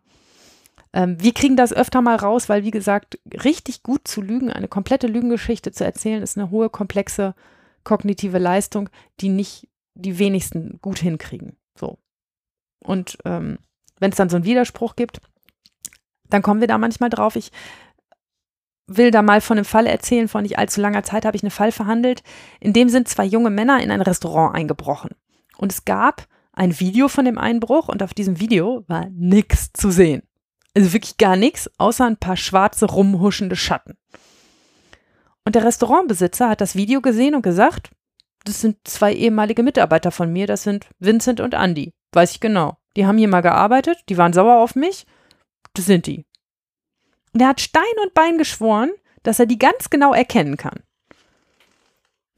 ähm, 0.93 1.21
wir 1.21 1.35
kriegen 1.35 1.57
das 1.57 1.73
öfter 1.73 2.01
mal 2.01 2.17
raus, 2.17 2.49
weil, 2.49 2.65
wie 2.65 2.71
gesagt, 2.71 3.19
richtig 3.45 3.83
gut 3.83 4.09
zu 4.09 4.23
lügen, 4.23 4.51
eine 4.51 4.69
komplette 4.69 5.07
Lügengeschichte 5.07 5.73
zu 5.73 5.85
erzählen, 5.85 6.23
ist 6.23 6.39
eine 6.39 6.51
hohe, 6.51 6.71
komplexe 6.71 7.35
kognitive 7.85 8.39
Leistung, 8.39 8.89
die 9.21 9.29
nicht 9.29 9.69
die 9.95 10.19
wenigsten 10.19 10.79
gut 10.81 10.99
hinkriegen. 10.99 11.57
Und 12.85 13.19
ähm, 13.25 13.59
wenn 13.99 14.11
es 14.11 14.17
dann 14.17 14.29
so 14.29 14.37
einen 14.37 14.45
Widerspruch 14.45 14.97
gibt, 14.97 15.21
dann 16.29 16.43
kommen 16.43 16.61
wir 16.61 16.69
da 16.69 16.79
manchmal 16.79 17.11
drauf. 17.11 17.37
Ich 17.37 17.51
will 18.87 19.11
da 19.11 19.23
mal 19.23 19.41
von 19.41 19.59
einem 19.59 19.65
Fall 19.65 19.87
erzählen. 19.87 20.29
Vor 20.29 20.43
nicht 20.43 20.59
allzu 20.59 20.81
langer 20.81 21.03
Zeit 21.03 21.25
habe 21.25 21.37
ich 21.37 21.43
einen 21.43 21.51
Fall 21.51 21.73
verhandelt. 21.73 22.23
In 22.61 22.73
dem 22.73 22.89
sind 22.89 23.09
zwei 23.09 23.25
junge 23.25 23.51
Männer 23.51 23.83
in 23.83 23.91
ein 23.91 24.03
Restaurant 24.03 24.55
eingebrochen. 24.55 25.11
Und 25.57 25.73
es 25.73 25.85
gab 25.85 26.27
ein 26.53 26.79
Video 26.79 27.09
von 27.09 27.25
dem 27.25 27.39
Einbruch 27.39 27.89
und 27.89 28.03
auf 28.03 28.15
diesem 28.15 28.41
Video 28.41 28.85
war 28.87 29.09
nichts 29.11 29.73
zu 29.73 29.91
sehen. 29.91 30.23
Also 30.77 30.93
wirklich 30.93 31.19
gar 31.19 31.37
nichts, 31.37 31.71
außer 31.79 32.05
ein 32.05 32.17
paar 32.17 32.37
schwarze, 32.37 32.87
rumhuschende 32.87 33.57
Schatten. 33.57 33.97
Und 35.45 35.55
der 35.55 35.65
Restaurantbesitzer 35.65 36.49
hat 36.49 36.61
das 36.61 36.75
Video 36.75 37.01
gesehen 37.01 37.35
und 37.35 37.43
gesagt, 37.43 37.91
das 38.45 38.61
sind 38.61 38.77
zwei 38.85 39.13
ehemalige 39.15 39.63
Mitarbeiter 39.63 40.11
von 40.11 40.33
mir, 40.33 40.47
das 40.47 40.63
sind 40.63 40.87
Vincent 40.99 41.41
und 41.41 41.55
Andy. 41.55 41.93
Weiß 42.15 42.31
ich 42.31 42.41
genau. 42.41 42.77
Die 42.97 43.07
haben 43.07 43.19
hier 43.19 43.29
mal 43.29 43.41
gearbeitet, 43.41 43.99
die 44.09 44.17
waren 44.17 44.33
sauer 44.33 44.63
auf 44.63 44.77
mich. 44.77 45.07
Das 45.75 45.87
sind 45.87 46.07
die. 46.07 46.25
Und 47.33 47.41
er 47.41 47.49
hat 47.49 47.61
Stein 47.61 47.83
und 48.03 48.15
Bein 48.15 48.39
geschworen, 48.39 48.93
dass 49.25 49.41
er 49.41 49.47
die 49.47 49.59
ganz 49.59 49.91
genau 49.91 50.15
erkennen 50.15 50.57
kann. 50.57 50.81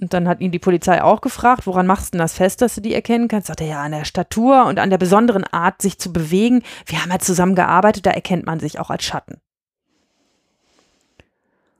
Und 0.00 0.12
dann 0.12 0.28
hat 0.28 0.40
ihn 0.40 0.50
die 0.50 0.58
Polizei 0.58 1.02
auch 1.02 1.20
gefragt, 1.20 1.66
woran 1.66 1.86
machst 1.86 2.08
du 2.08 2.10
denn 2.12 2.20
das 2.20 2.34
fest, 2.34 2.60
dass 2.60 2.74
du 2.74 2.80
die 2.80 2.94
erkennen 2.94 3.28
kannst? 3.28 3.48
Sagt 3.48 3.62
er, 3.62 3.66
ja, 3.66 3.82
an 3.82 3.92
der 3.92 4.04
Statur 4.04 4.66
und 4.66 4.78
an 4.78 4.90
der 4.90 4.98
besonderen 4.98 5.44
Art, 5.44 5.80
sich 5.80 5.98
zu 5.98 6.12
bewegen. 6.12 6.62
Wir 6.84 7.02
haben 7.02 7.10
ja 7.10 7.18
zusammen 7.18 7.54
gearbeitet, 7.54 8.04
da 8.04 8.10
erkennt 8.10 8.44
man 8.44 8.60
sich 8.60 8.78
auch 8.78 8.90
als 8.90 9.04
Schatten. 9.04 9.40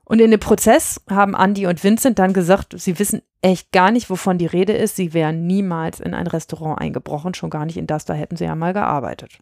Und 0.09 0.21
in 0.21 0.31
dem 0.31 0.39
Prozess 0.39 1.01
haben 1.09 1.35
Andy 1.35 1.67
und 1.67 1.83
Vincent 1.83 2.17
dann 2.17 2.31
gesagt, 2.31 2.73
sie 2.79 2.97
wissen 2.97 3.21
echt 3.41 3.73
gar 3.73 3.91
nicht, 3.91 4.09
wovon 4.09 4.37
die 4.37 4.45
Rede 4.45 4.71
ist. 4.71 4.95
Sie 4.95 5.13
wären 5.13 5.45
niemals 5.45 5.99
in 5.99 6.13
ein 6.13 6.27
Restaurant 6.27 6.79
eingebrochen, 6.79 7.33
schon 7.33 7.49
gar 7.49 7.65
nicht 7.65 7.75
in 7.75 7.87
das, 7.87 8.05
da 8.05 8.13
hätten 8.13 8.37
sie 8.37 8.45
ja 8.45 8.55
mal 8.55 8.71
gearbeitet. 8.71 9.39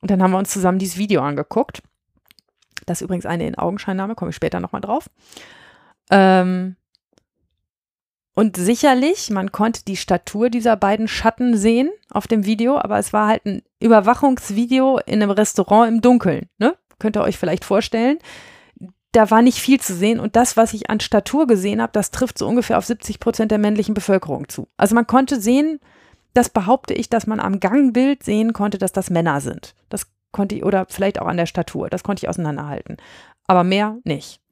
Und 0.00 0.10
dann 0.10 0.22
haben 0.22 0.30
wir 0.30 0.38
uns 0.38 0.48
zusammen 0.48 0.78
dieses 0.78 0.96
Video 0.96 1.20
angeguckt. 1.20 1.82
Das 2.86 3.00
ist 3.00 3.04
übrigens 3.04 3.26
eine 3.26 3.46
in 3.46 3.54
Augenscheinnahme, 3.54 4.14
komme 4.14 4.30
ich 4.30 4.36
später 4.36 4.60
nochmal 4.60 4.80
drauf. 4.80 5.10
Ähm, 6.10 6.76
und 8.32 8.56
sicherlich, 8.56 9.28
man 9.28 9.52
konnte 9.52 9.84
die 9.84 9.96
Statur 9.96 10.48
dieser 10.48 10.76
beiden 10.76 11.06
Schatten 11.06 11.54
sehen 11.54 11.90
auf 12.08 12.26
dem 12.26 12.46
Video, 12.46 12.78
aber 12.78 12.98
es 12.98 13.12
war 13.12 13.28
halt 13.28 13.44
ein 13.44 13.60
Überwachungsvideo 13.80 15.00
in 15.04 15.22
einem 15.22 15.32
Restaurant 15.32 15.92
im 15.92 16.00
Dunkeln. 16.00 16.48
Ne? 16.56 16.74
Könnt 16.98 17.18
ihr 17.18 17.22
euch 17.22 17.36
vielleicht 17.36 17.66
vorstellen. 17.66 18.18
Da 19.16 19.30
war 19.30 19.40
nicht 19.40 19.60
viel 19.60 19.80
zu 19.80 19.94
sehen 19.94 20.20
und 20.20 20.36
das, 20.36 20.58
was 20.58 20.74
ich 20.74 20.90
an 20.90 21.00
Statur 21.00 21.46
gesehen 21.46 21.80
habe, 21.80 21.90
das 21.90 22.10
trifft 22.10 22.36
so 22.36 22.46
ungefähr 22.46 22.76
auf 22.76 22.84
70 22.84 23.18
Prozent 23.18 23.50
der 23.50 23.56
männlichen 23.56 23.94
Bevölkerung 23.94 24.46
zu. 24.50 24.68
Also 24.76 24.94
man 24.94 25.06
konnte 25.06 25.40
sehen, 25.40 25.80
das 26.34 26.50
behaupte 26.50 26.92
ich, 26.92 27.08
dass 27.08 27.26
man 27.26 27.40
am 27.40 27.58
Gangbild 27.58 28.22
sehen 28.22 28.52
konnte, 28.52 28.76
dass 28.76 28.92
das 28.92 29.08
Männer 29.08 29.40
sind. 29.40 29.74
Das 29.88 30.08
konnte 30.32 30.56
ich, 30.56 30.64
oder 30.66 30.84
vielleicht 30.90 31.18
auch 31.18 31.28
an 31.28 31.38
der 31.38 31.46
Statur, 31.46 31.88
das 31.88 32.02
konnte 32.02 32.24
ich 32.24 32.28
auseinanderhalten. 32.28 32.98
Aber 33.46 33.64
mehr 33.64 33.96
nicht. 34.04 34.42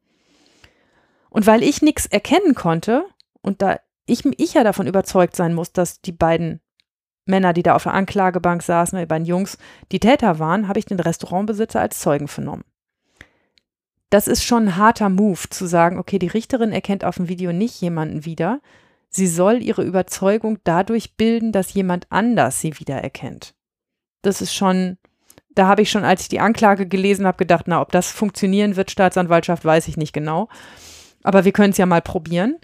Und 1.28 1.46
weil 1.46 1.62
ich 1.62 1.82
nichts 1.82 2.06
erkennen 2.06 2.54
konnte 2.54 3.04
und 3.42 3.60
da 3.60 3.76
ich, 4.06 4.24
ich 4.40 4.54
ja 4.54 4.64
davon 4.64 4.86
überzeugt 4.86 5.36
sein 5.36 5.52
muss, 5.52 5.74
dass 5.74 6.00
die 6.00 6.12
beiden 6.12 6.62
Männer, 7.26 7.52
die 7.52 7.62
da 7.62 7.74
auf 7.74 7.82
der 7.82 7.92
Anklagebank 7.92 8.62
saßen, 8.62 8.98
die 8.98 9.04
beiden 9.04 9.26
Jungs, 9.26 9.58
die 9.92 10.00
Täter 10.00 10.38
waren, 10.38 10.68
habe 10.68 10.78
ich 10.78 10.86
den 10.86 11.00
Restaurantbesitzer 11.00 11.82
als 11.82 12.00
Zeugen 12.00 12.28
vernommen. 12.28 12.64
Das 14.14 14.28
ist 14.28 14.44
schon 14.44 14.68
ein 14.68 14.76
harter 14.76 15.08
Move 15.08 15.50
zu 15.50 15.66
sagen, 15.66 15.98
okay, 15.98 16.20
die 16.20 16.28
Richterin 16.28 16.70
erkennt 16.70 17.04
auf 17.04 17.16
dem 17.16 17.26
Video 17.26 17.52
nicht 17.52 17.80
jemanden 17.80 18.24
wieder. 18.24 18.60
Sie 19.10 19.26
soll 19.26 19.60
ihre 19.60 19.82
Überzeugung 19.82 20.60
dadurch 20.62 21.16
bilden, 21.16 21.50
dass 21.50 21.74
jemand 21.74 22.06
anders 22.10 22.60
sie 22.60 22.78
wiedererkennt. 22.78 23.56
Das 24.22 24.40
ist 24.40 24.54
schon 24.54 24.98
da 25.56 25.66
habe 25.66 25.82
ich 25.82 25.90
schon, 25.90 26.04
als 26.04 26.22
ich 26.22 26.28
die 26.28 26.38
Anklage 26.38 26.86
gelesen 26.86 27.26
habe, 27.26 27.38
gedacht, 27.38 27.64
na, 27.66 27.80
ob 27.80 27.90
das 27.90 28.12
funktionieren 28.12 28.76
wird, 28.76 28.92
Staatsanwaltschaft, 28.92 29.64
weiß 29.64 29.88
ich 29.88 29.96
nicht 29.96 30.12
genau. 30.12 30.48
Aber 31.24 31.44
wir 31.44 31.50
können 31.50 31.72
es 31.72 31.78
ja 31.78 31.86
mal 31.86 32.00
probieren. 32.00 32.58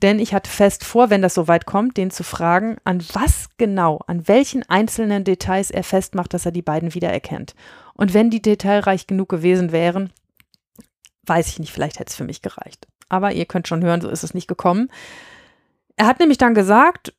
Denn 0.00 0.18
ich 0.18 0.32
hatte 0.32 0.50
fest 0.50 0.82
vor, 0.82 1.10
wenn 1.10 1.20
das 1.20 1.34
so 1.34 1.46
weit 1.46 1.66
kommt, 1.66 1.98
den 1.98 2.10
zu 2.10 2.24
fragen, 2.24 2.78
an 2.84 3.04
was 3.12 3.50
genau, 3.58 4.00
an 4.06 4.26
welchen 4.28 4.62
einzelnen 4.70 5.24
Details 5.24 5.70
er 5.70 5.84
festmacht, 5.84 6.32
dass 6.32 6.46
er 6.46 6.52
die 6.52 6.62
beiden 6.62 6.94
wiedererkennt. 6.94 7.54
Und 7.92 8.14
wenn 8.14 8.30
die 8.30 8.40
detailreich 8.40 9.06
genug 9.06 9.28
gewesen 9.28 9.72
wären, 9.72 10.10
weiß 11.26 11.48
ich 11.48 11.58
nicht, 11.58 11.72
vielleicht 11.72 11.98
hätte 11.98 12.10
es 12.10 12.16
für 12.16 12.24
mich 12.24 12.42
gereicht. 12.42 12.86
Aber 13.08 13.32
ihr 13.32 13.46
könnt 13.46 13.68
schon 13.68 13.82
hören, 13.82 14.00
so 14.00 14.08
ist 14.08 14.24
es 14.24 14.34
nicht 14.34 14.48
gekommen. 14.48 14.88
Er 15.96 16.06
hat 16.06 16.20
nämlich 16.20 16.38
dann 16.38 16.54
gesagt, 16.54 17.14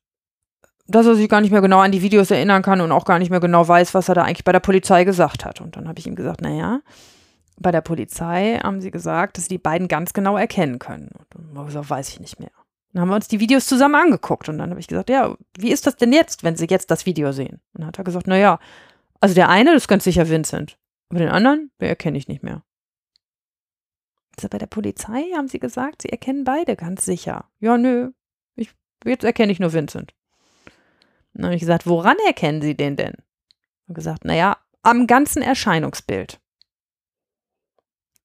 dass 0.86 1.06
er 1.06 1.14
sich 1.14 1.28
gar 1.28 1.40
nicht 1.40 1.50
mehr 1.50 1.60
genau 1.60 1.80
an 1.80 1.92
die 1.92 2.02
Videos 2.02 2.30
erinnern 2.30 2.62
kann 2.62 2.80
und 2.80 2.92
auch 2.92 3.04
gar 3.04 3.18
nicht 3.18 3.30
mehr 3.30 3.40
genau 3.40 3.66
weiß, 3.66 3.94
was 3.94 4.08
er 4.08 4.14
da 4.14 4.22
eigentlich 4.22 4.44
bei 4.44 4.52
der 4.52 4.60
Polizei 4.60 5.04
gesagt 5.04 5.44
hat. 5.44 5.60
Und 5.60 5.76
dann 5.76 5.86
habe 5.86 5.98
ich 5.98 6.06
ihm 6.06 6.16
gesagt, 6.16 6.40
naja, 6.40 6.80
bei 7.58 7.72
der 7.72 7.80
Polizei 7.82 8.58
haben 8.62 8.80
sie 8.80 8.90
gesagt, 8.90 9.36
dass 9.36 9.44
sie 9.44 9.50
die 9.50 9.58
beiden 9.58 9.88
ganz 9.88 10.12
genau 10.12 10.36
erkennen 10.36 10.78
können. 10.78 11.10
Und 11.18 11.26
dann 11.34 11.58
habe 11.58 11.68
ich 11.68 11.74
gesagt, 11.74 11.90
weiß 11.90 12.08
ich 12.10 12.20
nicht 12.20 12.40
mehr. 12.40 12.50
Dann 12.92 13.02
haben 13.02 13.08
wir 13.08 13.16
uns 13.16 13.28
die 13.28 13.40
Videos 13.40 13.66
zusammen 13.66 13.96
angeguckt 13.96 14.48
und 14.48 14.58
dann 14.58 14.70
habe 14.70 14.80
ich 14.80 14.86
gesagt, 14.86 15.10
ja, 15.10 15.36
wie 15.58 15.70
ist 15.70 15.86
das 15.86 15.96
denn 15.96 16.12
jetzt, 16.12 16.42
wenn 16.42 16.56
sie 16.56 16.66
jetzt 16.70 16.90
das 16.90 17.04
Video 17.04 17.32
sehen? 17.32 17.60
Und 17.74 17.80
dann 17.80 17.86
hat 17.88 17.98
er 17.98 18.04
gesagt, 18.04 18.26
naja, 18.26 18.58
also 19.20 19.34
der 19.34 19.50
eine, 19.50 19.74
das 19.74 19.84
ist 19.84 19.88
ganz 19.88 20.04
sicher 20.04 20.28
Vincent. 20.28 20.78
Aber 21.10 21.18
den 21.18 21.28
anderen, 21.28 21.70
den 21.80 21.88
erkenne 21.88 22.16
ich 22.16 22.28
nicht 22.28 22.42
mehr. 22.42 22.62
Also 24.38 24.48
bei 24.48 24.58
der 24.58 24.66
Polizei 24.66 25.24
haben 25.34 25.48
sie 25.48 25.58
gesagt, 25.58 26.02
sie 26.02 26.10
erkennen 26.10 26.44
beide 26.44 26.76
ganz 26.76 27.04
sicher. 27.04 27.50
Ja, 27.58 27.76
nö, 27.76 28.12
ich, 28.54 28.70
jetzt 29.04 29.24
erkenne 29.24 29.50
ich 29.50 29.58
nur 29.58 29.72
Vincent. 29.72 30.14
Dann 31.34 31.46
habe 31.46 31.56
ich 31.56 31.60
gesagt, 31.60 31.88
woran 31.88 32.16
erkennen 32.24 32.62
Sie 32.62 32.76
den 32.76 32.94
denn? 32.94 33.14
Und 33.88 33.94
gesagt, 33.94 34.24
naja, 34.24 34.56
am 34.84 35.08
ganzen 35.08 35.42
Erscheinungsbild. 35.42 36.38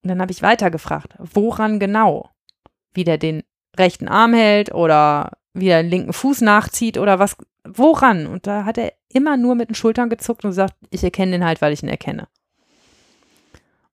Und 0.04 0.10
dann 0.10 0.22
habe 0.22 0.32
ich 0.32 0.44
weiter 0.44 0.70
gefragt, 0.70 1.16
woran 1.18 1.80
genau? 1.80 2.30
Wie 2.94 3.04
der 3.04 3.18
den 3.18 3.42
rechten 3.76 4.08
Arm 4.08 4.36
hält 4.36 4.72
oder 4.72 5.32
wie 5.56 5.70
er 5.70 5.82
den 5.82 5.90
linken 5.90 6.14
Fuß 6.14 6.42
nachzieht 6.42 7.00
oder 7.00 7.18
was, 7.18 7.38
woran? 7.64 8.28
Und 8.28 8.46
da 8.46 8.66
hat 8.66 8.78
er 8.78 8.94
immer 9.10 9.36
nur 9.36 9.56
mit 9.56 9.70
den 9.70 9.76
Schultern 9.76 10.12
gezuckt 10.12 10.46
und 10.46 10.52
gesagt, 10.52 10.76
ich 10.92 11.04
erkenne 11.04 11.32
den 11.32 11.46
halt, 11.46 11.60
weil 11.60 11.74
ich 11.74 11.82
ihn 11.82 11.90
erkenne. 11.90 12.28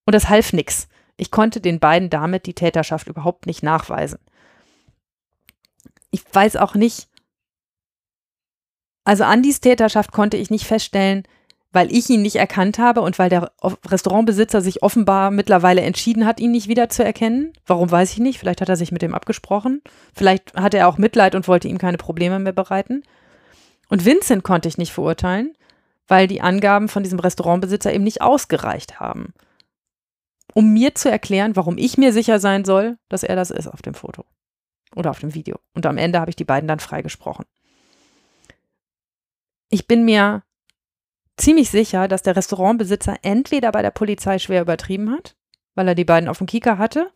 Und 0.05 0.15
das 0.15 0.29
half 0.29 0.53
nichts. 0.53 0.87
Ich 1.21 1.31
konnte 1.31 1.61
den 1.61 1.81
beiden 1.81 2.09
damit 2.09 2.47
die 2.47 2.55
Täterschaft 2.55 3.07
überhaupt 3.07 3.47
nicht 3.47 3.63
nachweisen. 3.63 4.19
Ich 6.11 6.23
weiß 6.33 6.57
auch 6.57 6.75
nicht, 6.75 7.09
also 9.05 9.25
Andys 9.25 9.61
Täterschaft 9.61 10.13
konnte 10.13 10.37
ich 10.37 10.51
nicht 10.51 10.67
feststellen, 10.67 11.25
weil 11.73 11.93
ich 11.93 12.09
ihn 12.11 12.23
nicht 12.23 12.37
erkannt 12.37 12.79
habe 12.79 13.03
und 13.03 13.19
weil 13.19 13.29
der 13.29 13.53
Restaurantbesitzer 13.87 14.61
sich 14.61 14.83
offenbar 14.83 15.31
mittlerweile 15.31 15.83
entschieden 15.83 16.27
hat, 16.27 16.41
ihn 16.41 16.51
nicht 16.51 16.69
wieder 16.69 16.89
zu 16.89 17.05
erkennen. 17.05 17.53
Warum 17.67 17.91
weiß 17.91 18.13
ich 18.13 18.19
nicht. 18.19 18.39
Vielleicht 18.39 18.61
hat 18.61 18.69
er 18.69 18.77
sich 18.77 18.91
mit 18.91 19.03
dem 19.03 19.15
abgesprochen. 19.15 19.83
Vielleicht 20.15 20.55
hatte 20.55 20.79
er 20.79 20.89
auch 20.89 20.99
Mitleid 20.99 21.35
und 21.35 21.49
wollte 21.49 21.69
ihm 21.69 21.79
keine 21.79 21.99
Probleme 21.99 22.39
mehr 22.39 22.53
bereiten. 22.53 23.03
Und 23.89 24.05
Vincent 24.05 24.43
konnte 24.43 24.69
ich 24.69 24.79
nicht 24.79 24.93
verurteilen, 24.93 25.53
weil 26.09 26.27
die 26.27 26.41
Angaben 26.41 26.89
von 26.89 27.03
diesem 27.03 27.21
Restaurantbesitzer 27.21 27.93
eben 27.93 28.05
nicht 28.05 28.23
ausgereicht 28.23 29.01
haben, 29.01 29.33
um 30.55 30.73
mir 30.73 30.95
zu 30.95 31.11
erklären, 31.11 31.57
warum 31.57 31.79
ich 31.79 31.99
mir 31.99 32.13
sicher 32.13 32.41
sein 32.41 32.65
soll, 32.65 32.99
dass 33.09 33.23
er 33.23 33.37
das 33.37 33.51
ist 33.51 33.69
auf 33.69 33.83
dem 33.83 33.95
Foto 33.95 34.25
oder 34.95 35.11
auf 35.11 35.21
dem 35.21 35.35
Video. 35.35 35.59
Und 35.75 35.87
am 35.87 35.99
Ende 35.99 36.21
habe 36.21 36.31
ich 36.31 36.37
die 36.37 36.45
beiden 36.45 36.69
dann 36.69 36.81
freigesprochen 36.81 37.45
ich 39.71 39.87
bin 39.87 40.05
mir 40.05 40.43
ziemlich 41.37 41.71
sicher, 41.71 42.09
dass 42.09 42.23
der 42.23 42.37
Restaurantbesitzer 42.37 43.17
entweder 43.23 43.73
bei 43.73 43.81
der 43.81 43.93
Polizei 43.93 44.39
schwer 44.39 44.61
übertrieben 44.61 45.11
hat, 45.11 45.37
weil 45.75 45.89
er 45.89 45.95
die 45.95 46.05
beiden 46.05 46.29
auf 46.29 46.39
dem 46.39 46.47
Kieker 46.47 46.77
hatte, 46.77 47.11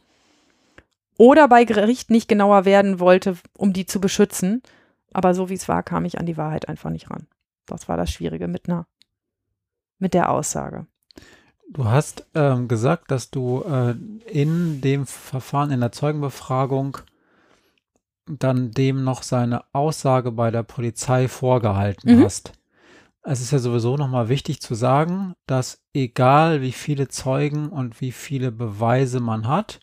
oder 1.18 1.46
bei 1.46 1.64
Gericht 1.64 2.10
nicht 2.10 2.28
genauer 2.28 2.64
werden 2.64 2.98
wollte, 2.98 3.36
um 3.56 3.72
die 3.72 3.86
zu 3.86 4.00
beschützen. 4.00 4.62
Aber 5.12 5.34
so 5.34 5.48
wie 5.48 5.54
es 5.54 5.68
war, 5.68 5.82
kam 5.82 6.04
ich 6.04 6.18
an 6.18 6.26
die 6.26 6.36
Wahrheit 6.36 6.68
einfach 6.68 6.90
nicht 6.90 7.10
ran. 7.10 7.28
Das 7.66 7.88
war 7.88 7.96
das 7.96 8.10
Schwierige 8.10 8.48
mit 8.48 8.68
einer, 8.68 8.86
mit 9.98 10.14
der 10.14 10.30
Aussage. 10.30 10.86
Du 11.74 11.86
hast 11.86 12.24
ähm, 12.34 12.68
gesagt, 12.68 13.10
dass 13.10 13.30
du 13.30 13.62
äh, 13.62 13.96
in 14.30 14.80
dem 14.80 15.06
Verfahren 15.06 15.72
in 15.72 15.80
der 15.80 15.90
Zeugenbefragung 15.90 16.98
dann 18.26 18.70
dem 18.70 19.02
noch 19.02 19.24
seine 19.24 19.64
Aussage 19.72 20.30
bei 20.30 20.52
der 20.52 20.62
Polizei 20.62 21.26
vorgehalten 21.26 22.16
mhm. 22.16 22.24
hast. 22.24 22.52
Es 23.24 23.40
ist 23.40 23.50
ja 23.50 23.58
sowieso 23.58 23.96
nochmal 23.96 24.28
wichtig 24.28 24.60
zu 24.62 24.76
sagen, 24.76 25.34
dass 25.46 25.82
egal 25.92 26.60
wie 26.60 26.72
viele 26.72 27.08
Zeugen 27.08 27.70
und 27.70 28.00
wie 28.00 28.12
viele 28.12 28.52
Beweise 28.52 29.18
man 29.18 29.48
hat, 29.48 29.80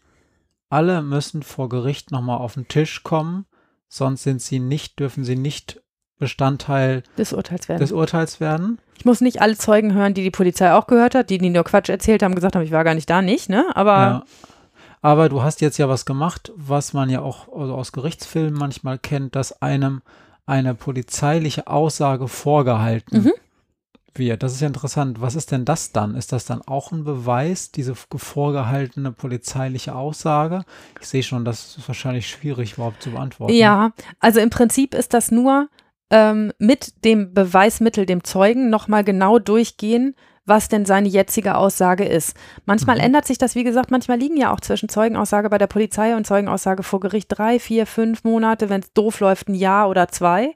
alle 0.70 1.02
müssen 1.02 1.44
vor 1.44 1.68
Gericht 1.68 2.12
nochmal 2.12 2.38
auf 2.38 2.54
den 2.54 2.70
Tisch 2.70 3.04
kommen, 3.04 3.46
sonst 3.90 4.24
sind 4.24 4.42
sie 4.42 4.60
nicht, 4.60 4.98
dürfen 5.00 5.26
sie 5.26 5.36
nicht 5.36 5.82
Bestandteil 6.22 7.02
des 7.18 7.34
Urteils 7.34 7.68
werden. 7.68 7.82
Des 7.82 7.92
Urteils 7.92 8.40
werden. 8.40 8.78
Ich 8.96 9.06
muss 9.06 9.20
nicht 9.20 9.42
alle 9.42 9.58
Zeugen 9.58 9.94
hören, 9.94 10.14
die 10.14 10.24
die 10.24 10.30
Polizei 10.32 10.72
auch 10.72 10.86
gehört 10.86 11.16
hat, 11.16 11.32
die, 11.32 11.40
die 11.40 11.50
nur 11.50 11.64
Quatsch 11.64 11.90
erzählt 11.90 12.22
haben, 12.22 12.36
gesagt 12.36 12.56
haben, 12.56 12.62
ich 12.62 12.72
war 12.72 12.84
gar 12.84 12.94
nicht 12.94 13.10
da, 13.10 13.22
nicht, 13.22 13.50
ne? 13.50 13.66
Aber. 13.74 13.92
Ja. 13.92 14.24
Aber 15.02 15.30
du 15.30 15.42
hast 15.42 15.62
jetzt 15.62 15.80
ja 15.80 15.90
was 15.90 16.06
gemacht, 16.06 16.52
was 16.56 16.94
man 16.94 17.10
ja 17.10 17.22
auch 17.22 17.48
also 17.52 17.74
aus 17.74 17.92
Gerichtsfilmen 17.92 18.54
manchmal 18.54 19.00
kennt, 19.00 19.36
dass 19.36 19.60
einem 19.64 20.04
eine 20.46 20.76
polizeiliche 20.76 21.66
Aussage 21.66 22.28
vorgehalten 22.28 23.24
mhm. 23.24 23.32
wird. 24.14 24.44
Das 24.44 24.54
ist 24.54 24.62
ja 24.62 24.68
interessant. 24.68 25.20
Was 25.20 25.34
ist 25.34 25.52
denn 25.52 25.66
das 25.66 25.92
dann? 25.92 26.14
Ist 26.14 26.34
das 26.34 26.46
dann 26.46 26.62
auch 26.62 26.92
ein 26.92 27.04
Beweis, 27.04 27.72
diese 27.72 27.96
vorgehaltene 27.96 29.12
polizeiliche 29.12 29.96
Aussage? 29.96 30.66
Ich 31.00 31.08
sehe 31.08 31.24
schon, 31.24 31.46
das 31.46 31.78
ist 31.78 31.88
wahrscheinlich 31.88 32.28
schwierig 32.28 32.74
überhaupt 32.74 33.02
zu 33.02 33.10
beantworten. 33.10 33.56
Ja, 33.56 33.94
also 34.20 34.40
im 34.40 34.52
Prinzip 34.52 34.94
ist 34.94 35.16
das 35.16 35.32
nur 35.32 35.68
ähm, 36.12 36.52
mit 36.60 37.06
dem 37.06 37.34
Beweismittel, 37.34 38.06
dem 38.06 38.24
Zeugen, 38.24 38.70
nochmal 38.70 39.04
genau 39.04 39.40
durchgehen, 39.40 40.16
was 40.46 40.68
denn 40.68 40.86
seine 40.86 41.08
jetzige 41.08 41.56
Aussage 41.56 42.04
ist. 42.04 42.36
Manchmal 42.66 42.98
mhm. 42.98 43.04
ändert 43.04 43.26
sich 43.26 43.38
das, 43.38 43.56
wie 43.56 43.64
gesagt, 43.64 43.90
manchmal 43.90 44.18
liegen 44.20 44.38
ja 44.38 44.54
auch 44.54 44.60
zwischen 44.60 44.90
Zeugenaussage 44.90 45.50
bei 45.50 45.58
der 45.58 45.68
Polizei 45.68 46.16
und 46.16 46.28
Zeugenaussage 46.28 46.84
vor 46.84 47.00
Gericht 47.00 47.28
drei, 47.30 47.60
vier, 47.60 47.88
fünf 47.88 48.24
Monate, 48.24 48.70
wenn 48.70 48.82
es 48.82 48.94
doof 48.94 49.22
läuft, 49.22 49.48
ein 49.48 49.56
Jahr 49.56 49.90
oder 49.90 50.10
zwei. 50.10 50.54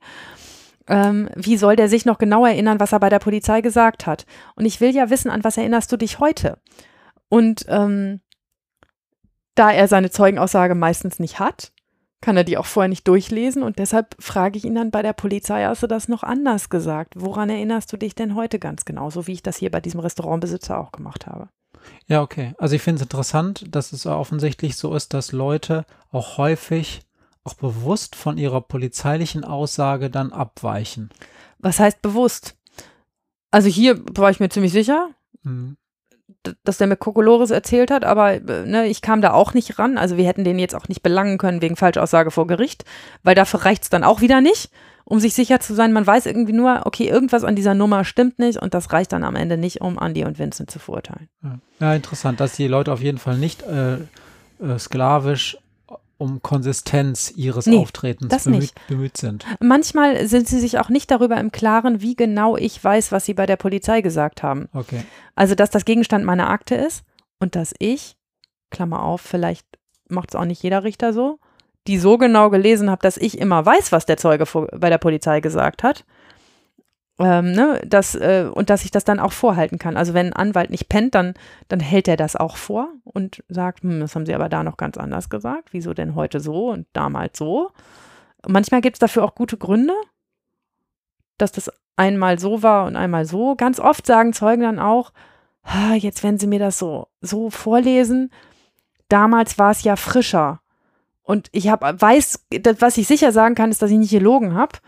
Ähm, 0.87 1.29
wie 1.35 1.57
soll 1.57 1.75
der 1.75 1.87
sich 1.87 2.05
noch 2.05 2.17
genau 2.17 2.45
erinnern, 2.45 2.79
was 2.79 2.91
er 2.91 2.99
bei 2.99 3.09
der 3.09 3.19
Polizei 3.19 3.61
gesagt 3.61 4.05
hat? 4.05 4.25
Und 4.55 4.65
ich 4.65 4.81
will 4.81 4.93
ja 4.93 5.09
wissen, 5.09 5.31
an 5.31 5.43
was 5.43 5.57
erinnerst 5.57 5.91
du 5.91 5.97
dich 5.97 6.19
heute? 6.19 6.59
Und 7.29 7.65
ähm, 7.69 8.21
da 9.55 9.71
er 9.71 9.87
seine 9.87 10.11
Zeugenaussage 10.11 10.75
meistens 10.75 11.17
nicht 11.17 11.39
hat, 11.39 11.71
kann 12.25 12.37
er 12.37 12.43
die 12.43 12.57
auch 12.57 12.65
vorher 12.65 12.87
nicht 12.87 13.07
durchlesen 13.07 13.61
und 13.61 13.77
deshalb 13.77 14.15
frage 14.17 14.57
ich 14.57 14.65
ihn 14.65 14.73
dann 14.73 14.89
bei 14.89 15.03
der 15.03 15.13
Polizei, 15.13 15.63
hast 15.63 15.83
du 15.83 15.87
das 15.87 16.07
noch 16.07 16.23
anders 16.23 16.71
gesagt? 16.71 17.13
Woran 17.15 17.51
erinnerst 17.51 17.93
du 17.93 17.97
dich 17.97 18.15
denn 18.15 18.33
heute 18.33 18.57
ganz 18.57 18.83
genau, 18.83 19.11
so 19.11 19.27
wie 19.27 19.33
ich 19.33 19.43
das 19.43 19.57
hier 19.57 19.69
bei 19.69 19.79
diesem 19.79 19.99
Restaurantbesitzer 19.99 20.75
auch 20.75 20.91
gemacht 20.91 21.27
habe? 21.27 21.49
Ja, 22.07 22.23
okay. 22.23 22.55
Also 22.57 22.75
ich 22.75 22.81
finde 22.81 22.95
es 22.95 23.03
interessant, 23.03 23.65
dass 23.69 23.93
es 23.93 24.07
offensichtlich 24.07 24.75
so 24.75 24.95
ist, 24.95 25.13
dass 25.13 25.33
Leute 25.33 25.85
auch 26.11 26.39
häufig 26.39 27.01
auch 27.43 27.53
bewusst 27.53 28.15
von 28.15 28.39
ihrer 28.39 28.61
polizeilichen 28.61 29.43
Aussage 29.43 30.09
dann 30.09 30.33
abweichen. 30.33 31.11
Was 31.59 31.79
heißt 31.79 32.01
bewusst? 32.01 32.55
Also 33.51 33.69
hier 33.69 34.01
war 34.15 34.31
ich 34.31 34.39
mir 34.39 34.49
ziemlich 34.49 34.71
sicher. 34.71 35.09
Mhm 35.43 35.77
dass 36.63 36.77
der 36.77 36.87
mir 36.87 36.95
Kokolores 36.95 37.51
erzählt 37.51 37.91
hat, 37.91 38.05
aber 38.05 38.33
äh, 38.33 38.65
ne, 38.65 38.87
ich 38.87 39.01
kam 39.01 39.21
da 39.21 39.33
auch 39.33 39.53
nicht 39.53 39.79
ran. 39.79 39.97
Also 39.97 40.17
wir 40.17 40.25
hätten 40.25 40.43
den 40.43 40.59
jetzt 40.59 40.75
auch 40.75 40.87
nicht 40.87 41.03
belangen 41.03 41.37
können 41.37 41.61
wegen 41.61 41.75
Falschaussage 41.75 42.31
vor 42.31 42.47
Gericht, 42.47 42.85
weil 43.23 43.35
dafür 43.35 43.65
reicht 43.65 43.83
es 43.83 43.89
dann 43.89 44.03
auch 44.03 44.21
wieder 44.21 44.41
nicht, 44.41 44.69
um 45.03 45.19
sich 45.19 45.33
sicher 45.33 45.59
zu 45.59 45.73
sein. 45.73 45.93
Man 45.93 46.05
weiß 46.05 46.25
irgendwie 46.25 46.53
nur, 46.53 46.81
okay, 46.85 47.07
irgendwas 47.07 47.43
an 47.43 47.55
dieser 47.55 47.73
Nummer 47.73 48.03
stimmt 48.03 48.39
nicht 48.39 48.61
und 48.61 48.73
das 48.73 48.91
reicht 48.91 49.13
dann 49.13 49.23
am 49.23 49.35
Ende 49.35 49.57
nicht, 49.57 49.81
um 49.81 49.97
Andy 49.99 50.25
und 50.25 50.39
Vincent 50.39 50.71
zu 50.71 50.79
verurteilen. 50.79 51.29
Ja, 51.79 51.93
interessant, 51.93 52.39
dass 52.39 52.55
die 52.55 52.67
Leute 52.67 52.91
auf 52.91 53.01
jeden 53.01 53.17
Fall 53.17 53.37
nicht 53.37 53.63
äh, 53.63 53.95
äh, 53.95 54.79
sklavisch 54.79 55.57
um 56.25 56.41
Konsistenz 56.41 57.31
ihres 57.35 57.67
nee, 57.67 57.77
Auftretens 57.77 58.43
bemüht, 58.43 58.73
bemüht, 58.87 59.17
sind. 59.17 59.45
Manchmal 59.59 60.27
sind 60.27 60.47
sie 60.47 60.59
sich 60.59 60.79
auch 60.79 60.89
nicht 60.89 61.11
darüber 61.11 61.37
im 61.37 61.51
Klaren, 61.51 62.01
wie 62.01 62.15
genau 62.15 62.57
ich 62.57 62.83
weiß, 62.83 63.11
was 63.11 63.25
sie 63.25 63.33
bei 63.33 63.45
der 63.45 63.57
Polizei 63.57 64.01
gesagt 64.01 64.43
haben. 64.43 64.67
Okay. 64.73 65.03
Also, 65.35 65.55
dass 65.55 65.69
das 65.69 65.85
Gegenstand 65.85 66.25
meiner 66.25 66.49
Akte 66.49 66.75
ist 66.75 67.03
und 67.39 67.55
dass 67.55 67.73
ich, 67.79 68.17
Klammer 68.71 69.03
auf, 69.03 69.21
vielleicht 69.21 69.67
macht 70.09 70.31
es 70.31 70.35
auch 70.35 70.45
nicht 70.45 70.63
jeder 70.63 70.83
Richter 70.83 71.13
so, 71.13 71.39
die 71.87 71.99
so 71.99 72.17
genau 72.17 72.49
gelesen 72.49 72.89
habe, 72.89 73.01
dass 73.03 73.17
ich 73.17 73.37
immer 73.37 73.65
weiß, 73.65 73.91
was 73.91 74.05
der 74.05 74.17
Zeuge 74.17 74.45
bei 74.73 74.89
der 74.89 74.97
Polizei 74.97 75.39
gesagt 75.39 75.83
hat 75.83 76.03
ähm, 77.17 77.51
ne, 77.51 77.81
das, 77.85 78.15
äh, 78.15 78.49
und 78.53 78.69
dass 78.69 78.83
ich 78.83 78.91
das 78.91 79.05
dann 79.05 79.19
auch 79.19 79.31
vorhalten 79.31 79.79
kann. 79.79 79.95
Also 79.95 80.13
wenn 80.13 80.27
ein 80.27 80.33
Anwalt 80.33 80.69
nicht 80.69 80.89
pennt, 80.89 81.15
dann, 81.15 81.33
dann 81.69 81.79
hält 81.79 82.07
er 82.07 82.17
das 82.17 82.35
auch 82.35 82.57
vor 82.57 82.89
und 83.03 83.43
sagt, 83.47 83.83
hm, 83.83 84.01
das 84.01 84.15
haben 84.15 84.25
sie 84.25 84.35
aber 84.35 84.49
da 84.49 84.63
noch 84.63 84.77
ganz 84.77 84.97
anders 84.97 85.29
gesagt. 85.29 85.69
Wieso 85.71 85.93
denn 85.93 86.15
heute 86.15 86.39
so 86.39 86.69
und 86.69 86.87
damals 86.93 87.37
so? 87.37 87.71
Und 88.43 88.51
manchmal 88.51 88.81
gibt 88.81 88.97
es 88.97 88.99
dafür 88.99 89.23
auch 89.23 89.33
gute 89.33 89.57
Gründe, 89.57 89.93
dass 91.37 91.53
das 91.53 91.71
einmal 91.95 92.37
so 92.37 92.63
war 92.63 92.85
und 92.85 92.97
einmal 92.97 93.25
so. 93.25 93.55
Ganz 93.55 93.79
oft 93.79 94.05
sagen 94.05 94.33
Zeugen 94.33 94.63
dann 94.63 94.79
auch, 94.79 95.13
jetzt 95.97 96.21
wenn 96.21 96.37
sie 96.37 96.47
mir 96.47 96.59
das 96.59 96.77
so, 96.77 97.07
so 97.21 97.49
vorlesen, 97.49 98.29
damals 99.07 99.57
war 99.57 99.71
es 99.71 99.83
ja 99.83 99.95
frischer. 99.95 100.59
Und 101.23 101.47
ich 101.53 101.69
hab, 101.69 101.81
weiß, 102.01 102.45
was 102.79 102.97
ich 102.97 103.07
sicher 103.07 103.31
sagen 103.31 103.55
kann, 103.55 103.71
ist, 103.71 103.81
dass 103.81 103.89
ich 103.89 103.97
nicht 103.97 104.11
gelogen 104.11 104.53
habe 104.53 104.79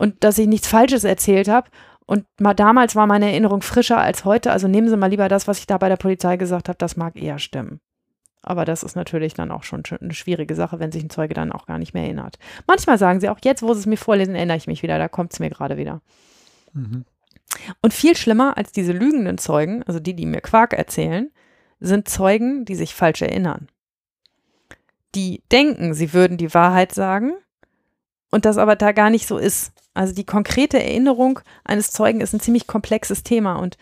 und 0.00 0.24
dass 0.24 0.38
ich 0.38 0.46
nichts 0.46 0.66
Falsches 0.66 1.04
erzählt 1.04 1.46
habe. 1.46 1.68
Und 2.06 2.24
mal 2.40 2.54
damals 2.54 2.96
war 2.96 3.06
meine 3.06 3.26
Erinnerung 3.26 3.60
frischer 3.60 3.98
als 3.98 4.24
heute. 4.24 4.50
Also 4.50 4.66
nehmen 4.66 4.88
Sie 4.88 4.96
mal 4.96 5.08
lieber 5.08 5.28
das, 5.28 5.46
was 5.46 5.58
ich 5.58 5.66
da 5.66 5.76
bei 5.76 5.90
der 5.90 5.98
Polizei 5.98 6.38
gesagt 6.38 6.70
habe. 6.70 6.78
Das 6.78 6.96
mag 6.96 7.20
eher 7.20 7.38
stimmen. 7.38 7.80
Aber 8.40 8.64
das 8.64 8.82
ist 8.82 8.96
natürlich 8.96 9.34
dann 9.34 9.50
auch 9.50 9.62
schon 9.62 9.82
eine 10.00 10.14
schwierige 10.14 10.54
Sache, 10.54 10.80
wenn 10.80 10.90
sich 10.90 11.04
ein 11.04 11.10
Zeuge 11.10 11.34
dann 11.34 11.52
auch 11.52 11.66
gar 11.66 11.76
nicht 11.76 11.92
mehr 11.92 12.04
erinnert. 12.04 12.38
Manchmal 12.66 12.96
sagen 12.96 13.20
sie 13.20 13.28
auch, 13.28 13.40
jetzt, 13.44 13.62
wo 13.62 13.74
sie 13.74 13.80
es 13.80 13.86
mir 13.86 13.98
vorlesen, 13.98 14.34
erinnere 14.34 14.56
ich 14.56 14.66
mich 14.66 14.82
wieder. 14.82 14.96
Da 14.96 15.08
kommt 15.08 15.34
es 15.34 15.38
mir 15.38 15.50
gerade 15.50 15.76
wieder. 15.76 16.00
Mhm. 16.72 17.04
Und 17.82 17.92
viel 17.92 18.16
schlimmer 18.16 18.56
als 18.56 18.72
diese 18.72 18.92
lügenden 18.92 19.36
Zeugen, 19.36 19.82
also 19.82 20.00
die, 20.00 20.16
die 20.16 20.24
mir 20.24 20.40
Quark 20.40 20.72
erzählen, 20.72 21.30
sind 21.78 22.08
Zeugen, 22.08 22.64
die 22.64 22.74
sich 22.74 22.94
falsch 22.94 23.20
erinnern. 23.20 23.68
Die 25.14 25.42
denken, 25.52 25.92
sie 25.92 26.14
würden 26.14 26.38
die 26.38 26.54
Wahrheit 26.54 26.94
sagen 26.94 27.34
und 28.30 28.46
das 28.46 28.56
aber 28.56 28.76
da 28.76 28.92
gar 28.92 29.10
nicht 29.10 29.26
so 29.26 29.36
ist. 29.36 29.72
Also 30.00 30.14
die 30.14 30.24
konkrete 30.24 30.82
Erinnerung 30.82 31.40
eines 31.62 31.90
Zeugen 31.90 32.22
ist 32.22 32.32
ein 32.32 32.40
ziemlich 32.40 32.66
komplexes 32.66 33.22
Thema 33.22 33.56
und 33.56 33.76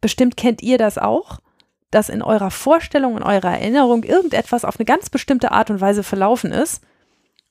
bestimmt 0.00 0.38
kennt 0.38 0.62
ihr 0.62 0.78
das 0.78 0.96
auch, 0.96 1.40
dass 1.90 2.08
in 2.08 2.22
eurer 2.22 2.50
Vorstellung, 2.50 3.18
in 3.18 3.22
eurer 3.22 3.50
Erinnerung 3.50 4.02
irgendetwas 4.04 4.64
auf 4.64 4.78
eine 4.78 4.86
ganz 4.86 5.10
bestimmte 5.10 5.52
Art 5.52 5.68
und 5.68 5.82
Weise 5.82 6.02
verlaufen 6.02 6.50
ist 6.50 6.82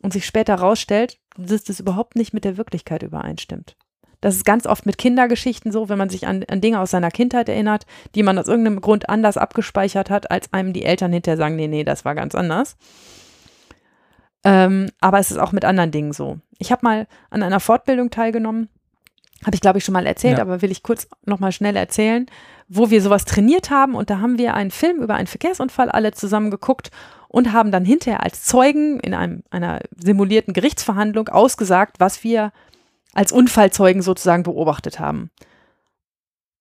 und 0.02 0.12
sich 0.12 0.26
später 0.26 0.58
herausstellt, 0.58 1.20
dass 1.38 1.70
es 1.70 1.80
überhaupt 1.80 2.16
nicht 2.16 2.34
mit 2.34 2.46
der 2.46 2.58
Wirklichkeit 2.58 3.04
übereinstimmt. 3.04 3.76
Das 4.22 4.34
ist 4.34 4.44
ganz 4.44 4.66
oft 4.66 4.88
mit 4.88 4.98
Kindergeschichten 4.98 5.72
so, 5.72 5.88
wenn 5.88 6.00
man 6.00 6.10
sich 6.10 6.26
an, 6.26 6.44
an, 6.50 6.62
Dinge 6.62 6.80
aus 6.80 6.90
seiner 6.90 7.12
Kindheit 7.12 7.48
erinnert, 7.48 7.86
die 8.16 8.24
man 8.24 8.40
aus 8.40 8.48
irgendeinem 8.48 8.82
Grund 8.82 9.08
anders 9.08 9.38
abgespeichert 9.38 10.10
hat, 10.10 10.32
als 10.32 10.52
einem 10.52 10.74
die 10.74 10.84
Eltern 10.84 11.14
hinterher 11.14 11.38
sagen, 11.38 11.56
nee, 11.56 11.68
nee, 11.68 11.84
das 11.84 12.06
war 12.06 12.16
ganz 12.16 12.34
anders. 12.34 12.76
Ähm, 14.44 14.90
aber 15.02 15.20
es 15.20 15.32
ist 15.32 15.38
auch 15.38 15.52
mit 15.52 15.66
anderen 15.66 15.92
Dingen 15.92 16.14
so. 16.14 16.40
Ich 16.58 16.72
habe 16.72 16.82
mal 16.84 17.08
an 17.30 17.44
einer 17.44 17.60
Fortbildung 17.60 18.10
teilgenommen, 18.10 18.70
habe 19.46 19.56
ich 19.56 19.62
glaube 19.62 19.78
ich 19.80 19.86
schon 19.86 19.94
mal 19.94 20.06
erzählt, 20.06 20.38
ja. 20.38 20.44
aber 20.44 20.62
will 20.62 20.72
ich 20.72 20.84
kurz 20.84 21.08
nochmal 21.26 21.52
schnell 21.52 21.76
erzählen, 21.76 22.26
wo 22.68 22.90
wir 22.90 23.02
sowas 23.02 23.26
trainiert 23.26 23.70
haben 23.70 23.96
und 23.96 24.10
da 24.10 24.20
haben 24.20 24.38
wir 24.38 24.54
einen 24.54 24.72
Film 24.72 25.02
über 25.02 25.16
einen 25.16 25.28
Verkehrsunfall 25.28 25.90
alle 25.90 26.12
zusammen 26.12 26.52
geguckt 26.52 26.92
und 27.28 27.54
haben 27.54 27.72
dann 27.72 27.86
hinterher 27.86 28.24
als 28.24 28.44
Zeugen 28.44 29.00
in 29.00 29.14
einem, 29.14 29.44
einer 29.50 29.80
simulierten 29.98 30.54
Gerichtsverhandlung 30.54 31.30
ausgesagt, 31.30 32.00
was 32.00 32.24
wir 32.24 32.52
als 33.14 33.32
Unfallzeugen 33.32 34.02
sozusagen 34.02 34.44
beobachtet 34.44 35.00
haben. 35.00 35.32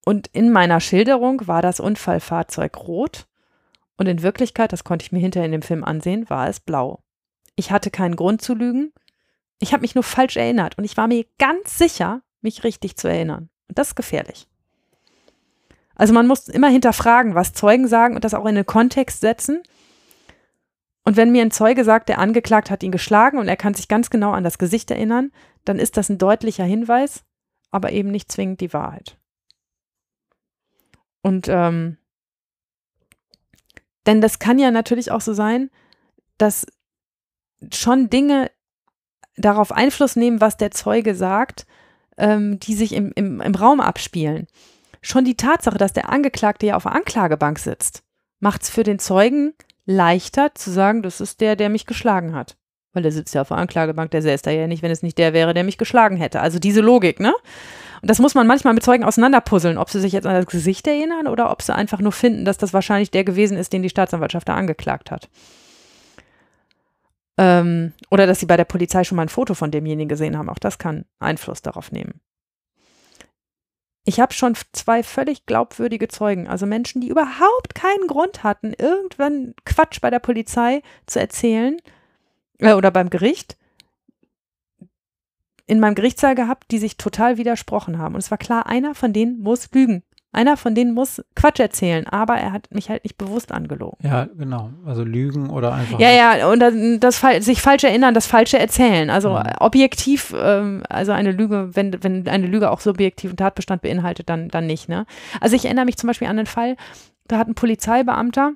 Und 0.04 0.28
in 0.28 0.50
meiner 0.50 0.80
Schilderung 0.80 1.46
war 1.46 1.62
das 1.62 1.80
Unfallfahrzeug 1.80 2.76
rot 2.78 3.26
und 3.96 4.08
in 4.08 4.22
Wirklichkeit, 4.22 4.72
das 4.72 4.84
konnte 4.84 5.04
ich 5.04 5.12
mir 5.12 5.18
hinterher 5.18 5.46
in 5.46 5.52
dem 5.52 5.62
Film 5.62 5.84
ansehen, 5.84 6.30
war 6.30 6.48
es 6.48 6.60
blau. 6.60 7.00
Ich 7.58 7.72
hatte 7.72 7.90
keinen 7.90 8.14
Grund 8.14 8.40
zu 8.40 8.54
lügen. 8.54 8.92
Ich 9.58 9.72
habe 9.72 9.80
mich 9.80 9.96
nur 9.96 10.04
falsch 10.04 10.36
erinnert 10.36 10.78
und 10.78 10.84
ich 10.84 10.96
war 10.96 11.08
mir 11.08 11.26
ganz 11.38 11.76
sicher, 11.76 12.22
mich 12.40 12.62
richtig 12.62 12.96
zu 12.96 13.08
erinnern. 13.08 13.50
Und 13.66 13.76
das 13.76 13.88
ist 13.88 13.94
gefährlich. 13.96 14.46
Also 15.96 16.14
man 16.14 16.28
muss 16.28 16.46
immer 16.46 16.68
hinterfragen, 16.68 17.34
was 17.34 17.54
Zeugen 17.54 17.88
sagen 17.88 18.14
und 18.14 18.22
das 18.22 18.32
auch 18.32 18.46
in 18.46 18.54
den 18.54 18.64
Kontext 18.64 19.20
setzen. 19.20 19.64
Und 21.02 21.16
wenn 21.16 21.32
mir 21.32 21.42
ein 21.42 21.50
Zeuge 21.50 21.82
sagt, 21.82 22.08
der 22.08 22.20
Angeklagte 22.20 22.70
hat 22.70 22.84
ihn 22.84 22.92
geschlagen 22.92 23.38
und 23.38 23.48
er 23.48 23.56
kann 23.56 23.74
sich 23.74 23.88
ganz 23.88 24.08
genau 24.08 24.30
an 24.30 24.44
das 24.44 24.58
Gesicht 24.58 24.92
erinnern, 24.92 25.32
dann 25.64 25.80
ist 25.80 25.96
das 25.96 26.08
ein 26.08 26.18
deutlicher 26.18 26.64
Hinweis, 26.64 27.24
aber 27.72 27.90
eben 27.90 28.12
nicht 28.12 28.30
zwingend 28.30 28.60
die 28.60 28.72
Wahrheit. 28.72 29.18
Und 31.22 31.48
ähm, 31.48 31.98
denn 34.06 34.20
das 34.20 34.38
kann 34.38 34.60
ja 34.60 34.70
natürlich 34.70 35.10
auch 35.10 35.20
so 35.20 35.32
sein, 35.32 35.70
dass 36.38 36.64
schon 37.72 38.10
Dinge 38.10 38.50
darauf 39.36 39.72
Einfluss 39.72 40.16
nehmen, 40.16 40.40
was 40.40 40.56
der 40.56 40.70
Zeuge 40.70 41.14
sagt, 41.14 41.66
ähm, 42.16 42.58
die 42.60 42.74
sich 42.74 42.92
im, 42.92 43.12
im, 43.14 43.40
im 43.40 43.54
Raum 43.54 43.80
abspielen. 43.80 44.46
Schon 45.00 45.24
die 45.24 45.36
Tatsache, 45.36 45.78
dass 45.78 45.92
der 45.92 46.10
Angeklagte 46.10 46.66
ja 46.66 46.76
auf 46.76 46.82
der 46.82 46.92
Anklagebank 46.92 47.58
sitzt, 47.58 48.02
macht 48.40 48.62
es 48.62 48.70
für 48.70 48.82
den 48.82 48.98
Zeugen 48.98 49.54
leichter 49.86 50.54
zu 50.54 50.70
sagen, 50.70 51.02
das 51.02 51.20
ist 51.20 51.40
der, 51.40 51.56
der 51.56 51.70
mich 51.70 51.86
geschlagen 51.86 52.34
hat. 52.34 52.56
Weil 52.92 53.02
der 53.02 53.12
sitzt 53.12 53.34
ja 53.34 53.42
auf 53.42 53.48
der 53.48 53.58
Anklagebank, 53.58 54.10
der 54.10 54.22
säß 54.22 54.42
da 54.42 54.50
ja 54.50 54.66
nicht, 54.66 54.82
wenn 54.82 54.90
es 54.90 55.02
nicht 55.02 55.18
der 55.18 55.32
wäre, 55.32 55.54
der 55.54 55.64
mich 55.64 55.78
geschlagen 55.78 56.16
hätte. 56.16 56.40
Also 56.40 56.58
diese 56.58 56.80
Logik, 56.80 57.20
ne? 57.20 57.34
Und 58.00 58.10
das 58.10 58.18
muss 58.18 58.34
man 58.34 58.46
manchmal 58.46 58.74
mit 58.74 58.82
Zeugen 58.82 59.04
auseinanderpuzzeln, 59.04 59.78
ob 59.78 59.90
sie 59.90 60.00
sich 60.00 60.12
jetzt 60.12 60.26
an 60.26 60.34
das 60.34 60.46
Gesicht 60.46 60.86
erinnern 60.86 61.26
oder 61.26 61.50
ob 61.50 61.62
sie 61.62 61.74
einfach 61.74 62.00
nur 62.00 62.12
finden, 62.12 62.44
dass 62.44 62.58
das 62.58 62.72
wahrscheinlich 62.72 63.10
der 63.10 63.24
gewesen 63.24 63.56
ist, 63.56 63.72
den 63.72 63.82
die 63.82 63.88
Staatsanwaltschaft 63.88 64.48
da 64.48 64.54
angeklagt 64.54 65.10
hat. 65.10 65.28
Ähm, 67.38 67.92
oder 68.10 68.26
dass 68.26 68.40
sie 68.40 68.46
bei 68.46 68.56
der 68.56 68.64
Polizei 68.64 69.04
schon 69.04 69.16
mal 69.16 69.22
ein 69.22 69.28
Foto 69.28 69.54
von 69.54 69.70
demjenigen 69.70 70.08
gesehen 70.08 70.36
haben. 70.36 70.48
Auch 70.48 70.58
das 70.58 70.78
kann 70.78 71.04
Einfluss 71.20 71.62
darauf 71.62 71.92
nehmen. 71.92 72.20
Ich 74.04 74.20
habe 74.20 74.32
schon 74.32 74.56
zwei 74.72 75.02
völlig 75.02 75.46
glaubwürdige 75.46 76.08
Zeugen, 76.08 76.48
also 76.48 76.64
Menschen, 76.64 77.02
die 77.02 77.08
überhaupt 77.08 77.74
keinen 77.74 78.06
Grund 78.06 78.42
hatten, 78.42 78.72
irgendwann 78.72 79.54
Quatsch 79.64 80.00
bei 80.00 80.08
der 80.08 80.18
Polizei 80.18 80.82
zu 81.06 81.20
erzählen 81.20 81.76
äh, 82.58 82.72
oder 82.72 82.90
beim 82.90 83.10
Gericht, 83.10 83.58
in 85.66 85.78
meinem 85.78 85.94
Gerichtssaal 85.94 86.34
gehabt, 86.34 86.70
die 86.70 86.78
sich 86.78 86.96
total 86.96 87.36
widersprochen 87.36 87.98
haben. 87.98 88.14
Und 88.14 88.20
es 88.20 88.30
war 88.30 88.38
klar, 88.38 88.66
einer 88.66 88.94
von 88.94 89.12
denen 89.12 89.40
muss 89.40 89.70
lügen. 89.72 90.02
Einer 90.30 90.58
von 90.58 90.74
denen 90.74 90.92
muss 90.92 91.22
Quatsch 91.34 91.58
erzählen, 91.58 92.06
aber 92.06 92.34
er 92.34 92.52
hat 92.52 92.70
mich 92.70 92.90
halt 92.90 93.04
nicht 93.04 93.16
bewusst 93.16 93.50
angelogen. 93.50 93.96
Ja, 94.06 94.28
genau. 94.36 94.70
Also 94.84 95.02
lügen 95.02 95.48
oder 95.48 95.72
einfach. 95.72 95.98
Ja, 95.98 96.10
ja, 96.10 96.48
und 96.48 96.60
das, 96.60 96.74
das 97.00 97.44
sich 97.44 97.62
falsch 97.62 97.84
erinnern, 97.84 98.12
das 98.12 98.26
Falsche 98.26 98.58
erzählen. 98.58 99.08
Also 99.08 99.30
mhm. 99.30 99.44
objektiv, 99.60 100.34
ähm, 100.38 100.82
also 100.90 101.12
eine 101.12 101.32
Lüge, 101.32 101.70
wenn, 101.72 102.02
wenn 102.04 102.28
eine 102.28 102.46
Lüge 102.46 102.70
auch 102.70 102.80
subjektiven 102.80 103.38
Tatbestand 103.38 103.80
beinhaltet, 103.80 104.28
dann, 104.28 104.48
dann 104.48 104.66
nicht. 104.66 104.88
Ne? 104.88 105.06
Also 105.40 105.56
ich 105.56 105.64
erinnere 105.64 105.86
mich 105.86 105.96
zum 105.96 106.08
Beispiel 106.08 106.28
an 106.28 106.36
den 106.36 106.46
Fall, 106.46 106.76
da 107.26 107.38
hat 107.38 107.48
ein 107.48 107.54
Polizeibeamter 107.54 108.52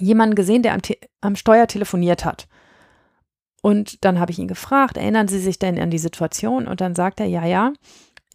jemanden 0.00 0.34
gesehen, 0.34 0.62
der 0.62 0.74
am, 0.74 0.80
am 1.20 1.36
Steuer 1.36 1.68
telefoniert 1.68 2.24
hat. 2.24 2.48
Und 3.62 4.04
dann 4.04 4.20
habe 4.20 4.30
ich 4.30 4.38
ihn 4.38 4.48
gefragt, 4.48 4.96
erinnern 4.96 5.28
Sie 5.28 5.40
sich 5.40 5.58
denn 5.58 5.78
an 5.80 5.90
die 5.90 5.98
Situation? 5.98 6.68
Und 6.68 6.80
dann 6.80 6.94
sagt 6.94 7.20
er, 7.20 7.26
ja, 7.26 7.44
ja 7.44 7.72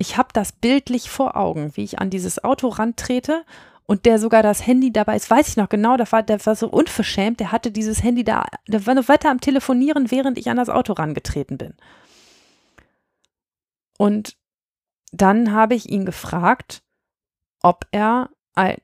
ich 0.04 0.18
habe 0.18 0.30
das 0.34 0.52
bildlich 0.52 1.10
vor 1.10 1.38
Augen, 1.38 1.72
wie 1.78 1.84
ich 1.86 2.00
an 2.00 2.10
dieses 2.10 2.44
Auto 2.44 2.68
rantrete 2.68 3.46
und 3.86 4.06
der 4.06 4.20
sogar 4.20 4.44
das 4.44 4.68
Handy 4.68 4.92
dabei 4.92 5.16
ist, 5.16 5.30
weiß 5.30 5.48
ich 5.48 5.56
noch 5.56 5.70
genau, 5.70 5.96
der 5.96 6.12
war, 6.12 6.24
der 6.24 6.46
war 6.46 6.58
so 6.58 6.68
unverschämt, 6.68 7.40
der 7.40 7.54
hatte 7.54 7.72
dieses 7.72 8.04
Handy 8.04 8.26
da, 8.26 8.46
der 8.68 8.86
war 8.86 8.96
noch 8.96 9.08
weiter 9.08 9.32
am 9.32 9.40
Telefonieren, 9.40 10.12
während 10.12 10.38
ich 10.38 10.50
an 10.50 10.58
das 10.58 10.68
Auto 10.68 10.92
rangetreten 10.92 11.58
bin. 11.58 11.74
Und 13.98 14.36
dann 15.14 15.54
habe 15.54 15.74
ich 15.74 15.90
ihn 15.90 16.06
gefragt, 16.06 16.84
ob 17.62 17.88
er 17.92 18.30
als 18.56 18.82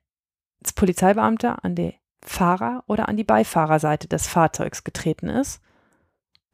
Polizeibeamter 0.76 1.66
an 1.66 1.76
die 1.76 1.96
Fahrer- 2.24 2.86
oder 2.88 3.10
an 3.10 3.18
die 3.18 3.26
Beifahrerseite 3.26 4.08
des 4.08 4.28
Fahrzeugs 4.28 4.86
getreten 4.86 5.28
ist. 5.28 5.60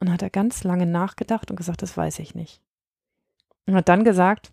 Und 0.00 0.12
hat 0.12 0.22
er 0.22 0.30
ganz 0.30 0.64
lange 0.64 0.86
nachgedacht 0.86 1.50
und 1.50 1.56
gesagt, 1.56 1.82
das 1.82 1.96
weiß 1.96 2.18
ich 2.18 2.34
nicht. 2.34 2.60
Und 3.66 3.76
hat 3.76 3.88
dann 3.88 4.04
gesagt, 4.04 4.52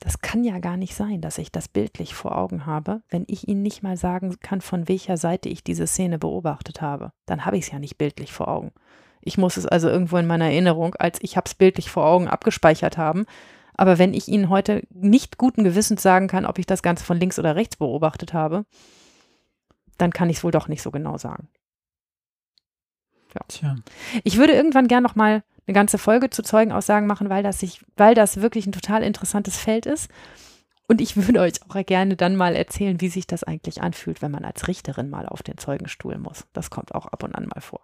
das 0.00 0.20
kann 0.20 0.44
ja 0.44 0.58
gar 0.60 0.76
nicht 0.76 0.94
sein, 0.94 1.20
dass 1.20 1.38
ich 1.38 1.50
das 1.50 1.68
bildlich 1.68 2.14
vor 2.14 2.36
Augen 2.36 2.66
habe, 2.66 3.02
wenn 3.08 3.24
ich 3.26 3.48
Ihnen 3.48 3.62
nicht 3.62 3.82
mal 3.82 3.96
sagen 3.96 4.38
kann, 4.40 4.60
von 4.60 4.88
welcher 4.88 5.16
Seite 5.16 5.48
ich 5.48 5.64
diese 5.64 5.86
Szene 5.86 6.18
beobachtet 6.18 6.80
habe. 6.80 7.12
Dann 7.26 7.44
habe 7.44 7.56
ich 7.56 7.66
es 7.66 7.72
ja 7.72 7.78
nicht 7.78 7.98
bildlich 7.98 8.32
vor 8.32 8.48
Augen. 8.48 8.72
Ich 9.20 9.38
muss 9.38 9.56
es 9.56 9.66
also 9.66 9.88
irgendwo 9.88 10.16
in 10.16 10.26
meiner 10.26 10.46
Erinnerung, 10.46 10.94
als 10.94 11.18
ich 11.20 11.36
habe 11.36 11.46
es 11.46 11.54
bildlich 11.54 11.90
vor 11.90 12.06
Augen 12.06 12.28
abgespeichert 12.28 12.96
haben. 12.96 13.26
Aber 13.74 13.98
wenn 13.98 14.14
ich 14.14 14.28
Ihnen 14.28 14.48
heute 14.48 14.82
nicht 14.90 15.36
guten 15.36 15.64
Gewissens 15.64 16.02
sagen 16.02 16.28
kann, 16.28 16.46
ob 16.46 16.58
ich 16.58 16.66
das 16.66 16.82
Ganze 16.82 17.04
von 17.04 17.18
links 17.18 17.38
oder 17.38 17.56
rechts 17.56 17.76
beobachtet 17.76 18.32
habe, 18.32 18.66
dann 19.98 20.12
kann 20.12 20.30
ich 20.30 20.38
es 20.38 20.44
wohl 20.44 20.52
doch 20.52 20.68
nicht 20.68 20.82
so 20.82 20.92
genau 20.92 21.18
sagen. 21.18 21.48
Ja. 23.34 23.40
Tja. 23.48 23.76
Ich 24.22 24.38
würde 24.38 24.52
irgendwann 24.52 24.88
gern 24.88 25.02
noch 25.02 25.16
mal 25.16 25.42
eine 25.68 25.74
ganze 25.74 25.98
Folge 25.98 26.30
zu 26.30 26.42
Zeugenaussagen 26.42 27.06
machen, 27.06 27.28
weil 27.28 27.42
das, 27.42 27.60
sich, 27.60 27.84
weil 27.96 28.14
das 28.14 28.40
wirklich 28.40 28.66
ein 28.66 28.72
total 28.72 29.02
interessantes 29.02 29.58
Feld 29.58 29.86
ist. 29.86 30.10
Und 30.88 31.02
ich 31.02 31.16
würde 31.16 31.40
euch 31.40 31.60
auch 31.68 31.86
gerne 31.86 32.16
dann 32.16 32.34
mal 32.34 32.56
erzählen, 32.56 33.00
wie 33.00 33.10
sich 33.10 33.26
das 33.26 33.44
eigentlich 33.44 33.82
anfühlt, 33.82 34.22
wenn 34.22 34.30
man 34.30 34.46
als 34.46 34.66
Richterin 34.66 35.10
mal 35.10 35.26
auf 35.26 35.42
den 35.42 35.58
Zeugenstuhl 35.58 36.16
muss. 36.16 36.46
Das 36.54 36.70
kommt 36.70 36.94
auch 36.94 37.06
ab 37.06 37.22
und 37.22 37.34
an 37.34 37.46
mal 37.46 37.60
vor. 37.60 37.82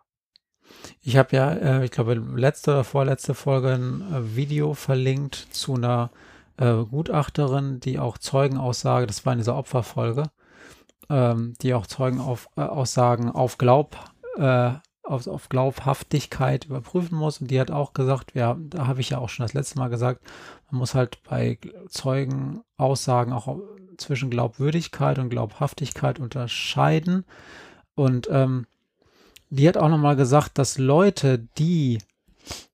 Ich 1.02 1.18
habe 1.18 1.36
ja, 1.36 1.52
äh, 1.52 1.84
ich 1.84 1.90
glaube, 1.90 2.14
letzte 2.14 2.72
oder 2.72 2.84
vorletzte 2.84 3.34
Folge 3.34 3.74
ein 3.74 4.00
äh, 4.00 4.36
Video 4.36 4.72
verlinkt 4.72 5.34
zu 5.34 5.74
einer 5.74 6.10
äh, 6.56 6.72
Gutachterin, 6.84 7.80
die 7.80 7.98
auch 7.98 8.16
Zeugenaussage, 8.16 9.06
das 9.06 9.26
war 9.26 9.34
in 9.34 9.38
dieser 9.40 9.56
Opferfolge, 9.56 10.24
ähm, 11.10 11.54
die 11.60 11.74
auch 11.74 11.86
Zeugenaussagen 11.86 13.30
auf 13.30 13.58
Glaub, 13.58 13.98
äh, 14.38 14.70
auf, 14.70 14.80
auf 15.04 15.48
Glaubhaftigkeit 15.48 16.64
überprüfen 16.64 17.16
muss. 17.16 17.40
Und 17.40 17.50
die 17.50 17.60
hat 17.60 17.70
auch 17.70 17.92
gesagt, 17.92 18.34
ja, 18.34 18.56
da 18.58 18.86
habe 18.86 19.00
ich 19.00 19.10
ja 19.10 19.18
auch 19.18 19.28
schon 19.28 19.44
das 19.44 19.54
letzte 19.54 19.78
Mal 19.78 19.88
gesagt, 19.88 20.22
man 20.70 20.78
muss 20.78 20.94
halt 20.94 21.18
bei 21.28 21.58
Zeugenaussagen 21.88 23.32
auch 23.32 23.58
zwischen 23.96 24.30
Glaubwürdigkeit 24.30 25.18
und 25.18 25.28
Glaubhaftigkeit 25.28 26.18
unterscheiden. 26.18 27.24
Und 27.94 28.28
ähm, 28.30 28.66
die 29.50 29.68
hat 29.68 29.76
auch 29.76 29.88
nochmal 29.88 30.16
gesagt, 30.16 30.58
dass 30.58 30.78
Leute, 30.78 31.46
die 31.58 31.98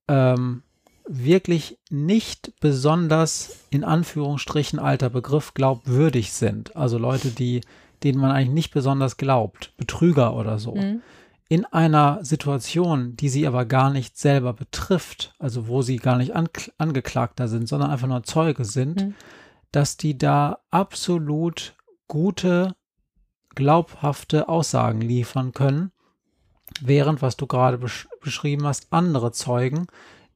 ähm, 0.07 0.63
wirklich 1.05 1.77
nicht 1.89 2.53
besonders 2.61 3.59
in 3.69 3.83
Anführungsstrichen 3.83 4.79
alter 4.79 5.09
Begriff 5.09 5.53
glaubwürdig 5.53 6.31
sind, 6.31 6.75
also 6.75 6.97
Leute, 6.97 7.29
die, 7.29 7.61
denen 8.03 8.19
man 8.19 8.31
eigentlich 8.31 8.53
nicht 8.53 8.73
besonders 8.73 9.17
glaubt, 9.17 9.73
Betrüger 9.77 10.33
oder 10.35 10.57
so, 10.57 10.75
mhm 10.75 11.01
in 11.51 11.65
einer 11.65 12.23
Situation, 12.23 13.17
die 13.17 13.27
sie 13.27 13.45
aber 13.45 13.65
gar 13.65 13.89
nicht 13.89 14.17
selber 14.17 14.53
betrifft, 14.53 15.35
also 15.37 15.67
wo 15.67 15.81
sie 15.81 15.97
gar 15.97 16.15
nicht 16.15 16.33
Angeklagter 16.33 17.49
sind, 17.49 17.67
sondern 17.67 17.91
einfach 17.91 18.07
nur 18.07 18.23
Zeuge 18.23 18.63
sind, 18.63 19.01
mhm. 19.01 19.15
dass 19.69 19.97
die 19.97 20.17
da 20.17 20.59
absolut 20.69 21.75
gute, 22.07 22.73
glaubhafte 23.53 24.47
Aussagen 24.47 25.01
liefern 25.01 25.51
können, 25.51 25.91
während, 26.79 27.21
was 27.21 27.35
du 27.35 27.47
gerade 27.47 27.79
besch 27.79 28.07
beschrieben 28.21 28.65
hast, 28.65 28.87
andere 28.93 29.33
Zeugen, 29.33 29.87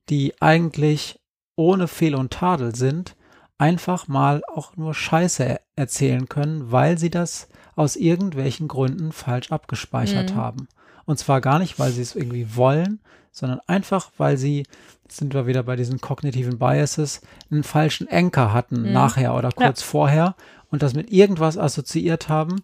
die 0.10 0.34
eigentlich 0.42 1.22
ohne 1.56 1.88
Fehl 1.88 2.16
und 2.16 2.34
Tadel 2.34 2.76
sind, 2.76 3.16
einfach 3.58 4.10
mal 4.10 4.42
auch 4.54 4.76
nur 4.76 4.94
Scheiße 4.94 5.62
erzählen 5.78 6.28
können, 6.28 6.74
weil 6.74 6.98
sie 6.98 7.10
das 7.10 7.48
aus 7.78 7.96
irgendwelchen 7.96 8.68
Gründen 8.68 9.14
falsch 9.14 9.54
abgespeichert 9.54 10.32
mhm. 10.32 10.36
haben. 10.36 10.68
Und 11.06 11.20
zwar 11.20 11.42
gar 11.42 11.60
nicht, 11.60 11.80
weil 11.80 11.92
sie 11.92 12.02
es 12.02 12.16
irgendwie 12.16 12.56
wollen, 12.56 13.00
sondern 13.32 13.60
einfach, 13.68 14.12
weil 14.18 14.38
sie, 14.38 14.66
jetzt 15.04 15.18
sind 15.18 15.34
wir 15.34 15.46
wieder 15.46 15.64
bei 15.64 15.76
diesen 15.76 16.02
kognitiven 16.02 16.58
Biases, 16.58 17.22
einen 17.52 17.64
falschen 17.64 18.08
Anker 18.10 18.54
hatten, 18.54 18.84
mhm. 18.84 18.94
nachher 18.94 19.36
oder 19.36 19.52
kurz 19.52 19.82
ja. 19.82 19.86
vorher 19.86 20.36
und 20.72 20.82
das 20.82 20.94
mit 20.94 21.12
irgendwas 21.12 21.58
assoziiert 21.58 22.30
haben. 22.30 22.64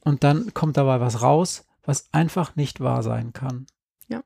Und 0.00 0.22
dann 0.22 0.54
kommt 0.54 0.76
dabei 0.76 1.00
was 1.00 1.22
raus, 1.22 1.64
was 1.84 2.08
einfach 2.12 2.56
nicht 2.56 2.80
wahr 2.80 3.02
sein 3.02 3.32
kann. 3.32 3.66
Ja. 4.08 4.22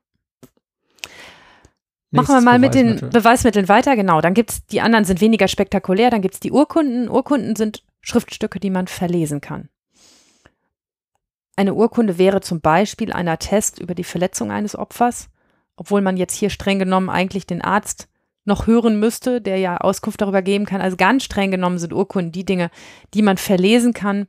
Machen 2.11 2.35
wir 2.35 2.41
mal 2.41 2.59
mit 2.59 2.75
den 2.75 3.09
Beweismitteln 3.09 3.67
weiter, 3.67 3.95
genau. 3.95 4.21
Dann 4.21 4.33
gibt 4.33 4.51
es, 4.51 4.65
die 4.67 4.81
anderen 4.81 5.05
sind 5.05 5.21
weniger 5.21 5.47
spektakulär, 5.47 6.09
dann 6.09 6.21
gibt 6.21 6.35
es 6.35 6.39
die 6.39 6.51
Urkunden. 6.51 7.09
Urkunden 7.09 7.55
sind 7.55 7.83
Schriftstücke, 8.01 8.59
die 8.59 8.69
man 8.69 8.87
verlesen 8.87 9.41
kann. 9.41 9.69
Eine 11.59 11.73
Urkunde 11.73 12.17
wäre 12.17 12.39
zum 12.39 12.61
Beispiel 12.61 13.11
ein 13.11 13.27
Attest 13.27 13.79
über 13.79 13.93
die 13.93 14.05
Verletzung 14.05 14.49
eines 14.49 14.77
Opfers, 14.77 15.27
obwohl 15.75 15.99
man 15.99 16.15
jetzt 16.15 16.33
hier 16.33 16.49
streng 16.49 16.79
genommen 16.79 17.09
eigentlich 17.09 17.47
den 17.47 17.61
Arzt 17.61 18.07
noch 18.45 18.65
hören 18.65 18.97
müsste, 18.97 19.41
der 19.41 19.57
ja 19.57 19.75
Auskunft 19.75 20.21
darüber 20.21 20.41
geben 20.41 20.65
kann. 20.65 20.79
Also 20.79 20.95
ganz 20.95 21.25
streng 21.25 21.51
genommen 21.51 21.77
sind 21.77 21.91
Urkunden 21.91 22.31
die 22.31 22.45
Dinge, 22.45 22.71
die 23.13 23.21
man 23.21 23.35
verlesen 23.35 23.93
kann, 23.93 24.27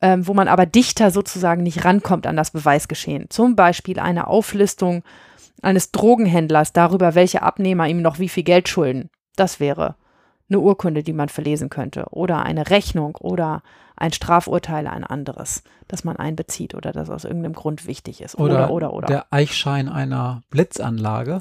ähm, 0.00 0.26
wo 0.26 0.34
man 0.34 0.48
aber 0.48 0.66
dichter 0.66 1.12
sozusagen 1.12 1.62
nicht 1.62 1.84
rankommt 1.84 2.26
an 2.26 2.34
das 2.34 2.50
Beweisgeschehen. 2.50 3.26
Zum 3.30 3.54
Beispiel 3.54 4.00
eine 4.00 4.26
Auflistung 4.26 5.04
eines 5.62 5.92
Drogenhändlers 5.92 6.72
darüber, 6.72 7.14
welche 7.14 7.42
Abnehmer 7.42 7.86
ihm 7.86 8.02
noch 8.02 8.18
wie 8.18 8.28
viel 8.28 8.42
Geld 8.42 8.68
schulden. 8.68 9.10
Das 9.36 9.60
wäre 9.60 9.94
eine 10.48 10.60
Urkunde, 10.60 11.02
die 11.02 11.12
man 11.12 11.28
verlesen 11.28 11.70
könnte. 11.70 12.06
Oder 12.10 12.42
eine 12.42 12.70
Rechnung 12.70 13.16
oder 13.16 13.62
ein 13.96 14.12
Strafurteil 14.12 14.86
ein 14.86 15.04
anderes, 15.04 15.62
das 15.88 16.04
man 16.04 16.16
einbezieht 16.16 16.74
oder 16.74 16.92
das 16.92 17.10
aus 17.10 17.24
irgendeinem 17.24 17.54
Grund 17.54 17.86
wichtig 17.86 18.20
ist. 18.20 18.38
Oder, 18.38 18.70
oder, 18.70 18.92
oder. 18.92 18.92
oder. 18.92 19.06
Der 19.06 19.26
Eichschein 19.30 19.88
einer 19.88 20.42
Blitzanlage. 20.50 21.38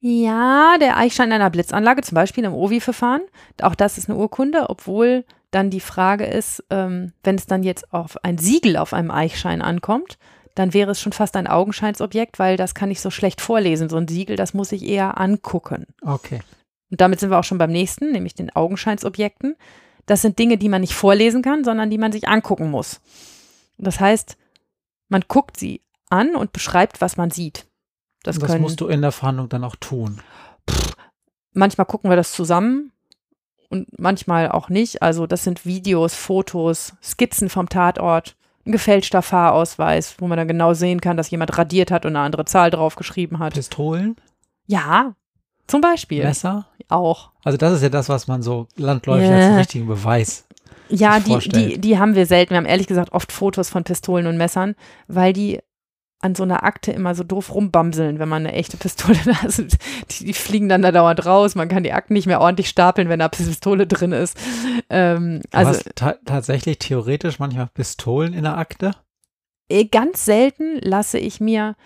Ja, 0.00 0.76
der 0.78 0.96
Eichschein 0.96 1.32
einer 1.32 1.50
Blitzanlage, 1.50 2.02
zum 2.02 2.14
Beispiel 2.14 2.44
im 2.44 2.54
OVI-Verfahren. 2.54 3.22
Auch 3.62 3.74
das 3.74 3.98
ist 3.98 4.08
eine 4.08 4.18
Urkunde, 4.18 4.66
obwohl 4.68 5.24
dann 5.50 5.70
die 5.70 5.80
Frage 5.80 6.24
ist, 6.24 6.62
ähm, 6.70 7.12
wenn 7.24 7.36
es 7.36 7.46
dann 7.46 7.62
jetzt 7.62 7.92
auf 7.92 8.22
ein 8.22 8.38
Siegel 8.38 8.76
auf 8.76 8.92
einem 8.92 9.10
Eichschein 9.10 9.62
ankommt, 9.62 10.18
dann 10.54 10.74
wäre 10.74 10.90
es 10.90 11.00
schon 11.00 11.12
fast 11.12 11.36
ein 11.36 11.46
Augenscheinsobjekt, 11.46 12.38
weil 12.38 12.56
das 12.56 12.74
kann 12.74 12.90
ich 12.90 13.00
so 13.00 13.10
schlecht 13.10 13.40
vorlesen. 13.40 13.88
So 13.88 13.96
ein 13.96 14.08
Siegel, 14.08 14.36
das 14.36 14.54
muss 14.54 14.72
ich 14.72 14.84
eher 14.84 15.18
angucken. 15.18 15.86
Okay. 16.02 16.40
Und 16.90 17.00
damit 17.00 17.20
sind 17.20 17.30
wir 17.30 17.38
auch 17.38 17.44
schon 17.44 17.58
beim 17.58 17.70
nächsten, 17.70 18.12
nämlich 18.12 18.34
den 18.34 18.54
Augenscheinsobjekten. 18.54 19.56
Das 20.06 20.22
sind 20.22 20.38
Dinge, 20.38 20.56
die 20.56 20.68
man 20.68 20.80
nicht 20.80 20.94
vorlesen 20.94 21.42
kann, 21.42 21.64
sondern 21.64 21.90
die 21.90 21.98
man 21.98 22.12
sich 22.12 22.28
angucken 22.28 22.70
muss. 22.70 23.00
Das 23.76 24.00
heißt, 24.00 24.36
man 25.08 25.24
guckt 25.28 25.58
sie 25.58 25.82
an 26.08 26.34
und 26.34 26.52
beschreibt, 26.52 27.00
was 27.00 27.16
man 27.16 27.30
sieht. 27.30 27.66
Das, 28.22 28.38
das 28.38 28.50
können, 28.50 28.62
musst 28.62 28.80
du 28.80 28.88
in 28.88 29.02
der 29.02 29.12
Verhandlung 29.12 29.48
dann 29.48 29.64
auch 29.64 29.76
tun. 29.76 30.20
Pff, 30.68 30.96
manchmal 31.52 31.86
gucken 31.86 32.10
wir 32.10 32.16
das 32.16 32.32
zusammen 32.32 32.92
und 33.68 33.98
manchmal 33.98 34.50
auch 34.50 34.68
nicht. 34.68 35.02
Also 35.02 35.26
das 35.26 35.44
sind 35.44 35.64
Videos, 35.66 36.14
Fotos, 36.14 36.94
Skizzen 37.02 37.48
vom 37.48 37.68
Tatort, 37.68 38.36
ein 38.66 38.72
gefälschter 38.72 39.22
Fahrausweis, 39.22 40.16
wo 40.18 40.26
man 40.26 40.38
dann 40.38 40.48
genau 40.48 40.74
sehen 40.74 41.00
kann, 41.00 41.16
dass 41.16 41.30
jemand 41.30 41.56
radiert 41.56 41.90
hat 41.90 42.04
und 42.04 42.16
eine 42.16 42.24
andere 42.24 42.44
Zahl 42.44 42.70
draufgeschrieben 42.70 43.38
hat. 43.38 43.54
Pistolen, 43.54 44.16
Ja, 44.66 45.14
zum 45.68 45.80
Beispiel. 45.80 46.24
Messer. 46.24 46.66
Auch. 46.88 47.30
Also 47.44 47.56
das 47.58 47.74
ist 47.74 47.82
ja 47.82 47.88
das, 47.90 48.08
was 48.08 48.26
man 48.26 48.42
so 48.42 48.66
landläufig 48.76 49.28
Ja. 49.28 49.36
als 49.36 49.44
einen 49.44 49.58
richtigen 49.58 49.86
Beweis. 49.86 50.46
Ja, 50.88 51.20
die, 51.20 51.30
vorstellt. 51.32 51.72
die, 51.72 51.78
die 51.80 51.98
haben 51.98 52.14
wir 52.14 52.24
selten. 52.26 52.50
Wir 52.50 52.56
haben 52.56 52.64
ehrlich 52.66 52.86
gesagt 52.86 53.12
oft 53.12 53.30
Fotos 53.30 53.68
von 53.68 53.84
Pistolen 53.84 54.26
und 54.26 54.38
Messern, 54.38 54.74
weil 55.06 55.32
die 55.34 55.60
an 56.20 56.34
so 56.34 56.42
einer 56.42 56.64
Akte 56.64 56.90
immer 56.90 57.14
so 57.14 57.22
doof 57.22 57.54
rumbamseln, 57.54 58.18
wenn 58.18 58.28
man 58.28 58.44
eine 58.44 58.54
echte 58.56 58.76
Pistole 58.78 59.18
da 59.24 59.46
ist. 59.46 59.58
Die, 60.10 60.24
die 60.24 60.32
fliegen 60.32 60.68
dann 60.68 60.82
da 60.82 60.90
dauernd 60.90 61.24
raus. 61.26 61.54
Man 61.54 61.68
kann 61.68 61.82
die 61.84 61.92
Akten 61.92 62.14
nicht 62.14 62.26
mehr 62.26 62.40
ordentlich 62.40 62.68
stapeln, 62.70 63.08
wenn 63.10 63.18
da 63.20 63.28
Pistole 63.28 63.86
drin 63.86 64.12
ist. 64.12 64.36
Ähm, 64.90 65.42
Du 65.50 65.58
also 65.58 65.70
hast 65.72 65.90
ta 65.94 66.14
tatsächlich 66.24 66.78
theoretisch 66.78 67.38
manchmal 67.38 67.68
Pistolen 67.68 68.32
in 68.32 68.42
der 68.44 68.56
Akte. 68.56 68.92
eh, 69.68 69.84
ganz 69.84 70.24
selten 70.24 70.78
lasse 70.80 71.18
ich 71.18 71.38
mir, 71.40 71.76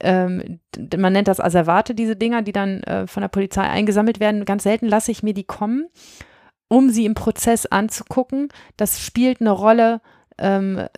ähm, 0.00 0.60
man 0.96 1.12
nennt 1.12 1.28
das 1.28 1.40
Asservate, 1.40 1.94
diese 1.94 2.16
Dinger, 2.16 2.42
die 2.42 2.52
dann 2.52 2.82
äh, 2.82 3.06
von 3.06 3.22
der 3.22 3.28
Polizei 3.28 3.62
eingesammelt 3.62 4.20
werden. 4.20 4.44
Ganz 4.44 4.64
selten 4.64 4.86
lasse 4.86 5.10
ich 5.10 5.22
mir 5.22 5.34
die 5.34 5.44
kommen, 5.44 5.86
um 6.68 6.90
sie 6.90 7.06
im 7.06 7.14
Prozess 7.14 7.66
anzugucken. 7.66 8.48
Das 8.76 9.00
spielt 9.00 9.40
eine 9.40 9.50
Rolle. 9.50 10.00
Ähm, 10.38 10.78
äh, 10.78 10.88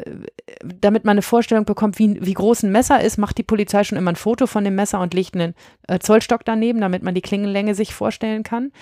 damit 0.81 1.05
man 1.05 1.13
eine 1.13 1.23
Vorstellung 1.23 1.65
bekommt, 1.65 1.99
wie, 1.99 2.19
wie 2.21 2.35
groß 2.35 2.65
ein 2.65 2.73
Messer 2.73 3.01
ist, 3.01 3.19
macht 3.19 3.39
die 3.39 3.45
Polizei 3.45 3.85
schon 3.85 3.99
immer 3.99 4.11
ein 4.13 4.17
Foto 4.17 4.47
von 4.47 4.65
dem 4.65 4.75
Messer 4.75 5.01
und 5.01 5.15
legt 5.15 5.35
einen 5.35 5.55
äh, 5.87 6.01
Zollstock 6.01 6.45
daneben, 6.45 6.81
damit 6.81 7.03
man 7.03 7.15
die 7.15 7.21
Klingenlänge 7.21 7.75
sich 7.75 7.95
vorstellen 7.95 8.43
kann. 8.43 8.73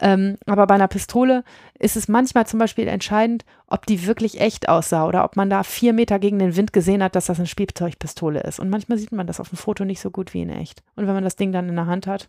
Ähm, 0.00 0.36
aber 0.46 0.66
bei 0.66 0.74
einer 0.74 0.88
Pistole 0.88 1.44
ist 1.78 1.96
es 1.96 2.08
manchmal 2.08 2.46
zum 2.46 2.58
Beispiel 2.58 2.88
entscheidend, 2.88 3.44
ob 3.66 3.86
die 3.86 4.06
wirklich 4.06 4.40
echt 4.40 4.68
aussah 4.68 5.06
oder 5.06 5.24
ob 5.24 5.36
man 5.36 5.50
da 5.50 5.62
vier 5.62 5.92
Meter 5.92 6.18
gegen 6.18 6.38
den 6.38 6.56
Wind 6.56 6.72
gesehen 6.72 7.02
hat, 7.02 7.16
dass 7.16 7.26
das 7.26 7.38
eine 7.38 7.46
Spielzeugpistole 7.46 8.40
ist. 8.40 8.60
Und 8.60 8.70
manchmal 8.70 8.98
sieht 8.98 9.12
man 9.12 9.26
das 9.26 9.40
auf 9.40 9.48
dem 9.48 9.58
Foto 9.58 9.84
nicht 9.84 10.00
so 10.00 10.10
gut 10.10 10.34
wie 10.34 10.42
in 10.42 10.50
echt. 10.50 10.82
Und 10.94 11.06
wenn 11.06 11.14
man 11.14 11.24
das 11.24 11.36
Ding 11.36 11.52
dann 11.52 11.68
in 11.68 11.76
der 11.76 11.86
Hand 11.86 12.06
hat, 12.06 12.28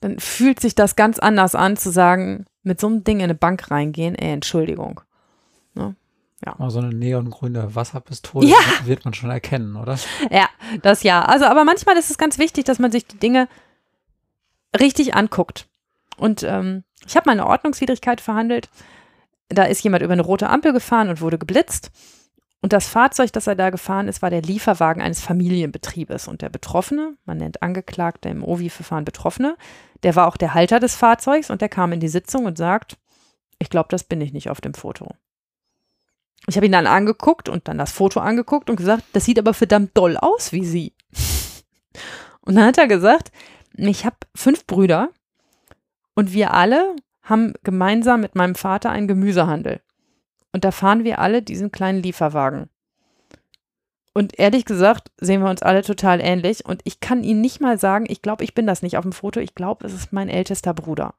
dann 0.00 0.18
fühlt 0.18 0.60
sich 0.60 0.74
das 0.74 0.96
ganz 0.96 1.18
anders 1.18 1.54
an, 1.54 1.76
zu 1.76 1.90
sagen, 1.90 2.44
mit 2.62 2.80
so 2.80 2.86
einem 2.86 3.04
Ding 3.04 3.18
in 3.18 3.24
eine 3.24 3.34
Bank 3.34 3.70
reingehen, 3.70 4.14
ey, 4.14 4.32
Entschuldigung. 4.32 5.00
Aber 6.52 6.70
so 6.70 6.78
eine 6.78 6.94
neongrüne 6.94 7.74
Wasserpistole 7.74 8.46
Ja. 8.46 8.58
wird 8.84 9.04
man 9.04 9.14
schon 9.14 9.30
erkennen, 9.30 9.76
oder? 9.76 9.98
Ja, 10.30 10.48
das 10.82 11.02
ja. 11.02 11.24
Also, 11.24 11.46
aber 11.46 11.64
manchmal 11.64 11.96
ist 11.96 12.10
es 12.10 12.18
ganz 12.18 12.38
wichtig, 12.38 12.64
dass 12.64 12.78
man 12.78 12.92
sich 12.92 13.06
die 13.06 13.18
Dinge 13.18 13.48
richtig 14.78 15.14
anguckt. 15.14 15.66
Und 16.16 16.42
ähm, 16.42 16.84
ich 17.06 17.16
habe 17.16 17.26
mal 17.26 17.32
eine 17.32 17.46
Ordnungswidrigkeit 17.46 18.20
verhandelt. 18.20 18.68
Da 19.48 19.64
ist 19.64 19.82
jemand 19.82 20.02
über 20.02 20.12
eine 20.12 20.22
rote 20.22 20.48
Ampel 20.48 20.72
gefahren 20.72 21.08
und 21.08 21.20
wurde 21.20 21.38
geblitzt. 21.38 21.90
Und 22.60 22.72
das 22.72 22.88
Fahrzeug, 22.88 23.30
das 23.32 23.46
er 23.46 23.56
da 23.56 23.68
gefahren 23.68 24.08
ist, 24.08 24.22
war 24.22 24.30
der 24.30 24.40
Lieferwagen 24.40 25.02
eines 25.02 25.20
Familienbetriebes. 25.20 26.28
Und 26.28 26.40
der 26.40 26.48
Betroffene, 26.48 27.14
man 27.26 27.36
nennt 27.36 27.62
Angeklagte 27.62 28.30
im 28.30 28.42
OVI-Verfahren 28.42 29.04
Betroffene, 29.04 29.56
der 30.02 30.16
war 30.16 30.26
auch 30.26 30.38
der 30.38 30.54
Halter 30.54 30.80
des 30.80 30.96
Fahrzeugs 30.96 31.50
und 31.50 31.60
der 31.60 31.68
kam 31.68 31.92
in 31.92 32.00
die 32.00 32.08
Sitzung 32.08 32.46
und 32.46 32.56
sagt, 32.56 32.96
ich 33.58 33.68
glaube, 33.68 33.88
das 33.90 34.04
bin 34.04 34.20
ich 34.20 34.32
nicht 34.32 34.48
auf 34.48 34.62
dem 34.62 34.72
Foto. 34.72 35.14
Ich 36.46 36.56
habe 36.56 36.66
ihn 36.66 36.72
dann 36.72 36.86
angeguckt 36.86 37.48
und 37.48 37.68
dann 37.68 37.78
das 37.78 37.92
Foto 37.92 38.20
angeguckt 38.20 38.68
und 38.68 38.76
gesagt, 38.76 39.04
das 39.12 39.24
sieht 39.24 39.38
aber 39.38 39.54
verdammt 39.54 39.96
doll 39.96 40.16
aus 40.16 40.52
wie 40.52 40.64
sie. 40.64 40.92
Und 42.42 42.56
dann 42.56 42.66
hat 42.66 42.78
er 42.78 42.86
gesagt, 42.86 43.32
ich 43.76 44.04
habe 44.04 44.16
fünf 44.34 44.66
Brüder 44.66 45.10
und 46.14 46.32
wir 46.32 46.52
alle 46.52 46.94
haben 47.22 47.54
gemeinsam 47.62 48.20
mit 48.20 48.34
meinem 48.34 48.54
Vater 48.54 48.90
einen 48.90 49.08
Gemüsehandel. 49.08 49.80
Und 50.52 50.64
da 50.64 50.70
fahren 50.70 51.04
wir 51.04 51.18
alle 51.18 51.42
diesen 51.42 51.72
kleinen 51.72 52.02
Lieferwagen. 52.02 52.68
Und 54.12 54.38
ehrlich 54.38 54.64
gesagt 54.64 55.10
sehen 55.20 55.42
wir 55.42 55.50
uns 55.50 55.62
alle 55.62 55.82
total 55.82 56.20
ähnlich. 56.20 56.64
Und 56.64 56.82
ich 56.84 57.00
kann 57.00 57.24
Ihnen 57.24 57.40
nicht 57.40 57.60
mal 57.60 57.78
sagen, 57.78 58.06
ich 58.08 58.22
glaube, 58.22 58.44
ich 58.44 58.54
bin 58.54 58.66
das 58.66 58.82
nicht 58.82 58.96
auf 58.96 59.02
dem 59.02 59.12
Foto. 59.12 59.40
Ich 59.40 59.56
glaube, 59.56 59.84
es 59.84 59.92
ist 59.92 60.12
mein 60.12 60.28
ältester 60.28 60.72
Bruder. 60.72 61.14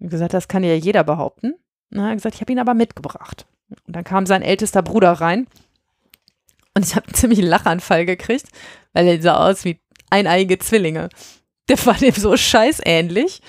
Habe 0.00 0.10
gesagt, 0.10 0.34
das 0.34 0.48
kann 0.48 0.64
ja 0.64 0.74
jeder 0.74 1.04
behaupten. 1.04 1.54
Und 1.92 2.00
er 2.00 2.14
gesagt, 2.14 2.34
ich 2.34 2.40
habe 2.40 2.50
ihn 2.50 2.58
aber 2.58 2.74
mitgebracht. 2.74 3.46
Und 3.68 3.96
dann 3.96 4.04
kam 4.04 4.26
sein 4.26 4.42
ältester 4.42 4.82
Bruder 4.82 5.12
rein. 5.12 5.46
Und 6.74 6.84
ich 6.84 6.96
habe 6.96 7.06
einen 7.06 7.14
ziemlichen 7.14 7.46
Lachanfall 7.46 8.04
gekriegt, 8.04 8.48
weil 8.92 9.06
er 9.06 9.22
sah 9.22 9.48
aus 9.48 9.64
wie 9.64 9.80
eineiige 10.10 10.58
Zwillinge. 10.58 11.08
Der 11.68 11.84
war 11.86 11.94
dem 11.94 12.12
so 12.12 12.36
scheißähnlich, 12.36 13.40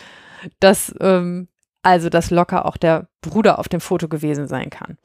dass 0.59 0.93
ähm, 0.99 1.47
also 1.81 2.09
das 2.09 2.31
locker 2.31 2.65
auch 2.65 2.77
der 2.77 3.07
Bruder 3.21 3.59
auf 3.59 3.67
dem 3.67 3.81
Foto 3.81 4.07
gewesen 4.07 4.47
sein 4.47 4.69
kann. 4.69 4.97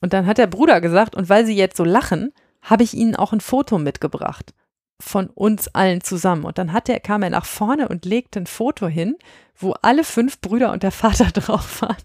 Und 0.00 0.12
dann 0.12 0.26
hat 0.26 0.38
der 0.38 0.46
Bruder 0.46 0.80
gesagt, 0.80 1.14
und 1.14 1.28
weil 1.28 1.46
sie 1.46 1.56
jetzt 1.56 1.76
so 1.76 1.84
lachen, 1.84 2.32
habe 2.62 2.82
ich 2.82 2.94
ihnen 2.94 3.16
auch 3.16 3.32
ein 3.32 3.40
Foto 3.40 3.78
mitgebracht 3.78 4.54
von 5.00 5.28
uns 5.28 5.68
allen 5.68 6.02
zusammen. 6.02 6.44
Und 6.44 6.58
dann 6.58 6.72
hat 6.72 6.88
er, 6.88 7.00
kam 7.00 7.22
er 7.22 7.30
nach 7.30 7.46
vorne 7.46 7.88
und 7.88 8.04
legte 8.04 8.40
ein 8.40 8.46
Foto 8.46 8.86
hin, 8.86 9.16
wo 9.56 9.72
alle 9.82 10.04
fünf 10.04 10.40
Brüder 10.40 10.72
und 10.72 10.82
der 10.82 10.92
Vater 10.92 11.24
drauf 11.32 11.82
waren. 11.82 11.96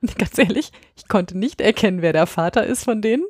Und 0.00 0.18
ganz 0.18 0.38
ehrlich, 0.38 0.72
ich 0.96 1.08
konnte 1.08 1.36
nicht 1.36 1.60
erkennen, 1.60 2.02
wer 2.02 2.12
der 2.12 2.26
Vater 2.26 2.64
ist 2.64 2.84
von 2.84 3.02
denen. 3.02 3.24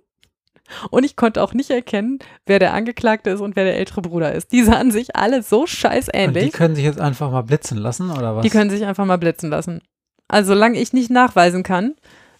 Und 0.91 1.05
ich 1.05 1.15
konnte 1.17 1.43
auch 1.43 1.53
nicht 1.53 1.71
erkennen, 1.71 2.19
wer 2.47 2.59
der 2.59 2.73
Angeklagte 2.73 3.31
ist 3.31 3.41
und 3.41 3.55
wer 3.55 3.65
der 3.65 3.77
ältere 3.77 4.01
Bruder 4.03 4.33
ist. 4.33 4.51
Die 4.53 4.63
sahen 4.63 4.91
sich 4.91 5.15
alle 5.15 5.43
so 5.43 5.61
Und 5.61 5.71
die 5.71 5.77
scheißähnlich. 5.77 6.53
können 6.53 6.75
sich 6.75 6.85
jetzt 6.85 7.01
einfach 7.01 7.31
mal 7.31 7.43
blitzen 7.43 7.79
lassen, 7.79 8.11
oder 8.11 8.37
was? 8.37 8.43
Die 8.43 8.51
können 8.51 8.71
sich 8.71 8.85
einfach 8.85 9.05
mal 9.05 9.19
blitzen 9.19 9.51
lassen. 9.51 9.83
Also 10.27 10.55
solange 10.55 10.79
ich 10.81 10.93
nicht 10.95 11.11
nachweisen 11.11 11.63
kann, 11.63 11.95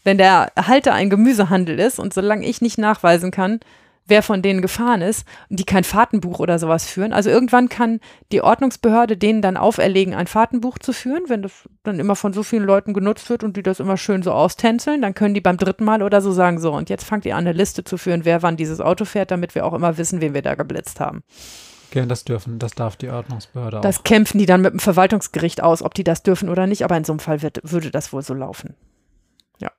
wenn 0.05 0.17
der 0.19 0.53
Halter 0.57 0.95
ein 0.95 1.11
Gemüsehandel 1.11 1.79
ist 1.79 1.99
und 1.99 2.15
solange 2.15 2.47
ich 2.47 2.61
nicht 2.63 2.79
nachweisen 2.79 3.31
kann, 3.31 3.61
wer 4.07 4.23
von 4.23 4.43
denen 4.43 4.61
gefahren 4.61 5.01
ist 5.01 5.27
und 5.49 5.59
die 5.59 5.65
kein 5.65 5.85
Fahrtenbuch 5.85 6.39
oder 6.39 6.59
sowas 6.59 6.87
führen. 6.87 7.13
Also 7.13 7.31
irgendwann 7.31 7.69
kann 7.69 8.01
die 8.33 8.43
Ordnungsbehörde 8.43 9.17
denen 9.17 9.41
dann 9.41 9.57
auferlegen, 9.57 10.15
ein 10.15 10.27
Fahrtenbuch 10.27 10.79
zu 10.79 10.93
führen, 10.93 11.23
wenn 11.29 11.43
das 11.43 11.53
dann 11.83 11.99
immer 11.99 12.15
von 12.15 12.33
so 12.33 12.43
vielen 12.43 12.65
Leuten 12.65 12.93
genutzt 12.93 13.31
wird 13.31 13.45
und 13.45 13.57
die 13.57 13.63
das 13.63 13.81
immer 13.81 13.97
schön 13.97 14.23
so 14.23 14.33
austänzeln, 14.33 15.01
dann 15.01 15.15
können 15.15 15.35
die 15.35 15.41
beim 15.41 15.57
dritten 15.57 15.85
Mal 15.85 16.03
oder 16.03 16.21
so 16.21 16.33
sagen, 16.33 16.61
so 16.61 16.73
und 16.73 16.91
jetzt 16.91 17.05
fangt 17.05 17.25
ihr 17.25 17.35
an, 17.37 17.47
eine 17.47 17.57
Liste 17.57 17.85
zu 17.85 17.97
führen, 17.97 18.25
wer 18.25 18.43
wann 18.43 18.57
dieses 18.57 18.81
Auto 18.81 19.05
fährt, 19.05 19.31
damit 19.31 19.55
wir 19.55 19.65
auch 19.65 19.73
immer 19.73 19.97
wissen, 19.97 20.21
wen 20.21 20.35
wir 20.35 20.43
da 20.43 20.55
geblitzt 20.55 21.01
haben. 21.01 21.23
Okay, 21.91 22.07
das 22.07 22.25
dürfen, 22.25 22.59
das 22.59 22.73
darf 22.73 22.97
die 22.97 23.09
Ordnungsbehörde 23.09 23.81
Das 23.81 24.01
auch. 24.01 24.05
kämpfen 24.05 24.39
die 24.39 24.47
dann 24.47 24.61
mit 24.61 24.73
dem 24.73 24.81
Verwaltungsgericht 24.81 25.63
aus, 25.63 25.81
ob 25.81 25.95
die 25.95 26.05
das 26.05 26.23
dürfen 26.23 26.49
oder 26.49 26.67
nicht, 26.67 26.85
aber 26.85 26.97
in 26.97 27.05
so 27.05 27.13
einem 27.13 27.21
Fall 27.21 27.41
wird, 27.41 27.61
würde 27.63 27.91
das 27.91 28.13
wohl 28.13 28.23
so 28.23 28.35
laufen. 28.35 28.75
Ja. 29.61 29.71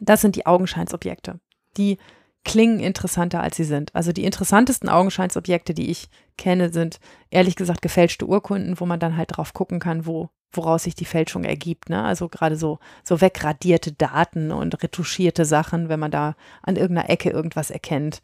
Das 0.00 0.22
sind 0.22 0.36
die 0.36 0.46
Augenscheinsobjekte. 0.46 1.38
Die 1.76 1.98
klingen 2.46 2.78
interessanter, 2.78 3.42
als 3.42 3.56
sie 3.56 3.64
sind. 3.64 3.94
Also 3.94 4.12
die 4.12 4.24
interessantesten 4.24 4.88
Augenscheinsobjekte, 4.88 5.74
die 5.74 5.90
ich 5.90 6.08
kenne, 6.38 6.72
sind 6.72 7.00
ehrlich 7.28 7.56
gesagt 7.56 7.82
gefälschte 7.82 8.24
Urkunden, 8.24 8.78
wo 8.78 8.86
man 8.86 9.00
dann 9.00 9.16
halt 9.16 9.36
drauf 9.36 9.52
gucken 9.52 9.80
kann, 9.80 10.06
wo, 10.06 10.30
woraus 10.52 10.84
sich 10.84 10.94
die 10.94 11.04
Fälschung 11.04 11.42
ergibt. 11.42 11.90
Ne? 11.90 12.02
Also 12.04 12.28
gerade 12.28 12.56
so, 12.56 12.78
so 13.02 13.20
wegradierte 13.20 13.92
Daten 13.92 14.52
und 14.52 14.80
retuschierte 14.80 15.44
Sachen, 15.44 15.88
wenn 15.88 15.98
man 15.98 16.12
da 16.12 16.36
an 16.62 16.76
irgendeiner 16.76 17.10
Ecke 17.10 17.30
irgendwas 17.30 17.70
erkennt. 17.70 18.22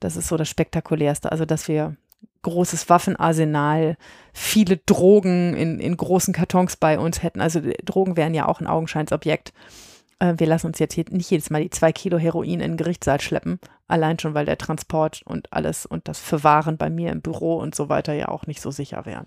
Das 0.00 0.16
ist 0.16 0.28
so 0.28 0.38
das 0.38 0.48
Spektakulärste. 0.48 1.30
Also, 1.30 1.44
dass 1.44 1.68
wir 1.68 1.96
großes 2.40 2.88
Waffenarsenal, 2.88 3.96
viele 4.32 4.78
Drogen 4.78 5.54
in, 5.54 5.78
in 5.78 5.96
großen 5.96 6.32
Kartons 6.32 6.76
bei 6.76 6.98
uns 6.98 7.22
hätten. 7.22 7.40
Also 7.40 7.60
Drogen 7.84 8.16
wären 8.16 8.34
ja 8.34 8.48
auch 8.48 8.60
ein 8.60 8.66
Augenscheinsobjekt. 8.66 9.52
Äh, 10.22 10.34
wir 10.38 10.46
lassen 10.46 10.68
uns 10.68 10.78
jetzt 10.78 10.94
hier 10.94 11.04
nicht 11.10 11.30
jedes 11.30 11.50
Mal 11.50 11.62
die 11.62 11.70
zwei 11.70 11.92
Kilo 11.92 12.16
Heroin 12.16 12.60
in 12.60 12.72
den 12.72 12.76
Gerichtssaal 12.76 13.20
schleppen. 13.20 13.58
Allein 13.88 14.18
schon, 14.18 14.34
weil 14.34 14.46
der 14.46 14.58
Transport 14.58 15.22
und 15.24 15.52
alles 15.52 15.84
und 15.84 16.06
das 16.06 16.20
Verwahren 16.20 16.76
bei 16.76 16.90
mir 16.90 17.10
im 17.10 17.20
Büro 17.20 17.56
und 17.56 17.74
so 17.74 17.88
weiter 17.88 18.12
ja 18.12 18.28
auch 18.28 18.46
nicht 18.46 18.60
so 18.62 18.70
sicher 18.70 19.04
wären. 19.04 19.26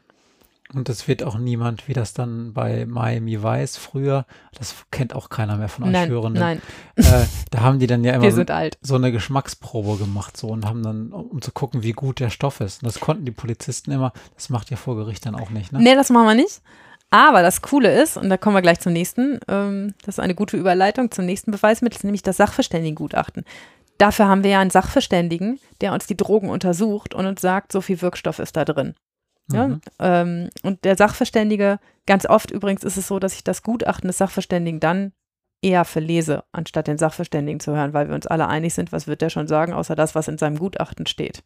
Und 0.73 0.89
das 0.89 1.07
wird 1.07 1.21
auch 1.21 1.37
niemand, 1.37 1.87
wie 1.87 1.93
das 1.93 2.13
dann 2.13 2.53
bei 2.53 2.87
Miami 2.87 3.43
Vice 3.43 3.77
früher, 3.77 4.25
das 4.57 4.73
kennt 4.89 5.13
auch 5.13 5.29
keiner 5.29 5.57
mehr 5.57 5.69
von 5.69 5.83
euch 5.83 5.91
Nein, 5.91 6.09
Hörenden. 6.09 6.41
nein, 6.41 6.61
Äh, 6.95 7.25
da 7.51 7.59
haben 7.59 7.77
die 7.77 7.85
dann 7.85 8.03
ja 8.03 8.13
immer 8.15 8.31
so, 8.31 8.43
so 8.81 8.95
eine 8.95 9.11
Geschmacksprobe 9.11 9.97
gemacht 9.97 10.35
so 10.35 10.47
und 10.47 10.65
haben 10.65 10.81
dann, 10.81 11.11
um 11.11 11.39
zu 11.41 11.51
gucken, 11.51 11.83
wie 11.83 11.91
gut 11.91 12.19
der 12.19 12.31
Stoff 12.31 12.61
ist. 12.61 12.81
Und 12.81 12.87
das 12.87 12.99
konnten 12.99 13.25
die 13.25 13.31
Polizisten 13.31 13.91
immer, 13.91 14.11
das 14.33 14.49
macht 14.49 14.71
ihr 14.71 14.77
vor 14.77 14.95
Gericht 14.95 15.27
dann 15.27 15.35
auch 15.35 15.51
nicht, 15.51 15.71
ne? 15.71 15.79
Nee, 15.81 15.93
das 15.93 16.09
machen 16.09 16.25
wir 16.25 16.35
nicht. 16.35 16.61
Aber 17.15 17.41
das 17.41 17.61
Coole 17.61 18.01
ist, 18.01 18.17
und 18.17 18.29
da 18.29 18.35
kommen 18.35 18.57
wir 18.57 18.61
gleich 18.61 18.81
zum 18.81 18.91
nächsten, 18.91 19.39
ähm, 19.47 19.93
das 20.05 20.15
ist 20.15 20.19
eine 20.19 20.35
gute 20.35 20.57
Überleitung 20.57 21.11
zum 21.11 21.25
nächsten 21.25 21.49
Beweismittel, 21.49 22.01
nämlich 22.03 22.23
das 22.23 22.35
Sachverständigengutachten. 22.35 23.45
Dafür 23.97 24.27
haben 24.27 24.43
wir 24.43 24.51
ja 24.51 24.59
einen 24.59 24.69
Sachverständigen, 24.69 25.57
der 25.79 25.93
uns 25.93 26.07
die 26.07 26.17
Drogen 26.17 26.49
untersucht 26.49 27.13
und 27.13 27.25
uns 27.25 27.39
sagt, 27.39 27.71
so 27.71 27.79
viel 27.79 28.01
Wirkstoff 28.01 28.39
ist 28.39 28.57
da 28.57 28.65
drin. 28.65 28.95
Ja, 29.49 29.69
Mhm. 29.69 29.81
ähm, 29.99 30.49
und 30.63 30.83
der 30.83 30.97
Sachverständige, 30.97 31.79
ganz 32.05 32.25
oft 32.25 32.51
übrigens 32.51 32.83
ist 32.83 32.97
es 32.97 33.07
so, 33.07 33.17
dass 33.17 33.35
ich 33.35 33.45
das 33.45 33.63
Gutachten 33.63 34.09
des 34.09 34.17
Sachverständigen 34.17 34.81
dann 34.81 35.13
eher 35.61 35.85
verlese, 35.85 36.43
anstatt 36.51 36.87
den 36.87 36.97
Sachverständigen 36.97 37.61
zu 37.61 37.73
hören, 37.73 37.93
weil 37.93 38.09
wir 38.09 38.15
uns 38.15 38.27
alle 38.27 38.49
einig 38.49 38.73
sind, 38.73 38.91
was 38.91 39.07
wird 39.07 39.21
der 39.21 39.29
schon 39.29 39.47
sagen, 39.47 39.71
außer 39.71 39.95
das, 39.95 40.15
was 40.15 40.27
in 40.27 40.37
seinem 40.37 40.59
Gutachten 40.59 41.05
steht. 41.05 41.43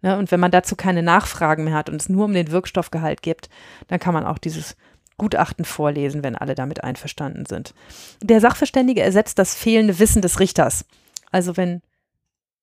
Ne, 0.00 0.16
und 0.16 0.30
wenn 0.30 0.40
man 0.40 0.50
dazu 0.50 0.76
keine 0.76 1.02
Nachfragen 1.02 1.64
mehr 1.64 1.74
hat 1.74 1.90
und 1.90 2.00
es 2.00 2.08
nur 2.08 2.24
um 2.24 2.32
den 2.32 2.50
Wirkstoffgehalt 2.50 3.20
geht, 3.20 3.50
dann 3.88 4.00
kann 4.00 4.14
man 4.14 4.24
auch 4.24 4.38
dieses 4.38 4.76
Gutachten 5.20 5.66
vorlesen, 5.66 6.24
wenn 6.24 6.34
alle 6.34 6.54
damit 6.54 6.82
einverstanden 6.82 7.44
sind. 7.44 7.74
Der 8.22 8.40
Sachverständige 8.40 9.02
ersetzt 9.02 9.38
das 9.38 9.54
fehlende 9.54 9.98
Wissen 9.98 10.22
des 10.22 10.40
Richters. 10.40 10.86
Also 11.30 11.58
wenn 11.58 11.82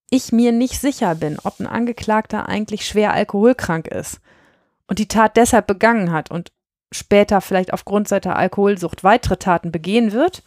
ich 0.10 0.32
mir 0.32 0.52
nicht 0.52 0.82
sicher 0.82 1.14
bin, 1.14 1.38
ob 1.44 1.60
ein 1.60 1.68
Angeklagter 1.68 2.50
eigentlich 2.50 2.88
schwer 2.88 3.14
alkoholkrank 3.14 3.88
ist 3.88 4.22
und 4.88 4.98
die 4.98 5.08
Tat 5.08 5.38
deshalb 5.38 5.68
begangen 5.68 6.12
hat 6.12 6.32
und 6.32 6.52
später 6.92 7.42
vielleicht 7.42 7.74
aufgrund 7.74 8.08
seiner 8.08 8.36
Alkoholsucht 8.36 9.04
weitere 9.04 9.38
Taten 9.38 9.72
begehen 9.72 10.12
wird 10.12 10.42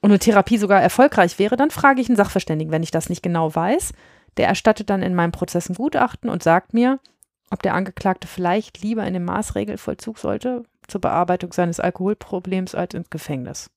und 0.00 0.10
eine 0.10 0.18
Therapie 0.18 0.58
sogar 0.58 0.82
erfolgreich 0.82 1.38
wäre, 1.38 1.56
dann 1.56 1.70
frage 1.70 2.00
ich 2.00 2.08
einen 2.08 2.16
Sachverständigen, 2.16 2.72
wenn 2.72 2.82
ich 2.82 2.90
das 2.90 3.08
nicht 3.08 3.22
genau 3.22 3.54
weiß. 3.54 3.92
Der 4.38 4.48
erstattet 4.48 4.90
dann 4.90 5.02
in 5.02 5.14
meinem 5.14 5.32
Prozess 5.32 5.68
ein 5.68 5.76
Gutachten 5.76 6.30
und 6.30 6.42
sagt 6.42 6.74
mir, 6.74 6.98
ob 7.50 7.62
der 7.62 7.74
Angeklagte 7.74 8.26
vielleicht 8.26 8.82
lieber 8.82 9.06
in 9.06 9.14
den 9.14 9.24
Maßregelvollzug 9.24 10.18
sollte 10.18 10.64
zur 10.90 11.00
Bearbeitung 11.00 11.52
seines 11.52 11.80
Alkoholproblems 11.80 12.74
als 12.74 12.94
ins 12.94 13.10
Gefängnis. 13.10 13.70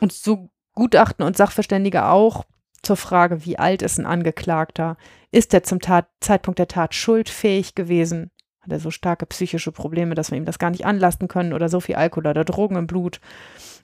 Und 0.00 0.12
so 0.12 0.50
Gutachten 0.74 1.24
und 1.24 1.36
Sachverständige 1.36 2.06
auch 2.06 2.44
zur 2.82 2.96
Frage, 2.96 3.44
wie 3.44 3.58
alt 3.58 3.82
ist 3.82 3.98
ein 3.98 4.06
Angeklagter? 4.06 4.96
Ist 5.30 5.52
er 5.52 5.62
zum 5.62 5.80
Tat 5.80 6.08
Zeitpunkt 6.20 6.58
der 6.58 6.68
Tat 6.68 6.94
schuldfähig 6.94 7.74
gewesen? 7.74 8.30
Hat 8.60 8.72
er 8.72 8.80
so 8.80 8.90
starke 8.90 9.26
psychische 9.26 9.72
Probleme, 9.72 10.14
dass 10.14 10.30
wir 10.30 10.38
ihm 10.38 10.44
das 10.44 10.58
gar 10.58 10.70
nicht 10.70 10.86
anlasten 10.86 11.28
können 11.28 11.52
oder 11.52 11.68
so 11.68 11.80
viel 11.80 11.96
Alkohol 11.96 12.28
oder 12.28 12.44
Drogen 12.44 12.76
im 12.76 12.86
Blut? 12.86 13.20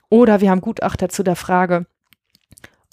Oder 0.09 0.41
wir 0.41 0.49
haben 0.49 0.61
Gutachter 0.61 1.09
zu 1.09 1.23
der 1.23 1.35
Frage, 1.35 1.85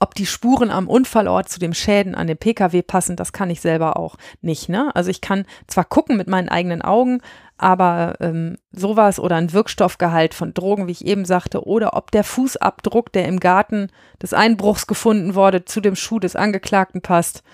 ob 0.01 0.15
die 0.15 0.27
Spuren 0.27 0.71
am 0.71 0.89
Unfallort 0.89 1.49
zu 1.49 1.61
den 1.61 1.73
Schäden 1.73 2.15
an 2.15 2.27
dem 2.27 2.37
Pkw 2.37 2.83
passen, 2.83 3.17
das 3.17 3.33
kann 3.33 3.51
ich 3.51 3.61
selber 3.61 3.97
auch 3.97 4.17
nicht. 4.41 4.69
Ne? 4.69 4.95
Also 4.95 5.11
ich 5.11 5.21
kann 5.21 5.47
zwar 5.67 5.85
gucken 5.85 6.17
mit 6.17 6.27
meinen 6.29 6.49
eigenen 6.49 6.83
Augen, 6.83 7.21
aber 7.57 8.17
ähm, 8.21 8.59
sowas 8.73 9.21
oder 9.21 9.37
ein 9.37 9.53
Wirkstoffgehalt 9.53 10.35
von 10.35 10.53
Drogen, 10.53 10.89
wie 10.89 10.93
ich 10.93 11.07
eben 11.07 11.25
sagte, 11.25 11.65
oder 11.65 11.97
ob 11.97 12.11
der 12.11 12.25
Fußabdruck, 12.25 13.13
der 13.13 13.27
im 13.27 13.39
Garten 13.39 13.89
des 14.21 14.35
Einbruchs 14.35 14.87
gefunden 14.87 15.37
wurde, 15.37 15.65
zu 15.65 15.81
dem 15.81 15.95
Schuh 15.95 16.19
des 16.19 16.35
Angeklagten 16.35 17.01
passt, 17.01 17.45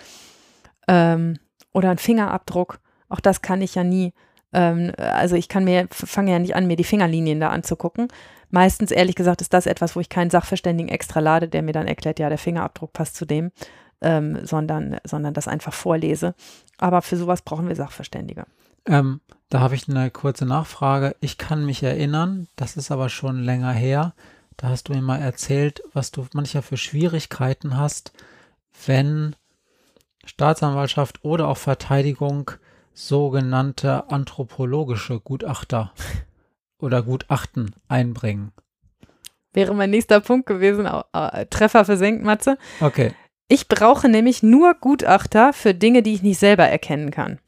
ähm, 0.88 1.38
oder 1.72 1.90
ein 1.90 1.98
Fingerabdruck, 1.98 2.80
auch 3.08 3.20
das 3.20 3.42
kann 3.42 3.60
ich 3.60 3.74
ja 3.74 3.84
nie. 3.84 4.14
Ähm, 4.52 4.92
also 4.96 5.36
ich 5.36 5.48
kann 5.48 5.64
mir, 5.64 5.86
fange 5.90 6.32
ja 6.32 6.38
nicht 6.38 6.56
an, 6.56 6.66
mir 6.66 6.76
die 6.76 6.84
Fingerlinien 6.84 7.40
da 7.40 7.50
anzugucken. 7.50 8.08
Meistens, 8.50 8.90
ehrlich 8.90 9.14
gesagt, 9.14 9.40
ist 9.40 9.54
das 9.54 9.66
etwas, 9.66 9.94
wo 9.96 10.00
ich 10.00 10.08
keinen 10.08 10.30
Sachverständigen 10.30 10.90
extra 10.90 11.20
lade, 11.20 11.48
der 11.48 11.62
mir 11.62 11.72
dann 11.72 11.86
erklärt, 11.86 12.18
ja, 12.18 12.28
der 12.28 12.38
Fingerabdruck 12.38 12.92
passt 12.92 13.16
zu 13.16 13.24
dem, 13.24 13.52
ähm, 14.00 14.44
sondern, 14.44 14.98
sondern 15.04 15.34
das 15.34 15.48
einfach 15.48 15.72
vorlese. 15.72 16.34
Aber 16.78 17.02
für 17.02 17.16
sowas 17.16 17.42
brauchen 17.42 17.68
wir 17.68 17.76
Sachverständige. 17.76 18.44
Ähm, 18.86 19.20
da 19.50 19.60
habe 19.60 19.74
ich 19.74 19.88
eine 19.88 20.10
kurze 20.10 20.46
Nachfrage. 20.46 21.14
Ich 21.20 21.38
kann 21.38 21.64
mich 21.64 21.82
erinnern, 21.82 22.48
das 22.56 22.76
ist 22.76 22.90
aber 22.90 23.08
schon 23.08 23.42
länger 23.42 23.72
her. 23.72 24.14
Da 24.56 24.68
hast 24.68 24.88
du 24.88 24.94
mir 24.94 25.02
mal 25.02 25.20
erzählt, 25.20 25.82
was 25.92 26.10
du 26.10 26.26
manchmal 26.32 26.62
für 26.62 26.76
Schwierigkeiten 26.76 27.76
hast, 27.76 28.12
wenn 28.86 29.34
Staatsanwaltschaft 30.24 31.24
oder 31.24 31.48
auch 31.48 31.56
Verteidigung 31.56 32.50
sogenannte 32.92 34.10
anthropologische 34.10 35.20
Gutachter 35.20 35.92
oder 36.80 37.02
Gutachten 37.02 37.74
einbringen. 37.88 38.52
Wäre 39.52 39.74
mein 39.74 39.90
nächster 39.90 40.20
Punkt 40.20 40.46
gewesen, 40.46 40.86
äh, 41.12 41.46
Treffer 41.46 41.84
versenkt, 41.84 42.24
Matze. 42.24 42.56
Okay. 42.80 43.12
Ich 43.48 43.66
brauche 43.66 44.08
nämlich 44.08 44.44
nur 44.44 44.74
Gutachter 44.74 45.52
für 45.52 45.74
Dinge, 45.74 46.02
die 46.02 46.14
ich 46.14 46.22
nicht 46.22 46.38
selber 46.38 46.64
erkennen 46.64 47.10
kann. 47.10 47.40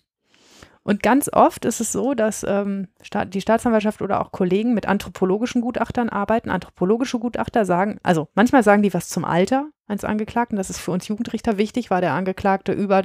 Und 0.84 1.02
ganz 1.02 1.30
oft 1.32 1.64
ist 1.64 1.80
es 1.80 1.92
so, 1.92 2.14
dass 2.14 2.44
ähm, 2.46 2.88
die 3.28 3.40
Staatsanwaltschaft 3.40 4.02
oder 4.02 4.20
auch 4.20 4.32
Kollegen 4.32 4.74
mit 4.74 4.86
anthropologischen 4.86 5.60
Gutachtern 5.60 6.08
arbeiten. 6.08 6.50
Anthropologische 6.50 7.20
Gutachter 7.20 7.64
sagen, 7.64 7.98
also 8.02 8.26
manchmal 8.34 8.64
sagen 8.64 8.82
die 8.82 8.92
was 8.92 9.08
zum 9.08 9.24
Alter 9.24 9.68
eines 9.86 10.04
Angeklagten. 10.04 10.56
Das 10.56 10.70
ist 10.70 10.80
für 10.80 10.90
uns 10.90 11.06
Jugendrichter 11.06 11.56
wichtig. 11.56 11.90
War 11.90 12.00
der 12.00 12.14
Angeklagte 12.14 12.72
über 12.72 13.04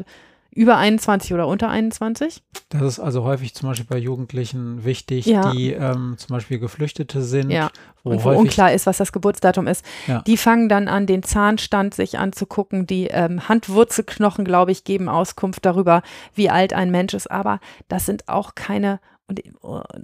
über 0.51 0.77
21 0.77 1.33
oder 1.33 1.47
unter 1.47 1.69
21. 1.69 2.43
Das 2.69 2.81
ist 2.81 2.99
also 2.99 3.23
häufig 3.23 3.53
zum 3.53 3.69
Beispiel 3.69 3.85
bei 3.87 3.97
Jugendlichen 3.97 4.83
wichtig, 4.83 5.25
ja. 5.25 5.51
die 5.51 5.71
ähm, 5.73 6.15
zum 6.17 6.33
Beispiel 6.33 6.59
Geflüchtete 6.59 7.21
sind. 7.21 7.51
Ja. 7.51 7.69
Wo 8.03 8.11
und 8.11 8.23
wo 8.23 8.29
unklar 8.29 8.73
ist, 8.73 8.85
was 8.85 8.97
das 8.97 9.11
Geburtsdatum 9.11 9.67
ist. 9.67 9.85
Ja. 10.07 10.21
Die 10.23 10.37
fangen 10.37 10.69
dann 10.69 10.87
an, 10.87 11.05
den 11.05 11.23
Zahnstand 11.23 11.93
sich 11.93 12.17
anzugucken. 12.17 12.87
Die 12.87 13.07
ähm, 13.07 13.47
Handwurzelknochen, 13.47 14.45
glaube 14.45 14.71
ich, 14.71 14.83
geben 14.83 15.09
Auskunft 15.09 15.65
darüber, 15.65 16.01
wie 16.33 16.49
alt 16.49 16.73
ein 16.73 16.91
Mensch 16.91 17.13
ist. 17.13 17.29
Aber 17.29 17.59
das 17.87 18.05
sind 18.05 18.27
auch 18.27 18.55
keine, 18.55 18.99
und 19.27 19.41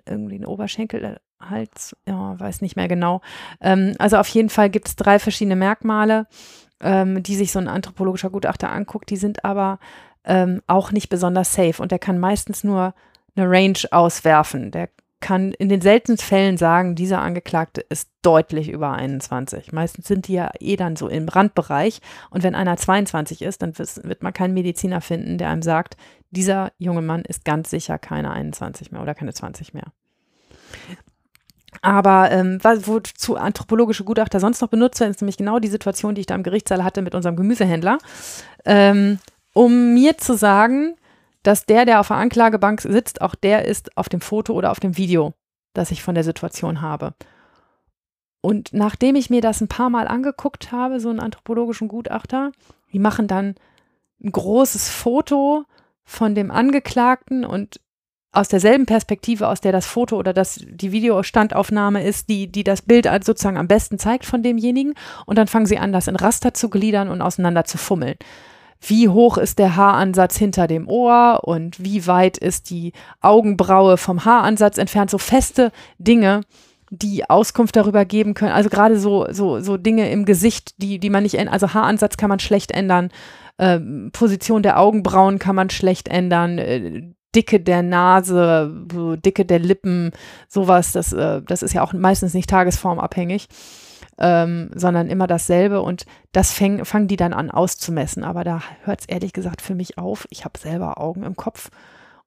irgendwie 0.05 0.35
ein 0.35 0.45
Oberschenkel, 0.45 1.03
äh, 1.03 1.15
Hals, 1.49 1.95
ja, 2.07 2.39
weiß 2.39 2.61
nicht 2.61 2.75
mehr 2.75 2.87
genau. 2.87 3.21
Ähm, 3.61 3.95
also 3.99 4.17
auf 4.17 4.27
jeden 4.29 4.49
Fall 4.49 4.69
gibt 4.69 4.87
es 4.87 4.95
drei 4.95 5.19
verschiedene 5.19 5.55
Merkmale, 5.55 6.27
ähm, 6.79 7.23
die 7.23 7.35
sich 7.35 7.51
so 7.51 7.59
ein 7.59 7.67
anthropologischer 7.67 8.29
Gutachter 8.29 8.71
anguckt. 8.71 9.09
Die 9.09 9.17
sind 9.17 9.43
aber 9.45 9.79
ähm, 10.25 10.61
auch 10.67 10.91
nicht 10.91 11.09
besonders 11.09 11.53
safe 11.53 11.81
und 11.81 11.91
der 11.91 11.99
kann 11.99 12.19
meistens 12.19 12.63
nur 12.63 12.93
eine 13.35 13.49
Range 13.49 13.79
auswerfen. 13.91 14.71
Der 14.71 14.89
kann 15.23 15.53
in 15.53 15.69
den 15.69 15.79
seltensten 15.79 16.27
Fällen 16.27 16.57
sagen, 16.57 16.95
dieser 16.95 17.21
Angeklagte 17.21 17.81
ist 17.81 18.09
deutlich 18.23 18.69
über 18.69 18.91
21. 18.91 19.71
Meistens 19.71 20.05
sind 20.05 20.27
die 20.27 20.33
ja 20.33 20.51
eh 20.59 20.75
dann 20.75 20.97
so 20.97 21.07
im 21.07 21.29
Randbereich. 21.29 22.01
Und 22.29 22.43
wenn 22.43 22.55
einer 22.55 22.75
22 22.75 23.41
ist, 23.41 23.61
dann 23.61 23.77
wird 23.77 24.21
man 24.21 24.33
keinen 24.33 24.53
Mediziner 24.53 24.99
finden, 24.99 25.37
der 25.37 25.49
einem 25.49 25.61
sagt, 25.61 25.95
dieser 26.31 26.73
junge 26.77 27.01
Mann 27.01 27.21
ist 27.21 27.45
ganz 27.45 27.69
sicher 27.69 27.97
keine 27.97 28.31
21 28.31 28.91
mehr 28.91 29.01
oder 29.01 29.15
keine 29.15 29.33
20 29.33 29.73
mehr. 29.73 29.93
Aber 31.81 32.29
ähm, 32.31 32.59
wozu 32.61 33.37
anthropologische 33.37 34.03
Gutachter 34.03 34.41
sonst 34.41 34.61
noch 34.61 34.69
benutzt 34.69 34.99
werden, 34.99 35.11
ist 35.11 35.21
nämlich 35.21 35.37
genau 35.37 35.59
die 35.59 35.69
Situation, 35.69 36.15
die 36.15 36.21
ich 36.21 36.27
da 36.27 36.35
im 36.35 36.43
Gerichtssaal 36.43 36.83
hatte 36.83 37.01
mit 37.01 37.15
unserem 37.15 37.37
Gemüsehändler. 37.37 37.97
Ähm, 38.65 39.19
um 39.53 39.93
mir 39.93 40.17
zu 40.17 40.35
sagen, 40.35 40.95
dass 41.43 41.65
der, 41.65 41.85
der 41.85 41.99
auf 41.99 42.07
der 42.07 42.17
Anklagebank 42.17 42.81
sitzt, 42.81 43.21
auch 43.21 43.35
der 43.35 43.65
ist 43.65 43.95
auf 43.97 44.09
dem 44.09 44.21
Foto 44.21 44.53
oder 44.53 44.71
auf 44.71 44.79
dem 44.79 44.97
Video, 44.97 45.33
das 45.73 45.91
ich 45.91 46.01
von 46.01 46.15
der 46.15 46.23
Situation 46.23 46.81
habe. 46.81 47.13
Und 48.41 48.73
nachdem 48.73 49.15
ich 49.15 49.29
mir 49.29 49.41
das 49.41 49.61
ein 49.61 49.67
paar 49.67 49.89
Mal 49.89 50.07
angeguckt 50.07 50.71
habe, 50.71 50.99
so 50.99 51.09
einen 51.09 51.19
anthropologischen 51.19 51.87
Gutachter, 51.87 52.51
die 52.91 52.99
machen 52.99 53.27
dann 53.27 53.55
ein 54.21 54.31
großes 54.31 54.89
Foto 54.89 55.65
von 56.03 56.35
dem 56.35 56.51
Angeklagten 56.51 57.45
und 57.45 57.79
aus 58.31 58.47
derselben 58.47 58.85
Perspektive, 58.85 59.47
aus 59.47 59.61
der 59.61 59.71
das 59.71 59.85
Foto 59.85 60.17
oder 60.17 60.33
das, 60.33 60.59
die 60.65 60.91
Videostandaufnahme 60.91 62.03
ist, 62.03 62.29
die, 62.29 62.51
die 62.51 62.63
das 62.63 62.81
Bild 62.81 63.07
sozusagen 63.23 63.57
am 63.57 63.67
besten 63.67 63.99
zeigt 63.99 64.25
von 64.25 64.41
demjenigen. 64.41 64.95
Und 65.25 65.37
dann 65.37 65.47
fangen 65.47 65.67
sie 65.67 65.77
an, 65.77 65.93
das 65.93 66.07
in 66.07 66.15
Raster 66.15 66.53
zu 66.53 66.69
gliedern 66.69 67.09
und 67.09 67.21
auseinander 67.21 67.63
zu 67.65 67.77
fummeln 67.77 68.17
wie 68.85 69.09
hoch 69.09 69.37
ist 69.37 69.59
der 69.59 69.75
Haaransatz 69.75 70.37
hinter 70.37 70.67
dem 70.67 70.87
Ohr 70.87 71.41
und 71.43 71.83
wie 71.83 72.05
weit 72.07 72.37
ist 72.37 72.69
die 72.69 72.93
Augenbraue 73.21 73.97
vom 73.97 74.25
Haaransatz 74.25 74.77
entfernt. 74.77 75.09
So 75.09 75.17
feste 75.17 75.71
Dinge, 75.97 76.41
die 76.89 77.29
Auskunft 77.29 77.75
darüber 77.75 78.05
geben 78.05 78.33
können. 78.33 78.51
Also 78.51 78.69
gerade 78.69 78.99
so, 78.99 79.27
so, 79.31 79.59
so 79.61 79.77
Dinge 79.77 80.11
im 80.11 80.25
Gesicht, 80.25 80.75
die, 80.77 80.99
die 80.99 81.09
man 81.09 81.23
nicht 81.23 81.35
ändern, 81.35 81.53
also 81.53 81.73
Haaransatz 81.73 82.17
kann 82.17 82.29
man 82.29 82.39
schlecht 82.39 82.71
ändern, 82.71 83.09
äh, 83.57 83.79
Position 84.11 84.63
der 84.63 84.79
Augenbrauen 84.79 85.39
kann 85.39 85.55
man 85.55 85.69
schlecht 85.69 86.07
ändern, 86.07 86.57
äh, 86.57 87.03
Dicke 87.35 87.59
der 87.59 87.81
Nase, 87.81 88.71
Dicke 89.25 89.43
der 89.45 89.57
Lippen, 89.57 90.11
sowas, 90.47 90.91
das, 90.91 91.13
äh, 91.13 91.41
das 91.41 91.63
ist 91.63 91.73
ja 91.73 91.81
auch 91.81 91.93
meistens 91.93 92.35
nicht 92.35 92.49
tagesformabhängig 92.49 93.47
ähm, 94.17 94.69
sondern 94.75 95.07
immer 95.07 95.27
dasselbe 95.27 95.81
und 95.81 96.05
das 96.31 96.51
fäng, 96.51 96.85
fangen 96.85 97.07
die 97.07 97.15
dann 97.15 97.33
an 97.33 97.51
auszumessen. 97.51 98.23
Aber 98.23 98.43
da 98.43 98.61
hört 98.83 99.01
es 99.01 99.05
ehrlich 99.07 99.33
gesagt 99.33 99.61
für 99.61 99.75
mich 99.75 99.97
auf. 99.97 100.27
Ich 100.29 100.45
habe 100.45 100.59
selber 100.59 100.99
Augen 100.99 101.23
im 101.23 101.35
Kopf 101.35 101.69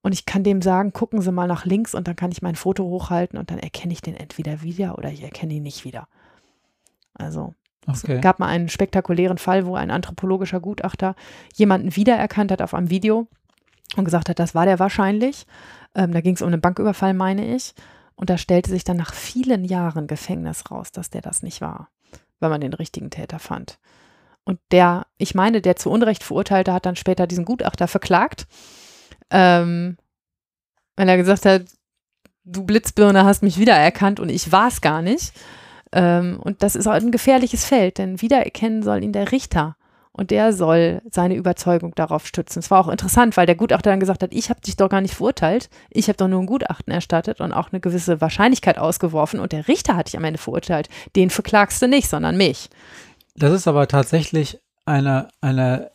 und 0.03 0.13
ich 0.13 0.27
kann 0.27 0.45
dem 0.45 0.63
sagen, 0.63 0.93
gucken 0.93 1.21
Sie 1.21 1.33
mal 1.33 1.49
nach 1.49 1.65
links 1.65 1.95
und 1.95 2.07
dann 2.09 2.17
kann 2.17 2.33
ich 2.33 2.43
mein 2.43 2.57
Foto 2.57 2.85
hochhalten 2.85 3.39
und 3.39 3.51
dann 3.51 3.59
erkenne 3.59 3.93
ich 3.93 4.03
den 4.03 4.15
entweder 4.15 4.63
wieder 4.63 4.99
oder 4.99 5.11
ich 5.11 5.23
erkenne 5.23 5.55
ihn 5.55 5.63
nicht 5.63 5.85
wieder. 5.85 6.09
Also 7.15 7.55
okay. 7.87 8.15
es 8.15 8.21
gab 8.21 8.39
mal 8.39 8.49
einen 8.49 8.69
spektakulären 8.69 9.39
Fall, 9.39 9.67
wo 9.67 9.75
ein 9.75 9.91
anthropologischer 9.91 10.61
Gutachter 10.61 11.15
jemanden 11.55 11.97
wiedererkannt 11.97 12.53
hat 12.53 12.63
auf 12.63 12.75
einem 12.75 12.91
Video 12.91 13.27
und 13.97 14.05
gesagt 14.05 14.29
hat, 14.29 14.39
das 14.39 14.55
war 14.55 14.67
der 14.67 14.79
wahrscheinlich. 14.79 15.47
Ähm, 15.95 16.13
da 16.13 16.21
ging 16.21 16.35
es 16.35 16.43
um 16.43 16.49
einen 16.49 16.61
Banküberfall, 16.61 17.15
meine 17.15 17.55
ich. 17.55 17.75
Und 18.17 18.31
da 18.31 18.39
stellte 18.39 18.71
sich 18.71 18.83
dann 18.83 18.97
nach 18.97 19.15
vielen 19.15 19.65
Jahren 19.65 20.07
Gefängnis 20.07 20.71
raus, 20.71 20.91
dass 20.91 21.11
der 21.11 21.21
das 21.21 21.43
nicht 21.43 21.61
war, 21.61 21.91
weil 22.41 22.51
man 22.51 22.61
den 22.61 22.73
richtigen 22.73 23.11
Täter 23.11 23.39
fand. 23.39 23.79
Und 24.45 24.59
der, 24.71 25.07
ich 25.19 25.35
meine, 25.35 25.61
der 25.61 25.77
zu 25.77 25.91
Unrecht 25.91 26.23
verurteilte, 26.23 26.73
hat 26.73 26.87
dann 26.87 26.97
später 26.97 27.27
diesen 27.27 27.45
Gutachter 27.45 27.89
verklagt, 27.89 28.47
ähm, 29.31 29.99
weil 30.97 31.09
er 31.09 31.17
gesagt 31.17 31.45
hat, 31.45 31.65
du 32.45 32.65
Blitzbirne 32.65 33.25
hast 33.25 33.43
mich 33.43 33.59
wiedererkannt 33.59 34.21
und 34.21 34.31
ich 34.31 34.53
war 34.53 34.69
es 34.69 34.81
gar 34.81 35.03
nicht. 35.03 35.33
Ähm, 35.93 36.39
und 36.41 36.63
das 36.63 36.77
ist 36.77 36.87
auch 36.87 36.93
ein 36.93 37.11
gefährliches 37.11 37.65
Feld, 37.65 37.99
denn 37.99 38.23
wiedererkennen 38.23 38.83
soll 38.83 39.03
ihn 39.03 39.13
der 39.13 39.33
Richter 39.33 39.77
und 40.17 40.31
der 40.31 40.53
soll 40.53 41.03
seine 41.11 41.35
Überzeugung 41.35 41.95
darauf 41.95 42.27
stützen. 42.27 42.61
Es 42.61 42.71
war 42.71 42.81
auch 42.81 42.89
interessant, 42.89 43.37
weil 43.37 43.47
der 43.47 43.55
Gutachter 43.55 43.91
dann 43.91 44.01
gesagt 44.01 44.23
hat, 44.23 44.33
ich 44.33 44.49
habe 44.49 44.61
dich 44.61 44.77
doch 44.77 44.89
gar 44.89 45.01
nicht 45.01 45.15
verurteilt, 45.15 45.69
ich 45.91 46.09
habe 46.09 46.17
doch 46.17 46.29
nur 46.29 46.41
ein 46.41 46.47
Gutachten 46.47 46.93
erstattet 46.93 47.41
und 47.41 47.53
auch 47.53 47.73
eine 47.73 47.81
gewisse 47.81 48.21
Wahrscheinlichkeit 48.21 48.79
ausgeworfen 48.79 49.41
und 49.41 49.53
der 49.53 49.69
Richter 49.69 49.97
hat 49.97 50.09
dich 50.09 50.17
am 50.17 50.25
Ende 50.25 50.39
verurteilt. 50.39 50.89
Den 51.15 51.31
verklagst 51.31 51.81
du 51.83 51.89
nicht, 51.89 52.09
sondern 52.09 52.37
mich. 52.37 52.71
Das 53.37 53.53
ist 53.53 53.69
aber 53.69 53.87
tatsächlich 53.87 54.59
eine, 54.87 55.29
eine 55.41 55.91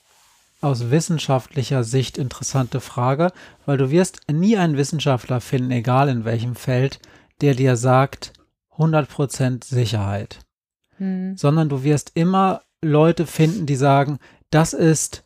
aus 0.61 0.91
wissenschaftlicher 0.91 1.83
Sicht 1.83 2.17
interessante 2.17 2.79
Frage, 2.79 3.31
weil 3.65 3.77
du 3.77 3.89
wirst 3.89 4.21
nie 4.31 4.57
einen 4.57 4.77
Wissenschaftler 4.77 5.41
finden, 5.41 5.71
egal 5.71 6.07
in 6.07 6.23
welchem 6.23 6.55
Feld, 6.55 6.99
der 7.41 7.55
dir 7.55 7.75
sagt 7.75 8.33
100% 8.77 9.65
Sicherheit. 9.65 10.39
Hm. 10.97 11.35
Sondern 11.35 11.69
du 11.69 11.83
wirst 11.83 12.11
immer 12.13 12.61
Leute 12.81 13.25
finden, 13.25 13.65
die 13.65 13.75
sagen, 13.75 14.19
das 14.49 14.73
ist 14.73 15.23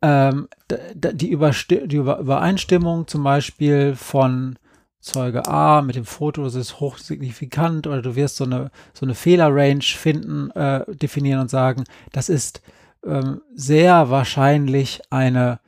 ähm, 0.00 0.48
die, 0.94 1.30
Übersti 1.30 1.86
die 1.86 1.96
Übereinstimmung 1.96 3.06
zum 3.06 3.22
Beispiel 3.22 3.94
von 3.94 4.58
Zeuge 5.00 5.46
A 5.48 5.82
mit 5.82 5.96
dem 5.96 6.04
Foto, 6.04 6.44
das 6.44 6.54
ist 6.54 6.78
hochsignifikant 6.78 7.88
oder 7.88 8.02
du 8.02 8.14
wirst 8.14 8.36
so 8.36 8.44
eine, 8.44 8.70
so 8.94 9.04
eine 9.04 9.16
Fehlerrange 9.16 9.82
finden, 9.82 10.50
äh, 10.52 10.84
definieren 10.94 11.40
und 11.40 11.50
sagen, 11.50 11.84
das 12.12 12.28
ist 12.28 12.62
ähm, 13.04 13.40
sehr 13.52 14.10
wahrscheinlich 14.10 15.02
eine 15.10 15.58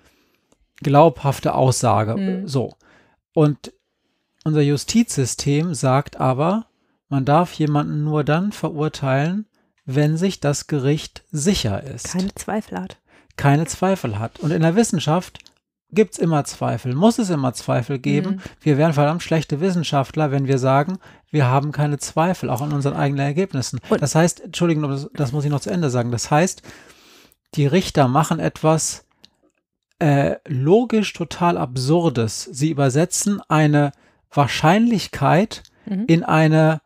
glaubhafte 0.77 1.55
Aussage. 1.55 2.17
Mhm. 2.17 2.49
So. 2.49 2.75
Und 3.33 3.73
unser 4.45 4.61
Justizsystem 4.61 5.75
sagt 5.75 6.21
aber, 6.21 6.67
man 7.09 7.25
darf 7.25 7.53
jemanden 7.55 8.05
nur 8.05 8.23
dann 8.23 8.53
verurteilen, 8.53 9.47
wenn 9.85 10.17
sich 10.17 10.41
das 10.41 10.67
Gericht 10.67 11.25
sicher 11.31 11.83
ist. 11.83 12.13
Keine 12.13 12.35
Zweifel 12.35 12.81
hat. 12.81 12.99
Keine 13.37 13.67
Zweifel 13.67 14.19
hat. 14.19 14.41
Und 14.41 14.51
in 14.51 14.63
der 14.63 14.77
Wissenschaft 14.77 15.39
gibt 15.91 16.15
es 16.15 16.19
immer 16.19 16.45
Zweifel, 16.45 16.95
muss 16.95 17.19
es 17.19 17.31
immer 17.31 17.53
Zweifel 17.53 17.99
geben. 17.99 18.37
Mhm. 18.37 18.41
Wir 18.61 18.79
wären 18.79 18.93
verdammt 18.93 19.23
schlechte 19.23 19.61
Wissenschaftler, 19.61 20.31
wenn 20.31 20.47
wir 20.47 20.59
sagen, 20.59 20.99
wir 21.31 21.47
haben 21.47 21.73
keine 21.73 21.99
Zweifel, 21.99 22.51
auch 22.51 22.63
an 22.63 22.73
unseren 22.73 22.95
eigenen 22.95 23.25
Ergebnissen. 23.25 23.81
Und 23.89 24.03
das 24.03 24.15
heißt, 24.15 24.41
Entschuldigung, 24.41 24.89
das, 24.89 25.09
das, 25.15 25.33
muss 25.33 25.45
ich 25.45 25.51
noch 25.51 25.61
zu 25.61 25.71
Ende 25.71 25.91
sagen. 25.91 26.11
Das 26.11 26.31
heißt, 26.31 26.63
die 27.55 27.67
Richter 27.67 28.09
machen 28.09 28.41
etwas 28.41 29.07
äh, 29.99 30.37
logisch 30.47 31.13
total 31.13 31.57
Absurdes. 31.57 32.45
Sie 32.45 32.71
übersetzen 32.71 33.41
eine 33.49 33.93
Wahrscheinlichkeit 34.31 35.63
mhm. 35.87 36.05
in 36.07 36.25
eine 36.25 36.81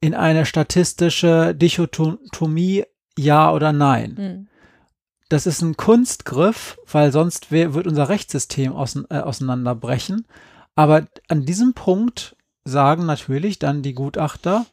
in 0.00 0.14
eine 0.14 0.46
statistische 0.46 1.54
Dichotomie 1.54 2.84
Ja 3.16 3.52
oder 3.52 3.72
Nein. 3.72 4.14
Mhm. 4.16 4.48
Das 5.28 5.46
ist 5.46 5.60
ein 5.60 5.76
Kunstgriff, 5.76 6.78
weil 6.90 7.12
sonst 7.12 7.50
wird 7.50 7.86
unser 7.86 8.08
Rechtssystem 8.08 8.72
äh, 8.72 9.18
auseinanderbrechen. 9.18 10.26
Aber 10.74 11.06
an 11.28 11.44
diesem 11.44 11.74
Punkt 11.74 12.36
sagen 12.64 13.04
natürlich 13.04 13.58
dann 13.58 13.82
die 13.82 13.94
Gutachter, 13.94 14.64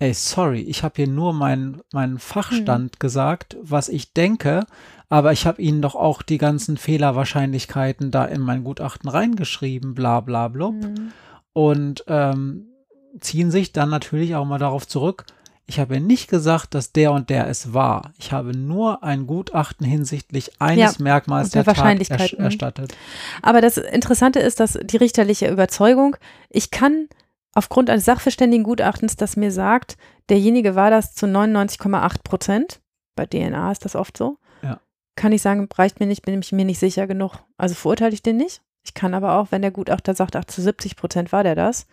ey, 0.00 0.12
sorry, 0.12 0.60
ich 0.60 0.82
habe 0.82 0.94
hier 0.96 1.06
nur 1.06 1.32
meinen 1.32 1.80
mein 1.92 2.18
Fachstand 2.18 2.94
mhm. 2.94 2.98
gesagt, 2.98 3.56
was 3.62 3.88
ich 3.88 4.12
denke, 4.12 4.66
aber 5.08 5.32
ich 5.32 5.46
habe 5.46 5.62
Ihnen 5.62 5.80
doch 5.80 5.94
auch 5.94 6.22
die 6.22 6.38
ganzen 6.38 6.76
Fehlerwahrscheinlichkeiten 6.76 8.10
da 8.10 8.24
in 8.24 8.40
mein 8.40 8.64
Gutachten 8.64 9.08
reingeschrieben, 9.08 9.94
bla 9.94 10.20
bla 10.20 10.48
blub. 10.48 10.74
Mhm. 10.74 11.12
Und 11.52 12.04
ähm, 12.08 12.71
ziehen 13.20 13.50
sich 13.50 13.72
dann 13.72 13.90
natürlich 13.90 14.34
auch 14.34 14.44
mal 14.44 14.58
darauf 14.58 14.86
zurück, 14.86 15.26
ich 15.66 15.78
habe 15.78 16.00
nicht 16.00 16.28
gesagt, 16.28 16.74
dass 16.74 16.92
der 16.92 17.12
und 17.12 17.30
der 17.30 17.46
es 17.48 17.72
war. 17.72 18.12
Ich 18.18 18.32
habe 18.32 18.56
nur 18.56 19.02
ein 19.02 19.26
Gutachten 19.26 19.86
hinsichtlich 19.86 20.60
eines 20.60 20.98
ja, 20.98 21.02
Merkmals 21.02 21.50
der, 21.50 21.62
der 21.62 21.68
Wahrscheinlichkeit 21.68 22.30
Tat 22.30 22.38
er, 22.38 22.44
erstattet. 22.44 22.94
Aber 23.42 23.60
das 23.60 23.78
Interessante 23.78 24.40
ist, 24.40 24.60
dass 24.60 24.78
die 24.82 24.96
richterliche 24.96 25.48
Überzeugung, 25.48 26.16
ich 26.50 26.70
kann 26.70 27.08
aufgrund 27.54 27.90
eines 27.90 28.04
Sachverständigengutachtens, 28.04 29.16
das 29.16 29.36
mir 29.36 29.52
sagt, 29.52 29.96
derjenige 30.28 30.74
war 30.74 30.90
das 30.90 31.14
zu 31.14 31.26
99,8 31.26 32.22
Prozent, 32.22 32.80
bei 33.14 33.26
DNA 33.26 33.72
ist 33.72 33.84
das 33.84 33.94
oft 33.94 34.16
so, 34.16 34.38
ja. 34.62 34.80
kann 35.16 35.32
ich 35.32 35.42
sagen, 35.42 35.68
reicht 35.74 36.00
mir 36.00 36.06
nicht, 36.06 36.22
bin 36.22 36.40
ich 36.40 36.52
mir 36.52 36.64
nicht 36.64 36.80
sicher 36.80 37.06
genug. 37.06 37.38
Also 37.56 37.74
verurteile 37.74 38.14
ich 38.14 38.22
den 38.22 38.36
nicht. 38.36 38.62
Ich 38.84 38.94
kann 38.94 39.14
aber 39.14 39.36
auch, 39.36 39.48
wenn 39.50 39.62
der 39.62 39.70
Gutachter 39.70 40.14
sagt, 40.14 40.34
ach, 40.34 40.44
zu 40.44 40.60
70 40.60 40.96
Prozent 40.96 41.30
war 41.30 41.44
der 41.44 41.54
das, 41.54 41.86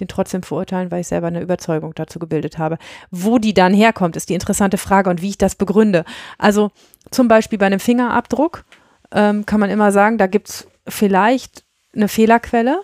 den 0.00 0.08
trotzdem 0.08 0.42
verurteilen, 0.42 0.90
weil 0.90 1.00
ich 1.00 1.08
selber 1.08 1.28
eine 1.28 1.40
Überzeugung 1.40 1.94
dazu 1.94 2.18
gebildet 2.18 2.58
habe. 2.58 2.78
Wo 3.10 3.38
die 3.38 3.54
dann 3.54 3.74
herkommt, 3.74 4.16
ist 4.16 4.28
die 4.28 4.34
interessante 4.34 4.78
Frage 4.78 5.10
und 5.10 5.22
wie 5.22 5.30
ich 5.30 5.38
das 5.38 5.54
begründe. 5.54 6.04
Also 6.38 6.70
zum 7.10 7.28
Beispiel 7.28 7.58
bei 7.58 7.66
einem 7.66 7.80
Fingerabdruck 7.80 8.64
ähm, 9.12 9.46
kann 9.46 9.60
man 9.60 9.70
immer 9.70 9.92
sagen, 9.92 10.18
da 10.18 10.26
gibt 10.26 10.48
es 10.48 10.68
vielleicht 10.86 11.64
eine 11.94 12.08
Fehlerquelle. 12.08 12.80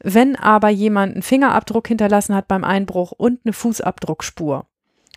Wenn 0.00 0.36
aber 0.36 0.68
jemand 0.68 1.14
einen 1.14 1.22
Fingerabdruck 1.22 1.88
hinterlassen 1.88 2.34
hat 2.34 2.46
beim 2.46 2.62
Einbruch 2.62 3.12
und 3.12 3.40
eine 3.44 3.52
Fußabdruckspur. 3.52 4.66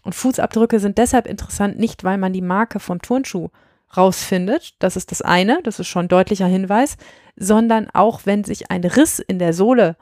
Und 0.04 0.16
Fußabdrücke 0.16 0.80
sind 0.80 0.98
deshalb 0.98 1.28
interessant, 1.28 1.78
nicht 1.78 2.04
weil 2.04 2.18
man 2.18 2.34
die 2.34 2.42
Marke 2.42 2.80
vom 2.80 3.02
Turnschuh 3.02 3.50
rausfindet, 3.96 4.76
das 4.80 4.96
ist 4.96 5.12
das 5.12 5.22
eine, 5.22 5.62
das 5.64 5.80
ist 5.80 5.88
schon 5.88 6.06
ein 6.06 6.10
deutlicher 6.10 6.48
Hinweis, 6.48 6.98
sondern 7.36 7.90
auch 7.94 8.22
wenn 8.26 8.44
sich 8.44 8.72
ein 8.72 8.84
Riss 8.84 9.20
in 9.20 9.38
der 9.38 9.54
Sohle 9.54 9.98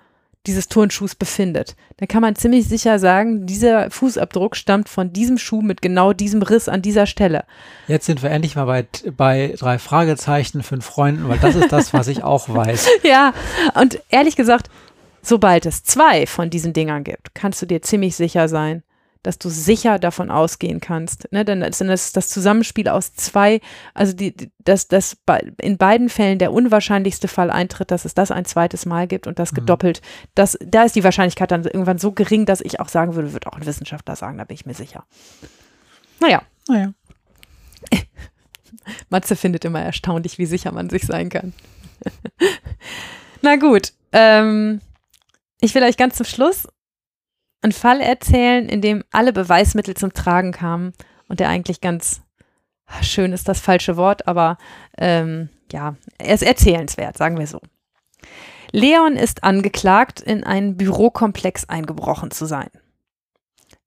dieses 0.47 0.69
Turnschuhs 0.69 1.15
befindet, 1.15 1.75
dann 1.97 2.07
kann 2.07 2.21
man 2.21 2.35
ziemlich 2.35 2.67
sicher 2.67 2.97
sagen, 2.97 3.45
dieser 3.45 3.91
Fußabdruck 3.91 4.55
stammt 4.55 4.87
von 4.87 5.11
diesem 5.11 5.37
Schuh 5.37 5.61
mit 5.61 5.81
genau 5.81 6.13
diesem 6.13 6.41
Riss 6.41 6.69
an 6.69 6.81
dieser 6.81 7.05
Stelle. 7.05 7.43
Jetzt 7.87 8.05
sind 8.05 8.23
wir 8.23 8.31
endlich 8.31 8.55
mal 8.55 8.65
bei, 8.65 8.87
bei 9.15 9.55
drei 9.57 9.79
Fragezeichen, 9.79 10.63
fünf 10.63 10.85
Freunden, 10.85 11.27
weil 11.27 11.39
das 11.39 11.55
ist 11.55 11.71
das, 11.71 11.93
was 11.93 12.07
ich 12.07 12.23
auch 12.23 12.47
weiß. 12.47 12.87
ja, 13.03 13.33
und 13.75 14.01
ehrlich 14.09 14.37
gesagt, 14.37 14.69
sobald 15.21 15.65
es 15.65 15.83
zwei 15.83 16.25
von 16.25 16.49
diesen 16.49 16.73
Dingern 16.73 17.03
gibt, 17.03 17.35
kannst 17.35 17.61
du 17.61 17.65
dir 17.65 17.81
ziemlich 17.81 18.15
sicher 18.15 18.47
sein, 18.47 18.83
dass 19.23 19.37
du 19.37 19.49
sicher 19.49 19.99
davon 19.99 20.31
ausgehen 20.31 20.79
kannst. 20.79 21.31
Ne? 21.31 21.43
Denn 21.43 21.59
das 21.59 21.81
ist 21.81 22.15
das 22.15 22.29
Zusammenspiel 22.29 22.87
aus 22.87 23.13
zwei, 23.13 23.59
also 23.93 24.13
die, 24.13 24.33
dass 24.59 24.87
das 24.87 25.17
in 25.61 25.77
beiden 25.77 26.09
Fällen 26.09 26.39
der 26.39 26.53
unwahrscheinlichste 26.53 27.27
Fall 27.27 27.51
eintritt, 27.51 27.91
dass 27.91 28.05
es 28.05 28.13
das 28.13 28.31
ein 28.31 28.45
zweites 28.45 28.85
Mal 28.85 29.07
gibt 29.07 29.27
und 29.27 29.39
das 29.39 29.51
mhm. 29.51 29.57
gedoppelt. 29.57 30.01
Mhm. 30.01 30.29
Das, 30.35 30.57
da 30.65 30.83
ist 30.83 30.95
die 30.95 31.03
Wahrscheinlichkeit 31.03 31.51
dann 31.51 31.65
irgendwann 31.65 31.97
so 31.97 32.11
gering, 32.11 32.45
dass 32.45 32.61
ich 32.61 32.79
auch 32.79 32.89
sagen 32.89 33.15
würde, 33.15 33.33
wird 33.33 33.47
auch 33.47 33.57
ein 33.57 33.65
Wissenschaftler 33.65 34.15
sagen, 34.15 34.37
da 34.37 34.45
bin 34.45 34.55
ich 34.55 34.65
mir 34.65 34.73
sicher. 34.73 35.05
Naja. 36.19 36.41
Naja. 36.67 36.93
Matze 39.09 39.35
findet 39.35 39.65
immer 39.65 39.81
erstaunlich, 39.81 40.37
wie 40.37 40.45
sicher 40.45 40.71
man 40.71 40.89
sich 40.89 41.03
sein 41.03 41.29
kann. 41.29 41.53
Na 43.41 43.57
gut. 43.57 43.93
Ähm, 44.11 44.81
ich 45.59 45.75
will 45.75 45.83
euch 45.83 45.97
ganz 45.97 46.15
zum 46.15 46.25
Schluss 46.25 46.67
einen 47.61 47.73
Fall 47.73 48.01
erzählen, 48.01 48.67
in 48.69 48.81
dem 48.81 49.03
alle 49.11 49.33
Beweismittel 49.33 49.95
zum 49.95 50.13
Tragen 50.13 50.51
kamen 50.51 50.93
und 51.27 51.39
der 51.39 51.49
eigentlich 51.49 51.81
ganz 51.81 52.21
schön 53.01 53.33
ist 53.33 53.47
das 53.47 53.59
falsche 53.59 53.97
Wort, 53.97 54.27
aber 54.27 54.57
ähm, 54.97 55.49
ja, 55.71 55.95
er 56.17 56.33
ist 56.33 56.43
erzählenswert, 56.43 57.17
sagen 57.17 57.37
wir 57.37 57.47
so. 57.47 57.61
Leon 58.71 59.15
ist 59.15 59.43
angeklagt, 59.43 60.21
in 60.21 60.43
einen 60.43 60.77
Bürokomplex 60.77 61.65
eingebrochen 61.65 62.31
zu 62.31 62.45
sein. 62.45 62.69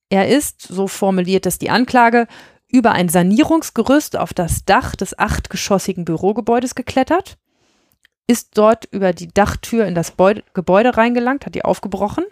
Er 0.08 0.28
ist, 0.28 0.62
so 0.62 0.88
formuliert 0.88 1.46
es 1.46 1.58
die 1.58 1.70
Anklage, 1.70 2.26
über 2.68 2.92
ein 2.92 3.08
Sanierungsgerüst 3.08 4.16
auf 4.16 4.34
das 4.34 4.64
Dach 4.64 4.96
des 4.96 5.18
achtgeschossigen 5.18 6.04
Bürogebäudes 6.04 6.74
geklettert, 6.74 7.38
ist 8.26 8.56
dort 8.56 8.86
über 8.86 9.12
die 9.12 9.28
Dachtür 9.28 9.86
in 9.86 9.94
das 9.94 10.14
Gebäude 10.54 10.96
reingelangt, 10.96 11.46
hat 11.46 11.54
die 11.54 11.64
aufgebrochen 11.64 12.24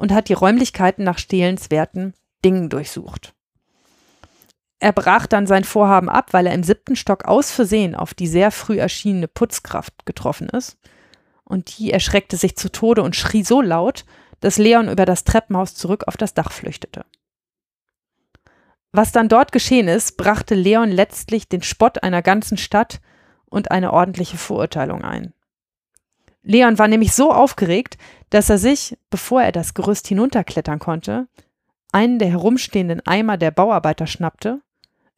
und 0.00 0.12
hat 0.12 0.30
die 0.30 0.32
Räumlichkeiten 0.32 1.04
nach 1.04 1.18
stehlenswerten 1.18 2.14
Dingen 2.42 2.70
durchsucht. 2.70 3.34
Er 4.78 4.94
brach 4.94 5.26
dann 5.26 5.46
sein 5.46 5.62
Vorhaben 5.62 6.08
ab, 6.08 6.32
weil 6.32 6.46
er 6.46 6.54
im 6.54 6.62
siebten 6.62 6.96
Stock 6.96 7.26
aus 7.26 7.50
Versehen 7.50 7.94
auf 7.94 8.14
die 8.14 8.26
sehr 8.26 8.50
früh 8.50 8.78
erschienene 8.78 9.28
Putzkraft 9.28 10.06
getroffen 10.06 10.48
ist. 10.48 10.78
Und 11.44 11.76
die 11.76 11.92
erschreckte 11.92 12.38
sich 12.38 12.56
zu 12.56 12.72
Tode 12.72 13.02
und 13.02 13.14
schrie 13.14 13.44
so 13.44 13.60
laut, 13.60 14.06
dass 14.40 14.56
Leon 14.56 14.88
über 14.88 15.04
das 15.04 15.24
Treppenhaus 15.24 15.74
zurück 15.74 16.04
auf 16.08 16.16
das 16.16 16.32
Dach 16.32 16.50
flüchtete. 16.50 17.04
Was 18.92 19.12
dann 19.12 19.28
dort 19.28 19.52
geschehen 19.52 19.86
ist, 19.86 20.16
brachte 20.16 20.54
Leon 20.54 20.90
letztlich 20.90 21.46
den 21.46 21.62
Spott 21.62 22.02
einer 22.02 22.22
ganzen 22.22 22.56
Stadt 22.56 23.02
und 23.44 23.70
eine 23.70 23.92
ordentliche 23.92 24.38
Verurteilung 24.38 25.04
ein. 25.04 25.34
Leon 26.42 26.78
war 26.78 26.88
nämlich 26.88 27.12
so 27.12 27.32
aufgeregt, 27.32 27.98
dass 28.30 28.48
er 28.48 28.58
sich, 28.58 28.96
bevor 29.10 29.42
er 29.42 29.52
das 29.52 29.74
Gerüst 29.74 30.06
hinunterklettern 30.06 30.78
konnte, 30.78 31.28
einen 31.92 32.18
der 32.18 32.28
herumstehenden 32.28 33.04
Eimer 33.06 33.36
der 33.36 33.50
Bauarbeiter 33.50 34.06
schnappte, 34.06 34.62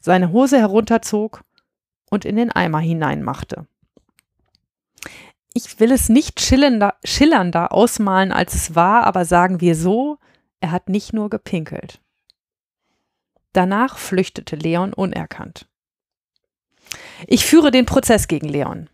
seine 0.01 0.32
Hose 0.32 0.59
herunterzog 0.59 1.44
und 2.10 2.24
in 2.24 2.36
den 2.36 2.51
Eimer 2.51 2.80
hineinmachte. 2.80 3.66
Ich 5.55 5.78
will 5.80 5.93
es 5.93 6.09
nicht 6.09 6.40
schillernder, 6.40 6.94
schillernder 7.05 7.72
ausmalen, 7.72 8.32
als 8.32 8.55
es 8.55 8.74
war, 8.74 9.05
aber 9.05 9.26
sagen 9.26 9.60
wir 9.60 9.76
so, 9.76 10.18
er 10.60 10.70
hat 10.70 10.89
nicht 10.89 11.12
nur 11.12 11.28
gepinkelt. 11.28 12.01
Danach 13.52 13.98
flüchtete 13.98 14.56
Leon 14.56 14.94
unerkannt. 14.94 15.68
Ich 17.26 17.44
führe 17.44 17.70
den 17.70 17.84
Prozess 17.84 18.28
gegen 18.28 18.48
Leon. 18.48 18.89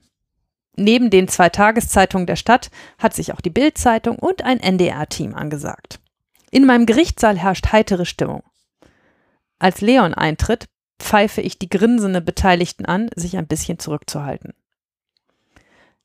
Neben 0.80 1.10
den 1.10 1.26
zwei 1.26 1.48
Tageszeitungen 1.48 2.28
der 2.28 2.36
Stadt 2.36 2.70
hat 2.98 3.12
sich 3.12 3.32
auch 3.32 3.40
die 3.40 3.50
Bild-Zeitung 3.50 4.16
und 4.16 4.44
ein 4.44 4.60
NDR-Team 4.60 5.34
angesagt. 5.34 5.98
In 6.52 6.66
meinem 6.66 6.86
Gerichtssaal 6.86 7.36
herrscht 7.36 7.72
heitere 7.72 8.06
Stimmung. 8.06 8.44
Als 9.58 9.80
Leon 9.80 10.14
eintritt, 10.14 10.66
pfeife 11.00 11.40
ich 11.40 11.58
die 11.58 11.68
grinsende 11.68 12.20
Beteiligten 12.20 12.84
an, 12.86 13.10
sich 13.16 13.36
ein 13.36 13.48
bisschen 13.48 13.80
zurückzuhalten. 13.80 14.54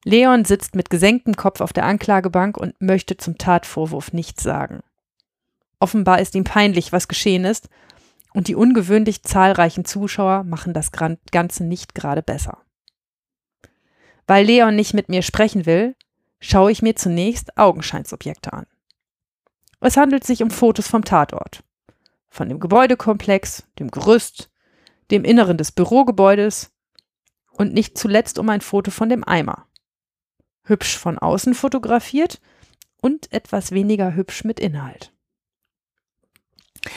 Leon 0.06 0.44
sitzt 0.44 0.76
mit 0.76 0.90
gesenktem 0.90 1.36
Kopf 1.36 1.62
auf 1.62 1.72
der 1.72 1.86
Anklagebank 1.86 2.58
und 2.58 2.82
möchte 2.82 3.16
zum 3.16 3.38
Tatvorwurf 3.38 4.12
nichts 4.12 4.42
sagen. 4.42 4.82
Offenbar 5.80 6.20
ist 6.20 6.34
ihm 6.34 6.46
peinlich, 6.46 6.92
was 6.92 7.08
geschehen 7.08 7.46
ist, 7.46 7.70
und 8.34 8.48
die 8.48 8.56
ungewöhnlich 8.56 9.22
zahlreichen 9.22 9.86
Zuschauer 9.86 10.44
machen 10.44 10.74
das 10.74 10.92
Ganze 10.92 11.64
nicht 11.64 11.94
gerade 11.94 12.24
besser. 12.24 12.58
Weil 14.28 14.46
Leon 14.46 14.76
nicht 14.76 14.94
mit 14.94 15.10
mir 15.10 15.22
sprechen 15.22 15.66
will, 15.66 15.96
schaue 16.40 16.72
ich 16.72 16.82
mir 16.82 16.96
zunächst 16.96 17.58
Augenscheinsobjekte 17.58 18.54
an. 18.54 18.66
Es 19.80 19.98
handelt 19.98 20.24
sich 20.24 20.42
um 20.44 20.50
Fotos 20.50 20.88
vom 20.88 21.04
Tatort. 21.04 21.64
Von 22.30 22.50
dem 22.50 22.60
Gebäudekomplex, 22.60 23.64
dem 23.80 23.92
Gerüst, 23.92 24.50
dem 25.12 25.26
Inneren 25.26 25.58
des 25.58 25.72
Bürogebäudes 25.72 26.72
und 27.52 27.74
nicht 27.74 27.98
zuletzt 27.98 28.40
um 28.40 28.50
ein 28.50 28.62
Foto 28.62 28.92
von 28.92 29.10
dem 29.10 29.28
Eimer. 29.28 29.68
Hübsch 30.64 30.98
von 30.98 31.20
außen 31.20 31.54
fotografiert 31.54 32.40
und 33.02 33.32
etwas 33.34 33.72
weniger 33.72 34.16
hübsch 34.16 34.46
mit 34.46 34.60
Inhalt. 34.60 35.14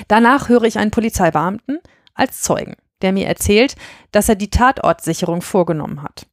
Danach 0.09 0.49
höre 0.49 0.63
ich 0.63 0.79
einen 0.79 0.91
Polizeibeamten 0.91 1.81
als 2.15 2.41
Zeugen, 2.43 2.77
der 3.03 3.13
mir 3.13 3.27
erzählt, 3.27 3.77
dass 4.13 4.29
er 4.29 4.37
die 4.37 4.51
Tatortsicherung 4.51 5.43
vorgenommen 5.43 6.03
hat. 6.03 6.27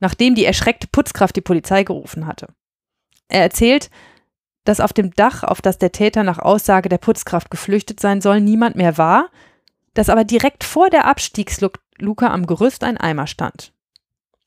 Nachdem 0.00 0.34
die 0.34 0.44
erschreckte 0.44 0.86
Putzkraft 0.86 1.36
die 1.36 1.40
Polizei 1.40 1.84
gerufen 1.84 2.26
hatte. 2.26 2.48
Er 3.28 3.42
erzählt, 3.42 3.90
dass 4.64 4.80
auf 4.80 4.92
dem 4.92 5.12
Dach, 5.14 5.42
auf 5.42 5.60
das 5.62 5.78
der 5.78 5.92
Täter 5.92 6.22
nach 6.22 6.38
Aussage 6.38 6.88
der 6.88 6.98
Putzkraft 6.98 7.50
geflüchtet 7.50 8.00
sein 8.00 8.20
soll, 8.20 8.40
niemand 8.40 8.76
mehr 8.76 8.98
war, 8.98 9.30
dass 9.92 10.08
aber 10.08 10.24
direkt 10.24 10.64
vor 10.64 10.90
der 10.90 11.04
Abstiegsluke 11.04 12.30
am 12.30 12.46
Gerüst 12.46 12.82
ein 12.82 12.96
Eimer 12.96 13.26
stand. 13.26 13.72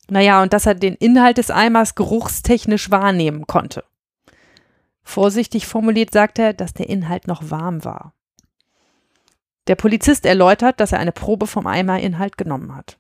Naja, 0.10 0.42
und 0.42 0.54
dass 0.54 0.66
er 0.66 0.76
den 0.76 0.96
Inhalt 0.96 1.38
des 1.38 1.52
Eimers 1.52 1.96
geruchstechnisch 1.96 2.92
wahrnehmen 2.92 3.46
konnte. 3.46 3.84
Vorsichtig 5.04 5.68
formuliert 5.68 6.12
sagt 6.12 6.40
er, 6.40 6.54
dass 6.54 6.74
der 6.74 6.90
Inhalt 6.90 7.28
noch 7.28 7.50
warm 7.50 7.84
war. 7.84 8.14
Der 9.68 9.76
Polizist 9.76 10.26
erläutert, 10.26 10.80
dass 10.80 10.94
er 10.94 11.00
eine 11.00 11.12
Probe 11.12 11.48
vom 11.48 11.68
Eimerinhalt 11.68 12.38
genommen 12.38 12.76
hat. 12.76 12.98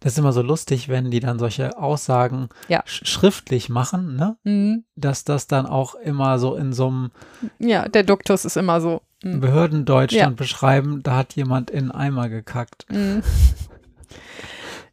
Das 0.00 0.12
ist 0.12 0.18
immer 0.18 0.32
so 0.32 0.42
lustig, 0.42 0.88
wenn 0.88 1.10
die 1.10 1.20
dann 1.20 1.38
solche 1.38 1.76
Aussagen 1.76 2.48
ja. 2.68 2.82
sch 2.86 3.06
schriftlich 3.06 3.68
machen, 3.68 4.16
ne? 4.16 4.36
Mhm. 4.44 4.84
Dass 4.94 5.24
das 5.24 5.46
dann 5.48 5.66
auch 5.66 5.94
immer 5.96 6.38
so 6.38 6.54
in 6.54 6.72
so 6.72 6.88
einem 6.88 7.10
Ja, 7.58 7.88
der 7.88 8.04
Duktus 8.04 8.44
ist 8.44 8.56
immer 8.56 8.80
so. 8.80 9.02
Mhm. 9.22 9.40
Behördendeutsch 9.40 10.12
ja. 10.12 10.30
beschreiben, 10.30 11.02
da 11.02 11.16
hat 11.16 11.34
jemand 11.34 11.70
in 11.70 11.90
Eimer 11.90 12.28
gekackt. 12.28 12.86
Mhm. 12.90 13.22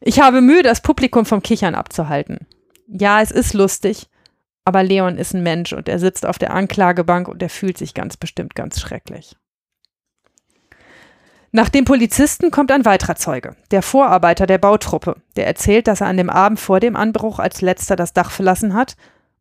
Ich 0.01 0.19
habe 0.19 0.41
Mühe, 0.41 0.63
das 0.63 0.81
Publikum 0.81 1.25
vom 1.25 1.41
Kichern 1.41 1.75
abzuhalten. 1.75 2.47
Ja, 2.87 3.21
es 3.21 3.31
ist 3.31 3.53
lustig, 3.53 4.07
aber 4.63 4.83
Leon 4.83 5.17
ist 5.17 5.33
ein 5.33 5.43
Mensch 5.43 5.73
und 5.73 5.87
er 5.87 5.99
sitzt 5.99 6.25
auf 6.25 6.37
der 6.37 6.53
Anklagebank 6.53 7.27
und 7.27 7.41
er 7.41 7.49
fühlt 7.49 7.77
sich 7.77 7.93
ganz 7.93 8.17
bestimmt 8.17 8.55
ganz 8.55 8.79
schrecklich. 8.79 9.35
Nach 11.55 11.69
dem 11.69 11.85
Polizisten 11.85 12.51
kommt 12.51 12.69
ein 12.69 12.83
weiterer 12.83 13.15
Zeuge, 13.15 13.55
der 13.71 13.81
Vorarbeiter 13.81 14.45
der 14.45 14.57
Bautruppe, 14.57 15.15
der 15.37 15.47
erzählt, 15.47 15.87
dass 15.87 16.01
er 16.01 16.07
an 16.07 16.17
dem 16.17 16.29
Abend 16.29 16.59
vor 16.59 16.81
dem 16.81 16.97
Anbruch 16.97 17.39
als 17.39 17.61
letzter 17.61 17.95
das 17.95 18.11
Dach 18.11 18.29
verlassen 18.29 18.73
hat 18.73 18.97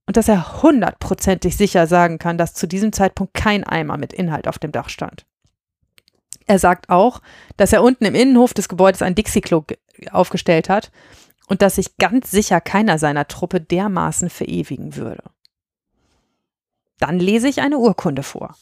und 0.06 0.16
dass 0.16 0.28
er 0.28 0.62
hundertprozentig 0.62 1.56
sicher 1.56 1.88
sagen 1.88 2.20
kann, 2.20 2.38
dass 2.38 2.54
zu 2.54 2.68
diesem 2.68 2.92
Zeitpunkt 2.92 3.34
kein 3.34 3.64
Eimer 3.64 3.96
mit 3.96 4.12
Inhalt 4.12 4.46
auf 4.46 4.60
dem 4.60 4.70
Dach 4.70 4.90
stand. 4.90 5.26
Er 6.46 6.60
sagt 6.60 6.88
auch, 6.88 7.20
dass 7.56 7.72
er 7.72 7.82
unten 7.82 8.04
im 8.04 8.14
Innenhof 8.14 8.54
des 8.54 8.68
Gebäudes 8.68 9.02
ein 9.02 9.16
Dixie-Klo 9.16 9.64
aufgestellt 10.12 10.68
hat 10.68 10.92
und 11.48 11.62
dass 11.62 11.74
sich 11.74 11.96
ganz 11.96 12.30
sicher 12.30 12.60
keiner 12.60 13.00
seiner 13.00 13.26
Truppe 13.26 13.60
dermaßen 13.60 14.30
verewigen 14.30 14.94
würde. 14.94 15.24
Dann 17.00 17.18
lese 17.18 17.48
ich 17.48 17.60
eine 17.60 17.78
Urkunde 17.78 18.22
vor. 18.22 18.54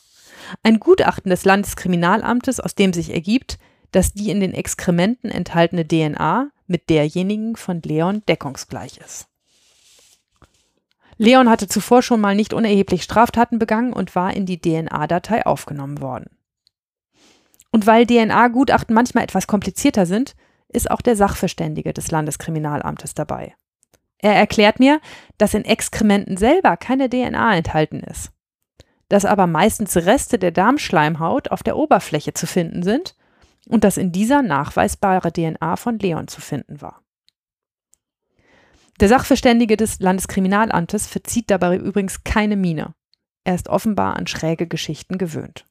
Ein 0.62 0.80
Gutachten 0.80 1.30
des 1.30 1.44
Landeskriminalamtes, 1.44 2.60
aus 2.60 2.74
dem 2.74 2.92
sich 2.92 3.12
ergibt, 3.12 3.58
dass 3.90 4.12
die 4.12 4.30
in 4.30 4.40
den 4.40 4.54
Exkrementen 4.54 5.30
enthaltene 5.30 5.86
DNA 5.86 6.50
mit 6.66 6.88
derjenigen 6.88 7.56
von 7.56 7.82
Leon 7.82 8.22
deckungsgleich 8.26 8.98
ist. 8.98 9.28
Leon 11.18 11.48
hatte 11.48 11.68
zuvor 11.68 12.02
schon 12.02 12.20
mal 12.20 12.34
nicht 12.34 12.54
unerheblich 12.54 13.02
Straftaten 13.02 13.58
begangen 13.58 13.92
und 13.92 14.14
war 14.16 14.34
in 14.34 14.46
die 14.46 14.60
DNA-Datei 14.60 15.44
aufgenommen 15.46 16.00
worden. 16.00 16.30
Und 17.70 17.86
weil 17.86 18.06
DNA-Gutachten 18.06 18.94
manchmal 18.94 19.24
etwas 19.24 19.46
komplizierter 19.46 20.06
sind, 20.06 20.34
ist 20.68 20.90
auch 20.90 21.02
der 21.02 21.16
Sachverständige 21.16 21.92
des 21.92 22.10
Landeskriminalamtes 22.10 23.14
dabei. 23.14 23.54
Er 24.18 24.34
erklärt 24.34 24.78
mir, 24.78 25.00
dass 25.36 25.54
in 25.54 25.64
Exkrementen 25.64 26.36
selber 26.36 26.76
keine 26.76 27.10
DNA 27.10 27.56
enthalten 27.56 28.00
ist 28.00 28.32
dass 29.12 29.26
aber 29.26 29.46
meistens 29.46 29.94
Reste 29.94 30.38
der 30.38 30.52
Darmschleimhaut 30.52 31.50
auf 31.50 31.62
der 31.62 31.76
Oberfläche 31.76 32.32
zu 32.32 32.46
finden 32.46 32.82
sind 32.82 33.14
und 33.68 33.84
dass 33.84 33.98
in 33.98 34.10
dieser 34.10 34.40
nachweisbare 34.40 35.30
DNA 35.30 35.76
von 35.76 35.98
Leon 35.98 36.28
zu 36.28 36.40
finden 36.40 36.80
war. 36.80 37.02
Der 39.00 39.10
Sachverständige 39.10 39.76
des 39.76 40.00
Landeskriminalamtes 40.00 41.06
verzieht 41.08 41.50
dabei 41.50 41.76
übrigens 41.76 42.24
keine 42.24 42.56
Miene. 42.56 42.94
Er 43.44 43.54
ist 43.54 43.68
offenbar 43.68 44.16
an 44.16 44.26
schräge 44.26 44.66
Geschichten 44.66 45.18
gewöhnt. 45.18 45.66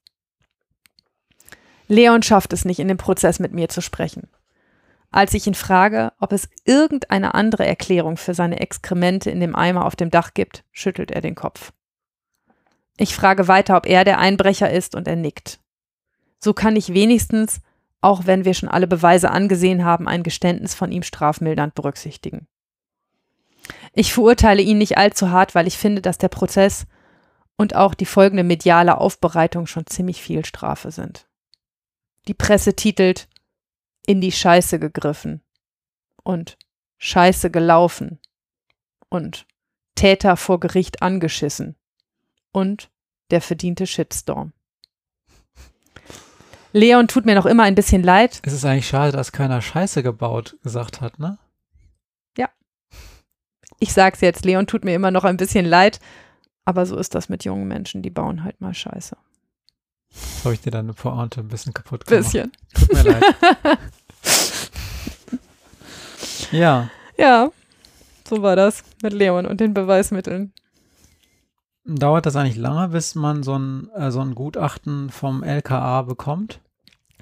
Leon 1.88 2.22
schafft 2.22 2.53
es 2.53 2.63
nicht, 2.63 2.80
in 2.80 2.89
dem 2.89 2.97
Prozess 2.97 3.39
mit 3.39 3.53
mir 3.53 3.69
zu 3.69 3.81
sprechen. 3.81 4.30
Als 5.09 5.34
ich 5.34 5.47
ihn 5.47 5.55
frage, 5.55 6.13
ob 6.19 6.31
es 6.31 6.47
irgendeine 6.65 7.34
andere 7.34 7.65
Erklärung 7.65 8.18
für 8.18 8.35
seine 8.35 8.59
Exkremente 8.59 9.31
in 9.31 9.39
dem 9.39 9.55
Eimer 9.55 9.88
auf 9.88 9.95
dem 9.95 10.11
Dach 10.11 10.35
gibt, 10.35 10.63
schüttelt 10.72 11.09
er 11.09 11.22
den 11.22 11.34
Kopf. 11.34 11.73
Ich 13.01 13.15
frage 13.15 13.47
weiter, 13.47 13.77
ob 13.77 13.87
er 13.87 14.03
der 14.03 14.19
Einbrecher 14.19 14.69
ist 14.69 14.93
und 14.93 15.07
er 15.07 15.15
nickt. 15.15 15.59
So 16.37 16.53
kann 16.53 16.75
ich 16.75 16.93
wenigstens, 16.93 17.59
auch 17.99 18.27
wenn 18.27 18.45
wir 18.45 18.53
schon 18.53 18.69
alle 18.69 18.85
Beweise 18.85 19.31
angesehen 19.31 19.83
haben, 19.83 20.07
ein 20.07 20.21
Geständnis 20.21 20.75
von 20.75 20.91
ihm 20.91 21.01
strafmildernd 21.01 21.73
berücksichtigen. 21.73 22.47
Ich 23.95 24.13
verurteile 24.13 24.61
ihn 24.61 24.77
nicht 24.77 24.99
allzu 24.99 25.31
hart, 25.31 25.55
weil 25.55 25.65
ich 25.65 25.79
finde, 25.79 26.03
dass 26.03 26.19
der 26.19 26.27
Prozess 26.27 26.85
und 27.57 27.75
auch 27.75 27.95
die 27.95 28.05
folgende 28.05 28.43
mediale 28.43 28.99
Aufbereitung 28.99 29.65
schon 29.65 29.87
ziemlich 29.87 30.21
viel 30.21 30.45
Strafe 30.45 30.91
sind. 30.91 31.27
Die 32.27 32.35
Presse 32.35 32.75
titelt 32.75 33.27
In 34.05 34.21
die 34.21 34.31
Scheiße 34.31 34.77
gegriffen 34.77 35.41
und 36.21 36.55
Scheiße 36.99 37.49
gelaufen 37.49 38.19
und 39.09 39.47
Täter 39.95 40.37
vor 40.37 40.59
Gericht 40.59 41.01
angeschissen 41.01 41.75
und 42.51 42.90
der 43.31 43.41
verdiente 43.41 43.87
Shitstorm. 43.87 44.53
Leon 46.73 47.07
tut 47.07 47.25
mir 47.25 47.35
noch 47.35 47.45
immer 47.45 47.63
ein 47.63 47.75
bisschen 47.75 48.01
leid. 48.03 48.39
Es 48.43 48.53
ist 48.53 48.63
eigentlich 48.63 48.87
schade, 48.87 49.11
dass 49.11 49.31
keiner 49.31 49.61
Scheiße 49.61 50.03
gebaut 50.03 50.57
gesagt 50.63 51.01
hat, 51.01 51.19
ne? 51.19 51.37
Ja. 52.37 52.49
Ich 53.79 53.91
sag's 53.93 54.21
jetzt, 54.21 54.45
Leon 54.45 54.67
tut 54.67 54.85
mir 54.85 54.95
immer 54.95 55.11
noch 55.11 55.25
ein 55.25 55.37
bisschen 55.37 55.65
leid, 55.65 55.99
aber 56.63 56.85
so 56.85 56.97
ist 56.97 57.13
das 57.13 57.27
mit 57.27 57.43
jungen 57.43 57.67
Menschen, 57.67 58.01
die 58.01 58.09
bauen 58.09 58.43
halt 58.43 58.61
mal 58.61 58.73
Scheiße. 58.73 59.17
Habe 60.43 60.53
ich 60.53 60.61
dir 60.61 60.71
deine 60.71 60.93
Pointe 60.93 61.41
ein 61.41 61.47
bisschen 61.47 61.73
kaputt 61.73 62.05
gemacht? 62.05 62.23
Bisschen. 62.23 62.51
Tut 62.73 62.93
mir 62.93 63.03
leid. 63.03 63.23
ja. 66.51 66.89
Ja, 67.17 67.51
so 68.27 68.41
war 68.41 68.55
das 68.55 68.83
mit 69.01 69.13
Leon 69.13 69.45
und 69.45 69.59
den 69.59 69.73
Beweismitteln. 69.73 70.53
Dauert 71.83 72.25
das 72.25 72.35
eigentlich 72.35 72.57
lange, 72.57 72.89
bis 72.89 73.15
man 73.15 73.41
so 73.41 73.57
ein, 73.57 73.89
äh, 73.95 74.11
so 74.11 74.21
ein 74.21 74.35
Gutachten 74.35 75.09
vom 75.09 75.43
LKA 75.43 76.03
bekommt? 76.03 76.59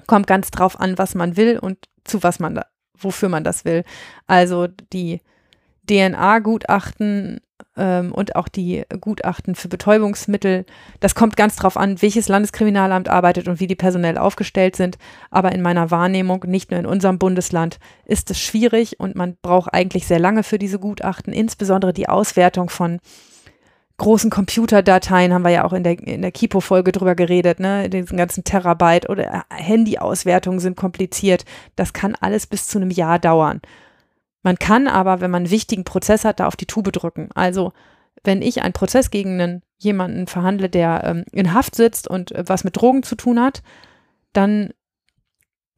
Kommt 0.05 0.27
ganz 0.27 0.51
drauf 0.51 0.79
an, 0.79 0.97
was 0.97 1.15
man 1.15 1.37
will 1.37 1.59
und 1.59 1.77
zu 2.03 2.23
was 2.23 2.39
man 2.39 2.55
da, 2.55 2.65
wofür 2.97 3.29
man 3.29 3.43
das 3.43 3.63
will. 3.63 3.83
Also 4.27 4.67
die 4.67 5.21
DNA-Gutachten 5.89 7.39
ähm, 7.77 8.11
und 8.11 8.35
auch 8.35 8.47
die 8.49 8.83
Gutachten 8.99 9.55
für 9.55 9.69
Betäubungsmittel, 9.69 10.65
das 10.99 11.15
kommt 11.15 11.37
ganz 11.37 11.55
drauf 11.55 11.77
an, 11.77 12.01
welches 12.01 12.27
Landeskriminalamt 12.27 13.07
arbeitet 13.07 13.47
und 13.47 13.59
wie 13.59 13.67
die 13.67 13.75
personell 13.75 14.17
aufgestellt 14.17 14.75
sind. 14.75 14.97
Aber 15.31 15.53
in 15.53 15.61
meiner 15.61 15.89
Wahrnehmung, 15.89 16.43
nicht 16.47 16.71
nur 16.71 16.79
in 16.79 16.85
unserem 16.85 17.17
Bundesland, 17.17 17.79
ist 18.05 18.29
es 18.29 18.39
schwierig 18.39 18.99
und 18.99 19.15
man 19.15 19.37
braucht 19.41 19.73
eigentlich 19.73 20.05
sehr 20.05 20.19
lange 20.19 20.43
für 20.43 20.59
diese 20.59 20.79
Gutachten, 20.79 21.31
insbesondere 21.31 21.93
die 21.93 22.09
Auswertung 22.09 22.69
von 22.69 22.99
großen 23.99 24.31
Computerdateien, 24.31 25.33
haben 25.33 25.43
wir 25.43 25.51
ja 25.51 25.63
auch 25.63 25.73
in 25.73 25.83
der, 25.83 25.99
in 25.99 26.23
der 26.23 26.31
Kipo-Folge 26.31 26.91
drüber 26.91 27.13
geredet, 27.13 27.59
ne, 27.59 27.89
diesen 27.89 28.17
ganzen 28.17 28.43
Terabyte 28.43 29.07
oder 29.09 29.45
Handy-Auswertungen 29.51 30.59
sind 30.59 30.75
kompliziert. 30.75 31.45
Das 31.75 31.93
kann 31.93 32.15
alles 32.19 32.47
bis 32.47 32.67
zu 32.67 32.79
einem 32.79 32.89
Jahr 32.89 33.19
dauern. 33.19 33.61
Man 34.41 34.57
kann 34.57 34.87
aber, 34.87 35.21
wenn 35.21 35.31
man 35.31 35.43
einen 35.43 35.51
wichtigen 35.51 35.83
Prozess 35.83 36.25
hat, 36.25 36.39
da 36.39 36.47
auf 36.47 36.55
die 36.55 36.65
Tube 36.65 36.91
drücken. 36.91 37.29
Also 37.35 37.73
wenn 38.23 38.41
ich 38.41 38.61
einen 38.61 38.73
Prozess 38.73 39.11
gegen 39.11 39.39
einen, 39.39 39.61
jemanden 39.77 40.27
verhandle, 40.27 40.69
der 40.69 41.03
ähm, 41.05 41.25
in 41.31 41.53
Haft 41.53 41.75
sitzt 41.75 42.07
und 42.07 42.31
äh, 42.31 42.43
was 42.47 42.63
mit 42.63 42.75
Drogen 42.75 43.03
zu 43.03 43.15
tun 43.15 43.39
hat, 43.39 43.61
dann 44.33 44.71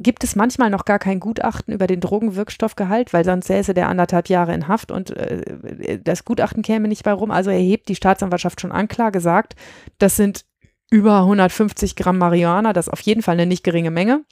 gibt 0.01 0.23
es 0.23 0.35
manchmal 0.35 0.69
noch 0.69 0.85
gar 0.85 0.99
kein 0.99 1.19
Gutachten 1.19 1.73
über 1.73 1.87
den 1.87 1.99
Drogenwirkstoffgehalt, 1.99 3.13
weil 3.13 3.23
sonst 3.23 3.47
säße 3.47 3.73
der 3.73 3.89
anderthalb 3.89 4.29
Jahre 4.29 4.53
in 4.53 4.67
Haft 4.67 4.91
und 4.91 5.11
äh, 5.11 5.99
das 6.03 6.25
Gutachten 6.25 6.63
käme 6.63 6.87
nicht 6.87 7.03
bei 7.03 7.13
rum. 7.13 7.31
Also 7.31 7.49
erhebt 7.49 7.89
die 7.89 7.95
Staatsanwaltschaft 7.95 8.61
schon 8.61 8.71
Anklage, 8.71 9.19
sagt, 9.19 9.55
das 9.97 10.15
sind 10.15 10.45
über 10.89 11.19
150 11.19 11.95
Gramm 11.95 12.17
Marihuana, 12.17 12.73
das 12.73 12.87
ist 12.87 12.93
auf 12.93 13.01
jeden 13.01 13.21
Fall 13.21 13.33
eine 13.33 13.45
nicht 13.45 13.63
geringe 13.63 13.91
Menge 13.91 14.23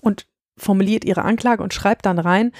und 0.00 0.26
formuliert 0.56 1.04
ihre 1.04 1.22
Anklage 1.22 1.62
und 1.62 1.74
schreibt 1.74 2.06
dann 2.06 2.18
rein, 2.18 2.52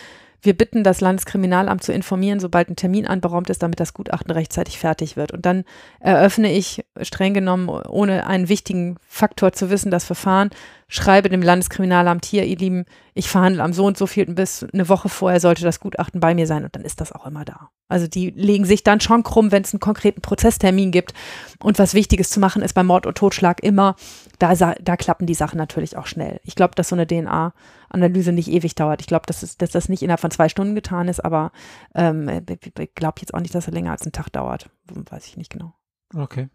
wir 0.45 0.57
bitten 0.57 0.83
das 0.83 1.01
Landeskriminalamt 1.01 1.85
zu 1.85 1.93
informieren, 1.93 2.41
sobald 2.41 2.69
ein 2.69 2.77
Termin 2.77 3.07
anberaumt 3.07 3.49
ist, 3.49 3.63
damit 3.63 3.79
das 3.79 3.95
Gutachten 3.95 4.33
rechtzeitig 4.33 4.79
fertig 4.79 5.17
wird. 5.17 5.31
Und 5.31 5.47
dann 5.47 5.65
eröffne 6.01 6.53
ich 6.53 6.85
streng 7.01 7.33
genommen, 7.33 7.69
ohne 7.69 8.27
einen 8.27 8.49
wichtigen 8.49 8.97
Faktor 9.07 9.53
zu 9.53 9.71
wissen, 9.71 9.93
das 9.93 10.05
Verfahren, 10.05 10.51
schreibe 10.93 11.31
dem 11.31 11.41
Landeskriminalamt 11.41 12.27
hier, 12.27 12.45
ihr 12.45 12.59
Lieben, 12.59 12.85
ich 13.15 13.31
verhandle 13.31 13.63
am 13.63 13.73
so 13.73 13.87
und 13.87 13.97
so 13.97 14.07
viel 14.07 14.27
bis 14.27 14.63
eine 14.75 14.91
Woche 14.91 15.09
vorher 15.09 15.41
sollte 15.41 15.65
das 15.65 15.81
Gutachten 15.81 16.21
bei 16.21 16.35
mir 16.35 16.47
sein 16.47 16.65
und 16.65 16.77
dann 16.77 16.85
ist 16.85 17.01
das 17.01 17.13
auch 17.13 17.25
immer 17.27 17.47
da. 17.47 17.71
Also 17.89 18.07
die 18.07 18.29
legen 18.29 18.67
sich 18.67 18.85
dann 18.85 19.01
schon 19.01 19.23
krumm, 19.23 19.53
wenn 19.53 19.63
es 19.63 19.73
einen 19.73 19.81
konkreten 19.81 20.21
Prozesstermin 20.21 20.91
gibt. 20.91 21.15
Und 21.61 21.79
was 21.79 21.95
Wichtiges 21.95 22.29
zu 22.29 22.41
machen 22.41 22.61
ist 22.61 22.75
bei 22.75 22.83
Mord 22.83 23.07
und 23.07 23.17
Totschlag 23.17 23.63
immer, 23.63 23.97
da, 24.39 24.55
da 24.55 24.97
klappen 24.99 25.27
die 25.27 25.33
Sachen 25.33 25.57
natürlich 25.57 25.97
auch 25.97 26.07
schnell. 26.07 26.41
Ich 26.45 26.57
glaube, 26.57 26.75
dass 26.75 26.91
so 26.91 26.95
eine 26.95 27.07
DNA-Analyse 27.07 28.33
nicht 28.33 28.51
ewig 28.51 28.75
dauert. 28.75 29.01
Ich 29.01 29.07
glaube, 29.07 29.25
dass, 29.25 29.57
dass 29.57 29.71
das 29.71 29.89
nicht 29.89 30.03
innerhalb 30.03 30.21
von 30.21 30.31
zwei 30.31 30.51
Stunden 30.51 30.75
getan 30.75 31.09
ist, 31.09 31.25
aber 31.25 31.53
ähm, 31.95 32.29
ich 32.51 32.95
glaube 32.95 33.21
jetzt 33.23 33.33
auch 33.33 33.41
nicht, 33.41 33.55
dass 33.55 33.67
es 33.67 33.73
länger 33.73 33.93
als 33.93 34.03
einen 34.03 34.13
Tag 34.13 34.29
dauert. 34.29 34.69
Weiß 34.85 35.27
ich 35.27 35.39
nicht 35.39 35.51
genau. 35.51 35.73
Okay. 36.15 36.51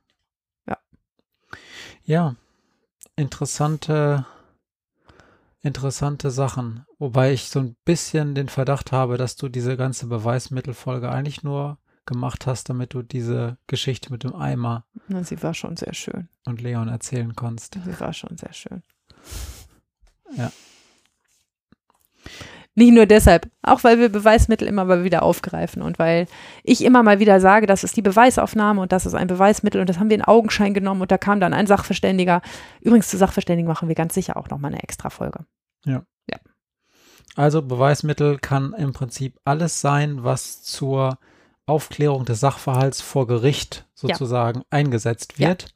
Ja. 0.68 0.78
Ja, 2.04 2.36
interessante, 3.18 4.26
interessante 5.62 6.32
Sachen. 6.32 6.86
Wobei 7.00 7.34
ich 7.34 7.50
so 7.50 7.60
ein 7.60 7.76
bisschen 7.84 8.36
den 8.36 8.48
Verdacht 8.48 8.94
habe, 8.94 9.18
dass 9.18 9.36
du 9.36 9.50
diese 9.50 9.76
ganze 9.76 10.08
Beweismittelfolge 10.08 11.10
eigentlich 11.10 11.44
nur 11.44 11.78
gemacht 12.06 12.48
hast, 12.48 12.70
damit 12.70 12.94
du 12.94 13.02
diese 13.02 13.58
Geschichte 13.68 14.12
mit 14.14 14.24
dem 14.24 14.34
Eimer 14.34 14.86
Na, 15.10 15.24
sie 15.24 15.44
war 15.44 15.54
schon 15.54 15.76
sehr 15.76 15.94
schön. 15.94 16.30
und 16.46 16.62
Leon 16.62 16.88
erzählen 16.88 17.36
konntest. 17.36 17.78
Sie 17.84 18.00
war 18.00 18.14
schon 18.14 18.38
sehr 18.38 18.54
schön. 18.54 18.82
Ja. 20.36 20.52
Nicht 22.78 22.94
nur 22.94 23.08
deshalb, 23.08 23.50
auch 23.64 23.84
weil 23.84 23.98
wir 23.98 24.10
Beweismittel 24.10 24.68
immer 24.68 24.86
mal 24.86 25.04
wieder 25.04 25.24
aufgreifen 25.24 25.82
und 25.82 25.98
weil 25.98 26.28
ich 26.64 26.84
immer 26.86 27.02
mal 27.02 27.18
wieder 27.18 27.40
sage, 27.40 27.66
das 27.66 27.84
ist 27.84 27.98
die 27.98 28.04
Beweisaufnahme 28.04 28.80
und 28.80 28.92
das 28.92 29.08
ist 29.08 29.16
ein 29.16 29.26
Beweismittel 29.26 29.82
und 29.82 29.90
das 29.90 29.98
haben 29.98 30.12
wir 30.12 30.16
in 30.16 30.24
Augenschein 30.24 30.76
genommen 30.76 31.02
und 31.02 31.12
da 31.12 31.18
kam 31.18 31.40
dann 31.40 31.56
ein 31.56 31.66
Sachverständiger. 31.66 32.44
Übrigens 32.80 33.10
zu 33.10 33.18
Sachverständigen 33.18 33.68
machen 33.68 33.88
wir 33.88 33.96
ganz 33.96 34.14
sicher 34.14 34.38
auch 34.38 34.50
nochmal 34.50 34.72
eine 34.74 34.84
extra 34.84 35.10
Folge. 35.10 35.40
Also 37.36 37.62
Beweismittel 37.64 38.38
kann 38.38 38.74
im 38.74 38.94
Prinzip 38.94 39.40
alles 39.44 39.82
sein, 39.82 40.24
was 40.24 40.62
zur 40.64 41.18
Aufklärung 41.66 42.26
des 42.26 42.40
Sachverhalts 42.40 43.02
vor 43.02 43.26
Gericht 43.28 43.88
sozusagen 43.96 44.64
eingesetzt 44.70 45.34
Ja. 45.38 45.50
wird. 45.50 45.74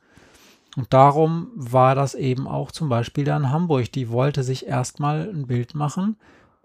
Und 0.77 0.93
darum 0.93 1.51
war 1.55 1.95
das 1.95 2.15
eben 2.15 2.47
auch 2.47 2.71
zum 2.71 2.89
Beispiel 2.89 3.25
da 3.25 3.37
in 3.37 3.51
Hamburg. 3.51 3.91
Die 3.91 4.09
wollte 4.09 4.43
sich 4.43 4.67
erstmal 4.67 5.29
ein 5.29 5.47
Bild 5.47 5.75
machen, 5.75 6.17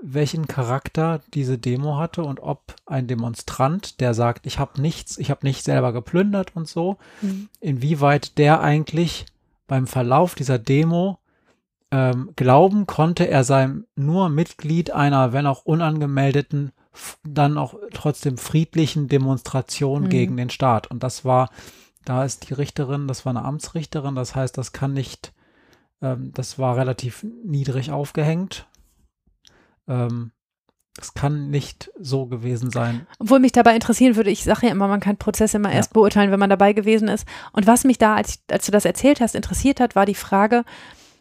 welchen 0.02 0.46
Charakter 0.46 1.20
diese 1.32 1.58
Demo 1.58 1.96
hatte 1.96 2.22
und 2.22 2.40
ob 2.40 2.74
ein 2.84 3.06
Demonstrant, 3.06 4.00
der 4.00 4.14
sagt, 4.14 4.46
ich 4.46 4.58
habe 4.58 4.80
nichts, 4.80 5.16
ich 5.18 5.30
habe 5.30 5.46
nicht 5.46 5.64
selber 5.64 5.92
geplündert 5.92 6.54
und 6.54 6.68
so, 6.68 6.98
Mhm. 7.22 7.48
inwieweit 7.60 8.36
der 8.38 8.60
eigentlich 8.60 9.26
beim 9.66 9.86
Verlauf 9.86 10.34
dieser 10.34 10.58
Demo 10.58 11.18
ähm, 11.92 12.30
glauben 12.36 12.86
konnte, 12.86 13.28
er 13.28 13.44
sei 13.44 13.70
nur 13.94 14.28
Mitglied 14.28 14.90
einer, 14.90 15.32
wenn 15.32 15.46
auch 15.46 15.64
unangemeldeten, 15.64 16.72
dann 17.24 17.58
auch 17.58 17.74
trotzdem 17.92 18.38
friedlichen 18.38 19.08
Demonstration 19.08 20.04
Mhm. 20.04 20.08
gegen 20.08 20.36
den 20.36 20.50
Staat. 20.50 20.88
Und 20.90 21.02
das 21.02 21.24
war, 21.24 21.48
da 22.04 22.24
ist 22.24 22.48
die 22.50 22.54
Richterin, 22.54 23.06
das 23.08 23.24
war 23.24 23.30
eine 23.30 23.44
Amtsrichterin, 23.44 24.14
das 24.14 24.34
heißt, 24.34 24.58
das 24.58 24.72
kann 24.72 24.92
nicht, 24.94 25.32
ähm, 26.02 26.32
das 26.34 26.58
war 26.58 26.76
relativ 26.76 27.24
niedrig 27.44 27.90
aufgehängt. 27.90 28.66
Ähm, 29.88 30.32
es 31.00 31.12
kann 31.12 31.50
nicht 31.50 31.90
so 31.98 32.26
gewesen 32.26 32.70
sein. 32.70 33.06
Obwohl 33.18 33.38
mich 33.38 33.52
dabei 33.52 33.74
interessieren 33.74 34.16
würde, 34.16 34.30
ich 34.30 34.44
sage 34.44 34.66
ja 34.66 34.72
immer, 34.72 34.88
man 34.88 35.00
kann 35.00 35.18
Prozesse 35.18 35.58
immer 35.58 35.68
Ja. 35.68 35.76
erst 35.76 35.92
beurteilen, 35.92 36.30
wenn 36.30 36.40
man 36.40 36.48
dabei 36.50 36.72
gewesen 36.72 37.08
ist. 37.08 37.26
Und 37.52 37.66
was 37.66 37.84
mich 37.84 37.98
da, 37.98 38.14
als, 38.14 38.38
als 38.50 38.64
du 38.66 38.72
das 38.72 38.86
erzählt 38.86 39.20
hast, 39.20 39.34
interessiert 39.34 39.78
hat, 39.78 39.94
war 39.94 40.06
die 40.06 40.14
Frage, 40.14 40.64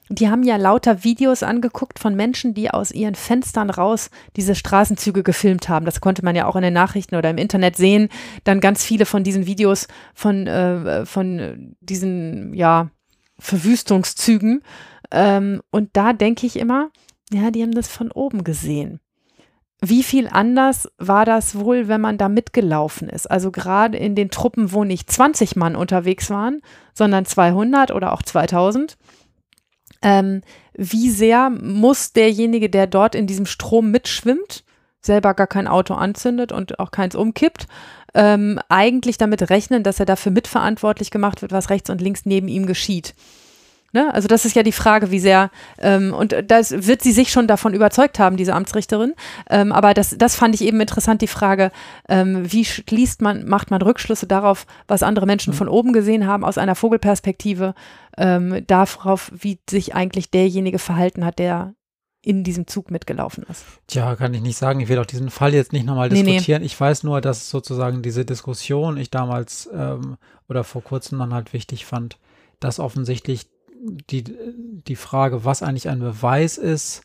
die 0.09 0.29
haben 0.29 0.43
ja 0.43 0.55
lauter 0.55 1.03
Videos 1.03 1.41
angeguckt 1.43 1.97
von 1.99 2.15
Menschen, 2.15 2.53
die 2.53 2.69
aus 2.69 2.91
ihren 2.91 3.15
Fenstern 3.15 3.69
raus 3.71 4.11
diese 4.35 4.53
Straßenzüge 4.55 5.23
gefilmt 5.23 5.67
haben. 5.67 5.85
Das 5.85 5.99
konnte 5.99 6.23
man 6.23 6.35
ja 6.35 6.45
auch 6.45 6.55
in 6.55 6.61
den 6.61 6.73
Nachrichten 6.73 7.15
oder 7.15 7.31
im 7.31 7.39
Internet 7.39 7.75
sehen. 7.75 8.09
Dann 8.43 8.59
ganz 8.61 8.83
viele 8.83 9.05
von 9.07 9.23
diesen 9.23 9.45
Videos 9.47 9.87
von, 10.13 10.45
äh, 10.47 11.05
von 11.07 11.75
diesen, 11.81 12.53
ja, 12.53 12.89
Verwüstungszügen. 13.39 14.61
Ähm, 15.11 15.61
und 15.71 15.89
da 15.93 16.13
denke 16.13 16.45
ich 16.45 16.57
immer, 16.57 16.89
ja, 17.31 17.51
die 17.51 17.61
haben 17.61 17.73
das 17.73 17.87
von 17.87 18.11
oben 18.11 18.43
gesehen. 18.43 18.99
Wie 19.81 20.03
viel 20.03 20.27
anders 20.27 20.89
war 20.97 21.25
das 21.25 21.59
wohl, 21.59 21.87
wenn 21.87 22.01
man 22.01 22.17
da 22.17 22.29
mitgelaufen 22.29 23.09
ist? 23.09 23.29
Also 23.29 23.51
gerade 23.51 23.97
in 23.97 24.15
den 24.15 24.31
Truppen, 24.31 24.71
wo 24.71 24.83
nicht 24.83 25.11
20 25.11 25.55
Mann 25.55 25.75
unterwegs 25.75 26.29
waren, 26.29 26.61
sondern 26.93 27.25
200 27.25 27.91
oder 27.91 28.13
auch 28.13 28.21
2000. 28.21 28.97
Ähm, 30.01 30.41
wie 30.73 31.09
sehr 31.09 31.49
muss 31.49 32.13
derjenige, 32.13 32.69
der 32.69 32.87
dort 32.87 33.15
in 33.15 33.27
diesem 33.27 33.45
Strom 33.45 33.91
mitschwimmt, 33.91 34.63
selber 35.01 35.33
gar 35.33 35.47
kein 35.47 35.67
Auto 35.67 35.93
anzündet 35.93 36.51
und 36.51 36.79
auch 36.79 36.91
keins 36.91 37.15
umkippt, 37.15 37.67
ähm, 38.13 38.59
eigentlich 38.69 39.17
damit 39.17 39.49
rechnen, 39.49 39.83
dass 39.83 39.99
er 39.99 40.05
dafür 40.05 40.31
mitverantwortlich 40.31 41.11
gemacht 41.11 41.41
wird, 41.41 41.51
was 41.51 41.69
rechts 41.69 41.89
und 41.89 42.01
links 42.01 42.25
neben 42.25 42.47
ihm 42.47 42.65
geschieht? 42.65 43.13
Ne? 43.95 44.13
Also 44.13 44.27
das 44.27 44.43
ist 44.43 44.55
ja 44.57 44.61
die 44.61 44.73
Frage, 44.73 45.09
wie 45.09 45.19
sehr, 45.21 45.49
ähm, 45.79 46.13
und 46.13 46.35
das 46.47 46.85
wird 46.85 47.01
sie 47.01 47.13
sich 47.13 47.31
schon 47.31 47.47
davon 47.47 47.73
überzeugt 47.73 48.19
haben, 48.19 48.35
diese 48.35 48.53
Amtsrichterin. 48.53 49.13
Ähm, 49.49 49.71
aber 49.71 49.93
das, 49.93 50.17
das 50.17 50.35
fand 50.35 50.53
ich 50.53 50.61
eben 50.61 50.81
interessant, 50.81 51.21
die 51.21 51.27
Frage, 51.27 51.71
ähm, 52.09 52.51
wie 52.51 52.65
schließt 52.65 53.21
man, 53.21 53.47
macht 53.47 53.71
man 53.71 53.81
Rückschlüsse 53.81 54.27
darauf, 54.27 54.67
was 54.87 55.01
andere 55.01 55.25
Menschen 55.25 55.53
Mhm. 55.53 55.57
von 55.57 55.69
oben 55.69 55.93
gesehen 55.93 56.27
haben, 56.27 56.43
aus 56.43 56.57
einer 56.57 56.75
Vogelperspektive, 56.75 57.73
ähm, 58.17 58.65
darauf, 58.67 59.31
wie 59.33 59.59
sich 59.69 59.95
eigentlich 59.95 60.29
derjenige 60.29 60.77
verhalten 60.77 61.23
hat, 61.23 61.39
der 61.39 61.73
in 62.21 62.43
diesem 62.43 62.67
Zug 62.67 62.91
mitgelaufen 62.91 63.45
ist. 63.49 63.63
Tja, 63.87 64.15
kann 64.17 64.33
ich 64.33 64.41
nicht 64.41 64.57
sagen. 64.57 64.81
Ich 64.81 64.89
will 64.89 64.99
auch 64.99 65.05
diesen 65.05 65.29
Fall 65.29 65.53
jetzt 65.53 65.71
nicht 65.71 65.85
nochmal 65.85 66.09
Nee, 66.09 66.23
nee. 66.23 66.31
diskutieren. 66.33 66.63
Ich 66.63 66.77
weiß 66.77 67.03
nur, 67.03 67.21
dass 67.21 67.49
sozusagen 67.49 68.01
diese 68.01 68.25
Diskussion 68.25 68.97
ich 68.97 69.09
damals 69.09 69.69
ähm, 69.73 70.17
oder 70.49 70.65
vor 70.65 70.83
kurzem 70.83 71.19
dann 71.19 71.33
halt 71.33 71.53
wichtig 71.53 71.85
fand, 71.85 72.17
dass 72.59 72.79
offensichtlich 72.79 73.47
die, 74.09 74.23
die 74.23 74.95
Frage, 74.95 75.45
was 75.45 75.63
eigentlich 75.63 75.89
ein 75.89 75.99
Beweis 75.99 76.57
ist, 76.57 77.03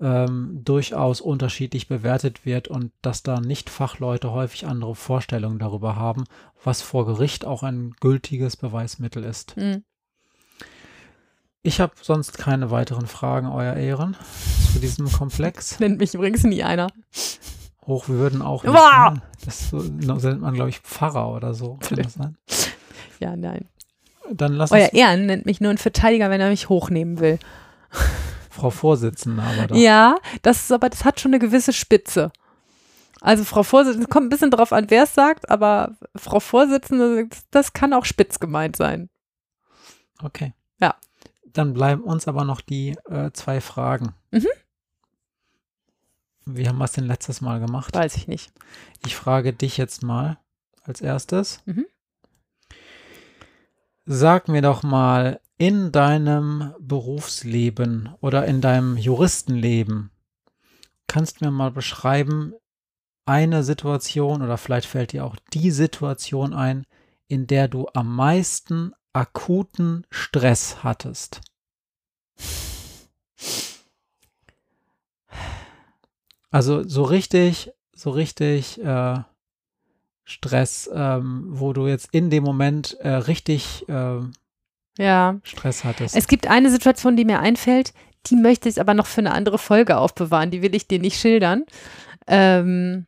ähm, 0.00 0.60
durchaus 0.64 1.20
unterschiedlich 1.20 1.86
bewertet 1.86 2.44
wird 2.44 2.66
und 2.68 2.90
dass 3.02 3.22
da 3.22 3.40
nicht 3.40 3.70
Fachleute 3.70 4.32
häufig 4.32 4.66
andere 4.66 4.94
Vorstellungen 4.94 5.58
darüber 5.58 5.96
haben, 5.96 6.24
was 6.64 6.82
vor 6.82 7.06
Gericht 7.06 7.44
auch 7.44 7.62
ein 7.62 7.94
gültiges 8.00 8.56
Beweismittel 8.56 9.22
ist. 9.24 9.56
Mhm. 9.56 9.84
Ich 11.64 11.80
habe 11.80 11.92
sonst 12.02 12.38
keine 12.38 12.72
weiteren 12.72 13.06
Fragen, 13.06 13.46
Euer 13.46 13.74
Ehren, 13.74 14.16
zu 14.72 14.80
diesem 14.80 15.10
Komplex. 15.10 15.78
Nennt 15.80 15.98
mich 16.00 16.14
übrigens 16.14 16.42
nie 16.42 16.64
einer. 16.64 16.88
Hoch 17.86 18.08
würden 18.08 18.42
auch 18.42 18.64
nicht, 18.64 18.72
Wow. 18.74 19.14
ne? 19.14 19.22
Das 19.44 19.70
so, 19.70 19.78
nennt 19.78 20.40
man, 20.40 20.54
glaube 20.54 20.70
ich, 20.70 20.80
Pfarrer 20.80 21.30
oder 21.32 21.54
so. 21.54 21.78
Kann 21.80 21.98
das 22.02 22.14
sein? 22.14 22.36
Ja, 23.20 23.36
nein. 23.36 23.68
Dann 24.36 24.52
lass 24.54 24.72
Euer 24.72 24.92
Ehren 24.92 25.26
nennt 25.26 25.46
mich 25.46 25.60
nur 25.60 25.70
ein 25.70 25.78
Verteidiger, 25.78 26.30
wenn 26.30 26.40
er 26.40 26.50
mich 26.50 26.68
hochnehmen 26.68 27.20
will. 27.20 27.38
Frau 28.50 28.70
Vorsitzende 28.70 29.42
aber 29.42 29.66
doch. 29.68 29.76
Ja, 29.76 30.16
das 30.42 30.62
ist 30.64 30.72
aber, 30.72 30.88
das 30.90 31.04
hat 31.04 31.20
schon 31.20 31.30
eine 31.32 31.38
gewisse 31.38 31.72
Spitze. 31.72 32.32
Also 33.20 33.44
Frau 33.44 33.62
Vorsitzende, 33.62 34.04
es 34.06 34.10
kommt 34.10 34.26
ein 34.26 34.30
bisschen 34.30 34.50
drauf 34.50 34.72
an, 34.72 34.86
wer 34.88 35.04
es 35.04 35.14
sagt, 35.14 35.48
aber 35.50 35.96
Frau 36.16 36.40
Vorsitzende, 36.40 37.26
das- 37.28 37.46
das 37.50 37.72
kann 37.72 37.92
auch 37.92 38.04
spitz 38.04 38.40
gemeint 38.40 38.76
sein. 38.76 39.08
Okay. 40.22 40.52
Ja. 40.80 40.96
Dann 41.52 41.72
bleiben 41.72 42.02
uns 42.02 42.26
aber 42.28 42.44
noch 42.44 42.60
die 42.60 42.96
äh, 43.10 43.30
zwei 43.32 43.60
Fragen. 43.60 44.14
Mhm. 44.32 44.46
Wie 46.44 46.66
haben 46.68 46.78
wir 46.78 46.84
es 46.84 46.92
denn 46.92 47.04
letztes 47.06 47.40
Mal 47.40 47.60
gemacht? 47.60 47.94
Weiß 47.94 48.16
ich 48.16 48.26
nicht. 48.26 48.52
Ich 49.06 49.14
frage 49.14 49.52
dich 49.52 49.76
jetzt 49.76 50.02
mal 50.02 50.38
als 50.82 51.00
erstes. 51.00 51.60
Mhm. 51.66 51.86
Sag 54.04 54.48
mir 54.48 54.62
doch 54.62 54.82
mal, 54.82 55.40
in 55.58 55.92
deinem 55.92 56.74
Berufsleben 56.80 58.12
oder 58.20 58.46
in 58.46 58.60
deinem 58.60 58.96
Juristenleben, 58.96 60.10
kannst 61.06 61.40
du 61.40 61.44
mir 61.44 61.50
mal 61.52 61.70
beschreiben, 61.70 62.52
eine 63.26 63.62
Situation 63.62 64.42
oder 64.42 64.58
vielleicht 64.58 64.88
fällt 64.88 65.12
dir 65.12 65.24
auch 65.24 65.36
die 65.52 65.70
Situation 65.70 66.52
ein, 66.52 66.84
in 67.28 67.46
der 67.46 67.68
du 67.68 67.86
am 67.94 68.16
meisten 68.16 68.92
akuten 69.12 70.04
Stress 70.10 70.82
hattest? 70.82 71.40
Also 76.50 76.86
so 76.88 77.04
richtig, 77.04 77.70
so 77.94 78.10
richtig 78.10 78.82
äh, 78.82 79.20
Stress, 80.24 80.88
ähm, 80.94 81.46
wo 81.48 81.72
du 81.72 81.86
jetzt 81.86 82.08
in 82.12 82.30
dem 82.30 82.44
Moment 82.44 82.96
äh, 83.00 83.08
richtig 83.08 83.86
äh, 83.88 84.20
ja. 84.98 85.40
Stress 85.42 85.84
hattest. 85.84 86.16
Es 86.16 86.28
gibt 86.28 86.46
eine 86.46 86.70
Situation, 86.70 87.16
die 87.16 87.24
mir 87.24 87.40
einfällt, 87.40 87.92
die 88.26 88.36
möchte 88.36 88.68
ich 88.68 88.80
aber 88.80 88.94
noch 88.94 89.06
für 89.06 89.20
eine 89.20 89.32
andere 89.32 89.58
Folge 89.58 89.96
aufbewahren, 89.96 90.50
die 90.50 90.62
will 90.62 90.74
ich 90.74 90.86
dir 90.86 91.00
nicht 91.00 91.18
schildern. 91.18 91.64
Ähm, 92.26 93.06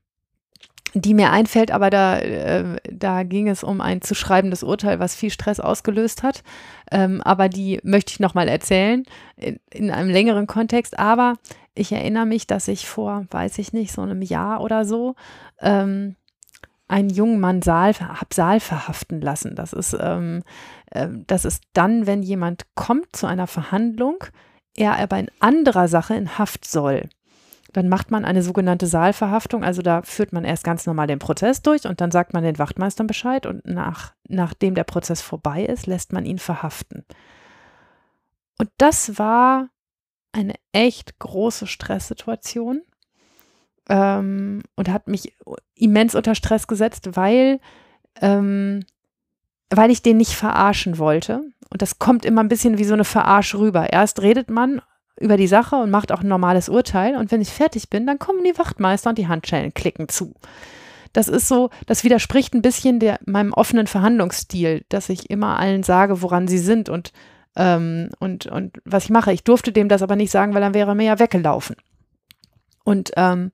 die 0.97 1.15
mir 1.15 1.33
einfällt, 1.33 1.73
aber 1.73 1.91
da, 1.91 2.19
äh, 2.21 2.79
da 2.91 3.25
ging 3.25 3.49
es 3.49 3.65
um 3.65 3.81
ein 3.81 4.01
zu 4.01 4.15
schreibendes 4.15 4.63
Urteil, 4.63 5.01
was 5.01 5.17
viel 5.17 5.31
Stress 5.31 5.59
ausgelöst 5.59 6.23
hat. 6.23 6.45
Ähm, 6.91 7.21
aber 7.23 7.49
die 7.49 7.81
möchte 7.83 8.13
ich 8.13 8.21
nochmal 8.21 8.49
erzählen 8.49 9.05
in, 9.37 9.59
in, 9.73 9.91
einem 9.91 10.09
längeren 10.09 10.47
Kontext. 10.47 10.97
Aber 10.99 11.35
ich 11.75 11.91
erinnere 11.91 12.27
mich, 12.27 12.47
dass 12.47 12.69
ich 12.69 12.87
vor, 12.87 13.27
weiß 13.31 13.59
ich 13.59 13.73
nicht, 13.73 13.93
so 13.93 14.03
einem 14.03 14.23
Jahr 14.23 14.61
oder 14.61 14.85
so 14.85 15.17
ähm, 15.61 16.15
einen 16.89 17.11
jungen 17.11 17.41
Mann 17.41 17.63
Saal, 17.63 17.95
hab 17.95 18.35
Saal 18.35 18.61
verhaften 18.61 19.21
lassen. 19.21 19.55
Das 19.55 19.73
ist, 19.73 19.97
ähm, 19.99 20.43
äh, 20.91 21.09
das 21.27 21.45
ist 21.45 21.65
dann, 21.73 22.07
wenn 22.07 22.23
jemand 22.23 22.65
kommt 22.75 23.17
zu 23.17 23.27
einer 23.27 23.47
Verhandlung, 23.47 24.25
er 24.77 24.99
aber 24.99 25.19
in 25.19 25.31
anderer 25.41 25.89
Sache 25.89 26.15
in 26.15 26.39
Haft 26.39 26.65
soll. 26.65 27.09
Dann 27.73 27.89
macht 27.89 28.11
man 28.13 28.25
eine 28.25 28.43
sogenannte 28.43 28.87
Saalverhaftung. 28.87 29.65
Also 29.65 29.83
da 29.83 30.03
führt 30.03 30.33
man 30.33 30.45
erst 30.45 30.63
ganz 30.63 30.87
normal 30.87 31.09
den 31.09 31.19
Prozess 31.19 31.61
durch 31.61 31.87
und 31.87 32.01
dann 32.01 32.13
sagt 32.13 32.33
man 32.33 32.45
den 32.45 32.59
Wachtmeistern 32.59 33.09
Bescheid 33.09 33.47
und 33.47 33.67
nach, 33.67 34.15
nachdem 34.29 34.75
der 34.75 34.85
Prozess 34.85 35.21
vorbei 35.21 35.65
ist, 35.65 35.87
lässt 35.87 36.13
man 36.13 36.25
ihn 36.25 36.39
verhaften. 36.39 37.05
Und 38.59 38.71
das 38.79 39.19
war 39.19 39.69
eine 40.31 40.55
echt 40.73 41.19
große 41.19 41.67
Stresssituation 41.67 42.83
ähm, 43.89 44.63
und 44.77 44.89
hat 44.89 45.09
mich 45.09 45.35
immens 45.75 46.15
unter 46.15 46.35
Stress 46.35 46.67
gesetzt, 46.67 47.17
weil, 47.17 47.61
ähm, 48.21 48.85
weil 49.71 49.91
ich 49.91 50.03
den 50.03 50.17
nicht 50.17 50.33
verarschen 50.33 50.99
wollte. 50.99 51.43
Und 51.71 51.83
das 51.83 51.99
kommt 51.99 52.25
immer 52.25 52.43
ein 52.43 52.49
bisschen 52.49 52.79
wie 52.79 52.85
so 52.85 52.95
eine 52.95 53.05
Verarsch 53.05 53.55
rüber. 53.55 53.93
Erst 53.93 54.23
redet 54.23 54.51
man 54.51 54.81
über 55.21 55.37
die 55.37 55.47
Sache 55.47 55.77
und 55.77 55.91
macht 55.91 56.13
auch 56.13 56.21
ein 56.21 56.29
normales 56.29 56.69
Urteil. 56.69 57.17
Und 57.17 57.31
wenn 57.31 57.41
ich 57.41 57.51
fertig 57.51 57.91
bin, 57.91 58.07
dann 58.07 58.19
kommen 58.19 58.45
die 58.45 58.59
Wachtmeister 58.59 59.11
und 59.11 59.19
die 59.19 59.29
Handschellen 59.29 59.75
klicken 59.75 60.09
zu. 60.09 60.35
Das 61.13 61.29
ist 61.29 61.47
so, 61.47 61.71
das 61.87 62.03
widerspricht 62.03 62.55
ein 62.55 62.63
bisschen 62.63 62.99
der, 62.99 63.21
meinem 63.25 63.53
offenen 63.53 63.87
Verhandlungsstil, 63.87 64.85
dass 64.89 65.09
ich 65.09 65.31
immer 65.31 65.59
allen 65.61 65.85
sage, 65.85 66.23
woran 66.23 66.49
sie 66.49 66.59
sind 66.59 66.89
und, 66.89 67.13
ähm, 67.55 68.11
und, 68.19 68.47
und 68.47 68.79
was 68.85 69.05
ich 69.05 69.11
mache. 69.11 69.33
Ich 69.33 69.45
durfte 69.45 69.71
dem 69.71 69.89
das 69.89 70.03
aber 70.03 70.17
nicht 70.17 70.33
sagen, 70.33 70.55
weil 70.55 70.61
dann 70.61 70.75
wäre 70.75 70.91
er 70.91 70.97
mir 70.97 71.07
ja 71.07 71.19
weggelaufen. 71.21 71.77
Und 72.85 73.13
ähm, 73.17 73.51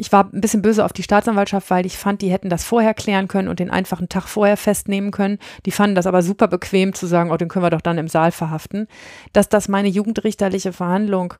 ich 0.00 0.12
war 0.12 0.30
ein 0.32 0.40
bisschen 0.40 0.62
böse 0.62 0.84
auf 0.84 0.92
die 0.92 1.02
Staatsanwaltschaft, 1.02 1.70
weil 1.70 1.84
ich 1.84 1.98
fand, 1.98 2.22
die 2.22 2.30
hätten 2.30 2.48
das 2.48 2.64
vorher 2.64 2.94
klären 2.94 3.26
können 3.26 3.48
und 3.48 3.58
den 3.58 3.70
einfachen 3.70 4.08
Tag 4.08 4.28
vorher 4.28 4.56
festnehmen 4.56 5.10
können. 5.10 5.38
Die 5.66 5.72
fanden 5.72 5.96
das 5.96 6.06
aber 6.06 6.22
super 6.22 6.46
bequem 6.46 6.94
zu 6.94 7.06
sagen, 7.06 7.32
oh, 7.32 7.36
den 7.36 7.48
können 7.48 7.64
wir 7.64 7.70
doch 7.70 7.80
dann 7.80 7.98
im 7.98 8.06
Saal 8.06 8.30
verhaften. 8.30 8.86
Dass 9.32 9.48
das 9.48 9.66
meine 9.66 9.88
jugendrichterliche 9.88 10.72
Verhandlung 10.72 11.34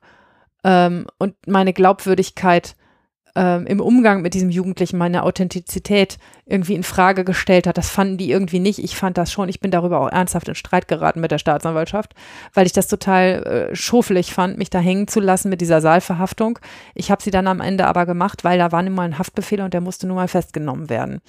ähm, 0.65 1.07
und 1.17 1.35
meine 1.47 1.71
Glaubwürdigkeit 1.71 2.75
ähm, 3.35 3.65
im 3.67 3.79
Umgang 3.79 4.21
mit 4.21 4.33
diesem 4.33 4.49
Jugendlichen 4.49 4.97
meine 4.97 5.23
Authentizität 5.23 6.17
irgendwie 6.45 6.73
in 6.73 6.83
Frage 6.83 7.23
gestellt 7.23 7.67
hat. 7.67 7.77
Das 7.77 7.89
fanden 7.89 8.17
die 8.17 8.31
irgendwie 8.31 8.59
nicht. 8.59 8.79
Ich 8.79 8.95
fand 8.95 9.17
das 9.17 9.31
schon. 9.31 9.49
Ich 9.49 9.59
bin 9.59 9.71
darüber 9.71 9.99
auch 9.99 10.09
ernsthaft 10.09 10.47
in 10.47 10.55
Streit 10.55 10.87
geraten 10.87 11.21
mit 11.21 11.31
der 11.31 11.37
Staatsanwaltschaft, 11.37 12.15
weil 12.53 12.65
ich 12.65 12.73
das 12.73 12.87
total 12.87 13.69
äh, 13.71 13.75
schofelig 13.75 14.33
fand, 14.33 14.57
mich 14.57 14.69
da 14.69 14.79
hängen 14.79 15.07
zu 15.07 15.19
lassen 15.19 15.49
mit 15.49 15.61
dieser 15.61 15.81
Saalverhaftung. 15.81 16.59
Ich 16.95 17.11
habe 17.11 17.21
sie 17.21 17.31
dann 17.31 17.47
am 17.47 17.61
Ende 17.61 17.87
aber 17.87 18.05
gemacht, 18.05 18.43
weil 18.43 18.57
da 18.57 18.71
war 18.71 18.81
nun 18.81 18.95
mal 18.95 19.03
ein 19.03 19.19
Haftbefehl 19.19 19.61
und 19.61 19.73
der 19.73 19.81
musste 19.81 20.07
nun 20.07 20.15
mal 20.15 20.27
festgenommen 20.27 20.89
werden. 20.89 21.21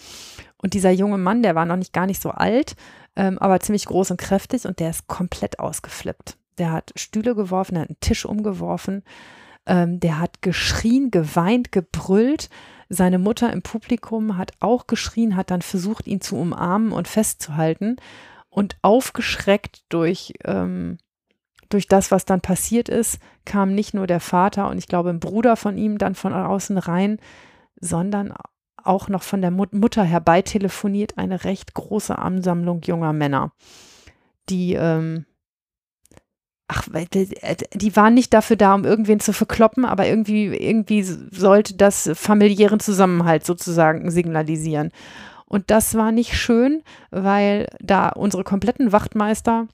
Und 0.63 0.75
dieser 0.75 0.91
junge 0.91 1.19
Mann, 1.19 1.43
der 1.43 1.55
war 1.55 1.67
noch 1.67 1.77
nicht 1.77 1.93
gar 1.93 2.07
nicht 2.07 2.21
so 2.21 2.31
alt, 2.31 2.77
ähm, 3.17 3.39
aber 3.39 3.61
ziemlich 3.61 3.87
groß 3.87 4.13
und 4.13 4.21
kräftig 4.21 4.67
und 4.67 4.79
der 4.79 4.91
ist 4.91 5.07
komplett 5.07 5.59
ausgeflippt. 5.59 6.37
Der 6.59 6.73
hat 6.73 6.93
Stühle 6.97 7.35
geworfen, 7.35 7.75
der 7.75 7.83
hat 7.83 7.91
einen 7.91 8.01
Tisch 8.01 8.25
umgeworfen. 8.25 9.03
Ähm, 9.71 10.01
der 10.01 10.19
hat 10.19 10.43
geschrien, 10.43 11.13
geweint, 11.13 11.71
gebrüllt. 11.71 12.51
Seine 12.89 13.21
Mutter 13.21 13.53
im 13.53 13.63
Publikum 13.63 14.37
hat 14.37 14.51
auch 14.59 14.89
geschrien, 14.89 15.37
hat 15.37 15.53
dann 15.53 15.63
versucht, 15.63 16.09
ihn 16.09 16.21
zu 16.21 16.37
umarmen 16.37 16.91
und 16.91 17.07
festzuhalten. 17.07 17.97
Und 18.49 18.77
aufgeschreckt 18.83 19.85
durch, 19.89 20.35
ähm, 20.45 20.99
durch 21.69 21.87
das, 21.87 22.11
was 22.11 22.25
dann 22.25 22.41
passiert 22.41 22.89
ist, 22.89 23.21
kam 23.45 23.73
nicht 23.73 23.95
nur 23.95 24.09
der 24.09 24.19
Vater 24.19 24.69
und 24.69 24.79
ich 24.79 24.89
glaube 24.89 25.11
ein 25.11 25.21
Bruder 25.21 25.55
von 25.55 25.79
ihm 25.79 25.99
dann 25.99 26.17
von 26.17 26.35
außen 26.35 26.77
rein, 26.77 27.21
sondern 27.81 28.35
auch 28.77 29.09
noch 29.09 29.23
von 29.23 29.41
der 29.41 29.53
Mut 29.53 29.73
Mutter 29.73 30.03
herbeitelefoniert 30.03 31.17
eine 31.17 31.45
recht 31.45 31.75
große 31.75 32.19
Ansammlung 32.19 32.83
junger 32.83 33.13
Männer, 33.13 33.53
die 34.49 34.75
ähm, 34.75 35.27
ach, 36.71 36.87
die 37.75 37.97
waren 37.97 38.15
nicht 38.15 38.33
dafür 38.33 38.57
da, 38.57 38.75
um 38.75 38.85
irgendwen 38.85 39.19
zu 39.19 39.33
verkloppen, 39.33 39.85
aber 39.85 40.07
irgendwie, 40.07 40.47
irgendwie 40.47 41.03
sollte 41.03 41.75
das 41.75 42.11
familiären 42.15 42.79
Zusammenhalt 42.79 43.45
sozusagen 43.45 44.11
signalisieren. 44.11 44.93
Und 45.47 45.71
das 45.71 45.97
war 45.97 46.13
nicht 46.13 46.37
schön, 46.37 46.83
weil 47.11 47.67
da 47.81 48.11
unsere 48.11 48.45
kompletten 48.45 48.93
Wachtmeister 48.93 49.67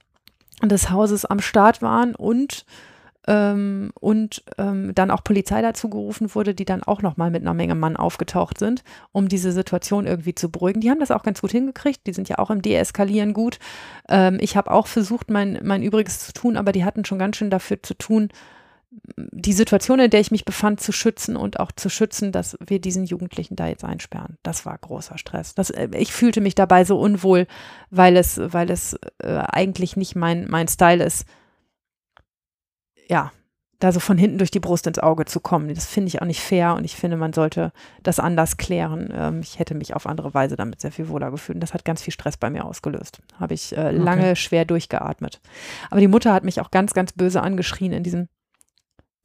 des 0.63 0.89
Hauses 0.89 1.25
am 1.25 1.39
Start 1.39 1.83
waren 1.83 2.15
und 2.15 2.65
ähm, 3.27 3.91
und 3.99 4.43
ähm, 4.57 4.95
dann 4.95 5.11
auch 5.11 5.23
Polizei 5.23 5.61
dazu 5.61 5.89
gerufen 5.89 6.33
wurde, 6.33 6.55
die 6.55 6.65
dann 6.65 6.83
auch 6.83 7.01
nochmal 7.01 7.29
mit 7.29 7.41
einer 7.41 7.53
Menge 7.53 7.75
Mann 7.75 7.97
aufgetaucht 7.97 8.57
sind, 8.57 8.83
um 9.11 9.27
diese 9.27 9.51
Situation 9.51 10.07
irgendwie 10.07 10.33
zu 10.33 10.49
beruhigen. 10.49 10.81
Die 10.81 10.89
haben 10.89 10.99
das 10.99 11.11
auch 11.11 11.23
ganz 11.23 11.41
gut 11.41 11.51
hingekriegt, 11.51 12.07
die 12.07 12.13
sind 12.13 12.29
ja 12.29 12.39
auch 12.39 12.49
im 12.49 12.61
Deeskalieren 12.61 13.33
gut. 13.33 13.59
Ähm, 14.09 14.37
ich 14.39 14.55
habe 14.55 14.71
auch 14.71 14.87
versucht, 14.87 15.29
mein, 15.29 15.59
mein 15.63 15.83
Übriges 15.83 16.19
zu 16.19 16.33
tun, 16.33 16.57
aber 16.57 16.71
die 16.71 16.85
hatten 16.85 17.05
schon 17.05 17.19
ganz 17.19 17.37
schön 17.37 17.49
dafür 17.49 17.83
zu 17.83 17.93
tun, 17.93 18.29
die 19.15 19.53
Situation, 19.53 19.99
in 19.99 20.09
der 20.09 20.19
ich 20.19 20.31
mich 20.31 20.45
befand, 20.45 20.79
zu 20.79 20.91
schützen 20.91 21.35
und 21.35 21.59
auch 21.59 21.71
zu 21.71 21.89
schützen, 21.89 22.31
dass 22.31 22.57
wir 22.65 22.79
diesen 22.79 23.05
Jugendlichen 23.05 23.55
da 23.55 23.67
jetzt 23.67 23.83
einsperren. 23.83 24.37
Das 24.43 24.65
war 24.65 24.77
großer 24.77 25.17
Stress. 25.17 25.53
Das, 25.53 25.69
äh, 25.69 25.89
ich 25.97 26.13
fühlte 26.13 26.41
mich 26.41 26.55
dabei 26.55 26.85
so 26.85 26.99
unwohl, 26.99 27.47
weil 27.89 28.15
es, 28.17 28.39
weil 28.41 28.71
es 28.71 28.97
äh, 29.19 29.33
eigentlich 29.33 29.97
nicht 29.97 30.15
mein, 30.15 30.47
mein 30.49 30.67
Style 30.67 31.03
ist, 31.03 31.25
ja, 33.07 33.31
da 33.79 33.91
so 33.91 33.99
von 33.99 34.17
hinten 34.17 34.39
durch 34.39 34.49
die 34.49 34.59
Brust 34.59 34.87
ins 34.87 34.99
Auge 34.99 35.25
zu 35.25 35.39
kommen. 35.39 35.73
Das 35.73 35.85
finde 35.85 36.07
ich 36.07 36.21
auch 36.21 36.25
nicht 36.25 36.41
fair 36.41 36.73
und 36.73 36.83
ich 36.83 36.95
finde, 36.95 37.15
man 37.15 37.33
sollte 37.33 37.71
das 38.01 38.19
anders 38.19 38.57
klären. 38.57 39.13
Ähm, 39.15 39.41
ich 39.41 39.59
hätte 39.59 39.75
mich 39.75 39.95
auf 39.95 40.07
andere 40.07 40.33
Weise 40.33 40.55
damit 40.55 40.81
sehr 40.81 40.91
viel 40.91 41.09
wohler 41.09 41.29
gefühlt. 41.29 41.57
Und 41.57 41.61
das 41.61 41.73
hat 41.73 41.85
ganz 41.85 42.01
viel 42.01 42.13
Stress 42.13 42.37
bei 42.37 42.49
mir 42.49 42.65
ausgelöst. 42.65 43.19
Habe 43.39 43.53
ich 43.53 43.77
äh, 43.77 43.91
lange 43.91 44.31
okay. 44.31 44.35
schwer 44.35 44.65
durchgeatmet. 44.65 45.41
Aber 45.91 45.99
die 45.99 46.07
Mutter 46.07 46.33
hat 46.33 46.43
mich 46.43 46.59
auch 46.59 46.71
ganz, 46.71 46.93
ganz 46.93 47.13
böse 47.13 47.41
angeschrien 47.41 47.93
in 47.93 48.01
diesem, 48.01 48.29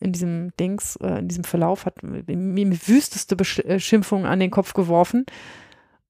in 0.01 0.13
diesem 0.13 0.55
Dings, 0.61 0.97
äh, 0.97 1.21
in 1.21 1.29
diesem 1.29 1.45
Verlauf, 1.45 1.87
hat 1.87 2.03
mir 2.03 2.87
wüsteste 2.87 3.37
Beschimpfungen 3.37 4.27
an 4.27 4.41
den 4.41 4.51
Kopf 4.51 4.75
geworfen. 4.75 5.25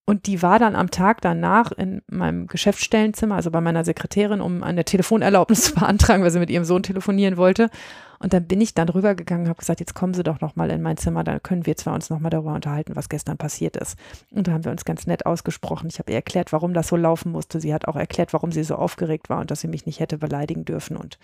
Und 0.04 0.26
die 0.26 0.42
war 0.42 0.58
dann 0.58 0.74
am 0.74 0.90
Tag 0.90 1.20
danach 1.20 1.70
in 1.70 2.02
meinem 2.10 2.48
Geschäftsstellenzimmer, 2.48 3.36
also 3.36 3.52
bei 3.52 3.60
meiner 3.60 3.84
Sekretärin, 3.84 4.40
um 4.40 4.62
eine 4.64 4.84
Telefonerlaubnis 4.84 5.62
zu 5.64 5.74
beantragen, 5.74 6.24
weil 6.24 6.30
sie 6.30 6.40
mit 6.40 6.50
ihrem 6.50 6.64
Sohn 6.64 6.82
telefonieren 6.82 7.36
wollte. 7.36 7.70
Und 8.18 8.32
dann 8.32 8.46
bin 8.46 8.60
ich 8.60 8.74
dann 8.74 8.88
rübergegangen 8.88 9.46
und 9.46 9.48
habe 9.48 9.58
gesagt, 9.58 9.80
jetzt 9.80 9.94
kommen 9.94 10.14
Sie 10.14 10.22
doch 10.22 10.40
noch 10.40 10.54
mal 10.54 10.70
in 10.70 10.80
mein 10.80 10.96
Zimmer, 10.96 11.24
dann 11.24 11.42
können 11.42 11.66
wir 11.66 11.76
zwar 11.76 11.94
uns 11.94 12.08
noch 12.08 12.20
mal 12.20 12.30
darüber 12.30 12.54
unterhalten, 12.54 12.94
was 12.94 13.08
gestern 13.08 13.36
passiert 13.36 13.76
ist. 13.76 13.98
Und 14.30 14.46
da 14.46 14.52
haben 14.52 14.64
wir 14.64 14.70
uns 14.70 14.84
ganz 14.84 15.06
nett 15.06 15.26
ausgesprochen. 15.26 15.88
Ich 15.88 15.98
habe 15.98 16.12
ihr 16.12 16.16
erklärt, 16.16 16.52
warum 16.52 16.72
das 16.72 16.88
so 16.88 16.96
laufen 16.96 17.32
musste. 17.32 17.60
Sie 17.60 17.74
hat 17.74 17.88
auch 17.88 17.96
erklärt, 17.96 18.32
warum 18.32 18.52
sie 18.52 18.62
so 18.62 18.76
aufgeregt 18.76 19.28
war 19.28 19.40
und 19.40 19.50
dass 19.50 19.60
sie 19.60 19.68
mich 19.68 19.86
nicht 19.86 19.98
hätte 19.98 20.18
beleidigen 20.18 20.64
dürfen. 20.64 20.96
Und 20.96 21.18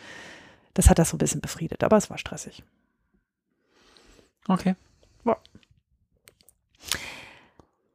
das 0.75 0.91
hat 0.91 0.99
das 0.99 1.11
so 1.11 1.17
ein 1.17 1.19
bisschen 1.19 1.41
befriedet, 1.41 1.85
aber 1.85 1.97
es 1.97 2.11
war 2.11 2.19
stressig. 2.19 2.65
Okay. 4.49 4.75
Ja. 5.25 5.37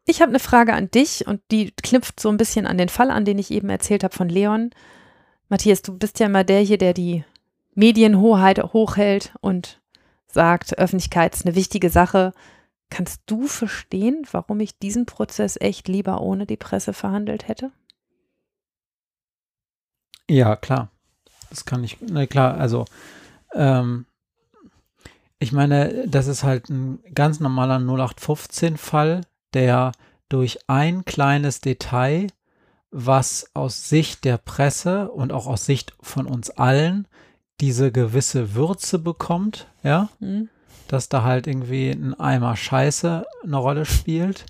Ich 0.05 0.21
habe 0.21 0.30
eine 0.30 0.39
Frage 0.39 0.73
an 0.73 0.91
dich 0.91 1.27
und 1.27 1.41
die 1.51 1.71
knüpft 1.71 2.19
so 2.19 2.30
ein 2.30 2.38
bisschen 2.38 2.67
an 2.67 2.77
den 2.77 2.89
Fall 2.89 3.09
an, 3.09 3.25
den 3.25 3.39
ich 3.39 3.51
eben 3.51 3.69
erzählt 3.69 4.03
habe 4.03 4.13
von 4.13 4.27
Leon. 4.27 4.71
Matthias, 5.47 5.81
du 5.81 5.97
bist 5.97 6.19
ja 6.19 6.25
immer 6.25 6.43
der 6.43 6.59
hier, 6.59 6.77
der 6.77 6.93
die 6.93 7.23
Medienhoheit 7.73 8.61
hochhält 8.73 9.34
und 9.39 9.81
sagt, 10.27 10.77
Öffentlichkeit 10.77 11.35
ist 11.35 11.45
eine 11.45 11.55
wichtige 11.55 11.89
Sache. 11.89 12.34
Kannst 12.89 13.21
du 13.27 13.47
verstehen, 13.47 14.27
warum 14.31 14.59
ich 14.59 14.77
diesen 14.77 15.05
Prozess 15.05 15.57
echt 15.59 15.88
lieber 15.88 16.21
ohne 16.21 16.45
die 16.45 16.57
Presse 16.57 16.93
verhandelt 16.93 17.47
hätte? 17.47 17.71
Ja, 20.30 20.55
klar. 20.55 20.89
Das 21.49 21.65
kann 21.65 21.84
ich, 21.84 21.97
na 22.01 22.25
klar, 22.25 22.55
also 22.57 22.85
ähm, 23.53 24.05
ich 25.39 25.51
meine, 25.51 26.07
das 26.07 26.27
ist 26.27 26.43
halt 26.43 26.69
ein 26.69 27.03
ganz 27.13 27.39
normaler 27.39 27.77
0815-Fall, 27.77 29.21
der 29.53 29.91
durch 30.30 30.59
ein 30.67 31.05
kleines 31.05 31.61
Detail, 31.61 32.27
was 32.91 33.49
aus 33.53 33.89
Sicht 33.89 34.23
der 34.23 34.38
Presse 34.38 35.11
und 35.11 35.31
auch 35.31 35.47
aus 35.47 35.65
Sicht 35.65 35.93
von 36.01 36.27
uns 36.27 36.49
allen 36.51 37.07
diese 37.61 37.91
gewisse 37.91 38.55
Würze 38.55 38.99
bekommt, 38.99 39.67
ja, 39.84 40.09
Mhm. 40.19 40.49
dass 40.88 41.09
da 41.09 41.23
halt 41.23 41.47
irgendwie 41.47 41.89
ein 41.91 42.13
Eimer 42.19 42.55
Scheiße 42.55 43.25
eine 43.43 43.57
Rolle 43.57 43.85
spielt 43.85 44.45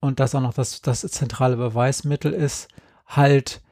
und 0.00 0.20
das 0.20 0.34
auch 0.34 0.40
noch 0.40 0.54
das, 0.54 0.82
das 0.82 1.00
zentrale 1.00 1.56
Beweismittel 1.56 2.32
ist, 2.32 2.68
halt 3.06 3.62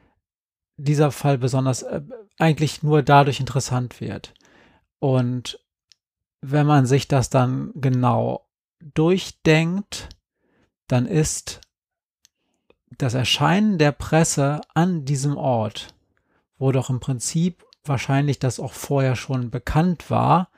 dieser 0.77 1.11
Fall 1.11 1.37
besonders 1.37 1.83
äh, 1.83 2.01
eigentlich 2.39 2.83
nur 2.83 3.03
dadurch 3.03 3.39
interessant 3.39 4.01
wird. 4.01 4.33
Und 4.99 5.59
wenn 6.41 6.65
man 6.65 6.85
sich 6.85 7.07
das 7.07 7.29
dann 7.29 7.71
genau 7.75 8.45
durchdenkt, 8.93 10.09
dann 10.87 11.05
ist 11.05 11.61
das 12.97 13.13
Erscheinen 13.13 13.77
der 13.77 13.91
Presse 13.91 14.61
an 14.73 15.05
diesem 15.05 15.37
Ort, 15.37 15.93
wo 16.57 16.71
doch 16.71 16.89
im 16.89 16.99
Prinzip 16.99 17.65
wahrscheinlich 17.83 18.39
das 18.39 18.59
auch 18.59 18.73
vorher 18.73 19.15
schon 19.15 19.49
bekannt 19.51 20.09
war, 20.09 20.49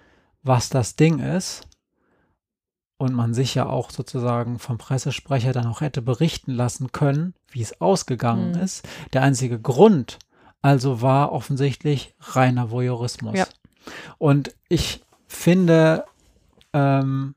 was 0.43 0.69
das 0.69 0.95
Ding 0.95 1.19
ist, 1.19 1.67
und 2.99 3.13
man 3.13 3.33
sich 3.33 3.53
ja 3.53 3.67
auch 3.67 3.91
sozusagen 3.91 4.57
vom 4.59 4.77
Pressesprecher 4.79 5.51
dann 5.51 5.67
auch 5.67 5.81
hätte 5.81 6.01
berichten 6.01 6.51
lassen 6.51 6.91
können, 6.91 7.35
wie 7.49 7.61
es 7.61 7.79
ausgegangen 7.79 8.51
Mhm. 8.51 8.59
ist. 8.59 8.87
Der 9.13 9.21
einzige 9.21 9.59
Grund 9.59 10.17
also 10.63 11.01
war 11.01 11.31
offensichtlich 11.31 12.15
reiner 12.19 12.71
Voyeurismus. 12.71 13.37
Ja. 13.37 13.45
Und 14.17 14.55
ich 14.67 15.03
finde, 15.27 16.05
ähm, 16.73 17.35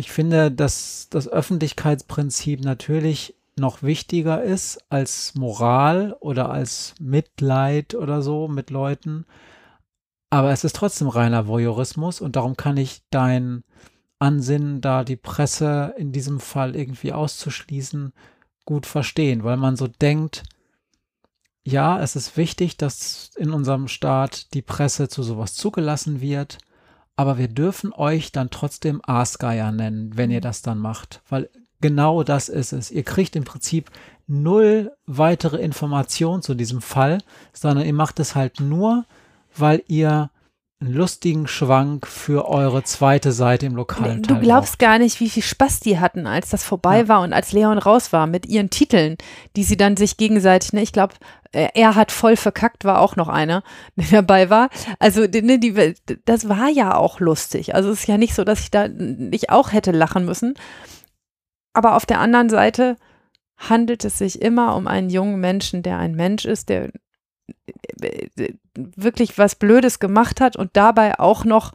ich 0.00 0.10
finde, 0.10 0.50
dass 0.50 1.08
das 1.10 1.28
Öffentlichkeitsprinzip 1.28 2.60
natürlich 2.60 3.36
noch 3.56 3.82
wichtiger 3.82 4.42
ist 4.42 4.78
als 4.88 5.34
Moral 5.34 6.16
oder 6.20 6.48
als 6.48 6.94
Mitleid 6.98 7.94
oder 7.94 8.22
so 8.22 8.48
mit 8.48 8.70
Leuten. 8.70 9.26
Aber 10.30 10.52
es 10.52 10.64
ist 10.64 10.76
trotzdem 10.76 11.08
reiner 11.08 11.46
Voyeurismus 11.46 12.22
und 12.22 12.36
darum 12.36 12.56
kann 12.56 12.78
ich 12.78 13.02
dein 13.10 13.62
Ansinnen, 14.18 14.80
da 14.80 15.04
die 15.04 15.16
Presse 15.16 15.94
in 15.98 16.12
diesem 16.12 16.40
Fall 16.40 16.74
irgendwie 16.76 17.12
auszuschließen, 17.12 18.14
gut 18.64 18.86
verstehen, 18.86 19.44
weil 19.44 19.58
man 19.58 19.76
so 19.76 19.86
denkt, 19.86 20.44
ja, 21.62 22.00
es 22.00 22.16
ist 22.16 22.38
wichtig, 22.38 22.78
dass 22.78 23.32
in 23.36 23.50
unserem 23.50 23.86
Staat 23.86 24.54
die 24.54 24.62
Presse 24.62 25.08
zu 25.08 25.22
sowas 25.22 25.54
zugelassen 25.54 26.22
wird, 26.22 26.56
aber 27.20 27.36
wir 27.36 27.48
dürfen 27.48 27.92
euch 27.92 28.32
dann 28.32 28.48
trotzdem 28.48 29.02
Aasgeier 29.04 29.72
nennen, 29.72 30.16
wenn 30.16 30.30
ihr 30.30 30.40
das 30.40 30.62
dann 30.62 30.78
macht, 30.78 31.20
weil 31.28 31.50
genau 31.82 32.22
das 32.22 32.48
ist 32.48 32.72
es. 32.72 32.90
Ihr 32.90 33.02
kriegt 33.02 33.36
im 33.36 33.44
Prinzip 33.44 33.90
null 34.26 34.92
weitere 35.04 35.58
Informationen 35.58 36.40
zu 36.40 36.54
diesem 36.54 36.80
Fall, 36.80 37.18
sondern 37.52 37.84
ihr 37.84 37.92
macht 37.92 38.20
es 38.20 38.34
halt 38.34 38.60
nur, 38.60 39.04
weil 39.54 39.82
ihr 39.86 40.30
einen 40.80 40.94
lustigen 40.94 41.46
Schwank 41.46 42.06
für 42.06 42.48
eure 42.48 42.82
zweite 42.84 43.32
Seite 43.32 43.66
im 43.66 43.76
lokalen 43.76 44.22
Du 44.22 44.32
Teil 44.34 44.42
glaubst 44.42 44.72
braucht. 44.72 44.78
gar 44.78 44.98
nicht, 44.98 45.20
wie 45.20 45.28
viel 45.28 45.42
Spaß 45.42 45.80
die 45.80 45.98
hatten, 45.98 46.26
als 46.26 46.48
das 46.50 46.64
vorbei 46.64 47.00
Ja. 47.00 47.08
war 47.08 47.20
und 47.20 47.32
als 47.34 47.52
Leon 47.52 47.76
raus 47.78 48.12
war 48.14 48.26
mit 48.26 48.46
ihren 48.46 48.70
Titeln, 48.70 49.16
die 49.56 49.64
sie 49.64 49.76
dann 49.76 49.96
sich 49.98 50.16
gegenseitig, 50.16 50.72
ne, 50.72 50.80
ich 50.82 50.92
glaube, 50.92 51.14
er 51.52 51.96
hat 51.96 52.12
voll 52.12 52.36
verkackt, 52.36 52.84
war 52.84 53.00
auch 53.00 53.16
noch 53.16 53.28
einer, 53.28 53.62
der 53.96 54.06
dabei 54.22 54.48
war. 54.50 54.70
Also, 55.00 55.26
die- 55.26 55.42
ne, 55.42 55.58
die, 55.58 55.94
das 56.24 56.48
war 56.48 56.68
ja 56.68 56.94
auch 56.94 57.20
lustig. 57.20 57.74
Also, 57.74 57.90
es 57.90 58.00
ist 58.00 58.06
ja 58.06 58.16
nicht 58.18 58.34
so, 58.34 58.44
dass 58.44 58.60
ich 58.60 58.70
da 58.70 58.88
nicht 58.88 59.50
auch 59.50 59.72
hätte 59.72 59.90
lachen 59.90 60.24
müssen. 60.24 60.54
Aber 61.74 61.96
auf 61.96 62.06
der 62.06 62.20
anderen 62.20 62.48
Seite 62.48 62.96
handelt 63.58 64.04
es 64.04 64.16
sich 64.18 64.40
immer 64.40 64.76
um 64.76 64.86
einen 64.86 65.10
jungen 65.10 65.40
Menschen, 65.40 65.82
der 65.82 65.98
ein 65.98 66.14
Mensch 66.14 66.44
ist, 66.46 66.68
der 66.70 66.84
äh, 66.86 66.90
wirklich 68.74 69.38
was 69.38 69.54
Blödes 69.54 69.98
gemacht 69.98 70.40
hat 70.40 70.56
und 70.56 70.70
dabei 70.74 71.18
auch 71.18 71.44
noch 71.44 71.72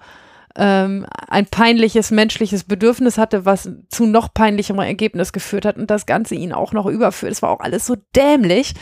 ähm, 0.56 1.06
ein 1.28 1.46
peinliches 1.46 2.12
menschliches 2.12 2.64
Bedürfnis 2.64 3.18
hatte, 3.18 3.46
was 3.46 3.70
zu 3.90 4.06
noch 4.06 4.34
peinlicherem 4.34 4.80
Ergebnis 4.80 5.34
geführt 5.34 5.66
hat 5.66 5.78
und 5.78 5.92
das 5.92 6.06
Ganze 6.06 6.36
ihn 6.36 6.54
auch 6.54 6.72
noch 6.72 6.86
überführt. 6.86 7.32
Es 7.32 7.42
war 7.42 7.50
auch 7.50 7.60
alles 7.60 7.86
so 7.86 7.98
dämlich, 8.16 8.74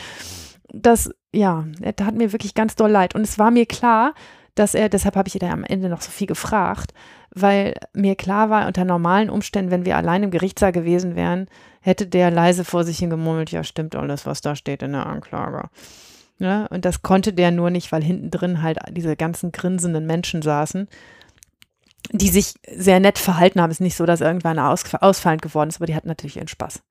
dass, 0.72 1.10
ja, 1.32 1.64
er 1.80 1.96
tat 1.96 2.14
mir 2.14 2.32
wirklich 2.32 2.54
ganz 2.54 2.76
doll 2.76 2.90
leid. 2.90 3.14
Und 3.14 3.22
es 3.22 3.38
war 3.38 3.50
mir 3.50 3.66
klar, 3.66 4.14
dass 4.54 4.74
er, 4.74 4.88
deshalb 4.88 5.16
habe 5.16 5.28
ich 5.28 5.34
ihn 5.34 5.50
am 5.50 5.64
Ende 5.64 5.88
noch 5.88 6.00
so 6.00 6.10
viel 6.10 6.28
gefragt, 6.28 6.94
weil 7.34 7.74
mir 7.92 8.14
klar 8.14 8.50
war, 8.50 8.66
unter 8.68 8.84
normalen 8.84 9.30
Umständen, 9.30 9.72
wenn 9.72 9.84
wir 9.84 9.96
allein 9.96 10.22
im 10.22 10.30
Gerichtssaal 10.30 10.70
gewesen 10.70 11.16
wären, 11.16 11.48
hätte 11.80 12.06
der 12.06 12.30
leise 12.30 12.64
vor 12.64 12.84
sich 12.84 12.98
hin 12.98 13.10
gemurmelt, 13.10 13.50
ja, 13.50 13.64
stimmt 13.64 13.96
alles, 13.96 14.26
was 14.26 14.40
da 14.40 14.54
steht 14.54 14.82
in 14.82 14.92
der 14.92 15.06
Anklage. 15.06 15.68
Ja, 16.38 16.66
und 16.66 16.84
das 16.84 17.02
konnte 17.02 17.32
der 17.32 17.50
nur 17.50 17.70
nicht, 17.70 17.92
weil 17.92 18.02
hinten 18.02 18.30
drin 18.30 18.62
halt 18.62 18.78
diese 18.90 19.16
ganzen 19.16 19.52
grinsenden 19.52 20.06
Menschen 20.06 20.42
saßen, 20.42 20.88
die 22.10 22.28
sich 22.28 22.54
sehr 22.74 23.00
nett 23.00 23.18
verhalten 23.18 23.60
haben. 23.60 23.70
Es 23.70 23.76
ist 23.76 23.80
nicht 23.80 23.96
so, 23.96 24.04
dass 24.04 24.20
irgendwann 24.20 24.58
aus, 24.58 24.82
ausfallend 24.94 25.42
geworden 25.42 25.68
ist, 25.68 25.76
aber 25.76 25.86
die 25.86 25.94
hatten 25.94 26.08
natürlich 26.08 26.36
ihren 26.36 26.48
Spaß. 26.48 26.82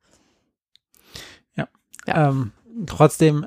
Ja. 1.56 1.68
Ähm, 2.30 2.52
trotzdem, 2.86 3.46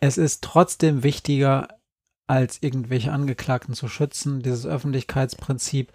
es 0.00 0.16
ist 0.16 0.42
trotzdem 0.42 1.02
wichtiger, 1.02 1.68
als 2.26 2.62
irgendwelche 2.62 3.12
Angeklagten 3.12 3.74
zu 3.74 3.88
schützen, 3.88 4.42
dieses 4.42 4.64
Öffentlichkeitsprinzip. 4.64 5.92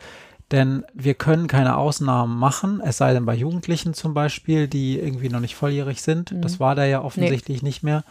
Denn 0.52 0.84
wir 0.94 1.14
können 1.14 1.48
keine 1.48 1.78
Ausnahmen 1.78 2.38
machen, 2.38 2.82
es 2.84 2.98
sei 2.98 3.14
denn 3.14 3.26
bei 3.26 3.36
Jugendlichen 3.36 3.94
zum 3.94 4.16
Beispiel, 4.16 4.68
die 4.68 5.00
irgendwie 5.00 5.30
noch 5.30 5.40
nicht 5.40 5.56
volljährig 5.56 6.02
sind. 6.02 6.32
Mhm. 6.32 6.42
Das 6.42 6.60
war 6.60 6.74
da 6.76 6.86
ja 6.86 7.04
offensichtlich 7.04 7.62
nicht 7.62 7.84
mehr. 7.84 8.04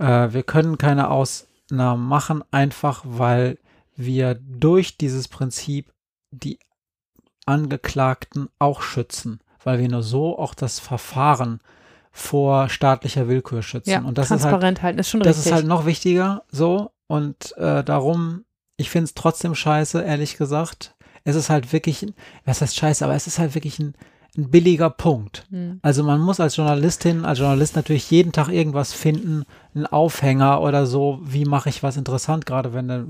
Äh, 0.00 0.32
wir 0.32 0.42
können 0.42 0.78
keine 0.78 1.10
Ausnahmen 1.10 2.06
machen, 2.08 2.42
einfach 2.50 3.02
weil 3.04 3.58
wir 3.96 4.34
durch 4.34 4.96
dieses 4.96 5.28
Prinzip 5.28 5.92
die 6.32 6.58
Angeklagten 7.46 8.48
auch 8.58 8.82
schützen, 8.82 9.40
weil 9.64 9.78
wir 9.78 9.88
nur 9.88 10.02
so 10.02 10.38
auch 10.38 10.54
das 10.54 10.78
Verfahren 10.78 11.60
vor 12.12 12.68
staatlicher 12.68 13.28
Willkür 13.28 13.62
schützen. 13.62 13.90
Ja, 13.90 14.00
und 14.02 14.18
das 14.18 14.26
ist 14.26 14.30
halt 14.32 14.40
transparent 14.42 14.82
halten, 14.82 14.98
ist 14.98 15.10
schon 15.10 15.20
das 15.20 15.36
richtig. 15.36 15.46
ist 15.46 15.54
halt 15.56 15.66
noch 15.66 15.86
wichtiger 15.86 16.42
so 16.50 16.90
und 17.06 17.56
äh, 17.56 17.84
darum, 17.84 18.44
ich 18.76 18.90
finde 18.90 19.04
es 19.04 19.14
trotzdem 19.14 19.54
scheiße, 19.54 20.02
ehrlich 20.02 20.36
gesagt. 20.36 20.94
Es 21.24 21.36
ist 21.36 21.50
halt 21.50 21.72
wirklich, 21.72 22.02
ein- 22.02 22.14
was 22.44 22.60
heißt 22.62 22.76
scheiße, 22.76 23.04
aber 23.04 23.14
es 23.14 23.26
ist 23.26 23.38
halt 23.38 23.54
wirklich 23.54 23.78
ein, 23.78 23.94
ein 24.36 24.50
billiger 24.50 24.90
Punkt. 24.90 25.46
Hm. 25.50 25.80
Also 25.82 26.04
man 26.04 26.20
muss 26.20 26.40
als 26.40 26.56
Journalistin, 26.56 27.24
als 27.24 27.38
Journalist 27.40 27.76
natürlich 27.76 28.10
jeden 28.10 28.32
Tag 28.32 28.48
irgendwas 28.48 28.92
finden, 28.92 29.44
einen 29.74 29.86
Aufhänger 29.86 30.60
oder 30.62 30.86
so, 30.86 31.18
wie 31.22 31.44
mache 31.44 31.68
ich 31.68 31.82
was 31.82 31.96
interessant, 31.96 32.46
gerade 32.46 32.72
wenn 32.72 32.88
du 32.88 32.94
Ja. 32.94 33.02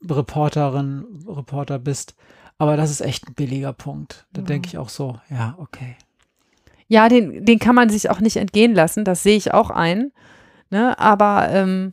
Gerichtsreporterin, 0.00 1.04
Reporter 1.28 1.78
bist. 1.78 2.14
Aber 2.58 2.76
das 2.76 2.90
ist 2.90 3.00
echt 3.00 3.28
ein 3.28 3.34
billiger 3.34 3.72
Punkt. 3.72 4.26
Da 4.32 4.40
Ja. 4.40 4.46
denke 4.46 4.68
ich 4.68 4.78
auch 4.78 4.88
so, 4.88 5.18
ja, 5.30 5.54
okay. 5.58 5.96
Ja, 6.88 7.08
den, 7.08 7.44
den 7.44 7.58
kann 7.58 7.74
man 7.74 7.90
sich 7.90 8.08
auch 8.10 8.20
nicht 8.20 8.36
entgehen 8.36 8.74
lassen, 8.74 9.04
das 9.04 9.22
sehe 9.22 9.36
ich 9.36 9.52
auch 9.52 9.70
ein. 9.70 10.12
Ne? 10.70 10.98
Aber, 10.98 11.48
ähm, 11.50 11.90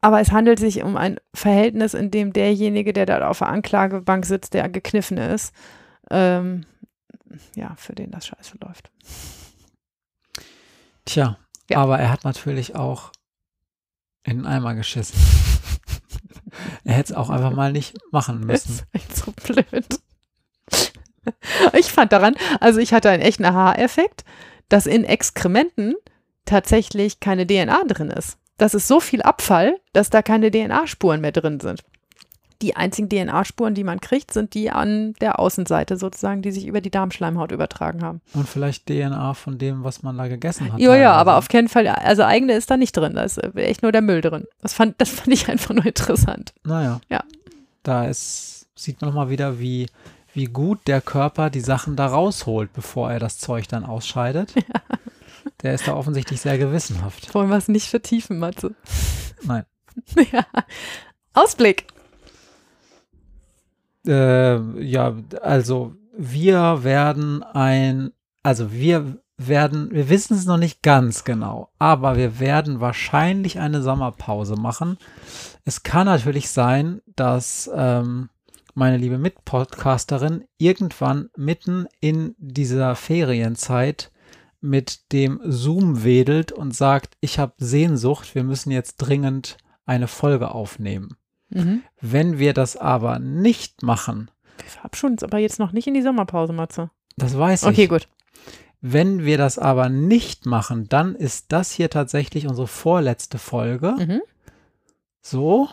aber 0.00 0.20
es 0.20 0.30
handelt 0.30 0.60
sich 0.60 0.82
um 0.84 0.96
ein 0.96 1.18
Verhältnis, 1.34 1.94
in 1.94 2.10
dem 2.12 2.32
derjenige, 2.32 2.92
der 2.92 3.06
da 3.06 3.28
auf 3.28 3.38
der 3.38 3.48
Anklagebank 3.48 4.24
sitzt, 4.24 4.54
der 4.54 4.68
gekniffen 4.68 5.18
ist, 5.18 5.52
ähm, 6.10 6.64
ja, 7.54 7.74
für 7.76 7.94
den 7.94 8.10
das 8.10 8.26
scheiße 8.26 8.56
läuft. 8.60 8.90
Tja, 11.04 11.38
Ja. 11.70 11.78
aber 11.78 11.98
er 11.98 12.10
hat 12.10 12.24
natürlich 12.24 12.74
auch 12.76 13.12
in 14.24 14.38
den 14.38 14.46
Eimer 14.46 14.74
geschissen. 14.74 15.18
er 16.84 16.94
hätte 16.94 17.12
es 17.12 17.16
auch 17.18 17.30
einfach 17.30 17.52
mal 17.52 17.72
nicht 17.72 17.96
machen 18.10 18.46
Das 18.46 18.66
müssen. 18.68 18.72
ist 18.72 18.86
echt 18.92 19.16
so 19.16 19.32
blöd. 19.32 19.86
Ich 21.74 21.92
fand 21.92 22.12
daran, 22.12 22.34
also 22.60 22.78
ich 22.80 22.92
hatte 22.94 23.10
einen 23.10 23.22
echten 23.22 23.44
Aha-Effekt, 23.44 24.24
dass 24.70 24.86
in 24.86 25.04
Exkrementen 25.04 25.94
tatsächlich 26.46 27.20
keine 27.20 27.46
DNA 27.46 27.84
drin 27.84 28.10
ist. 28.10 28.38
Das 28.56 28.74
ist 28.74 28.88
so 28.88 28.98
viel 29.00 29.22
Abfall, 29.22 29.78
dass 29.92 30.08
da 30.10 30.22
keine 30.22 30.50
DNA-Spuren 30.50 31.20
mehr 31.20 31.32
drin 31.32 31.60
sind. 31.60 31.84
Die 32.60 32.74
einzigen 32.74 33.08
DNA-Spuren, 33.08 33.74
die 33.74 33.84
man 33.84 34.00
kriegt, 34.00 34.32
sind 34.32 34.54
die 34.54 34.70
an 34.70 35.14
der 35.20 35.38
Außenseite 35.38 35.96
sozusagen, 35.96 36.42
die 36.42 36.50
sich 36.50 36.66
über 36.66 36.80
die 36.80 36.90
Darmschleimhaut 36.90 37.52
übertragen 37.52 38.02
haben. 38.02 38.20
Und 38.34 38.48
vielleicht 38.48 38.86
DNA 38.86 39.34
von 39.34 39.58
dem, 39.58 39.84
was 39.84 40.02
man 40.02 40.18
da 40.18 40.26
gegessen 40.26 40.72
hat. 40.72 40.80
Ja, 40.80 40.96
ja, 40.96 41.12
aber 41.12 41.36
auf 41.36 41.48
keinen 41.48 41.68
Fall, 41.68 41.86
also 41.86 42.24
eigene 42.24 42.54
ist 42.54 42.70
da 42.70 42.76
nicht 42.76 42.96
drin, 42.96 43.14
da 43.14 43.22
ist 43.22 43.38
echt 43.56 43.82
nur 43.82 43.92
der 43.92 44.02
Müll 44.02 44.22
drin. 44.22 44.44
Das 44.60 44.72
fand, 44.72 44.96
das 44.98 45.10
fand 45.10 45.28
ich 45.28 45.48
einfach 45.48 45.72
nur 45.72 45.86
interessant. 45.86 46.52
Naja. 46.64 47.00
Ja. 47.08 47.22
Da 47.84 48.06
ist, 48.06 48.66
sieht 48.74 49.00
man 49.00 49.10
nochmal 49.10 49.30
wieder, 49.30 49.60
wie, 49.60 49.86
wie 50.34 50.46
gut 50.46 50.80
der 50.88 51.00
Körper 51.00 51.50
die 51.50 51.60
Sachen 51.60 51.94
da 51.94 52.06
rausholt, 52.06 52.72
bevor 52.72 53.12
er 53.12 53.20
das 53.20 53.38
Zeug 53.38 53.68
dann 53.68 53.84
ausscheidet. 53.84 54.52
Der 55.62 55.74
ist 55.74 55.88
da 55.88 55.94
offensichtlich 55.94 56.40
sehr 56.40 56.58
gewissenhaft. 56.58 57.34
Wollen 57.34 57.50
wir 57.50 57.56
es 57.56 57.68
nicht 57.68 57.88
vertiefen, 57.88 58.38
Matze? 58.38 58.74
Nein. 59.42 59.64
ja. 60.32 60.44
Ausblick. 61.32 61.86
Äh, 64.08 64.82
ja, 64.82 65.14
also 65.42 65.94
wir 66.16 66.82
werden 66.82 67.42
ein, 67.42 68.12
also 68.42 68.72
wir 68.72 69.18
werden, 69.36 69.90
wir 69.92 70.08
wissen 70.08 70.34
es 70.34 70.46
noch 70.46 70.56
nicht 70.56 70.82
ganz 70.82 71.24
genau, 71.24 71.70
aber 71.78 72.16
wir 72.16 72.40
werden 72.40 72.80
wahrscheinlich 72.80 73.60
eine 73.60 73.82
Sommerpause 73.82 74.56
machen. 74.56 74.98
Es 75.64 75.82
kann 75.82 76.06
natürlich 76.06 76.50
sein, 76.50 77.02
dass 77.14 77.70
ähm, 77.72 78.30
meine 78.74 78.96
liebe 78.96 79.18
Mitpodcasterin 79.18 80.44
irgendwann 80.56 81.28
mitten 81.36 81.86
in 82.00 82.34
dieser 82.38 82.96
Ferienzeit 82.96 84.10
mit 84.60 85.12
dem 85.12 85.40
Zoom 85.44 86.02
wedelt 86.02 86.50
und 86.50 86.74
sagt, 86.74 87.16
ich 87.20 87.38
habe 87.38 87.52
Sehnsucht, 87.58 88.34
wir 88.34 88.42
müssen 88.42 88.70
jetzt 88.72 88.96
dringend 88.96 89.56
eine 89.86 90.08
Folge 90.08 90.50
aufnehmen. 90.50 91.16
Mhm. 91.50 91.82
Wenn 92.00 92.38
wir 92.38 92.52
das 92.54 92.76
aber 92.76 93.18
nicht 93.18 93.82
machen, 93.82 94.30
Wir 94.58 94.66
verabschieden 94.70 95.12
uns 95.12 95.22
aber 95.22 95.38
jetzt 95.38 95.58
noch 95.58 95.72
nicht 95.72 95.86
in 95.86 95.94
die 95.94 96.02
Sommerpause, 96.02 96.52
Matze. 96.52 96.90
das 97.16 97.36
weiß 97.38 97.62
ich. 97.62 97.68
Okay, 97.68 97.86
gut. 97.86 98.08
Wenn 98.80 99.24
wir 99.24 99.38
das 99.38 99.58
aber 99.58 99.88
nicht 99.88 100.46
machen, 100.46 100.88
dann 100.88 101.14
ist 101.16 101.50
das 101.52 101.72
hier 101.72 101.90
tatsächlich 101.90 102.46
unsere 102.46 102.68
vorletzte 102.68 103.38
Folge. 103.38 103.92
Mhm. 103.98 104.20
So, 105.20 105.68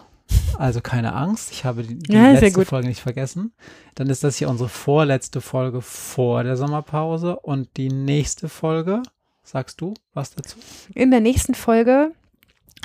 also 0.58 0.82
keine 0.82 1.14
Angst, 1.14 1.52
ich 1.52 1.66
habe 1.66 1.84
die, 1.84 2.00
die 2.00 2.14
Ja, 2.14 2.32
letzte. 2.32 2.66
Folge 2.66 2.88
nicht 2.88 3.02
vergessen. 3.02 3.54
Dann 3.94 4.10
ist 4.10 4.24
das 4.24 4.38
hier 4.38 4.50
unsere 4.50 4.70
vorletzte 4.70 5.40
Folge 5.40 5.82
vor 5.82 6.44
der 6.44 6.58
Sommerpause 6.58 7.36
und 7.40 7.78
die 7.78 7.90
nächste 7.90 8.50
Folge, 8.50 9.04
sagst 9.44 9.82
du 9.82 9.94
was 10.14 10.32
dazu? 10.32 10.58
In 10.96 11.12
der 11.12 11.20
nächsten 11.22 11.54
Folge 11.54 12.12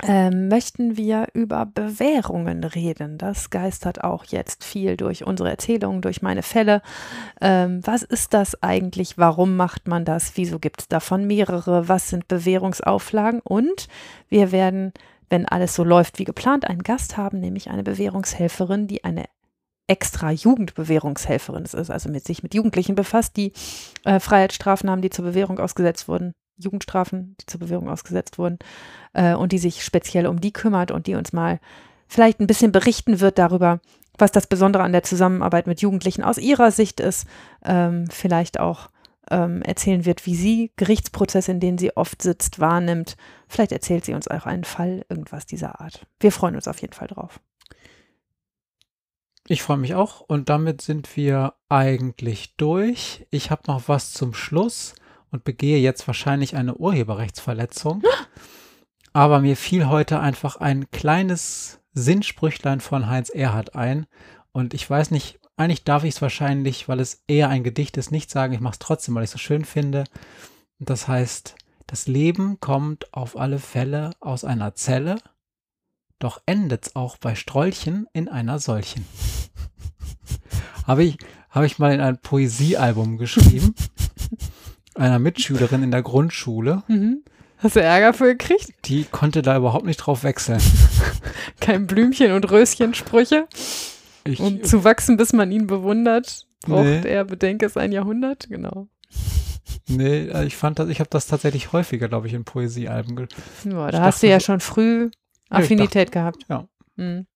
ähm, 0.03 0.49
möchten 0.49 0.97
wir 0.97 1.29
über 1.35 1.67
Bewährungen 1.67 2.65
reden. 2.65 3.19
Das 3.19 3.51
geistert 3.51 4.03
auch 4.03 4.25
jetzt 4.25 4.65
viel 4.65 4.97
durch 4.97 5.25
unsere 5.25 5.51
Erzählungen, 5.51 6.03
durch 6.03 6.23
meine 6.23 6.43
Fälle. 6.43 6.83
Ähm, 7.41 7.81
was 7.85 8.03
ist 8.03 8.35
das 8.35 8.63
eigentlich? 8.63 9.19
Warum 9.19 9.57
macht 9.57 9.89
man 9.89 10.05
das? 10.05 10.33
Wieso 10.37 10.59
gibt 10.59 10.83
es 10.83 10.89
davon 10.89 11.27
mehrere? 11.27 11.89
Was 11.89 12.09
sind 12.09 12.29
Bewährungsauflagen? 12.29 13.41
Und 13.41 13.89
wir 14.29 14.53
werden, 14.53 14.93
wenn 15.29 15.47
alles 15.47 15.75
so 15.75 15.85
läuft 15.85 16.19
wie 16.19 16.25
geplant, 16.25 16.67
einen 16.67 16.83
Gast 16.83 17.17
haben, 17.17 17.41
nämlich 17.41 17.71
eine 17.71 17.83
Bewährungshelferin, 17.83 18.87
die 18.87 19.05
eine 19.05 19.25
extra 19.87 20.31
Jugendbewährungshelferin 20.31 21.65
ist, 21.65 21.75
also 21.75 22.09
mit 22.09 22.25
sich 22.25 22.45
mit 22.45 22.55
Jugendlichen 22.55 22.95
befasst, 22.95 23.37
die 23.37 23.53
äh, 24.05 24.21
Freiheitsstrafen 24.21 24.89
haben, 24.89 25.03
die 25.03 25.11
zur 25.11 25.25
Bewährung 25.25 25.59
ausgesetzt 25.59 26.07
wurden, 26.07 26.33
Jugendstrafen, 26.61 27.37
die 27.41 27.47
zur 27.47 27.61
Bewährung 27.61 27.89
ausgesetzt 27.89 28.39
wurden 28.39 28.59
äh, 29.13 29.35
und 29.35 29.53
die 29.53 29.59
sich 29.59 29.85
speziell 29.85 30.27
um 30.27 30.41
die 30.41 30.53
kümmert 30.53 30.91
und 30.91 31.07
die 31.07 31.15
uns 31.15 31.33
mal 31.33 31.61
vielleicht 32.09 32.41
ein 32.41 32.47
bisschen 32.47 32.73
berichten 32.73 33.21
wird 33.21 33.39
darüber, 33.39 33.81
was 34.19 34.33
das 34.33 34.47
Besondere 34.47 34.83
an 34.83 34.93
der 34.93 35.03
Zusammenarbeit 35.03 35.67
mit 35.67 35.81
Jugendlichen 35.81 36.23
aus 36.23 36.39
ihrer 36.39 36.71
Sicht 36.71 37.01
ist, 37.01 37.27
ähm, 37.65 38.09
vielleicht 38.11 38.61
auch 38.61 38.91
ähm, 39.31 39.63
erzählen 39.63 40.05
wird, 40.05 40.27
wie 40.27 40.35
sie 40.35 40.73
Gerichtsprozesse, 40.77 41.53
in 41.53 41.61
denen 41.61 41.79
sie 41.79 41.97
oft 41.97 42.21
sitzt, 42.21 42.59
wahrnimmt. 42.59 43.17
Vielleicht 43.49 43.73
erzählt 43.73 44.05
sie 44.05 44.15
uns 44.15 44.29
auch 44.29 44.47
einen 44.47 44.65
Fall, 44.65 45.05
irgendwas 45.09 45.47
dieser 45.47 45.81
Art. 45.81 46.07
Wir 46.19 46.33
freuen 46.33 46.57
uns 46.57 46.69
auf 46.69 46.81
jeden 46.81 46.93
Fall 46.93 47.09
drauf. 47.09 47.41
Ich 49.47 49.63
freue 49.63 49.79
mich 49.79 49.95
auch 49.95 50.21
und 50.21 50.49
damit 50.49 50.81
sind 50.81 51.17
wir 51.17 51.55
eigentlich 51.69 52.57
durch. 52.57 53.27
Ich 53.31 53.51
habe 53.51 53.63
noch 53.67 53.89
was 53.89 54.13
zum 54.13 54.35
Schluss 54.35 54.95
und 55.31 55.45
begehe 55.45 55.79
jetzt 55.79 56.07
wahrscheinlich 56.07 56.57
eine 56.57 56.75
Urheberrechtsverletzung. 56.75 58.03
Aber 59.13 59.41
mir 59.41 59.57
fiel 59.57 59.89
heute 59.89 60.21
einfach 60.21 60.57
ein 60.57 60.91
kleines 60.91 61.81
Sinnsprüchlein 61.93 62.81
von 62.81 63.09
Heinz 63.09 63.31
Erhardt 63.31 63.75
ein 63.75 64.07
und 64.53 64.75
ich 64.75 64.89
weiß 64.89 65.11
nicht, 65.11 65.41
eigentlich 65.57 65.85
darf 65.85 66.05
ich 66.05 66.15
es 66.15 66.23
wahrscheinlich, 66.23 66.89
weil 66.89 67.01
es 67.01 67.23
eher 67.27 67.49
ein 67.49 67.65
Gedicht 67.65 67.97
ist, 67.99 68.11
nicht 68.11 68.31
sagen. 68.31 68.55
Ich 68.55 68.61
mache 68.61 68.73
es 68.75 68.79
trotzdem, 68.79 69.15
weil 69.15 69.25
ich 69.25 69.29
es 69.29 69.33
so 69.33 69.39
schön 69.39 69.65
finde. 69.65 70.05
Und 70.79 70.89
das 70.89 71.07
heißt, 71.07 71.55
das 71.87 72.07
Leben 72.07 72.61
kommt 72.61 73.13
auf 73.13 73.37
alle 73.37 73.59
Fälle 73.59 74.11
aus 74.21 74.45
einer 74.45 74.75
Zelle, 74.75 75.17
doch 76.19 76.41
endet's 76.47 76.97
auch 76.97 77.17
bei 77.19 77.35
Strolchen 77.35 78.07
in 78.13 78.29
einer 78.29 78.59
solchen. 78.59 79.05
habe 80.87 81.05
ich, 81.05 81.19
habe 81.51 81.67
ich 81.67 81.79
mal 81.79 81.93
in 81.93 82.01
ein 82.01 82.19
Poesiealbum 82.19 83.19
geschrieben, 83.19 83.75
einer 85.01 85.19
Mitschülerin 85.19 85.83
in 85.83 85.91
der 85.91 86.03
Grundschule. 86.03 86.83
Mhm. 86.89 87.23
Hast 87.59 87.77
du 87.77 87.81
Ärger 87.83 88.15
für 88.15 88.37
gekriegt? 88.37 88.73
Die 88.87 89.05
konnte 89.05 89.43
da 89.43 89.57
überhaupt 89.57 89.85
nicht 89.85 89.99
drauf 89.99 90.23
wechseln. 90.25 90.61
Kein 91.61 91.87
Blümchen- 91.87 92.33
und 92.33 92.51
Röschensprüche. 92.51 93.47
Ich, 94.25 94.41
Um 94.41 94.63
zu 94.63 94.85
wachsen, 94.85 95.17
bis 95.17 95.33
man 95.33 95.51
ihn 95.53 95.67
bewundert, 95.67 96.47
braucht 96.63 96.85
Nee. 96.85 97.09
er, 97.09 97.25
bedenke 97.25 97.67
es, 97.67 97.77
ein 97.77 97.93
Jahrhundert. 97.93 98.49
Genau. 98.49 98.89
nee, 99.89 100.27
äh, 100.29 100.45
ich 100.47 100.57
fand 100.57 100.79
das, 100.79 100.89
ich 100.89 101.01
habe 101.01 101.11
das 101.11 101.27
tatsächlich 101.27 101.73
häufiger, 101.73 102.09
glaube 102.09 102.27
ich, 102.29 102.35
in 102.35 102.45
Poesiealben. 102.45 103.17
ge- 103.17 103.29
Ja, 103.65 103.87
Ich 103.87 103.93
da 103.93 104.01
hast 104.03 104.23
du 104.23 104.29
ja 104.29 104.41
so- 104.41 104.47
schon 104.47 104.61
früh 104.61 105.11
Affinität 105.51 106.13
gehabt. 106.13 106.45
ja. 106.49 106.67
Mhm. 106.97 107.27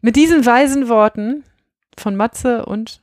Mit 0.00 0.16
diesen 0.16 0.44
weisen 0.46 0.88
Worten 0.88 1.44
von 1.98 2.16
Matze 2.16 2.64
und 2.66 3.02